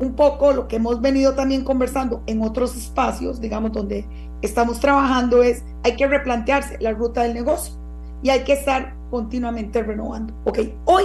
un 0.00 0.14
poco 0.14 0.52
lo 0.52 0.66
que 0.66 0.76
hemos 0.76 1.00
venido 1.00 1.34
también 1.34 1.64
conversando 1.64 2.22
en 2.26 2.42
otros 2.42 2.76
espacios, 2.76 3.40
digamos, 3.40 3.72
donde 3.72 4.04
estamos 4.42 4.80
trabajando 4.80 5.42
es, 5.42 5.64
hay 5.82 5.96
que 5.96 6.06
replantearse 6.06 6.78
la 6.80 6.92
ruta 6.92 7.22
del 7.22 7.34
negocio 7.34 7.74
y 8.22 8.30
hay 8.30 8.44
que 8.44 8.54
estar 8.54 8.94
continuamente 9.10 9.82
renovando. 9.82 10.34
Ok, 10.44 10.58
hoy 10.86 11.04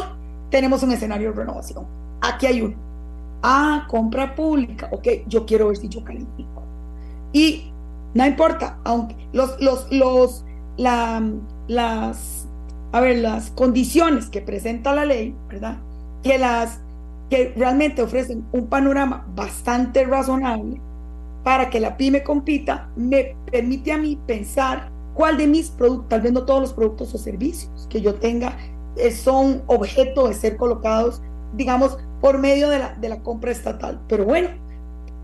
tenemos 0.49 0.83
un 0.83 0.91
escenario 0.91 1.31
de 1.31 1.37
renovación. 1.37 1.85
Aquí 2.21 2.45
hay 2.45 2.61
uno. 2.61 2.75
Ah, 3.43 3.85
compra 3.87 4.35
pública. 4.35 4.89
Ok, 4.91 5.07
yo 5.27 5.45
quiero 5.45 5.67
ver 5.67 5.77
si 5.77 5.89
yo 5.89 6.03
califico. 6.03 6.63
Y 7.31 7.71
no 8.13 8.25
importa, 8.25 8.79
aunque 8.83 9.15
los, 9.33 9.59
los, 9.61 9.91
los, 9.91 10.45
la, 10.77 11.21
las, 11.67 12.47
a 12.91 12.99
ver, 12.99 13.19
las 13.19 13.51
condiciones 13.51 14.29
que 14.29 14.41
presenta 14.41 14.93
la 14.93 15.05
ley, 15.05 15.35
¿verdad? 15.47 15.77
Que 16.23 16.37
las, 16.37 16.79
que 17.29 17.53
realmente 17.55 18.01
ofrecen 18.01 18.45
un 18.51 18.67
panorama 18.67 19.25
bastante 19.35 20.03
razonable, 20.05 20.81
para 21.43 21.69
que 21.69 21.79
la 21.79 21.97
pyme 21.97 22.23
compita, 22.23 22.89
me 22.95 23.35
permite 23.51 23.91
a 23.91 23.97
mí 23.97 24.17
pensar 24.27 24.91
cuál 25.13 25.37
de 25.37 25.47
mis 25.47 25.69
productos, 25.69 26.09
tal 26.09 26.21
vez 26.21 26.31
no 26.31 26.45
todos 26.45 26.61
los 26.61 26.73
productos 26.73 27.13
o 27.13 27.17
servicios 27.17 27.87
que 27.89 28.01
yo 28.01 28.15
tenga, 28.15 28.57
eh, 28.95 29.11
son 29.11 29.63
objeto 29.67 30.27
de 30.27 30.33
ser 30.33 30.57
colocados, 30.57 31.21
digamos, 31.53 31.97
por 32.21 32.37
medio 32.37 32.69
de 32.69 32.79
la, 32.79 32.95
de 32.95 33.09
la 33.09 33.21
compra 33.21 33.51
estatal. 33.51 34.01
Pero 34.07 34.25
bueno, 34.25 34.49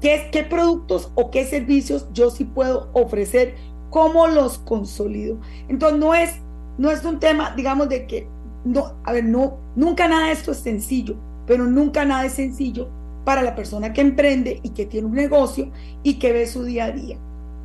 ¿qué, 0.01 0.29
¿qué 0.31 0.43
productos 0.43 1.11
o 1.15 1.31
qué 1.31 1.45
servicios 1.45 2.07
yo 2.13 2.29
sí 2.29 2.45
puedo 2.45 2.89
ofrecer? 2.93 3.55
¿Cómo 3.89 4.27
los 4.27 4.57
consolido? 4.59 5.37
Entonces, 5.67 5.99
no 5.99 6.13
es, 6.13 6.35
no 6.77 6.91
es 6.91 7.03
un 7.05 7.19
tema, 7.19 7.53
digamos, 7.55 7.89
de 7.89 8.07
que, 8.07 8.27
no, 8.63 8.93
a 9.03 9.11
ver, 9.11 9.25
no, 9.25 9.57
nunca 9.75 10.07
nada 10.07 10.27
de 10.27 10.33
esto 10.33 10.51
es 10.51 10.57
sencillo, 10.57 11.15
pero 11.45 11.65
nunca 11.65 12.05
nada 12.05 12.25
es 12.25 12.33
sencillo 12.33 12.89
para 13.26 13.41
la 13.41 13.56
persona 13.56 13.91
que 13.91 14.02
emprende 14.02 14.60
y 14.64 14.69
que 14.69 14.85
tiene 14.85 15.07
un 15.07 15.15
negocio 15.15 15.72
y 16.03 16.19
que 16.19 16.31
ve 16.31 16.47
su 16.47 16.64
día 16.64 16.85
a 16.85 16.91
día. 16.91 17.18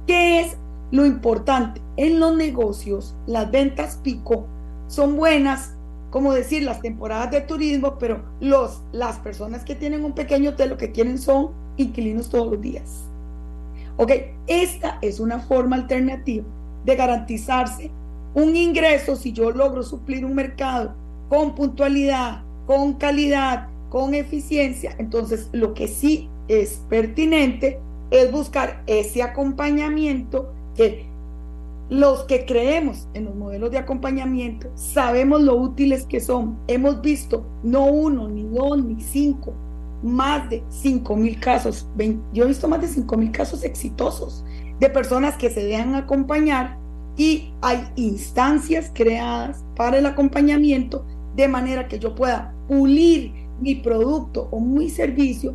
¿Qué 0.07 0.41
es 0.41 0.57
lo 0.91 1.07
importante? 1.07 1.81
En 1.97 2.19
los 2.19 2.35
negocios, 2.35 3.15
las 3.27 3.51
ventas 3.51 4.01
pico 4.03 4.47
son 4.89 5.17
buenas, 5.17 5.75
como 6.11 6.33
decir, 6.33 6.65
las 6.65 6.81
temporadas 6.81 7.31
de 7.31 7.43
turismo, 7.43 7.99
pero 7.99 8.25
los, 8.41 8.83
las 8.91 9.19
personas 9.19 9.65
que 9.65 9.77
tienen 9.77 10.05
un 10.05 10.15
pequeño 10.15 10.51
hotel 10.51 10.71
lo 10.71 10.77
que 10.77 10.91
quieren 10.91 11.19
son 11.19 11.51
inquilinos 11.77 12.31
todos 12.31 12.53
los 12.53 12.61
días. 12.61 13.05
Ok, 13.99 14.13
esta 14.47 14.99
es 15.03 15.21
una 15.21 15.39
forma 15.41 15.77
alternativa 15.77 16.47
de 16.85 16.97
garantizarse 16.97 17.91
un 18.35 18.57
ingreso 18.57 19.17
si 19.17 19.33
yo 19.33 19.51
logro 19.51 19.83
suplir 19.83 20.25
un 20.25 20.35
mercado 20.35 20.95
con 21.29 21.55
puntualidad, 21.55 22.43
con 22.67 22.95
calidad, 22.95 23.69
con 23.91 24.15
eficiencia, 24.15 24.95
entonces 24.99 25.51
lo 25.53 25.75
que 25.75 25.87
sí 25.87 26.31
es 26.49 26.83
pertinente 26.89 27.79
es 28.11 28.33
buscar 28.33 28.83
ese 28.87 29.23
acompañamiento 29.23 30.53
que 30.75 31.11
los 31.91 32.23
que 32.25 32.47
creemos 32.47 33.09
en 33.15 33.25
los 33.25 33.35
modelos 33.35 33.73
de 33.73 33.79
acompañamiento 33.79 34.71
sabemos 34.77 35.43
lo 35.43 35.57
útiles 35.57 36.07
que 36.07 36.21
son. 36.21 36.57
Hemos 36.69 37.03
visto 37.03 37.45
no 37.65 37.87
uno, 37.87 38.29
ni 38.29 38.45
dos, 38.45 38.83
ni 38.83 39.01
cinco, 39.03 39.53
más 40.03 40.49
de 40.49 40.63
cinco 40.71 41.17
mil 41.17 41.39
casos. 41.41 41.89
Yo 42.33 42.45
he 42.45 42.49
visto 42.49 42.69
más 42.69 42.81
de 42.81 42.87
cinco 42.87 43.17
mil 43.17 43.33
casos 43.33 43.65
exitosos 43.65 44.45
de 44.79 44.89
personas 44.89 45.37
que 45.37 45.51
se 45.51 45.65
dejan 45.65 45.97
acompañar 45.97 46.79
y 47.17 47.53
hay 47.61 47.85
instancias 47.97 48.91
creadas 48.95 49.65
para 49.75 49.99
el 49.99 50.07
acompañamiento 50.07 51.05
de 51.35 51.49
manera 51.49 51.89
que 51.89 51.99
yo 51.99 52.15
pueda 52.15 52.55
pulir 52.69 53.33
mi 53.61 53.77
producto 53.77 54.49
o 54.51 54.61
mi 54.61 54.89
servicio 54.91 55.55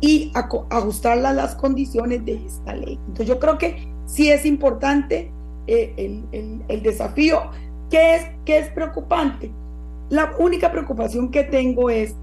y 0.00 0.30
ajustarla 0.34 1.30
a 1.30 1.32
las 1.32 1.54
condiciones 1.54 2.24
de 2.24 2.34
esta 2.46 2.74
ley. 2.74 2.98
Entonces 3.08 3.26
yo 3.26 3.38
creo 3.38 3.58
que 3.58 3.88
sí 4.06 4.30
es 4.30 4.44
importante 4.44 5.30
eh, 5.66 6.22
el, 6.68 6.82
desafío. 6.82 7.42
¿Qué 7.90 8.16
es, 8.16 8.26
¿Qué 8.44 8.58
es 8.58 8.68
preocupante? 8.70 9.50
La 10.10 10.34
única 10.38 10.70
preocupación 10.70 11.30
que 11.30 11.44
tengo 11.44 11.90
es, 11.90 12.14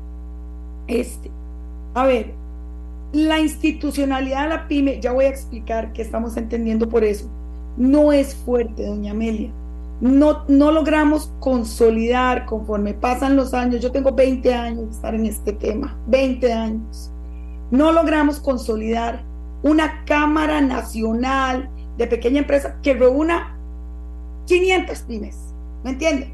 este, 0.87 1.31
a 1.93 2.05
ver, 2.05 2.33
la 3.11 3.39
institucionalidad 3.39 4.43
de 4.43 4.49
la 4.49 4.67
pyme, 4.67 4.99
ya 4.99 5.11
voy 5.11 5.25
a 5.25 5.29
explicar 5.29 5.93
qué 5.93 6.01
estamos 6.01 6.37
entendiendo 6.37 6.89
por 6.89 7.03
eso, 7.03 7.29
no 7.77 8.11
es 8.11 8.35
fuerte, 8.35 8.85
doña 8.85 9.11
Amelia 9.11 9.51
no, 10.03 10.43
no 10.49 10.73
logramos 10.73 11.31
consolidar 11.39 12.45
conforme 12.45 12.93
pasan 12.93 13.37
los 13.37 13.53
años. 13.53 13.81
Yo 13.81 13.89
tengo 13.93 14.11
20 14.11 14.53
años 14.53 14.85
de 14.87 14.91
estar 14.91 15.15
en 15.15 15.25
este 15.25 15.53
tema, 15.53 15.97
20 16.07 16.51
años. 16.51 17.09
No 17.71 17.89
logramos 17.93 18.41
consolidar 18.41 19.23
una 19.63 20.03
Cámara 20.03 20.59
Nacional 20.59 21.69
de 21.97 22.07
Pequeña 22.07 22.39
Empresa 22.39 22.77
que 22.83 22.95
reúna 22.95 23.57
500 24.47 24.99
pymes, 25.03 25.37
¿me 25.85 25.91
entiende? 25.91 26.33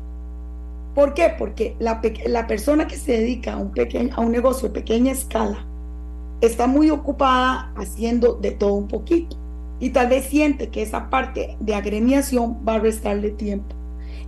¿Por 0.96 1.14
qué? 1.14 1.36
Porque 1.38 1.76
la, 1.78 2.02
la 2.26 2.48
persona 2.48 2.88
que 2.88 2.98
se 2.98 3.12
dedica 3.12 3.54
a 3.54 3.58
un, 3.58 3.70
pequeño, 3.70 4.16
a 4.16 4.22
un 4.22 4.32
negocio 4.32 4.70
de 4.70 4.74
pequeña 4.74 5.12
escala 5.12 5.64
está 6.42 6.66
muy 6.66 6.90
ocupada 6.90 7.72
haciendo 7.76 8.34
de 8.34 8.50
todo 8.50 8.74
un 8.74 8.88
poquito 8.88 9.38
y 9.80 9.92
tal 9.92 10.10
vez 10.10 10.26
siente 10.26 10.70
que 10.70 10.82
esa 10.82 11.10
parte 11.10 11.58
de 11.60 11.76
agremiación 11.76 12.58
va 12.68 12.76
a 12.76 12.80
restarle 12.80 13.32
tiempo. 13.32 13.76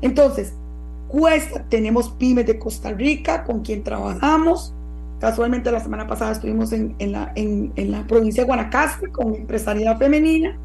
Entonces, 0.01 0.53
cuesta, 1.07 1.65
tenemos 1.69 2.09
pymes 2.11 2.47
de 2.47 2.57
Costa 2.57 2.91
Rica 2.91 3.43
con 3.43 3.61
quien 3.61 3.83
trabajamos. 3.83 4.73
Casualmente 5.19 5.71
la 5.71 5.79
semana 5.79 6.07
pasada 6.07 6.31
estuvimos 6.31 6.71
en, 6.71 6.95
en, 6.99 7.11
la, 7.11 7.31
en, 7.35 7.91
la 7.91 8.07
provincia 8.07 8.43
de 8.43 8.47
Guanacaste 8.47 9.09
con 9.09 9.35
empresariedad 9.35 9.97
femenina. 9.97 10.57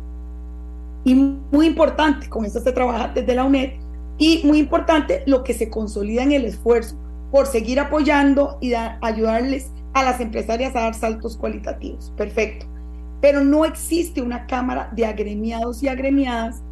Y 1.05 1.15
muy 1.15 1.67
importante, 1.67 2.29
con 2.29 2.45
esto 2.45 2.61
se 2.61 2.73
trabaja 2.73 3.09
desde 3.09 3.35
la 3.35 3.45
UNED, 3.45 3.73
y 4.19 4.43
muy 4.45 4.59
importante 4.59 5.23
lo 5.27 5.45
que 5.45 5.53
se 5.53 5.69
consolida 5.69 6.23
en 6.23 6.33
el 6.33 6.47
esfuerzo 6.47 6.97
por 7.31 7.47
seguir 7.47 7.79
apoyando 7.79 8.57
y 8.61 8.73
ayudarles 8.75 9.71
a 9.93 10.03
las 10.03 10.21
empresarias 10.21 10.75
a 10.75 10.81
dar 10.81 10.95
saltos 10.95 11.37
cualitativos. 11.37 12.13
Perfecto. 12.17 12.67
Pero 13.21 13.43
no 13.43 13.65
existe 13.65 14.23
una 14.23 14.47
cámara 14.47 14.91
de 14.95 15.07
agremiados 15.07 15.83
y 15.83 15.89
agremiadas 15.89 16.63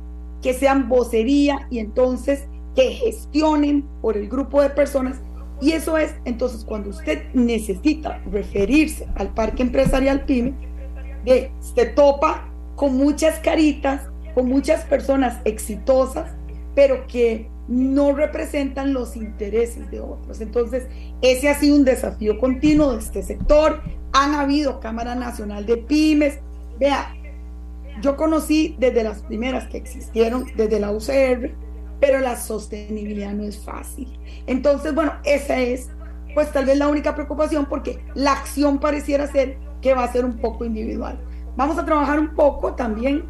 que 0.42 0.52
sean 0.52 0.88
vocería 0.88 1.66
y 1.70 1.78
entonces 1.78 2.46
que 2.74 2.90
gestionen 2.90 3.84
por 4.02 4.16
el 4.16 4.28
grupo 4.28 4.60
de 4.60 4.70
personas. 4.70 5.20
Y 5.60 5.72
eso 5.72 5.96
es, 5.96 6.14
entonces, 6.24 6.64
cuando 6.64 6.90
usted 6.90 7.22
necesita 7.32 8.20
referirse 8.30 9.06
al 9.14 9.32
parque 9.32 9.62
empresarial 9.62 10.24
PYME, 10.24 10.54
de, 11.24 11.50
se 11.60 11.86
topa 11.86 12.50
con 12.76 12.96
muchas 12.96 13.38
caritas, 13.38 14.02
con 14.34 14.48
muchas 14.48 14.84
personas 14.84 15.38
exitosas, 15.44 16.32
pero 16.74 17.06
que 17.06 17.48
no 17.68 18.12
representan 18.12 18.92
los 18.92 19.16
intereses 19.16 19.90
de 19.90 20.00
otros. 20.00 20.40
Entonces, 20.40 20.86
ese 21.22 21.48
ha 21.48 21.54
sido 21.54 21.76
un 21.76 21.84
desafío 21.84 22.38
continuo 22.38 22.92
de 22.92 22.98
este 22.98 23.22
sector. 23.22 23.80
Han 24.14 24.34
habido 24.34 24.80
Cámara 24.80 25.14
Nacional 25.14 25.66
de 25.66 25.76
Pymes. 25.76 26.38
Vea, 26.78 27.14
yo 28.00 28.16
conocí 28.16 28.76
desde 28.78 29.04
las 29.04 29.22
primeras 29.22 29.68
que 29.68 29.76
existieron, 29.76 30.46
desde 30.56 30.80
la 30.80 30.90
UCR, 30.90 31.54
pero 32.00 32.20
la 32.20 32.36
sostenibilidad 32.36 33.32
no 33.32 33.44
es 33.44 33.62
fácil. 33.62 34.18
Entonces, 34.46 34.94
bueno, 34.94 35.12
esa 35.24 35.60
es 35.60 35.90
pues 36.34 36.50
tal 36.50 36.66
vez 36.66 36.76
la 36.76 36.88
única 36.88 37.14
preocupación 37.14 37.66
porque 37.66 38.04
la 38.14 38.32
acción 38.32 38.78
pareciera 38.78 39.26
ser 39.28 39.56
que 39.80 39.94
va 39.94 40.04
a 40.04 40.12
ser 40.12 40.24
un 40.24 40.38
poco 40.38 40.64
individual. 40.64 41.18
Vamos 41.56 41.78
a 41.78 41.84
trabajar 41.84 42.18
un 42.18 42.34
poco 42.34 42.74
también 42.74 43.24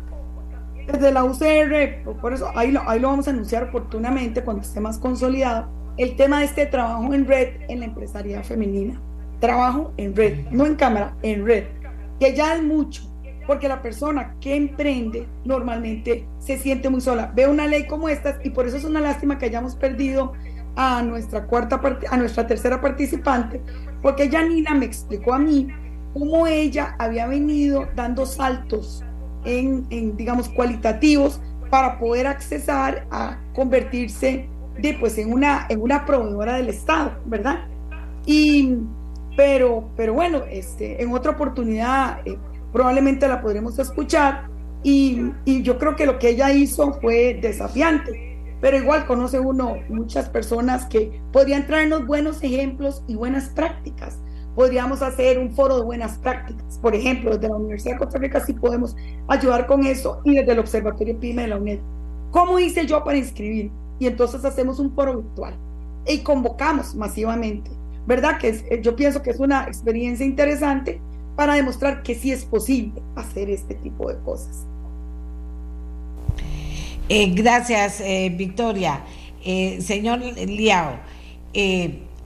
desde 0.86 1.12
la 1.12 1.24
UCR, 1.24 2.16
por 2.20 2.32
eso 2.32 2.50
ahí 2.54 2.70
lo, 2.70 2.88
ahí 2.88 3.00
lo 3.00 3.08
vamos 3.08 3.28
a 3.28 3.30
anunciar 3.30 3.64
oportunamente 3.64 4.42
cuando 4.42 4.62
esté 4.62 4.80
más 4.80 4.98
consolidado, 4.98 5.68
el 5.96 6.16
tema 6.16 6.40
de 6.40 6.46
este 6.46 6.66
trabajo 6.66 7.12
en 7.14 7.26
red 7.26 7.60
en 7.68 7.80
la 7.80 7.86
empresariedad 7.86 8.42
femenina. 8.42 9.00
Trabajo 9.44 9.92
en 9.98 10.16
red, 10.16 10.46
no 10.50 10.64
en 10.64 10.74
cámara, 10.74 11.14
en 11.20 11.44
red, 11.44 11.64
que 12.18 12.34
ya 12.34 12.56
es 12.56 12.62
mucho, 12.62 13.02
porque 13.46 13.68
la 13.68 13.82
persona 13.82 14.36
que 14.40 14.56
emprende 14.56 15.28
normalmente 15.44 16.26
se 16.38 16.56
siente 16.56 16.88
muy 16.88 17.02
sola. 17.02 17.30
Ve 17.34 17.46
una 17.46 17.66
ley 17.66 17.86
como 17.86 18.08
esta 18.08 18.38
y 18.42 18.48
por 18.48 18.66
eso 18.66 18.78
es 18.78 18.84
una 18.84 19.02
lástima 19.02 19.36
que 19.36 19.44
hayamos 19.44 19.76
perdido 19.76 20.32
a 20.76 21.02
nuestra 21.02 21.44
cuarta 21.44 21.78
a 22.10 22.16
nuestra 22.16 22.46
tercera 22.46 22.80
participante, 22.80 23.60
porque 24.00 24.30
Janina 24.30 24.74
me 24.74 24.86
explicó 24.86 25.34
a 25.34 25.38
mí 25.38 25.68
cómo 26.14 26.46
ella 26.46 26.96
había 26.98 27.26
venido 27.26 27.86
dando 27.94 28.24
saltos 28.24 29.04
en, 29.44 29.84
en, 29.90 30.16
digamos, 30.16 30.48
cualitativos 30.48 31.38
para 31.68 31.98
poder 31.98 32.28
accesar 32.28 33.06
a 33.10 33.36
convertirse 33.54 34.48
de, 34.78 34.94
pues, 34.94 35.18
en, 35.18 35.30
una, 35.30 35.66
en 35.68 35.82
una 35.82 36.06
proveedora 36.06 36.56
del 36.56 36.70
Estado, 36.70 37.12
¿verdad? 37.26 37.66
Y, 38.24 38.78
pero, 39.36 39.90
pero 39.96 40.14
bueno, 40.14 40.42
este, 40.50 41.02
en 41.02 41.12
otra 41.12 41.32
oportunidad 41.32 42.26
eh, 42.26 42.38
probablemente 42.72 43.28
la 43.28 43.40
podremos 43.40 43.78
escuchar 43.78 44.48
y, 44.82 45.32
y 45.44 45.62
yo 45.62 45.78
creo 45.78 45.96
que 45.96 46.06
lo 46.06 46.18
que 46.18 46.30
ella 46.30 46.52
hizo 46.52 46.92
fue 47.00 47.38
desafiante, 47.40 48.38
pero 48.60 48.76
igual 48.76 49.06
conoce 49.06 49.38
uno 49.40 49.76
muchas 49.88 50.28
personas 50.28 50.86
que 50.86 51.20
podrían 51.32 51.66
traernos 51.66 52.06
buenos 52.06 52.42
ejemplos 52.42 53.02
y 53.06 53.14
buenas 53.14 53.48
prácticas 53.48 54.18
podríamos 54.54 55.02
hacer 55.02 55.38
un 55.38 55.50
foro 55.54 55.78
de 55.78 55.84
buenas 55.84 56.18
prácticas. 56.18 56.78
Por 56.78 56.94
ejemplo, 56.94 57.32
desde 57.32 57.48
la 57.48 57.56
Universidad 57.56 57.94
de 57.94 57.98
Costa 57.98 58.18
Rica 58.18 58.40
sí 58.40 58.52
podemos 58.52 58.96
ayudar 59.28 59.66
con 59.66 59.84
eso 59.84 60.20
y 60.24 60.36
desde 60.36 60.52
el 60.52 60.58
Observatorio 60.58 61.18
PYME 61.18 61.42
de 61.42 61.48
la 61.48 61.56
UNED. 61.56 61.80
¿Cómo 62.30 62.58
hice 62.58 62.86
yo 62.86 63.02
para 63.04 63.18
inscribir? 63.18 63.70
Y 63.98 64.06
entonces 64.06 64.44
hacemos 64.44 64.78
un 64.78 64.94
foro 64.94 65.22
virtual 65.22 65.56
y 66.06 66.18
convocamos 66.18 66.94
masivamente, 66.94 67.70
¿verdad? 68.06 68.38
Que 68.38 68.48
es, 68.48 68.64
yo 68.82 68.96
pienso 68.96 69.22
que 69.22 69.30
es 69.30 69.40
una 69.40 69.64
experiencia 69.64 70.24
interesante 70.24 71.00
para 71.36 71.54
demostrar 71.54 72.02
que 72.02 72.14
sí 72.14 72.30
es 72.30 72.44
posible 72.44 73.02
hacer 73.16 73.50
este 73.50 73.74
tipo 73.74 74.08
de 74.08 74.18
cosas. 74.20 74.64
Eh, 77.08 77.32
gracias, 77.34 78.00
eh, 78.00 78.32
Victoria. 78.36 79.04
Eh, 79.44 79.80
señor 79.82 80.20
Liao, 80.20 81.00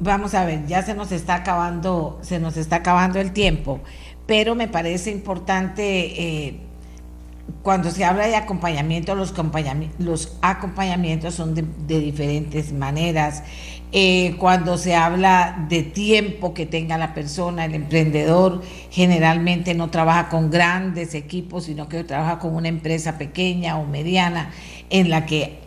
vamos 0.00 0.34
a 0.34 0.44
ver, 0.44 0.66
ya 0.66 0.82
se 0.82 0.94
nos 0.94 1.12
está 1.12 1.36
acabando, 1.36 2.18
se 2.22 2.38
nos 2.38 2.56
está 2.56 2.76
acabando 2.76 3.18
el 3.18 3.32
tiempo, 3.32 3.80
pero 4.26 4.54
me 4.54 4.68
parece 4.68 5.10
importante 5.10 6.46
eh, 6.46 6.60
cuando 7.62 7.90
se 7.90 8.04
habla 8.04 8.26
de 8.26 8.36
acompañamiento, 8.36 9.14
los, 9.14 9.34
los 9.98 10.36
acompañamientos 10.42 11.34
son 11.34 11.54
de, 11.54 11.62
diferentes 12.00 12.72
maneras. 12.72 13.42
Eh, 13.90 14.36
cuando 14.38 14.76
se 14.76 14.94
habla 14.94 15.66
de 15.70 15.82
tiempo 15.82 16.52
que 16.52 16.66
tenga 16.66 16.98
la 16.98 17.14
persona, 17.14 17.64
el 17.64 17.74
emprendedor 17.74 18.60
generalmente 18.90 19.72
no 19.72 19.88
trabaja 19.88 20.28
con 20.28 20.50
grandes 20.50 21.14
equipos, 21.14 21.64
sino 21.64 21.88
que 21.88 22.04
trabaja 22.04 22.38
con 22.38 22.54
una 22.54 22.68
empresa 22.68 23.16
pequeña 23.16 23.78
o 23.78 23.86
mediana 23.86 24.50
en 24.90 25.08
la 25.08 25.24
que 25.24 25.60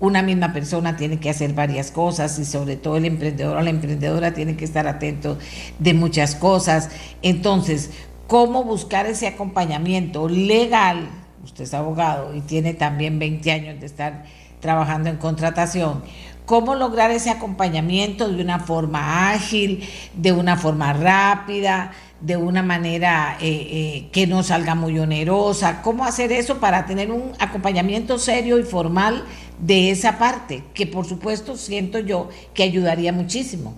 una 0.00 0.22
misma 0.22 0.52
persona 0.52 0.96
tiene 0.96 1.18
que 1.20 1.30
hacer 1.30 1.52
varias 1.52 1.92
cosas 1.92 2.36
y 2.40 2.44
sobre 2.44 2.76
todo 2.76 2.96
el 2.96 3.04
emprendedor 3.04 3.56
o 3.56 3.62
la 3.62 3.70
emprendedora 3.70 4.34
tiene 4.34 4.56
que 4.56 4.64
estar 4.64 4.88
atento 4.88 5.38
de 5.78 5.94
muchas 5.94 6.34
cosas. 6.34 6.90
Entonces, 7.22 7.90
¿cómo 8.26 8.64
buscar 8.64 9.06
ese 9.06 9.28
acompañamiento 9.28 10.28
legal? 10.28 11.08
Usted 11.44 11.64
es 11.64 11.74
abogado 11.74 12.34
y 12.34 12.40
tiene 12.40 12.74
también 12.74 13.20
20 13.20 13.52
años 13.52 13.80
de 13.80 13.86
estar 13.86 14.24
trabajando 14.60 15.08
en 15.10 15.16
contratación. 15.16 16.02
¿Cómo 16.48 16.74
lograr 16.74 17.10
ese 17.10 17.28
acompañamiento 17.28 18.26
de 18.26 18.42
una 18.42 18.58
forma 18.58 19.30
ágil, 19.32 19.86
de 20.14 20.32
una 20.32 20.56
forma 20.56 20.94
rápida? 20.94 21.92
de 22.20 22.36
una 22.36 22.64
manera 22.64 23.36
eh, 23.40 23.46
eh, 23.48 24.08
que 24.10 24.26
no 24.26 24.42
salga 24.42 24.74
muy 24.74 24.98
onerosa. 24.98 25.82
¿Cómo 25.82 26.04
hacer 26.04 26.32
eso 26.32 26.58
para 26.58 26.84
tener 26.84 27.12
un 27.12 27.30
acompañamiento 27.38 28.18
serio 28.18 28.58
y 28.58 28.64
formal 28.64 29.22
de 29.60 29.92
esa 29.92 30.18
parte? 30.18 30.64
Que 30.74 30.84
por 30.88 31.04
supuesto 31.04 31.56
siento 31.56 32.00
yo 32.00 32.28
que 32.54 32.64
ayudaría 32.64 33.12
muchísimo. 33.12 33.76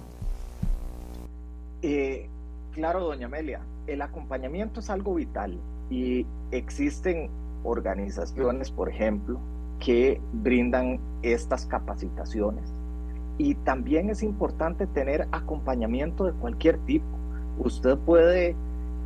Eh, 1.83 2.31
claro, 2.73 3.01
doña 3.01 3.27
Amelia, 3.27 3.61
el 3.87 4.01
acompañamiento 4.01 4.81
es 4.81 4.89
algo 4.89 5.17
vital 5.17 5.59
y 5.91 6.25
existen 6.51 7.29
organizaciones, 7.63 8.71
por 8.71 8.89
ejemplo, 8.89 9.39
que 9.81 10.21
brindan 10.33 11.01
estas 11.23 11.67
capacitaciones. 11.67 12.73
Y 13.39 13.55
también 13.57 14.11
es 14.11 14.23
importante 14.23 14.87
tener 14.87 15.27
acompañamiento 15.33 16.25
de 16.25 16.33
cualquier 16.33 16.79
tipo 16.81 17.21
usted 17.65 17.97
puede 17.99 18.55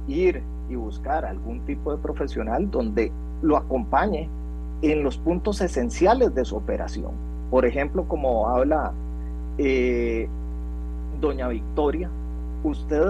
ir 0.06 0.42
y 0.68 0.76
buscar 0.76 1.24
algún 1.24 1.60
tipo 1.60 1.92
de 1.92 1.98
profesional 1.98 2.70
donde 2.70 3.12
lo 3.42 3.56
acompañe 3.56 4.28
en 4.82 5.02
los 5.02 5.18
puntos 5.18 5.60
esenciales 5.60 6.34
de 6.34 6.44
su 6.44 6.56
operación. 6.56 7.12
Por 7.50 7.66
ejemplo, 7.66 8.06
como 8.08 8.48
habla 8.48 8.92
eh, 9.58 10.28
doña 11.20 11.48
Victoria, 11.48 12.08
usted 12.62 13.06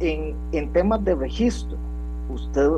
en, 0.00 0.34
en 0.52 0.72
temas 0.72 1.04
de 1.04 1.14
registro, 1.14 1.76
usted 2.32 2.70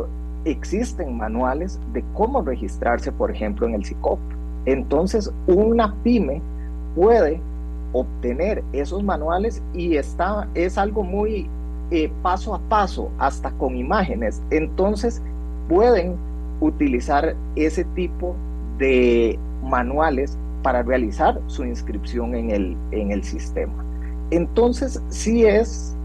existen 0.44 1.16
manuales 1.16 1.80
de 1.92 2.04
cómo 2.14 2.42
registrarse, 2.42 3.12
por 3.12 3.30
ejemplo, 3.30 3.66
en 3.66 3.74
el 3.74 3.84
SICOP. 3.84 4.18
Entonces, 4.66 5.32
una 5.46 5.94
pyme 6.02 6.42
puede 6.94 7.40
obtener 7.92 8.62
esos 8.72 9.02
manuales 9.02 9.62
y 9.72 9.96
está, 9.96 10.46
es 10.54 10.76
algo 10.76 11.02
muy 11.02 11.48
eh, 11.90 12.12
paso 12.22 12.54
a 12.54 12.58
paso, 12.68 13.10
hasta 13.18 13.50
con 13.52 13.76
imágenes. 13.76 14.42
Entonces 14.50 15.22
pueden 15.68 16.16
utilizar 16.60 17.34
ese 17.56 17.84
tipo 17.84 18.34
de 18.78 19.38
manuales 19.62 20.36
para 20.62 20.82
realizar 20.82 21.40
su 21.46 21.64
inscripción 21.64 22.34
en 22.34 22.50
el, 22.50 22.76
en 22.90 23.10
el 23.10 23.24
sistema. 23.24 23.72
Entonces, 24.30 25.02
sí 25.08 25.46
es, 25.46 25.96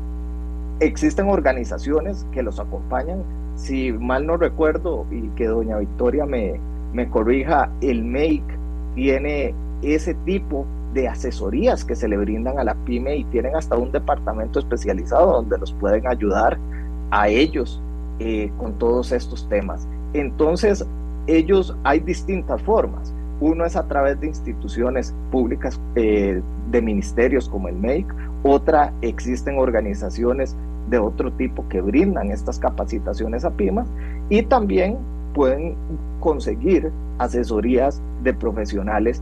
existen 0.80 1.28
organizaciones 1.28 2.26
que 2.32 2.44
los 2.44 2.60
acompañan. 2.60 3.24
Si 3.64 3.94
mal 3.94 4.28
no 4.28 4.36
recuerdo 4.36 5.06
y 5.10 5.22
que 5.38 5.48
doña 5.48 5.78
Victoria 5.78 6.26
me, 6.26 6.60
me 6.92 7.10
corrija, 7.10 7.70
el 7.80 8.04
MAKE 8.04 8.44
tiene 8.94 9.56
ese 9.82 10.16
tipo 10.26 10.66
de 10.94 11.08
asesorías 11.08 11.86
que 11.86 11.96
se 11.96 12.10
le 12.10 12.18
brindan 12.18 12.60
a 12.60 12.66
la 12.66 12.76
pyme 12.76 13.16
y 13.16 13.24
tienen 13.24 13.56
hasta 13.56 13.78
un 13.78 13.90
departamento 13.94 14.60
especializado 14.60 15.32
donde 15.32 15.58
los 15.60 15.72
pueden 15.72 16.06
ayudar 16.08 16.58
a 17.10 17.30
ellos 17.30 17.82
eh, 18.20 18.52
con 18.58 18.74
todos 18.74 19.14
estos 19.14 19.48
temas. 19.48 19.88
Entonces, 20.14 20.86
ellos 21.28 21.74
hay 21.86 22.02
distintas 22.02 22.62
formas. 22.64 23.14
Uno 23.40 23.64
es 23.66 23.78
a 23.78 23.88
través 23.88 24.20
de 24.20 24.28
instituciones 24.28 25.16
públicas, 25.32 25.80
eh, 25.96 26.42
de 26.70 26.82
ministerios 26.82 27.48
como 27.48 27.70
el 27.70 27.76
MEIC, 27.76 28.14
otra 28.44 28.92
existen 29.02 29.58
organizaciones 29.58 30.54
de 30.90 30.98
otro 30.98 31.32
tipo 31.34 31.68
que 31.70 31.82
brindan 31.82 32.32
estas 32.32 32.60
capacitaciones 32.60 33.46
a 33.46 33.52
pymes 33.52 33.88
y 34.30 34.44
también 34.44 34.98
pueden 35.34 35.76
conseguir 36.20 36.92
asesorías 37.18 38.02
de 38.24 38.34
profesionales 38.34 39.22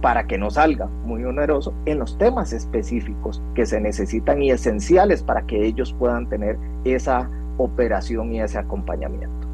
para 0.00 0.26
que 0.26 0.36
no 0.36 0.50
salga 0.50 0.86
muy 1.06 1.24
oneroso 1.24 1.72
en 1.86 2.00
los 2.00 2.18
temas 2.18 2.52
específicos 2.52 3.40
que 3.54 3.64
se 3.64 3.80
necesitan 3.80 4.42
y 4.42 4.50
esenciales 4.50 5.22
para 5.22 5.42
que 5.46 5.64
ellos 5.64 5.94
puedan 5.96 6.28
tener 6.28 6.58
esa 6.84 7.30
operación 7.56 8.32
y 8.32 8.40
ese 8.40 8.58
acompañamiento. 8.58 9.46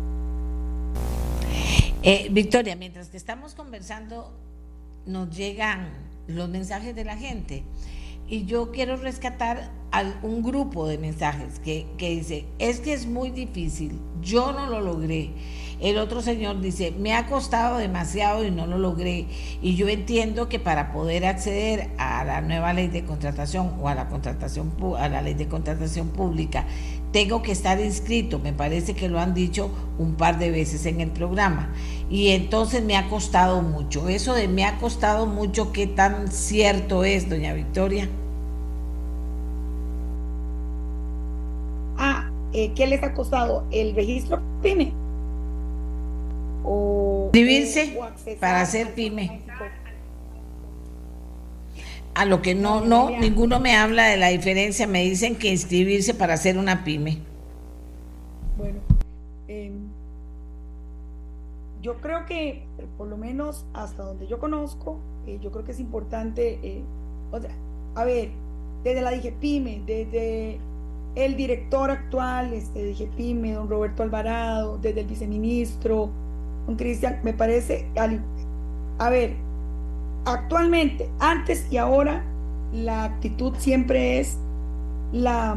Eh, 2.02 2.28
Victoria, 2.30 2.76
mientras 2.76 3.10
que 3.10 3.18
estamos 3.18 3.54
conversando, 3.54 4.32
nos 5.04 5.36
llegan 5.36 5.88
los 6.26 6.48
mensajes 6.48 6.94
de 6.94 7.04
la 7.04 7.16
gente 7.16 7.64
y 8.28 8.44
yo 8.44 8.70
quiero 8.70 8.96
rescatar 8.96 9.70
a 9.90 10.02
un 10.22 10.42
grupo 10.42 10.86
de 10.86 10.98
mensajes 10.98 11.58
que, 11.60 11.86
que 11.96 12.10
dice, 12.10 12.46
es 12.58 12.80
que 12.80 12.92
es 12.92 13.06
muy 13.06 13.30
difícil, 13.30 13.98
yo 14.20 14.52
no 14.52 14.66
lo 14.66 14.80
logré 14.80 15.32
el 15.80 15.98
otro 15.98 16.22
señor 16.22 16.60
dice, 16.60 16.90
me 16.90 17.14
ha 17.14 17.26
costado 17.26 17.78
demasiado 17.78 18.44
y 18.44 18.50
no 18.50 18.66
lo 18.66 18.78
logré. 18.78 19.26
Y 19.62 19.76
yo 19.76 19.88
entiendo 19.88 20.48
que 20.48 20.58
para 20.58 20.92
poder 20.92 21.24
acceder 21.24 21.90
a 21.98 22.24
la 22.24 22.40
nueva 22.40 22.72
ley 22.72 22.88
de 22.88 23.04
contratación 23.04 23.74
o 23.80 23.88
a 23.88 23.94
la 23.94 24.08
contratación 24.08 24.72
a 24.98 25.08
la 25.08 25.22
ley 25.22 25.34
de 25.34 25.46
contratación 25.46 26.08
pública, 26.08 26.66
tengo 27.12 27.42
que 27.42 27.52
estar 27.52 27.80
inscrito. 27.80 28.38
Me 28.38 28.52
parece 28.52 28.94
que 28.94 29.08
lo 29.08 29.18
han 29.20 29.34
dicho 29.34 29.70
un 29.98 30.14
par 30.14 30.38
de 30.38 30.50
veces 30.50 30.86
en 30.86 31.00
el 31.00 31.10
programa. 31.10 31.72
Y 32.10 32.28
entonces 32.28 32.82
me 32.82 32.96
ha 32.96 33.08
costado 33.08 33.62
mucho. 33.62 34.08
Eso 34.08 34.34
de 34.34 34.48
me 34.48 34.64
ha 34.64 34.78
costado 34.78 35.26
mucho, 35.26 35.72
¿qué 35.72 35.86
tan 35.86 36.28
cierto 36.28 37.04
es, 37.04 37.28
doña 37.28 37.52
Victoria? 37.52 38.08
Ah, 41.96 42.30
eh, 42.52 42.72
¿qué 42.74 42.86
les 42.86 43.02
ha 43.02 43.12
costado? 43.12 43.64
El 43.70 43.94
registro 43.94 44.40
PYME 44.62 44.92
o 46.64 47.30
inscribirse 47.32 47.98
para 48.40 48.60
hacer 48.60 48.94
pyme. 48.94 49.40
A 52.18 52.24
lo 52.24 52.42
que 52.42 52.56
no, 52.56 52.80
no, 52.80 53.10
ninguno 53.10 53.60
me 53.60 53.76
habla 53.76 54.06
de 54.06 54.16
la 54.16 54.26
diferencia, 54.30 54.88
me 54.88 55.04
dicen 55.04 55.36
que 55.36 55.52
inscribirse 55.52 56.14
para 56.14 56.34
hacer 56.34 56.58
una 56.58 56.82
pyme. 56.82 57.18
Bueno, 58.56 58.80
em, 59.46 59.72
yo 61.80 62.00
creo 62.00 62.26
que, 62.26 62.64
por 62.96 63.06
lo 63.06 63.16
menos 63.16 63.66
hasta 63.72 64.02
donde 64.02 64.26
yo 64.26 64.40
conozco, 64.40 64.98
eh, 65.28 65.38
yo 65.40 65.52
creo 65.52 65.64
que 65.64 65.70
es 65.70 65.78
importante, 65.78 66.58
eh, 66.60 66.82
o 67.30 67.40
sea, 67.40 67.52
a 67.94 68.04
ver, 68.04 68.30
desde 68.82 69.00
la 69.00 69.12
DIGEPYME, 69.12 69.82
desde 69.86 70.58
el 71.14 71.36
director 71.36 71.88
actual 71.88 72.52
este, 72.52 72.80
de 72.80 72.86
DIGEPYME, 72.86 73.52
don 73.52 73.70
Roberto 73.70 74.02
Alvarado, 74.02 74.76
desde 74.78 75.02
el 75.02 75.06
viceministro, 75.06 76.10
Cristian, 76.76 77.20
me 77.22 77.32
parece, 77.32 77.86
a 78.98 79.08
ver, 79.08 79.36
actualmente, 80.32 81.10
antes 81.20 81.66
y 81.70 81.76
ahora, 81.76 82.24
la 82.72 83.04
actitud 83.04 83.54
siempre 83.58 84.20
es 84.20 84.36
la, 85.12 85.56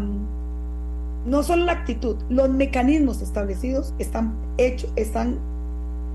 no 1.26 1.44
solo 1.44 1.66
la 1.66 1.74
actitud, 1.74 2.16
los 2.30 2.50
mecanismos 2.50 3.22
establecidos 3.22 3.94
están 4.00 4.34
hechos, 4.58 4.92
están 4.96 5.40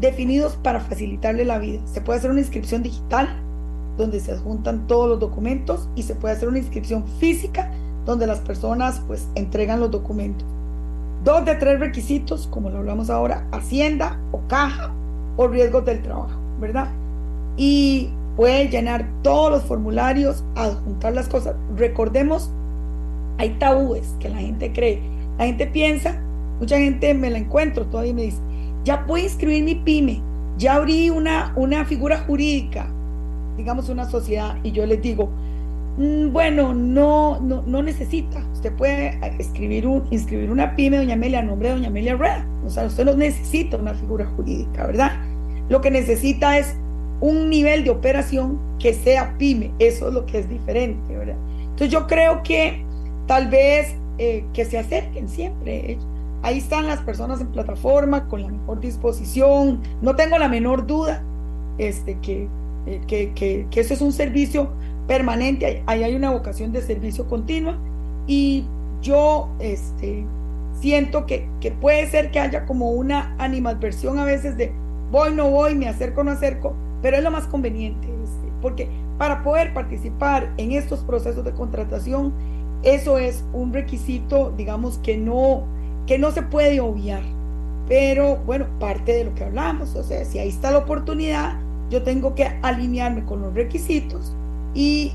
definidos 0.00 0.56
para 0.56 0.80
facilitarle 0.80 1.44
la 1.44 1.58
vida. 1.58 1.80
Se 1.86 2.00
puede 2.00 2.18
hacer 2.18 2.30
una 2.30 2.40
inscripción 2.40 2.82
digital 2.82 3.28
donde 3.96 4.20
se 4.20 4.32
adjuntan 4.32 4.86
todos 4.86 5.08
los 5.08 5.20
documentos 5.20 5.88
y 5.94 6.02
se 6.02 6.14
puede 6.14 6.34
hacer 6.34 6.48
una 6.48 6.58
inscripción 6.58 7.06
física 7.18 7.70
donde 8.04 8.26
las 8.26 8.40
personas 8.40 9.02
pues 9.06 9.26
entregan 9.34 9.80
los 9.80 9.90
documentos. 9.90 10.46
Dos 11.24 11.44
de 11.44 11.56
tres 11.56 11.80
requisitos, 11.80 12.46
como 12.46 12.70
lo 12.70 12.78
hablamos 12.78 13.10
ahora, 13.10 13.46
Hacienda 13.52 14.20
o 14.32 14.40
Caja 14.48 14.92
o 15.36 15.48
riesgos 15.48 15.84
del 15.84 16.02
trabajo, 16.02 16.38
¿verdad? 16.60 16.88
Y 17.56 18.10
puede 18.36 18.68
llenar 18.68 19.08
todos 19.22 19.50
los 19.50 19.62
formularios, 19.64 20.44
adjuntar 20.54 21.14
las 21.14 21.28
cosas. 21.28 21.56
Recordemos, 21.76 22.50
hay 23.38 23.50
tabúes 23.58 24.14
que 24.20 24.28
la 24.28 24.38
gente 24.38 24.72
cree. 24.72 25.00
La 25.38 25.46
gente 25.46 25.66
piensa, 25.66 26.20
mucha 26.60 26.78
gente 26.78 27.12
me 27.14 27.30
la 27.30 27.38
encuentro 27.38 27.86
todavía 27.86 28.14
me 28.14 28.22
dice, 28.22 28.38
ya 28.84 29.04
puedo 29.06 29.24
inscribir 29.24 29.64
mi 29.64 29.74
pyme, 29.74 30.22
ya 30.56 30.76
abrí 30.76 31.10
una, 31.10 31.52
una 31.56 31.84
figura 31.84 32.18
jurídica, 32.20 32.86
digamos 33.56 33.88
una 33.88 34.08
sociedad, 34.08 34.56
y 34.62 34.72
yo 34.72 34.86
les 34.86 35.02
digo, 35.02 35.28
Mm, 35.96 36.30
bueno, 36.30 36.74
no, 36.74 37.40
no, 37.40 37.62
no 37.66 37.82
necesita. 37.82 38.44
Usted 38.52 38.72
puede 38.74 39.18
escribir 39.38 39.86
un, 39.86 40.04
inscribir 40.10 40.50
una 40.50 40.76
pyme, 40.76 40.98
doña 40.98 41.14
Amelia, 41.14 41.38
a 41.38 41.42
nombre 41.42 41.68
de 41.68 41.74
doña 41.74 41.88
Amelia 41.88 42.16
Rueda. 42.16 42.46
O 42.66 42.70
sea, 42.70 42.84
usted 42.84 43.04
no 43.06 43.14
necesita 43.14 43.78
una 43.78 43.94
figura 43.94 44.26
jurídica, 44.36 44.86
¿verdad? 44.86 45.12
Lo 45.70 45.80
que 45.80 45.90
necesita 45.90 46.58
es 46.58 46.76
un 47.20 47.48
nivel 47.50 47.84
de 47.84 47.90
operación 47.90 48.58
que 48.78 48.94
sea 48.94 49.36
pyme. 49.38 49.72
Eso 49.78 50.08
es 50.08 50.14
lo 50.14 50.26
que 50.26 50.38
es 50.38 50.48
diferente, 50.48 51.16
¿verdad? 51.16 51.36
Entonces 51.60 51.90
yo 51.90 52.06
creo 52.06 52.42
que 52.42 52.84
tal 53.26 53.48
vez 53.48 53.94
eh, 54.18 54.44
que 54.52 54.64
se 54.64 54.78
acerquen 54.78 55.28
siempre. 55.28 55.98
Ahí 56.42 56.58
están 56.58 56.86
las 56.86 57.00
personas 57.00 57.40
en 57.40 57.48
plataforma 57.48 58.28
con 58.28 58.42
la 58.42 58.48
mejor 58.48 58.80
disposición. 58.80 59.80
No 60.00 60.14
tengo 60.16 60.38
la 60.38 60.48
menor 60.48 60.86
duda 60.86 61.22
este, 61.78 62.18
que, 62.20 62.48
eh, 62.86 63.00
que, 63.06 63.32
que, 63.34 63.66
que 63.70 63.80
eso 63.80 63.94
es 63.94 64.00
un 64.00 64.12
servicio 64.12 64.70
permanente, 65.06 65.82
ahí 65.86 66.02
hay 66.02 66.14
una 66.14 66.30
vocación 66.30 66.72
de 66.72 66.82
servicio 66.82 67.26
continua 67.28 67.78
y 68.26 68.64
yo 69.02 69.48
este, 69.60 70.24
siento 70.80 71.26
que, 71.26 71.48
que 71.60 71.70
puede 71.70 72.06
ser 72.08 72.30
que 72.30 72.40
haya 72.40 72.66
como 72.66 72.90
una 72.90 73.34
animadversión 73.38 74.18
a 74.18 74.24
veces 74.24 74.56
de 74.56 74.72
voy, 75.10 75.32
no 75.32 75.50
voy, 75.50 75.74
me 75.74 75.88
acerco, 75.88 76.24
no 76.24 76.32
acerco, 76.32 76.74
pero 77.06 77.18
es 77.18 77.22
lo 77.22 77.30
más 77.30 77.46
conveniente, 77.46 78.08
este, 78.24 78.52
porque 78.60 78.88
para 79.16 79.44
poder 79.44 79.72
participar 79.72 80.52
en 80.56 80.72
estos 80.72 81.04
procesos 81.04 81.44
de 81.44 81.52
contratación, 81.52 82.32
eso 82.82 83.16
es 83.16 83.44
un 83.52 83.72
requisito, 83.72 84.52
digamos, 84.56 84.98
que 84.98 85.16
no, 85.16 85.62
que 86.08 86.18
no 86.18 86.32
se 86.32 86.42
puede 86.42 86.80
obviar. 86.80 87.22
Pero 87.86 88.38
bueno, 88.38 88.66
parte 88.80 89.12
de 89.12 89.22
lo 89.22 89.36
que 89.36 89.44
hablamos, 89.44 89.94
o 89.94 90.02
sea, 90.02 90.24
si 90.24 90.40
ahí 90.40 90.48
está 90.48 90.72
la 90.72 90.78
oportunidad, 90.78 91.60
yo 91.90 92.02
tengo 92.02 92.34
que 92.34 92.42
alinearme 92.60 93.24
con 93.24 93.40
los 93.40 93.54
requisitos 93.54 94.34
y, 94.74 95.12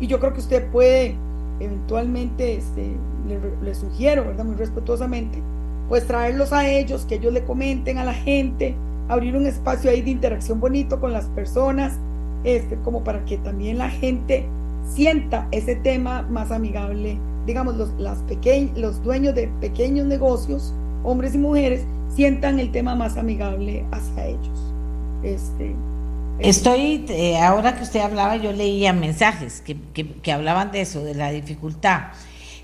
yo 0.00 0.20
creo 0.20 0.32
que 0.32 0.40
usted 0.40 0.70
puede 0.70 1.16
eventualmente, 1.60 2.54
este, 2.54 2.92
le, 3.62 3.74
sugiero, 3.74 4.24
¿verdad? 4.24 4.46
Muy 4.46 4.56
respetuosamente, 4.56 5.38
pues 5.90 6.06
traerlos 6.06 6.54
a 6.54 6.66
ellos, 6.66 7.04
que 7.04 7.16
ellos 7.16 7.34
le 7.34 7.44
comenten 7.44 7.98
a 7.98 8.04
la 8.04 8.14
gente, 8.14 8.74
abrir 9.10 9.36
un 9.36 9.46
espacio 9.46 9.90
ahí 9.90 10.02
de 10.02 10.10
interacción 10.10 10.60
bonito 10.60 11.00
con 11.00 11.12
las 11.12 11.26
personas, 11.26 11.98
este, 12.44 12.76
como 12.76 13.02
para 13.02 13.24
que 13.24 13.38
también 13.38 13.78
la 13.78 13.90
gente 13.90 14.46
sienta 14.94 15.48
ese 15.50 15.74
tema 15.76 16.22
más 16.22 16.50
amigable, 16.52 17.18
digamos, 17.44 17.76
los, 17.76 17.90
las 17.98 18.18
los 18.76 19.02
dueños 19.02 19.34
de 19.34 19.48
pequeños 19.60 20.06
negocios, 20.06 20.72
hombres 21.02 21.34
y 21.34 21.38
mujeres, 21.38 21.84
sientan 22.14 22.60
el 22.60 22.70
tema 22.70 22.94
más 22.94 23.16
amigable 23.16 23.84
hacia 23.90 24.26
ellos. 24.26 24.72
Este, 25.22 25.74
Estoy, 26.38 27.04
eh, 27.08 27.38
ahora 27.38 27.76
que 27.76 27.82
usted 27.82 28.00
hablaba, 28.00 28.36
yo 28.36 28.52
leía 28.52 28.94
mensajes 28.94 29.60
que, 29.60 29.76
que, 29.92 30.32
hablaban 30.32 30.70
de 30.70 30.80
eso, 30.80 31.04
de 31.04 31.14
la 31.14 31.30
dificultad. 31.32 32.12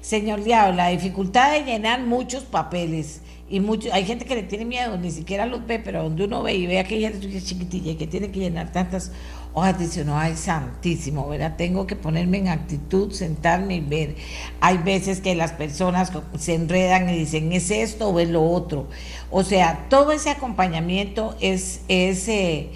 Señor 0.07 0.45
Diablo, 0.45 0.77
la 0.77 0.91
dificultad 0.91 1.51
de 1.51 1.65
llenar 1.65 2.01
muchos 2.01 2.45
papeles. 2.45 3.23
Y 3.51 3.59
mucho, 3.59 3.93
hay 3.93 4.05
gente 4.05 4.25
que 4.25 4.37
le 4.37 4.45
tiene 4.45 4.65
miedo, 4.65 4.97
ni 4.97 5.11
siquiera 5.11 5.47
los 5.47 5.67
ve, 5.67 5.81
pero 5.81 6.05
donde 6.05 6.27
uno 6.27 6.45
ve 6.45 6.55
y 6.55 6.69
ve 6.69 6.79
a 6.79 6.83
aquella 6.83 7.11
chiquitilla 7.43 7.99
que 7.99 8.07
tiene 8.07 8.31
que 8.31 8.39
llenar 8.39 8.71
tantas 8.71 9.11
hojas, 9.53 9.81
dice 9.81 10.05
no, 10.05 10.17
ay, 10.17 10.37
santísimo, 10.37 11.29
¿verdad? 11.29 11.57
Tengo 11.57 11.89
que 11.89 11.97
ponerme 11.97 12.39
en 12.39 12.47
actitud, 12.47 13.11
sentarme 13.11 13.79
y 13.79 13.81
ver. 13.81 14.15
Hay 14.61 14.79
veces 14.79 15.21
que 15.21 15.35
las 15.35 15.51
personas 15.51 16.13
se 16.39 16.55
enredan 16.55 17.11
y 17.11 17.19
dicen, 17.19 17.53
¿es 17.53 17.73
esto 17.73 18.11
o 18.11 18.21
es 18.21 18.29
lo 18.29 18.49
otro? 18.49 18.87
O 19.33 19.43
sea, 19.43 19.87
todo 19.91 20.13
ese 20.13 20.31
acompañamiento 20.31 21.35
es... 21.41 21.81
es 21.89 22.29
eh, 22.29 22.71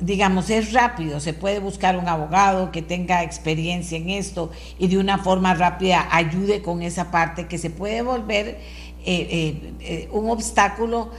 digamos, 0.00 0.50
es 0.50 0.72
rápido, 0.72 1.20
se 1.20 1.34
puede 1.34 1.58
buscar 1.58 1.96
un 1.96 2.08
abogado 2.08 2.72
que 2.72 2.82
tenga 2.82 3.22
experiencia 3.22 3.98
en 3.98 4.10
esto 4.10 4.50
y 4.78 4.88
de 4.88 4.98
una 4.98 5.18
forma 5.18 5.54
rápida 5.54 6.08
ayude 6.10 6.62
con 6.62 6.82
esa 6.82 7.10
parte 7.10 7.46
que 7.46 7.58
se 7.58 7.70
puede 7.70 8.02
volver 8.02 8.58
eh, 9.04 9.74
eh, 9.80 10.08
un 10.12 10.30
obstáculo 10.30 11.10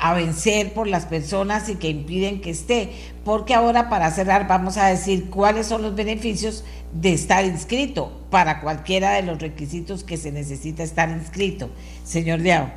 a 0.00 0.14
vencer 0.14 0.72
por 0.72 0.88
las 0.88 1.06
personas 1.06 1.68
y 1.68 1.76
que 1.76 1.88
impiden 1.88 2.40
que 2.40 2.50
esté. 2.50 2.90
Porque 3.24 3.54
ahora 3.54 3.88
para 3.88 4.10
cerrar 4.10 4.48
vamos 4.48 4.76
a 4.76 4.88
decir 4.88 5.30
cuáles 5.30 5.66
son 5.66 5.82
los 5.82 5.94
beneficios 5.94 6.64
de 6.92 7.12
estar 7.12 7.44
inscrito 7.44 8.10
para 8.30 8.60
cualquiera 8.60 9.12
de 9.12 9.22
los 9.22 9.40
requisitos 9.40 10.02
que 10.04 10.16
se 10.16 10.32
necesita 10.32 10.82
estar 10.82 11.08
inscrito. 11.10 11.70
Señor 12.04 12.40
Diao. 12.40 12.70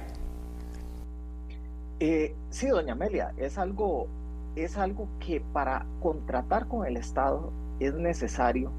sí, 2.49 2.67
doña 2.67 2.93
Amelia, 2.93 3.33
es 3.37 3.57
algo, 3.57 4.07
es 4.55 4.77
algo 4.77 5.07
que 5.19 5.41
para 5.53 5.85
contratar 6.01 6.67
con 6.67 6.85
el 6.85 6.97
Estado 6.97 7.51
es 7.79 7.93
necesario 7.95 8.71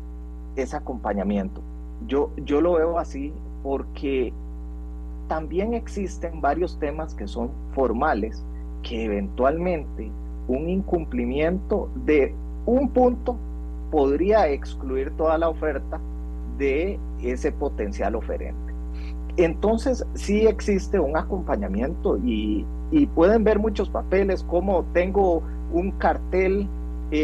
ese 0.56 0.76
acompañamiento. 0.76 1.60
Yo, 2.06 2.30
yo 2.44 2.60
lo 2.60 2.74
veo 2.74 2.98
así 2.98 3.32
porque 3.62 4.32
también 5.28 5.74
existen 5.74 6.40
varios 6.40 6.78
temas 6.78 7.14
que 7.14 7.26
son 7.26 7.50
formales 7.74 8.44
que 8.82 9.04
eventualmente 9.04 10.10
un 10.46 10.68
incumplimiento 10.68 11.88
de 12.04 12.34
un 12.66 12.90
punto 12.90 13.36
podría 13.90 14.48
excluir 14.48 15.10
toda 15.16 15.38
la 15.38 15.48
oferta 15.48 16.00
de 16.58 16.98
ese 17.22 17.52
potencial 17.52 18.14
oferente. 18.14 18.72
Entonces 19.36 20.06
sí 20.14 20.46
existe 20.46 21.00
un 21.00 21.16
acompañamiento 21.16 22.18
y, 22.18 22.64
y 22.90 23.06
pueden 23.06 23.42
ver 23.42 23.58
muchos 23.58 23.88
papeles 23.88 24.44
como 24.44 24.84
tengo 24.92 25.42
un 25.74 25.90
cartel 25.92 26.68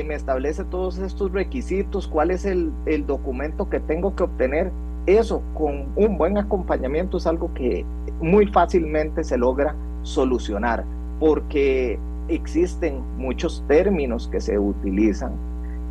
me 0.05 0.14
establece 0.14 0.62
todos 0.64 0.98
estos 0.98 1.32
requisitos, 1.32 2.06
cuál 2.06 2.31
es 2.31 2.44
el, 2.44 2.70
el 2.86 3.06
documento 3.06 3.68
que 3.68 3.81
tengo 3.81 4.14
que 4.14 4.22
obtener. 4.22 4.70
Eso 5.06 5.43
con 5.55 5.86
un 5.97 6.16
buen 6.16 6.39
acompañamiento 6.39 7.16
es 7.16 7.27
algo 7.27 7.52
que 7.55 7.85
muy 8.20 8.47
fácilmente 8.47 9.24
se 9.24 9.36
logra 9.36 9.74
solucionar 10.02 10.85
porque 11.18 11.98
existen 12.28 13.02
muchos 13.18 13.64
términos 13.66 14.28
que 14.28 14.40
se 14.40 14.59
utilizan 14.59 15.32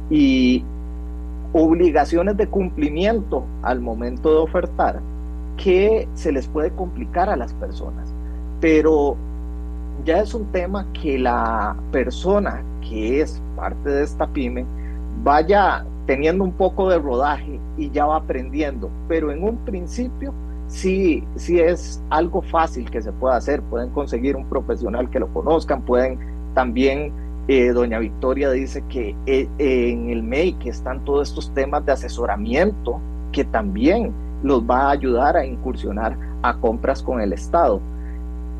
y 0.09 0.63
obligaciones 1.51 2.37
de 2.37 2.47
cumplimiento 2.47 3.43
al 3.63 3.81
momento 3.81 4.31
de 4.31 4.37
ofertar 4.37 5.01
que 5.57 6.07
se 6.13 6.31
les 6.31 6.47
puede 6.47 6.71
complicar 6.71 7.29
a 7.29 7.35
las 7.35 7.53
personas. 7.53 8.07
Pero 8.61 9.17
ya 10.05 10.21
es 10.21 10.33
un 10.33 10.45
tema 10.51 10.85
que 10.93 11.17
la 11.17 11.75
persona 11.91 12.63
que 12.81 13.21
es 13.21 13.41
parte 13.55 13.89
de 13.89 14.03
esta 14.03 14.27
pyme 14.27 14.65
vaya 15.23 15.85
teniendo 16.05 16.43
un 16.43 16.51
poco 16.53 16.89
de 16.89 16.97
rodaje 16.97 17.59
y 17.77 17.89
ya 17.91 18.05
va 18.05 18.17
aprendiendo, 18.17 18.89
pero 19.07 19.31
en 19.31 19.43
un 19.43 19.57
principio 19.57 20.33
sí, 20.67 21.23
sí 21.35 21.59
es 21.59 22.01
algo 22.09 22.41
fácil 22.41 22.89
que 22.89 23.01
se 23.01 23.11
pueda 23.11 23.35
hacer, 23.35 23.61
pueden 23.63 23.89
conseguir 23.89 24.35
un 24.35 24.45
profesional 24.45 25.09
que 25.09 25.19
lo 25.19 25.27
conozcan, 25.33 25.81
pueden 25.81 26.17
también, 26.55 27.11
eh, 27.47 27.69
doña 27.69 27.99
Victoria 27.99 28.51
dice 28.51 28.83
que 28.89 29.15
eh, 29.25 29.47
en 29.59 30.09
el 30.09 30.23
MEI 30.23 30.53
que 30.53 30.69
están 30.69 31.03
todos 31.05 31.29
estos 31.29 31.53
temas 31.53 31.85
de 31.85 31.91
asesoramiento 31.91 32.99
que 33.31 33.43
también 33.43 34.11
los 34.43 34.63
va 34.63 34.87
a 34.87 34.91
ayudar 34.91 35.37
a 35.37 35.45
incursionar 35.45 36.17
a 36.41 36.55
compras 36.57 37.03
con 37.03 37.21
el 37.21 37.33
Estado. 37.33 37.81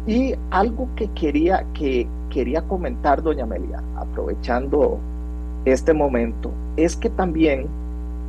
Y 0.08 0.34
algo 0.52 0.88
que 0.96 1.08
quería, 1.10 1.66
que 1.74 2.08
quería 2.30 2.62
comentar, 2.64 3.22
doña 3.22 3.44
Amelia, 3.44 3.82
aprovechando 3.98 5.00
este 5.66 5.94
momento, 5.94 6.52
es 6.78 6.96
que 6.96 7.10
también 7.10 7.68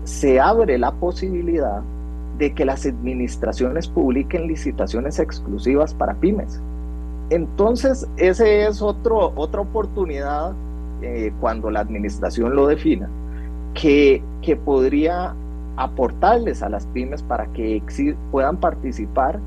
se 0.04 0.40
abre 0.40 0.78
la 0.78 0.92
posibilidad 0.92 1.82
de 2.38 2.52
que 2.54 2.64
las 2.64 2.86
administraciones 2.86 3.86
publiquen 3.86 4.46
licitaciones 4.46 5.18
exclusivas 5.18 5.94
para 5.94 6.14
pymes. 6.14 6.60
Entonces, 7.28 8.08
ese 8.16 8.66
es 8.66 8.82
otro, 8.82 9.32
otra 9.36 9.60
oportunidad 9.60 10.52
eh, 11.02 11.32
cuando 11.40 11.70
la 11.70 11.80
administración 11.80 12.56
lo 12.56 12.66
defina, 12.66 13.08
que, 13.74 14.22
que 14.42 14.56
podría 14.56 15.34
aportarles 15.76 16.62
a 16.62 16.68
las 16.68 16.86
pymes 16.86 17.22
para 17.22 17.46
que 17.52 17.82
puedan 18.30 18.56
participar 18.56 19.38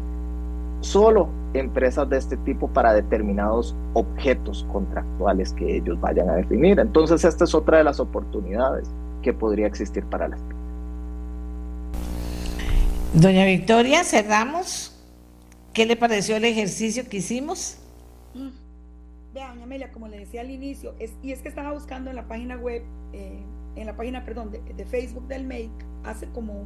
solo 0.81 1.27
empresas 1.53 2.09
de 2.09 2.17
este 2.17 2.37
tipo 2.37 2.67
para 2.67 2.93
determinados 2.93 3.75
objetos 3.93 4.65
contractuales 4.71 5.53
que 5.53 5.77
ellos 5.77 5.99
vayan 5.99 6.29
a 6.29 6.35
definir. 6.35 6.79
Entonces, 6.79 7.23
esta 7.23 7.43
es 7.43 7.53
otra 7.53 7.77
de 7.77 7.83
las 7.83 7.99
oportunidades 7.99 8.89
que 9.21 9.33
podría 9.33 9.67
existir 9.67 10.03
para 10.05 10.27
las 10.27 10.41
pymes. 10.41 10.63
Doña 13.13 13.45
Victoria, 13.45 14.03
cerramos. 14.03 14.89
¿Qué 15.73 15.85
le 15.85 15.95
pareció 15.95 16.35
el 16.35 16.45
ejercicio 16.45 17.07
que 17.07 17.17
hicimos? 17.17 17.77
Mm. 18.33 18.49
Vea, 19.33 19.49
doña 19.49 19.63
Amelia, 19.63 19.91
como 19.91 20.07
le 20.07 20.19
decía 20.19 20.41
al 20.41 20.51
inicio, 20.51 20.93
es, 20.99 21.13
y 21.23 21.31
es 21.31 21.41
que 21.41 21.49
estaba 21.49 21.73
buscando 21.73 22.09
en 22.09 22.15
la 22.15 22.27
página 22.27 22.57
web, 22.57 22.83
eh, 23.13 23.43
en 23.75 23.87
la 23.87 23.95
página, 23.95 24.23
perdón, 24.25 24.51
de, 24.51 24.59
de 24.61 24.85
Facebook 24.85 25.27
del 25.27 25.47
MAKE, 25.47 25.71
hace 26.03 26.27
como, 26.29 26.65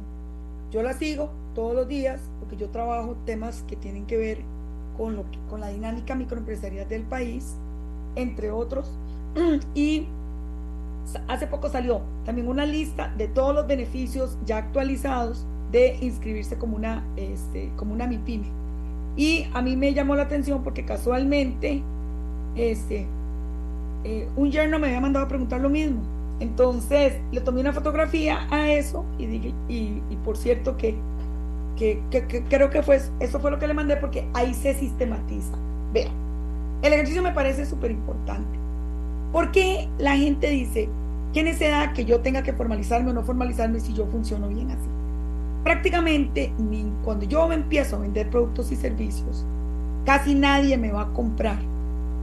yo 0.70 0.82
la 0.82 0.92
sigo 0.92 1.30
todos 1.54 1.74
los 1.74 1.88
días, 1.88 2.20
porque 2.40 2.56
yo 2.56 2.68
trabajo 2.68 3.16
temas 3.24 3.62
que 3.62 3.76
tienen 3.76 4.06
que 4.06 4.18
ver 4.18 4.44
con, 4.98 5.16
lo 5.16 5.24
con 5.48 5.60
la 5.60 5.68
dinámica 5.68 6.14
microempresarial 6.14 6.88
del 6.88 7.04
país, 7.04 7.54
entre 8.16 8.50
otros. 8.50 8.90
Y 9.74 10.06
hace 11.28 11.46
poco 11.46 11.70
salió 11.70 12.02
también 12.26 12.48
una 12.48 12.66
lista 12.66 13.14
de 13.16 13.28
todos 13.28 13.54
los 13.54 13.66
beneficios 13.66 14.36
ya 14.44 14.58
actualizados 14.58 15.46
de 15.72 15.96
inscribirse 16.02 16.58
como 16.58 16.76
una, 16.76 17.02
este, 17.16 17.70
como 17.76 17.94
una 17.94 18.06
MIPYME. 18.06 18.46
Y 19.16 19.46
a 19.54 19.62
mí 19.62 19.76
me 19.76 19.94
llamó 19.94 20.16
la 20.16 20.24
atención 20.24 20.62
porque 20.62 20.84
casualmente 20.84 21.82
este, 22.56 23.06
eh, 24.04 24.28
un 24.36 24.50
yerno 24.50 24.78
me 24.78 24.88
había 24.88 25.00
mandado 25.00 25.26
a 25.26 25.28
preguntar 25.28 25.60
lo 25.60 25.70
mismo. 25.70 26.00
Entonces 26.40 27.14
le 27.32 27.40
tomé 27.40 27.60
una 27.60 27.72
fotografía 27.72 28.46
a 28.50 28.70
eso 28.70 29.04
y 29.18 29.26
dije, 29.26 29.54
y 29.68 30.16
por 30.24 30.36
cierto 30.36 30.76
que 30.76 30.94
que, 31.78 32.00
creo 32.48 32.70
que 32.70 32.82
fue, 32.82 33.00
eso 33.20 33.38
fue 33.38 33.50
lo 33.50 33.58
que 33.58 33.68
le 33.68 33.74
mandé 33.74 33.96
porque 33.96 34.28
ahí 34.34 34.52
se 34.52 34.74
sistematiza. 34.74 35.56
Vean, 35.92 36.10
el 36.82 36.92
ejercicio 36.92 37.22
me 37.22 37.32
parece 37.32 37.64
súper 37.64 37.92
importante. 37.92 38.58
porque 39.32 39.88
la 39.98 40.16
gente 40.16 40.48
dice, 40.50 40.88
qué 41.32 41.42
necesidad 41.42 41.92
que 41.92 42.04
yo 42.04 42.20
tenga 42.20 42.42
que 42.42 42.52
formalizarme 42.52 43.10
o 43.10 43.14
no 43.14 43.22
formalizarme 43.22 43.78
si 43.80 43.92
yo 43.92 44.06
funciono 44.06 44.48
bien 44.48 44.70
así? 44.70 44.88
Prácticamente 45.62 46.52
cuando 47.04 47.26
yo 47.26 47.46
me 47.46 47.54
empiezo 47.54 47.96
a 47.96 48.00
vender 48.00 48.30
productos 48.30 48.72
y 48.72 48.76
servicios, 48.76 49.44
casi 50.04 50.34
nadie 50.34 50.76
me 50.78 50.90
va 50.90 51.02
a 51.02 51.12
comprar 51.12 51.58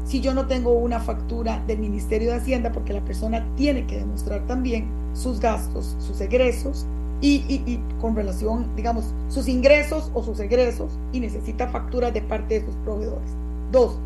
si 0.04 0.20
yo 0.22 0.34
no 0.34 0.48
tengo 0.48 0.72
una 0.74 1.00
factura 1.00 1.64
del 1.66 1.80
Ministerio 1.80 2.32
de 2.32 2.38
Hacienda, 2.38 2.72
porque 2.72 2.94
la 2.94 3.02
persona 3.02 3.44
tiene 3.56 3.86
que 3.86 3.98
demostrar 3.98 4.46
también 4.48 4.88
sus 5.14 5.40
gastos, 5.40 5.96
sus 6.00 6.22
egresos 6.22 6.86
y, 7.22 7.80
con 8.02 8.16
relación, 8.16 8.68
digamos, 8.76 9.14
sus 9.30 9.48
ingresos 9.48 10.12
o 10.14 10.24
sus 10.24 10.40
egresos 10.40 10.92
y 11.12 11.20
necesita 11.20 11.68
facturas 11.68 12.14
de 12.14 12.22
parte 12.22 12.60
de 12.60 12.66
sus 12.66 12.76
proveedores. 12.78 13.32
Dos, 13.72 13.98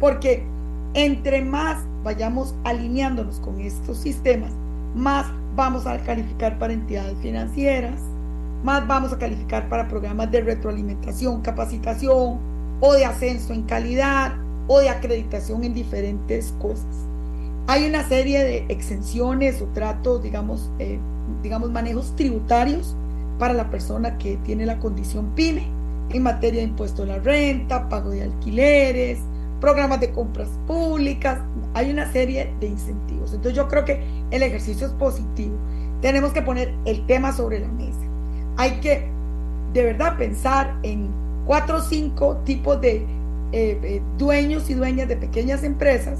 porque 0.00 0.44
entre 0.94 1.42
más 1.42 1.78
vayamos 2.02 2.54
alineándonos 2.64 3.38
con 3.40 3.60
estos 3.60 3.98
sistemas, 3.98 4.52
más 4.94 5.26
vamos 5.56 5.86
a 5.86 5.98
calificar 5.98 6.58
para 6.58 6.72
entidades 6.72 7.16
financieras, 7.18 8.00
más 8.64 8.86
vamos 8.86 9.12
a 9.12 9.18
calificar 9.18 9.68
para 9.68 9.88
programas 9.88 10.30
de 10.30 10.40
retroalimentación, 10.40 11.42
capacitación 11.42 12.38
o 12.80 12.92
de 12.92 13.04
ascenso 13.04 13.52
en 13.52 13.62
calidad 13.62 14.34
o 14.66 14.80
de 14.80 14.88
acreditación 14.88 15.64
en 15.64 15.74
diferentes 15.74 16.54
cosas. 16.60 16.86
Hay 17.66 17.86
una 17.86 18.06
serie 18.06 18.44
de 18.44 18.66
exenciones 18.68 19.62
o 19.62 19.66
tratos, 19.66 20.22
digamos, 20.22 20.70
eh, 20.78 20.98
digamos, 21.44 21.70
manejos 21.70 22.16
tributarios 22.16 22.96
para 23.38 23.52
la 23.52 23.70
persona 23.70 24.16
que 24.18 24.38
tiene 24.38 24.64
la 24.66 24.80
condición 24.80 25.26
PYME 25.36 25.68
en 26.10 26.22
materia 26.22 26.60
de 26.60 26.68
impuesto 26.68 27.02
a 27.02 27.06
la 27.06 27.18
renta, 27.18 27.88
pago 27.88 28.10
de 28.10 28.22
alquileres, 28.22 29.20
programas 29.60 30.00
de 30.00 30.10
compras 30.10 30.48
públicas, 30.66 31.38
hay 31.74 31.90
una 31.90 32.10
serie 32.10 32.52
de 32.60 32.66
incentivos. 32.66 33.32
Entonces 33.32 33.54
yo 33.54 33.68
creo 33.68 33.84
que 33.84 34.02
el 34.30 34.42
ejercicio 34.42 34.86
es 34.86 34.92
positivo. 34.94 35.54
Tenemos 36.00 36.32
que 36.32 36.42
poner 36.42 36.74
el 36.86 37.04
tema 37.06 37.32
sobre 37.32 37.60
la 37.60 37.68
mesa. 37.68 38.00
Hay 38.56 38.80
que 38.80 39.08
de 39.72 39.84
verdad 39.84 40.16
pensar 40.16 40.74
en 40.82 41.08
cuatro 41.46 41.78
o 41.78 41.80
cinco 41.80 42.36
tipos 42.44 42.80
de 42.80 42.96
eh, 43.52 43.78
eh, 43.82 44.02
dueños 44.16 44.70
y 44.70 44.74
dueñas 44.74 45.08
de 45.08 45.16
pequeñas 45.16 45.62
empresas 45.62 46.18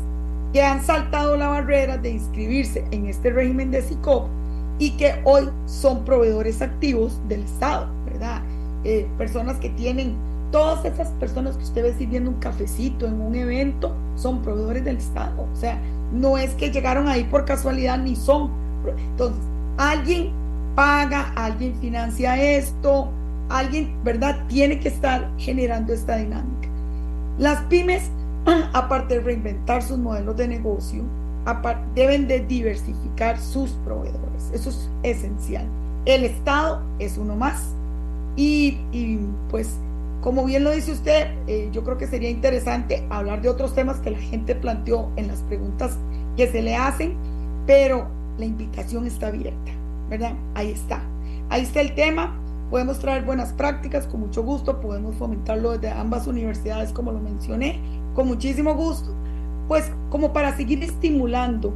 que 0.52 0.62
han 0.62 0.84
saltado 0.84 1.36
la 1.36 1.48
barrera 1.48 1.96
de 1.96 2.10
inscribirse 2.10 2.84
en 2.90 3.06
este 3.06 3.30
régimen 3.30 3.70
de 3.70 3.80
SICOP 3.80 4.28
y 4.78 4.92
que 4.92 5.20
hoy 5.24 5.48
son 5.66 6.04
proveedores 6.04 6.62
activos 6.62 7.20
del 7.28 7.44
Estado, 7.44 7.88
¿verdad? 8.04 8.42
Eh, 8.84 9.08
personas 9.16 9.56
que 9.58 9.70
tienen, 9.70 10.16
todas 10.50 10.84
esas 10.84 11.08
personas 11.12 11.56
que 11.56 11.64
usted 11.64 11.82
ve 11.82 11.94
sirviendo 11.94 12.30
un 12.30 12.38
cafecito 12.38 13.06
en 13.06 13.20
un 13.20 13.34
evento, 13.34 13.94
son 14.16 14.42
proveedores 14.42 14.84
del 14.84 14.96
Estado. 14.96 15.46
O 15.52 15.56
sea, 15.56 15.80
no 16.12 16.38
es 16.38 16.54
que 16.54 16.70
llegaron 16.70 17.08
ahí 17.08 17.24
por 17.24 17.44
casualidad 17.44 17.98
ni 17.98 18.16
son. 18.16 18.50
Entonces, 19.10 19.40
alguien 19.78 20.32
paga, 20.74 21.32
alguien 21.36 21.74
financia 21.80 22.36
esto, 22.42 23.10
alguien, 23.48 23.96
¿verdad? 24.02 24.44
Tiene 24.48 24.80
que 24.80 24.88
estar 24.88 25.30
generando 25.38 25.92
esta 25.92 26.16
dinámica. 26.16 26.68
Las 27.38 27.62
pymes, 27.64 28.10
aparte 28.72 29.14
de 29.14 29.20
reinventar 29.20 29.82
sus 29.82 29.98
modelos 29.98 30.36
de 30.36 30.48
negocio, 30.48 31.02
deben 31.94 32.26
de 32.26 32.40
diversificar 32.40 33.38
sus 33.38 33.70
proveedores. 33.84 34.50
Eso 34.52 34.70
es 34.70 34.90
esencial. 35.02 35.66
El 36.06 36.24
Estado 36.24 36.82
es 36.98 37.18
uno 37.18 37.36
más. 37.36 37.74
Y, 38.36 38.78
pues, 39.50 39.76
como 40.20 40.44
bien 40.44 40.64
lo 40.64 40.70
dice 40.70 40.92
usted, 40.92 41.28
eh, 41.46 41.68
yo 41.72 41.84
creo 41.84 41.98
que 41.98 42.06
sería 42.06 42.30
interesante 42.30 43.06
hablar 43.10 43.42
de 43.42 43.48
otros 43.48 43.74
temas 43.74 43.98
que 44.00 44.10
la 44.10 44.18
gente 44.18 44.54
planteó 44.54 45.10
en 45.16 45.28
las 45.28 45.42
preguntas 45.42 45.96
que 46.36 46.48
se 46.50 46.62
le 46.62 46.74
hacen, 46.74 47.14
pero 47.66 48.08
la 48.38 48.44
invitación 48.44 49.06
está 49.06 49.28
abierta, 49.28 49.72
¿verdad? 50.08 50.34
Ahí 50.54 50.70
está. 50.70 51.02
Ahí 51.50 51.62
está 51.62 51.80
el 51.80 51.94
tema. 51.94 52.40
Podemos 52.70 52.98
traer 52.98 53.24
buenas 53.24 53.52
prácticas 53.52 54.06
con 54.06 54.20
mucho 54.20 54.42
gusto, 54.42 54.80
podemos 54.80 55.14
fomentarlo 55.16 55.72
desde 55.72 55.90
ambas 55.90 56.26
universidades, 56.26 56.92
como 56.92 57.12
lo 57.12 57.20
mencioné, 57.20 57.78
con 58.14 58.26
muchísimo 58.26 58.74
gusto, 58.74 59.14
pues 59.68 59.90
como 60.10 60.32
para 60.32 60.56
seguir 60.56 60.82
estimulando 60.82 61.72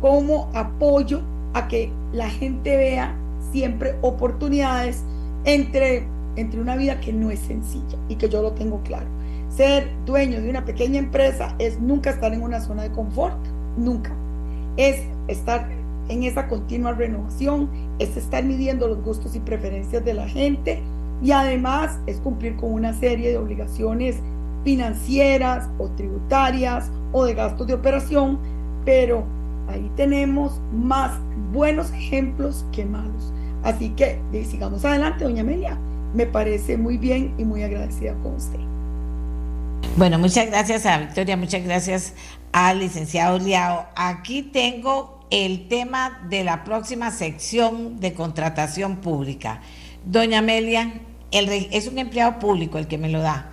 como 0.00 0.48
apoyo 0.54 1.20
a 1.54 1.68
que 1.68 1.90
la 2.12 2.28
gente 2.28 2.76
vea 2.76 3.14
siempre 3.52 3.94
oportunidades 4.02 5.02
entre, 5.44 6.06
entre 6.36 6.60
una 6.60 6.76
vida 6.76 7.00
que 7.00 7.12
no 7.12 7.30
es 7.30 7.40
sencilla 7.40 7.98
y 8.08 8.16
que 8.16 8.28
yo 8.28 8.42
lo 8.42 8.52
tengo 8.52 8.80
claro. 8.82 9.06
Ser 9.48 9.88
dueño 10.06 10.40
de 10.40 10.48
una 10.48 10.64
pequeña 10.64 10.98
empresa 10.98 11.54
es 11.58 11.80
nunca 11.80 12.10
estar 12.10 12.32
en 12.32 12.42
una 12.42 12.60
zona 12.60 12.84
de 12.84 12.92
confort, 12.92 13.36
nunca. 13.76 14.12
Es 14.76 15.02
estar 15.28 15.68
en 16.08 16.22
esa 16.22 16.48
continua 16.48 16.92
renovación, 16.92 17.68
es 17.98 18.16
estar 18.16 18.44
midiendo 18.44 18.88
los 18.88 19.02
gustos 19.02 19.34
y 19.34 19.40
preferencias 19.40 20.04
de 20.04 20.14
la 20.14 20.28
gente 20.28 20.80
y 21.22 21.32
además 21.32 21.98
es 22.06 22.18
cumplir 22.18 22.56
con 22.56 22.72
una 22.72 22.94
serie 22.94 23.30
de 23.30 23.38
obligaciones 23.38 24.16
financieras 24.64 25.68
o 25.78 25.88
tributarias 25.90 26.90
o 27.12 27.24
de 27.24 27.34
gastos 27.34 27.66
de 27.66 27.74
operación, 27.74 28.38
pero 28.84 29.24
ahí 29.68 29.90
tenemos 29.96 30.60
más 30.72 31.12
buenos 31.52 31.92
ejemplos 31.92 32.64
que 32.72 32.84
malos. 32.84 33.32
Así 33.62 33.90
que 33.90 34.20
sigamos 34.48 34.84
adelante, 34.84 35.24
doña 35.24 35.42
Amelia. 35.42 35.78
Me 36.14 36.26
parece 36.26 36.76
muy 36.76 36.96
bien 36.96 37.34
y 37.38 37.44
muy 37.44 37.62
agradecida 37.62 38.14
con 38.22 38.34
usted. 38.34 38.58
Bueno, 39.96 40.18
muchas 40.18 40.46
gracias 40.46 40.86
a 40.86 40.98
Victoria, 40.98 41.36
muchas 41.36 41.62
gracias 41.64 42.14
al 42.52 42.78
licenciado 42.80 43.38
Liao. 43.38 43.86
Aquí 43.96 44.42
tengo 44.42 45.20
el 45.30 45.68
tema 45.68 46.20
de 46.28 46.42
la 46.42 46.64
próxima 46.64 47.10
sección 47.10 48.00
de 48.00 48.14
contratación 48.14 48.96
pública. 48.96 49.60
Doña 50.04 50.38
Amelia, 50.38 50.94
es 51.30 51.86
un 51.86 51.98
empleado 51.98 52.38
público 52.38 52.78
el 52.78 52.88
que 52.88 52.98
me 52.98 53.08
lo 53.08 53.20
da. 53.20 53.49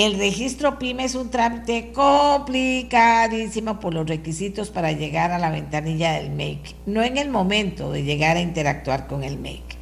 El 0.00 0.16
registro 0.18 0.78
PYME 0.78 1.04
es 1.04 1.14
un 1.14 1.28
trámite 1.28 1.92
complicadísimo 1.92 3.78
por 3.80 3.92
los 3.92 4.08
requisitos 4.08 4.70
para 4.70 4.92
llegar 4.92 5.30
a 5.30 5.38
la 5.38 5.50
ventanilla 5.50 6.12
del 6.12 6.30
MAKE, 6.30 6.74
no 6.86 7.02
en 7.02 7.18
el 7.18 7.28
momento 7.28 7.92
de 7.92 8.02
llegar 8.02 8.38
a 8.38 8.40
interactuar 8.40 9.06
con 9.06 9.24
el 9.24 9.36
MAKE. 9.36 9.76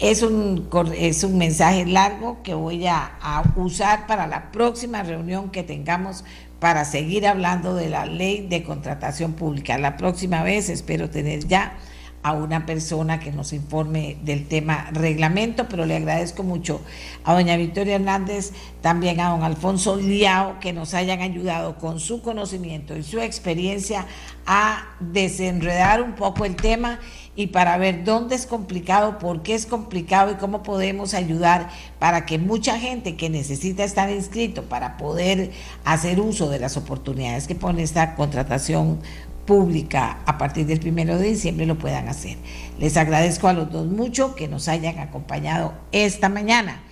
Es 0.00 0.22
un, 0.24 0.68
es 0.98 1.22
un 1.22 1.38
mensaje 1.38 1.86
largo 1.86 2.42
que 2.42 2.54
voy 2.54 2.88
a 2.88 3.12
usar 3.54 4.08
para 4.08 4.26
la 4.26 4.50
próxima 4.50 5.04
reunión 5.04 5.50
que 5.50 5.62
tengamos 5.62 6.24
para 6.58 6.84
seguir 6.84 7.24
hablando 7.24 7.76
de 7.76 7.88
la 7.88 8.04
ley 8.04 8.48
de 8.48 8.64
contratación 8.64 9.34
pública. 9.34 9.78
La 9.78 9.96
próxima 9.96 10.42
vez 10.42 10.68
espero 10.68 11.08
tener 11.08 11.46
ya 11.46 11.78
a 12.26 12.32
una 12.32 12.66
persona 12.66 13.20
que 13.20 13.30
nos 13.30 13.52
informe 13.52 14.16
del 14.24 14.48
tema 14.48 14.88
reglamento, 14.90 15.68
pero 15.68 15.86
le 15.86 15.94
agradezco 15.94 16.42
mucho 16.42 16.80
a 17.22 17.34
doña 17.34 17.56
Victoria 17.56 17.94
Hernández, 17.94 18.50
también 18.80 19.20
a 19.20 19.28
don 19.28 19.44
Alfonso 19.44 19.94
Liao, 19.94 20.58
que 20.58 20.72
nos 20.72 20.92
hayan 20.92 21.20
ayudado 21.20 21.78
con 21.78 22.00
su 22.00 22.22
conocimiento 22.22 22.96
y 22.96 23.04
su 23.04 23.20
experiencia 23.20 24.06
a 24.44 24.96
desenredar 24.98 26.02
un 26.02 26.14
poco 26.16 26.44
el 26.44 26.56
tema 26.56 26.98
y 27.36 27.48
para 27.48 27.76
ver 27.76 28.02
dónde 28.02 28.34
es 28.34 28.46
complicado, 28.46 29.18
por 29.18 29.42
qué 29.42 29.54
es 29.54 29.66
complicado 29.66 30.32
y 30.32 30.34
cómo 30.34 30.64
podemos 30.64 31.14
ayudar 31.14 31.68
para 32.00 32.26
que 32.26 32.38
mucha 32.38 32.76
gente 32.76 33.14
que 33.14 33.30
necesita 33.30 33.84
estar 33.84 34.10
inscrito 34.10 34.64
para 34.64 34.96
poder 34.96 35.52
hacer 35.84 36.18
uso 36.18 36.48
de 36.48 36.58
las 36.58 36.76
oportunidades 36.76 37.46
que 37.46 37.54
pone 37.54 37.82
esta 37.82 38.16
contratación 38.16 38.98
pública 39.46 40.18
a 40.26 40.36
partir 40.36 40.66
del 40.66 40.80
primero 40.80 41.16
de 41.16 41.28
diciembre 41.28 41.64
lo 41.64 41.78
puedan 41.78 42.08
hacer. 42.08 42.36
Les 42.78 42.96
agradezco 42.96 43.48
a 43.48 43.52
los 43.52 43.70
dos 43.70 43.86
mucho 43.86 44.34
que 44.34 44.48
nos 44.48 44.68
hayan 44.68 44.98
acompañado 44.98 45.72
esta 45.92 46.28
mañana. 46.28 46.82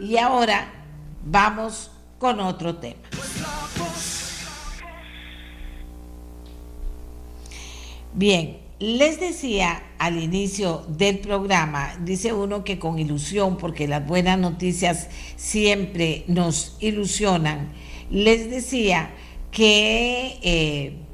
Y 0.00 0.16
ahora 0.16 0.72
vamos 1.24 1.90
con 2.18 2.40
otro 2.40 2.76
tema. 2.76 2.96
Bien, 8.14 8.58
les 8.80 9.20
decía 9.20 9.82
al 9.98 10.18
inicio 10.18 10.84
del 10.88 11.18
programa, 11.18 11.96
dice 12.04 12.32
uno 12.32 12.64
que 12.64 12.78
con 12.78 12.98
ilusión, 12.98 13.58
porque 13.58 13.86
las 13.86 14.06
buenas 14.06 14.38
noticias 14.38 15.08
siempre 15.36 16.24
nos 16.26 16.76
ilusionan, 16.80 17.72
les 18.10 18.50
decía 18.50 19.10
que... 19.50 20.38
Eh, 20.42 21.04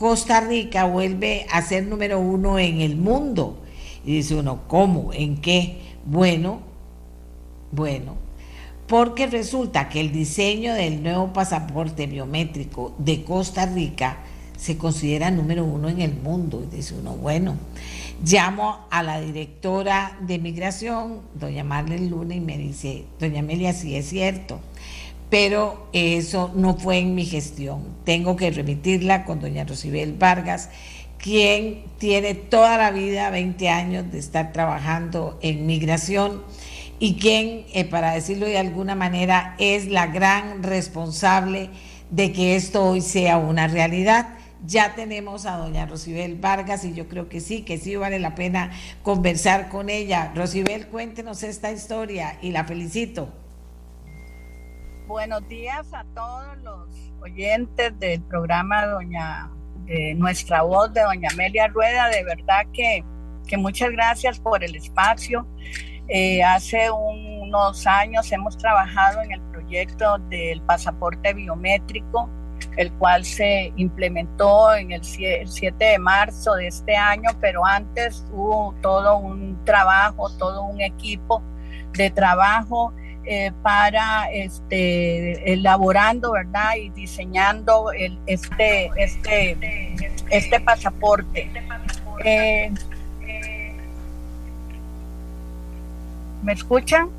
Costa 0.00 0.40
Rica 0.40 0.86
vuelve 0.86 1.44
a 1.52 1.60
ser 1.60 1.84
número 1.84 2.18
uno 2.18 2.58
en 2.58 2.80
el 2.80 2.96
mundo. 2.96 3.58
Y 4.02 4.14
dice 4.14 4.34
uno, 4.34 4.62
¿cómo? 4.66 5.12
¿En 5.12 5.36
qué? 5.42 5.76
Bueno, 6.06 6.60
bueno, 7.70 8.14
porque 8.86 9.26
resulta 9.26 9.90
que 9.90 10.00
el 10.00 10.10
diseño 10.10 10.72
del 10.72 11.02
nuevo 11.02 11.34
pasaporte 11.34 12.06
biométrico 12.06 12.94
de 12.96 13.24
Costa 13.24 13.66
Rica 13.66 14.20
se 14.56 14.78
considera 14.78 15.30
número 15.30 15.66
uno 15.66 15.90
en 15.90 16.00
el 16.00 16.14
mundo. 16.14 16.66
Y 16.66 16.76
dice 16.76 16.94
uno, 16.94 17.16
bueno, 17.16 17.56
llamo 18.24 18.86
a 18.90 19.02
la 19.02 19.20
directora 19.20 20.16
de 20.22 20.38
migración, 20.38 21.20
doña 21.34 21.62
Marlene 21.62 22.08
Luna, 22.08 22.34
y 22.34 22.40
me 22.40 22.56
dice, 22.56 23.04
doña 23.18 23.40
Amelia, 23.40 23.74
sí 23.74 23.94
es 23.96 24.08
cierto 24.08 24.60
pero 25.30 25.88
eso 25.92 26.50
no 26.54 26.76
fue 26.76 26.98
en 26.98 27.14
mi 27.14 27.24
gestión. 27.24 27.84
Tengo 28.04 28.36
que 28.36 28.50
remitirla 28.50 29.24
con 29.24 29.40
doña 29.40 29.64
Rosibel 29.64 30.12
Vargas, 30.14 30.68
quien 31.18 31.84
tiene 31.98 32.34
toda 32.34 32.76
la 32.76 32.90
vida, 32.90 33.30
20 33.30 33.68
años 33.68 34.10
de 34.10 34.18
estar 34.18 34.52
trabajando 34.52 35.38
en 35.40 35.66
migración 35.66 36.42
y 36.98 37.14
quien, 37.14 37.64
eh, 37.72 37.84
para 37.84 38.12
decirlo 38.12 38.46
de 38.46 38.58
alguna 38.58 38.94
manera, 38.94 39.54
es 39.58 39.88
la 39.88 40.08
gran 40.08 40.62
responsable 40.62 41.70
de 42.10 42.32
que 42.32 42.56
esto 42.56 42.84
hoy 42.84 43.00
sea 43.00 43.38
una 43.38 43.68
realidad. 43.68 44.34
Ya 44.66 44.94
tenemos 44.94 45.46
a 45.46 45.56
doña 45.56 45.86
Rosibel 45.86 46.34
Vargas 46.34 46.84
y 46.84 46.92
yo 46.92 47.08
creo 47.08 47.28
que 47.28 47.40
sí, 47.40 47.62
que 47.62 47.78
sí 47.78 47.96
vale 47.96 48.18
la 48.18 48.34
pena 48.34 48.72
conversar 49.02 49.68
con 49.68 49.88
ella. 49.88 50.32
Rosibel, 50.34 50.88
cuéntenos 50.88 51.42
esta 51.42 51.72
historia 51.72 52.36
y 52.42 52.50
la 52.50 52.64
felicito. 52.64 53.39
Buenos 55.10 55.48
días 55.48 55.92
a 55.92 56.04
todos 56.14 56.56
los 56.62 57.12
oyentes 57.20 57.98
del 57.98 58.22
programa 58.22 58.86
Doña 58.86 59.50
de 59.84 60.14
Nuestra 60.14 60.62
Voz 60.62 60.94
de 60.94 61.00
Doña 61.00 61.30
Amelia 61.32 61.66
Rueda. 61.66 62.06
De 62.10 62.22
verdad 62.22 62.64
que, 62.72 63.04
muchas 63.58 63.90
gracias 63.90 64.38
por 64.38 64.62
el 64.62 64.76
espacio. 64.76 65.48
Eh, 66.06 66.44
hace 66.44 66.92
unos 66.92 67.88
años 67.88 68.30
hemos 68.30 68.56
trabajado 68.56 69.20
en 69.22 69.32
el 69.32 69.40
proyecto 69.50 70.18
del 70.28 70.62
pasaporte 70.62 71.34
biométrico, 71.34 72.30
el 72.76 72.92
cual 72.92 73.24
se 73.24 73.72
implementó 73.74 74.76
en 74.76 74.92
el 74.92 75.02
7 75.02 75.74
de 75.76 75.98
marzo 75.98 76.54
de 76.54 76.68
este 76.68 76.94
año, 76.94 77.30
pero 77.40 77.66
antes 77.66 78.24
hubo 78.30 78.76
todo 78.80 79.16
un 79.16 79.58
trabajo, 79.64 80.30
todo 80.38 80.62
un 80.62 80.80
equipo 80.80 81.42
de 81.94 82.12
trabajo 82.12 82.94
eh, 83.24 83.52
para 83.62 84.30
este, 84.32 85.52
elaborando, 85.52 86.32
¿verdad? 86.32 86.76
Y 86.76 86.90
diseñando 86.90 87.92
el, 87.92 88.18
este, 88.26 88.90
este, 88.96 89.96
este 90.30 90.60
pasaporte. 90.60 91.50
Eh, 92.24 92.72
¿Me 96.42 96.52
escuchan? 96.52 97.10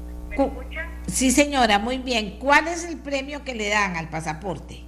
Sí, 1.07 1.31
señora, 1.31 1.77
muy 1.77 1.97
bien. 1.97 2.37
¿Cuál 2.39 2.67
es 2.67 2.85
el 2.85 2.97
premio 2.97 3.43
que 3.43 3.53
le 3.53 3.69
dan 3.69 3.95
al 3.95 4.09
pasaporte? 4.09 4.83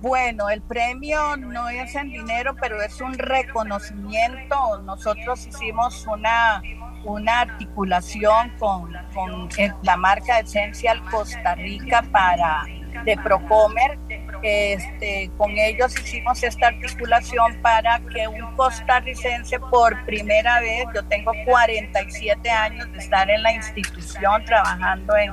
Bueno, 0.00 0.48
el 0.48 0.62
premio 0.62 1.36
no 1.36 1.68
es 1.68 1.96
en 1.96 2.10
dinero, 2.10 2.54
pero 2.60 2.80
es 2.82 3.00
un 3.00 3.14
reconocimiento. 3.14 4.80
Nosotros 4.84 5.44
hicimos 5.46 6.06
una 6.06 6.62
una 7.04 7.40
articulación 7.40 8.50
con, 8.58 8.92
la 9.82 9.96
marca 9.96 10.38
Essential 10.40 11.02
Costa 11.10 11.54
Rica 11.54 12.02
para 12.10 12.64
de 13.04 13.16
Procomer. 13.16 13.98
Este, 14.42 15.30
con 15.36 15.50
ellos 15.50 15.98
hicimos 15.98 16.42
esta 16.44 16.68
articulación 16.68 17.60
para 17.60 17.98
que 18.12 18.28
un 18.28 18.54
costarricense 18.54 19.58
por 19.58 20.04
primera 20.04 20.60
vez, 20.60 20.84
yo 20.94 21.04
tengo 21.06 21.32
47 21.44 22.48
años 22.48 22.92
de 22.92 22.98
estar 22.98 23.28
en 23.28 23.42
la 23.42 23.52
institución 23.52 24.44
trabajando 24.44 25.16
en, 25.16 25.32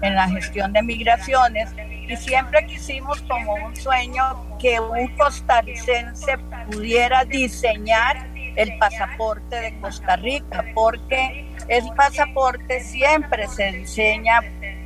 en 0.00 0.14
la 0.14 0.26
gestión 0.28 0.72
de 0.72 0.82
migraciones 0.82 1.70
y 2.08 2.16
siempre 2.16 2.64
quisimos 2.66 3.20
como 3.22 3.54
un 3.54 3.76
sueño 3.76 4.56
que 4.58 4.80
un 4.80 5.08
costarricense 5.16 6.38
pudiera 6.70 7.24
diseñar 7.24 8.35
el 8.56 8.76
pasaporte 8.78 9.56
de 9.56 9.80
Costa 9.80 10.16
Rica, 10.16 10.64
porque 10.74 11.54
el 11.68 11.84
pasaporte 11.94 12.80
siempre 12.80 13.46
se 13.48 13.72
diseña 13.72 14.40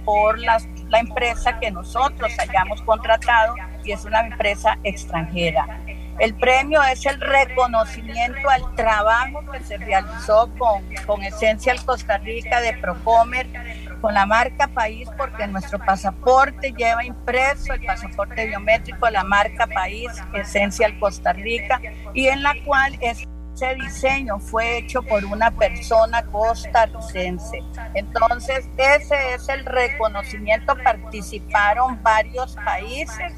por 0.05 0.39
las, 0.39 0.67
la 0.89 0.99
empresa 0.99 1.59
que 1.59 1.71
nosotros 1.71 2.33
hayamos 2.39 2.83
contratado 2.83 3.55
y 3.85 3.93
es 3.93 4.05
una 4.05 4.21
empresa 4.21 4.79
extranjera. 4.83 5.81
El 6.19 6.35
premio 6.35 6.83
es 6.83 7.07
el 7.07 7.19
reconocimiento 7.19 8.51
al 8.51 8.75
trabajo 8.75 9.43
que 9.51 9.61
se 9.61 9.79
realizó 9.79 10.51
con, 10.59 10.85
con 11.07 11.23
Essential 11.23 11.83
Costa 11.87 12.19
Rica 12.19 12.61
de 12.61 12.75
Procomer, 12.75 13.47
con 14.03 14.13
la 14.13 14.27
marca 14.27 14.69
país, 14.69 15.09
porque 15.17 15.47
nuestro 15.47 15.79
pasaporte 15.79 16.75
lleva 16.77 17.05
impreso 17.05 17.73
el 17.73 17.83
pasaporte 17.87 18.47
biométrico, 18.47 19.09
la 19.09 19.25
marca 19.25 19.67
país, 19.67 20.11
Essential 20.35 20.99
Costa 20.99 21.33
Rica, 21.33 21.81
y 22.13 22.27
en 22.27 22.43
la 22.43 22.55
cual 22.65 22.99
es 23.01 23.27
ese 23.55 23.75
diseño 23.75 24.39
fue 24.39 24.79
hecho 24.79 25.03
por 25.03 25.25
una 25.25 25.51
persona 25.51 26.23
costarricense. 26.27 27.63
Entonces, 27.95 28.69
ese 28.77 29.35
es 29.35 29.49
el 29.49 29.65
reconocimiento. 29.65 30.75
Participaron 30.83 32.03
varios 32.03 32.57
países, 32.57 33.33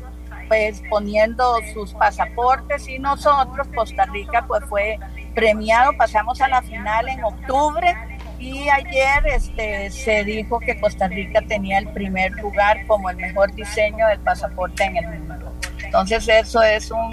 pues 0.49 0.83
poniendo 0.89 1.57
sus 1.73 1.95
pasaportes 1.95 2.89
y 2.89 2.99
nosotros, 2.99 3.67
Costa 3.75 4.05
Rica, 4.07 4.45
pues 4.47 4.65
fue 4.67 4.99
premiado. 5.35 5.93
Pasamos 5.97 6.41
a 6.41 6.49
la 6.49 6.63
final 6.63 7.09
en 7.09 7.25
octubre 7.25 7.97
y 8.39 8.69
ayer 8.69 9.27
este, 9.27 9.91
se 9.91 10.25
dijo 10.25 10.59
que 10.59 10.79
Costa 10.81 11.09
Rica 11.09 11.41
tenía 11.43 11.79
el 11.79 11.89
primer 11.89 12.33
lugar 12.33 12.87
como 12.87 13.09
el 13.09 13.17
mejor 13.17 13.55
diseño 13.55 14.07
del 14.09 14.19
pasaporte 14.21 14.85
en 14.85 14.97
el 14.97 15.21
mundo. 15.21 15.53
Entonces 15.85 16.27
eso 16.29 16.63
es 16.63 16.91
un, 16.91 17.11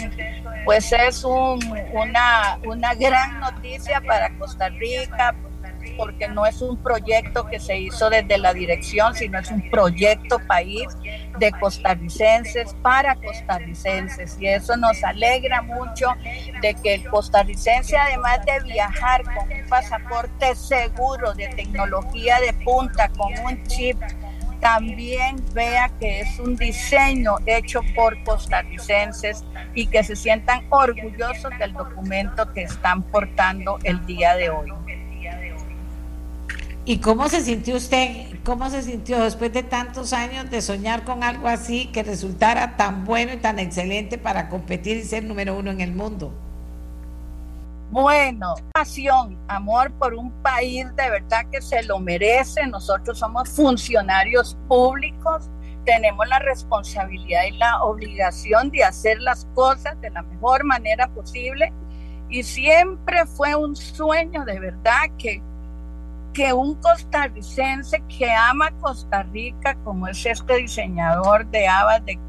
pues 0.65 0.91
es 0.91 1.23
un, 1.23 1.59
una, 1.93 2.59
una 2.65 2.93
gran 2.95 3.39
noticia 3.39 4.01
para 4.01 4.37
Costa 4.37 4.69
Rica, 4.69 5.35
porque 5.97 6.27
no 6.27 6.45
es 6.45 6.61
un 6.61 6.77
proyecto 6.77 7.45
que 7.45 7.59
se 7.59 7.77
hizo 7.77 8.09
desde 8.09 8.37
la 8.37 8.53
dirección, 8.53 9.15
sino 9.15 9.39
es 9.39 9.49
un 9.49 9.69
proyecto 9.69 10.39
país 10.47 10.87
de 11.37 11.51
costarricenses 11.51 12.73
para 12.81 13.15
costarricenses. 13.15 14.37
Y 14.39 14.47
eso 14.47 14.77
nos 14.77 15.03
alegra 15.03 15.61
mucho 15.61 16.07
de 16.61 16.73
que 16.75 16.95
el 16.95 17.09
costarricense, 17.09 17.97
además 17.97 18.39
de 18.45 18.71
viajar 18.71 19.23
con 19.23 19.51
un 19.51 19.67
pasaporte 19.67 20.55
seguro 20.55 21.33
de 21.33 21.47
tecnología 21.49 22.39
de 22.39 22.53
punta, 22.53 23.09
con 23.09 23.33
un 23.39 23.61
chip 23.67 23.97
también 24.59 25.37
vea 25.53 25.89
que 25.99 26.21
es 26.21 26.39
un 26.39 26.55
diseño 26.55 27.35
hecho 27.45 27.81
por 27.95 28.21
costarricenses 28.23 29.43
y 29.73 29.87
que 29.87 30.03
se 30.03 30.15
sientan 30.15 30.63
orgullosos 30.69 31.51
del 31.59 31.73
documento 31.73 32.51
que 32.53 32.63
están 32.63 33.03
portando 33.03 33.79
el 33.83 34.05
día 34.05 34.35
de 34.35 34.49
hoy. 34.49 34.71
¿Y 36.85 36.97
cómo 36.97 37.29
se 37.29 37.41
sintió 37.41 37.75
usted? 37.75 38.25
¿Cómo 38.43 38.69
se 38.71 38.81
sintió 38.81 39.23
después 39.23 39.53
de 39.53 39.61
tantos 39.61 40.11
años 40.11 40.49
de 40.49 40.61
soñar 40.61 41.03
con 41.03 41.23
algo 41.23 41.47
así 41.47 41.85
que 41.87 42.01
resultara 42.01 42.77
tan 42.77 43.05
bueno 43.05 43.33
y 43.33 43.37
tan 43.37 43.59
excelente 43.59 44.17
para 44.17 44.49
competir 44.49 44.97
y 44.97 45.03
ser 45.03 45.23
número 45.23 45.55
uno 45.55 45.69
en 45.69 45.81
el 45.81 45.91
mundo? 45.91 46.33
Bueno, 47.91 48.53
pasión, 48.71 49.35
amor 49.47 49.91
por 49.93 50.13
un 50.13 50.31
país 50.43 50.85
de 50.95 51.09
verdad 51.09 51.47
que 51.51 51.59
se 51.59 51.81
lo 51.83 51.97
merece. 51.97 52.67
Nosotros 52.67 53.17
somos 53.17 53.49
funcionarios 53.49 54.55
públicos, 54.67 55.49
tenemos 55.85 56.27
la 56.27 56.37
responsabilidad 56.37 57.45
y 57.47 57.57
la 57.57 57.81
obligación 57.81 58.69
de 58.69 58.83
hacer 58.83 59.19
las 59.21 59.45
cosas 59.55 59.99
de 60.01 60.11
la 60.11 60.21
mejor 60.21 60.65
manera 60.65 61.07
posible. 61.07 61.73
Y 62.29 62.43
siempre 62.43 63.25
fue 63.25 63.55
un 63.55 63.75
sueño 63.75 64.45
de 64.45 64.59
verdad 64.59 65.09
que, 65.17 65.41
que 66.31 66.53
un 66.53 66.75
costarricense 66.75 68.03
que 68.07 68.31
ama 68.31 68.69
Costa 68.81 69.23
Rica, 69.23 69.75
como 69.83 70.07
es 70.07 70.23
este 70.27 70.57
diseñador 70.57 71.47
de 71.47 71.67
habas, 71.67 72.05
de, 72.05 72.19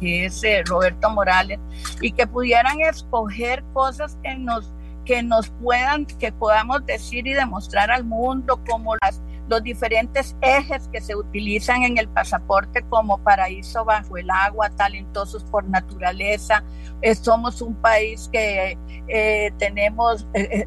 que 0.00 0.24
es 0.24 0.42
eh, 0.42 0.64
Roberto 0.66 1.08
Morales, 1.08 1.60
y 2.00 2.10
que 2.10 2.26
pudieran 2.26 2.80
escoger 2.80 3.62
cosas 3.72 4.18
que 4.24 4.34
nos 4.34 4.72
que 5.04 5.22
nos 5.22 5.50
puedan, 5.50 6.06
que 6.06 6.32
podamos 6.32 6.84
decir 6.86 7.26
y 7.26 7.34
demostrar 7.34 7.90
al 7.90 8.04
mundo 8.04 8.60
como 8.68 8.94
las, 9.02 9.22
los 9.48 9.62
diferentes 9.62 10.36
ejes 10.40 10.88
que 10.88 11.00
se 11.00 11.14
utilizan 11.14 11.82
en 11.82 11.98
el 11.98 12.08
pasaporte 12.08 12.82
como 12.88 13.18
paraíso 13.18 13.84
bajo 13.84 14.16
el 14.16 14.30
agua, 14.30 14.70
talentosos 14.70 15.44
por 15.44 15.64
naturaleza. 15.68 16.64
Eh, 17.02 17.14
somos 17.14 17.60
un 17.60 17.74
país 17.74 18.28
que 18.32 18.78
eh, 19.08 19.52
tenemos, 19.58 20.26
eh, 20.34 20.66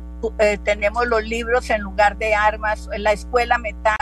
tenemos 0.63 1.07
los 1.07 1.23
libros 1.23 1.69
en 1.69 1.81
lugar 1.81 2.17
de 2.17 2.35
armas, 2.35 2.89
la 2.97 3.11
escuela 3.11 3.57
metal, 3.57 3.95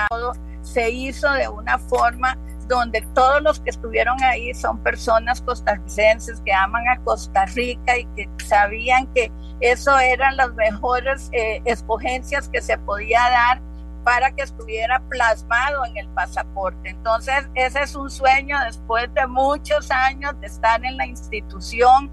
se 0.62 0.90
hizo 0.90 1.32
de 1.32 1.48
una 1.48 1.78
forma 1.78 2.38
donde 2.68 3.02
todos 3.14 3.42
los 3.42 3.60
que 3.60 3.70
estuvieron 3.70 4.22
ahí 4.24 4.54
son 4.54 4.80
personas 4.80 5.42
costarricenses 5.42 6.42
que 6.42 6.54
aman 6.54 6.88
a 6.90 7.00
Costa 7.04 7.46
Rica 7.46 7.98
y 7.98 8.06
que 8.16 8.30
sabían 8.44 9.08
que 9.14 9.32
eso 9.62 9.98
eran 10.00 10.36
las 10.38 10.54
mejores 10.54 11.30
eh, 11.32 11.62
escogencias 11.66 12.50
que 12.50 12.62
se 12.62 12.78
podía 12.78 13.20
dar 13.20 13.62
para 14.04 14.32
que 14.32 14.44
estuviera 14.44 15.02
plasmado 15.10 15.84
en 15.86 15.98
el 15.98 16.08
pasaporte. 16.10 16.90
Entonces, 16.90 17.50
ese 17.56 17.82
es 17.82 17.96
un 17.96 18.12
sueño 18.12 18.58
después 18.66 19.12
de 19.16 19.26
muchos 19.26 19.90
años 19.90 20.40
de 20.40 20.48
estar 20.48 20.86
en 20.86 20.96
la 20.96 21.08
institución, 21.08 22.12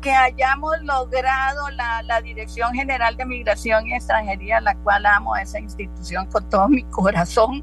que 0.00 0.10
hayamos 0.10 0.80
logrado 0.82 1.70
la, 1.70 2.02
la 2.02 2.20
Dirección 2.22 2.72
General 2.72 3.14
de 3.16 3.26
Migración 3.26 3.86
y 3.86 3.94
Extranjería, 3.94 4.60
la 4.60 4.74
cual 4.76 5.04
amo 5.06 5.36
esa 5.36 5.60
institución 5.60 6.26
con 6.26 6.48
todo 6.48 6.68
mi 6.68 6.82
corazón. 6.84 7.62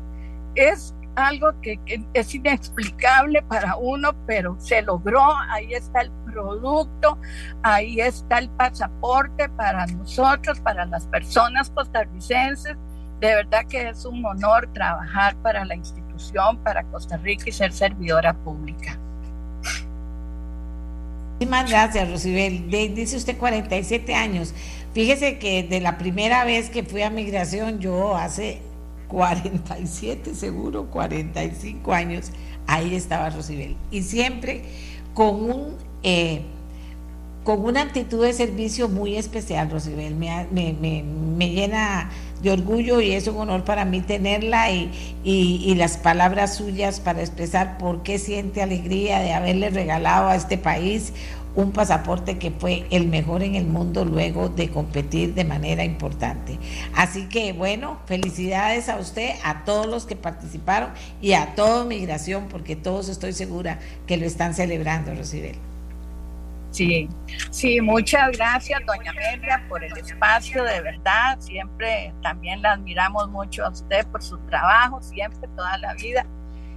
Es 0.56 0.94
algo 1.16 1.50
que, 1.62 1.80
es 2.14 2.36
inexplicable 2.36 3.42
para 3.44 3.76
uno, 3.76 4.14
pero 4.26 4.56
se 4.60 4.82
logró, 4.82 5.22
ahí 5.50 5.74
está 5.74 6.02
el 6.02 6.12
producto, 6.26 7.18
ahí 7.64 8.00
está 8.00 8.40
el 8.40 8.50
pasaporte 8.50 9.50
para 9.50 9.86
nosotros, 9.88 10.60
para 10.60 10.86
las 10.86 11.08
personas 11.08 11.70
costarricenses. 11.70 12.76
De 13.20 13.36
verdad 13.36 13.66
que 13.68 13.90
es 13.90 14.06
un 14.06 14.26
honor 14.26 14.70
trabajar 14.74 15.36
para 15.38 15.66
la 15.66 15.76
institución, 15.76 16.58
para 16.64 16.84
Costa 16.86 17.18
Rica 17.18 17.46
y 17.48 17.52
ser 17.52 17.74
servidora 17.74 18.34
pública. 18.34 18.98
Muchísimas 21.34 21.70
gracias, 21.70 22.10
Rosibel. 22.10 22.70
dice 22.70 23.16
usted 23.16 23.38
47 23.38 24.14
años. 24.14 24.54
Fíjese 24.94 25.40
que 25.40 25.64
de 25.64 25.80
la 25.80 25.98
primera 25.98 26.44
vez 26.44 26.70
que 26.70 26.84
fui 26.84 27.02
a 27.02 27.10
migración, 27.10 27.80
yo 27.80 28.18
hace 28.18 28.62
47 29.10 30.36
seguro, 30.36 30.86
45 30.86 31.92
años, 31.94 32.32
ahí 32.68 32.96
estaba 32.96 33.30
Rosibel. 33.30 33.76
Y 33.92 34.04
siempre 34.04 34.64
con 35.14 35.44
un... 35.44 35.76
Eh, 36.04 36.42
con 37.44 37.64
una 37.66 37.82
actitud 37.82 38.24
de 38.24 38.34
servicio 38.34 38.90
muy 38.90 39.16
especial, 39.16 39.72
Rosibel. 39.72 40.14
Me, 40.14 40.46
me, 40.52 40.74
me, 40.74 41.50
llena 41.50 42.12
de 42.44 42.52
orgullo 42.52 43.02
y 43.02 43.14
es 43.14 43.28
un 43.28 43.38
honor 43.38 43.64
para 43.64 43.86
mí 43.86 44.02
tenerla 44.02 44.70
y, 44.72 44.92
y, 45.24 45.64
y, 45.66 45.74
las 45.74 45.98
palabras 45.98 46.56
suyas 46.56 47.00
para 47.00 47.22
expresar 47.22 47.80
por 47.80 48.04
qué 48.04 48.20
siente 48.20 48.62
alegría 48.62 49.20
de 49.20 49.34
haberle 49.34 49.72
regalado 49.72 50.28
a 50.28 50.36
este 50.36 50.60
país 50.60 51.14
un 51.56 51.72
pasaporte 51.72 52.38
que 52.38 52.52
fue 52.52 52.86
el 52.92 53.08
mejor 53.08 53.44
en 53.44 53.56
el 53.56 53.66
mundo 53.66 54.06
luego 54.06 54.50
de 54.50 54.70
competir 54.70 55.34
de 55.34 55.44
manera 55.44 55.84
importante. 55.84 56.60
Así 56.96 57.28
que 57.28 57.54
bueno, 57.54 58.00
felicidades 58.06 58.90
a 58.90 58.98
usted, 58.98 59.32
a 59.44 59.64
todos 59.66 59.88
los 59.88 60.06
que 60.06 60.16
participaron 60.16 60.92
y 61.22 61.34
a 61.34 61.56
toda 61.56 61.86
migración, 61.86 62.48
porque 62.48 62.76
todos 62.76 63.10
estoy 63.10 63.34
segura 63.34 63.80
que 64.08 64.18
lo 64.18 64.26
están 64.26 64.54
celebrando, 64.54 65.14
Rosibel. 65.14 65.56
Sí, 66.72 67.10
sí, 67.50 67.82
muchas 67.82 68.38
gracias, 68.38 68.80
doña 68.86 69.10
Amelia, 69.10 69.66
por 69.68 69.84
el 69.84 69.98
espacio, 69.98 70.64
de 70.64 70.82
verdad. 70.82 71.40
Siempre 71.40 72.14
también 72.22 72.62
la 72.62 72.74
admiramos 72.74 73.28
mucho 73.30 73.66
a 73.66 73.70
usted 73.70 74.06
por 74.08 74.22
su 74.22 74.38
trabajo, 74.46 75.02
siempre, 75.02 75.50
toda 75.56 75.78
la 75.80 75.96
vida. 75.96 76.26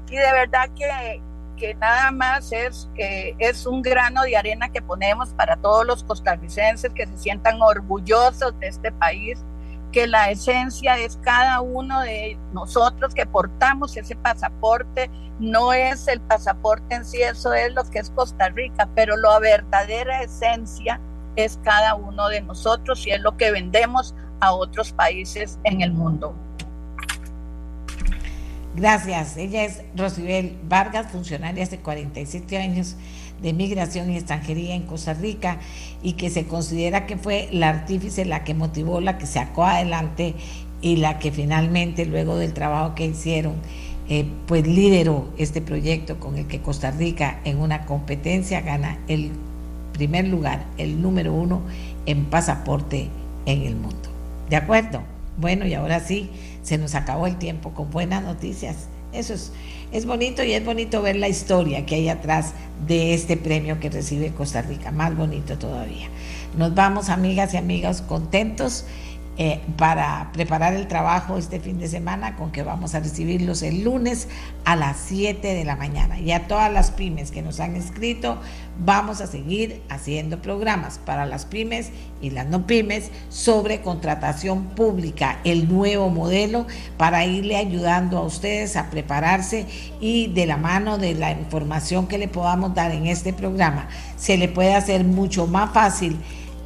Y 0.08 0.16
de 0.16 0.32
verdad 0.32 0.70
que 0.74 1.22
que 1.62 1.74
nada 1.74 2.10
más 2.10 2.50
es, 2.50 2.90
es 2.96 3.66
un 3.66 3.82
grano 3.82 4.22
de 4.22 4.36
arena 4.36 4.68
que 4.68 4.82
ponemos 4.82 5.28
para 5.28 5.56
todos 5.56 5.86
los 5.86 6.02
costarricenses 6.02 6.92
que 6.92 7.06
se 7.06 7.16
sientan 7.16 7.62
orgullosos 7.62 8.58
de 8.58 8.66
este 8.66 8.90
país, 8.90 9.38
que 9.92 10.08
la 10.08 10.32
esencia 10.32 10.98
es 10.98 11.20
cada 11.22 11.60
uno 11.60 12.00
de 12.00 12.36
nosotros 12.52 13.14
que 13.14 13.26
portamos 13.26 13.96
ese 13.96 14.16
pasaporte, 14.16 15.08
no 15.38 15.72
es 15.72 16.08
el 16.08 16.20
pasaporte 16.20 16.96
en 16.96 17.04
sí, 17.04 17.22
eso 17.22 17.54
es 17.54 17.72
lo 17.74 17.84
que 17.84 18.00
es 18.00 18.10
Costa 18.10 18.48
Rica, 18.48 18.88
pero 18.96 19.16
la 19.16 19.38
verdadera 19.38 20.20
esencia 20.22 21.00
es 21.36 21.60
cada 21.62 21.94
uno 21.94 22.28
de 22.28 22.40
nosotros 22.40 23.06
y 23.06 23.12
es 23.12 23.20
lo 23.20 23.36
que 23.36 23.52
vendemos 23.52 24.16
a 24.40 24.52
otros 24.52 24.92
países 24.92 25.60
en 25.62 25.80
el 25.80 25.92
mundo. 25.92 26.34
Gracias. 28.74 29.36
Ella 29.36 29.64
es 29.64 29.82
Rosibel 29.96 30.56
Vargas, 30.68 31.12
funcionaria 31.12 31.64
hace 31.64 31.78
47 31.78 32.56
años 32.56 32.96
de 33.42 33.52
Migración 33.52 34.10
y 34.10 34.16
Extranjería 34.16 34.74
en 34.74 34.82
Costa 34.82 35.14
Rica 35.14 35.58
y 36.02 36.14
que 36.14 36.30
se 36.30 36.46
considera 36.46 37.06
que 37.06 37.16
fue 37.16 37.48
la 37.52 37.68
artífice, 37.68 38.24
la 38.24 38.44
que 38.44 38.54
motivó, 38.54 39.00
la 39.00 39.18
que 39.18 39.26
sacó 39.26 39.64
adelante 39.64 40.34
y 40.80 40.96
la 40.96 41.18
que 41.18 41.32
finalmente, 41.32 42.06
luego 42.06 42.36
del 42.36 42.54
trabajo 42.54 42.94
que 42.94 43.06
hicieron, 43.06 43.56
eh, 44.08 44.26
pues 44.46 44.66
lideró 44.66 45.28
este 45.38 45.60
proyecto 45.60 46.18
con 46.18 46.36
el 46.38 46.46
que 46.46 46.60
Costa 46.60 46.90
Rica 46.90 47.40
en 47.44 47.58
una 47.58 47.84
competencia 47.84 48.60
gana 48.62 48.98
el 49.06 49.32
primer 49.92 50.28
lugar, 50.28 50.64
el 50.78 51.02
número 51.02 51.34
uno 51.34 51.62
en 52.06 52.24
pasaporte 52.24 53.08
en 53.46 53.62
el 53.62 53.76
mundo. 53.76 54.08
¿De 54.48 54.56
acuerdo? 54.56 55.02
Bueno, 55.38 55.66
y 55.66 55.74
ahora 55.74 56.00
sí, 56.00 56.30
se 56.62 56.78
nos 56.78 56.94
acabó 56.94 57.26
el 57.26 57.36
tiempo 57.36 57.70
con 57.70 57.90
buenas 57.90 58.22
noticias. 58.22 58.88
Eso 59.12 59.34
es, 59.92 60.06
bonito 60.06 60.42
y 60.42 60.54
es 60.54 60.64
bonito 60.64 61.02
ver 61.02 61.16
la 61.16 61.28
historia 61.28 61.84
que 61.84 61.96
hay 61.96 62.08
atrás 62.08 62.54
de 62.86 63.12
este 63.12 63.36
premio 63.36 63.78
que 63.78 63.90
recibe 63.90 64.32
Costa 64.32 64.62
Rica. 64.62 64.90
Más 64.90 65.14
bonito 65.14 65.58
todavía. 65.58 66.08
Nos 66.56 66.74
vamos, 66.74 67.10
amigas 67.10 67.52
y 67.52 67.58
amigos, 67.58 68.00
contentos 68.00 68.86
eh, 69.38 69.60
para 69.76 70.30
preparar 70.32 70.74
el 70.74 70.88
trabajo 70.88 71.36
este 71.36 71.58
fin 71.58 71.78
de 71.78 71.88
semana 71.88 72.36
con 72.36 72.52
que 72.52 72.62
vamos 72.62 72.94
a 72.94 73.00
recibirlos 73.00 73.62
el 73.62 73.82
lunes 73.82 74.28
a 74.64 74.76
las 74.76 74.98
7 74.98 75.54
de 75.54 75.64
la 75.64 75.76
mañana. 75.76 76.18
Y 76.18 76.32
a 76.32 76.46
todas 76.48 76.72
las 76.72 76.90
pymes 76.90 77.30
que 77.30 77.42
nos 77.42 77.60
han 77.60 77.76
escrito, 77.76 78.38
vamos 78.78 79.20
a 79.20 79.26
seguir 79.26 79.82
haciendo 79.88 80.40
programas 80.40 80.98
para 80.98 81.26
las 81.26 81.44
pymes 81.44 81.90
y 82.20 82.30
las 82.30 82.46
no 82.46 82.66
pymes 82.66 83.10
sobre 83.28 83.82
contratación 83.82 84.64
pública, 84.70 85.38
el 85.44 85.68
nuevo 85.68 86.10
modelo 86.10 86.66
para 86.96 87.24
irle 87.24 87.56
ayudando 87.56 88.18
a 88.18 88.22
ustedes 88.22 88.76
a 88.76 88.90
prepararse 88.90 89.66
y 90.00 90.28
de 90.28 90.46
la 90.46 90.56
mano 90.56 90.98
de 90.98 91.14
la 91.14 91.32
información 91.32 92.06
que 92.06 92.18
le 92.18 92.28
podamos 92.28 92.74
dar 92.74 92.92
en 92.92 93.06
este 93.06 93.32
programa, 93.32 93.88
se 94.16 94.36
le 94.36 94.48
puede 94.48 94.74
hacer 94.74 95.04
mucho 95.04 95.46
más 95.46 95.72
fácil 95.72 96.18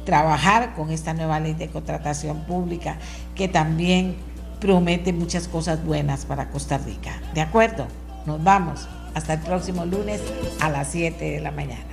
trabajar 0.05 0.73
con 0.73 0.89
esta 0.89 1.13
nueva 1.13 1.39
ley 1.39 1.53
de 1.53 1.67
contratación 1.67 2.45
pública 2.45 2.97
que 3.35 3.47
también 3.47 4.15
promete 4.61 5.13
muchas 5.13 5.47
cosas 5.47 5.83
buenas 5.83 6.25
para 6.25 6.49
Costa 6.49 6.77
Rica. 6.77 7.21
¿De 7.33 7.41
acuerdo? 7.41 7.87
Nos 8.25 8.43
vamos. 8.43 8.87
Hasta 9.17 9.33
el 9.33 9.39
próximo 9.39 9.83
lunes 9.83 10.21
a 10.61 10.69
las 10.69 10.91
7 10.91 11.25
de 11.25 11.39
la 11.39 11.49
mañana. 11.49 11.83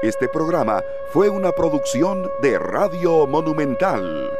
Este 0.00 0.28
programa 0.28 0.80
fue 1.12 1.28
una 1.28 1.50
producción 1.50 2.30
de 2.40 2.56
Radio 2.56 3.26
Monumental. 3.26 4.30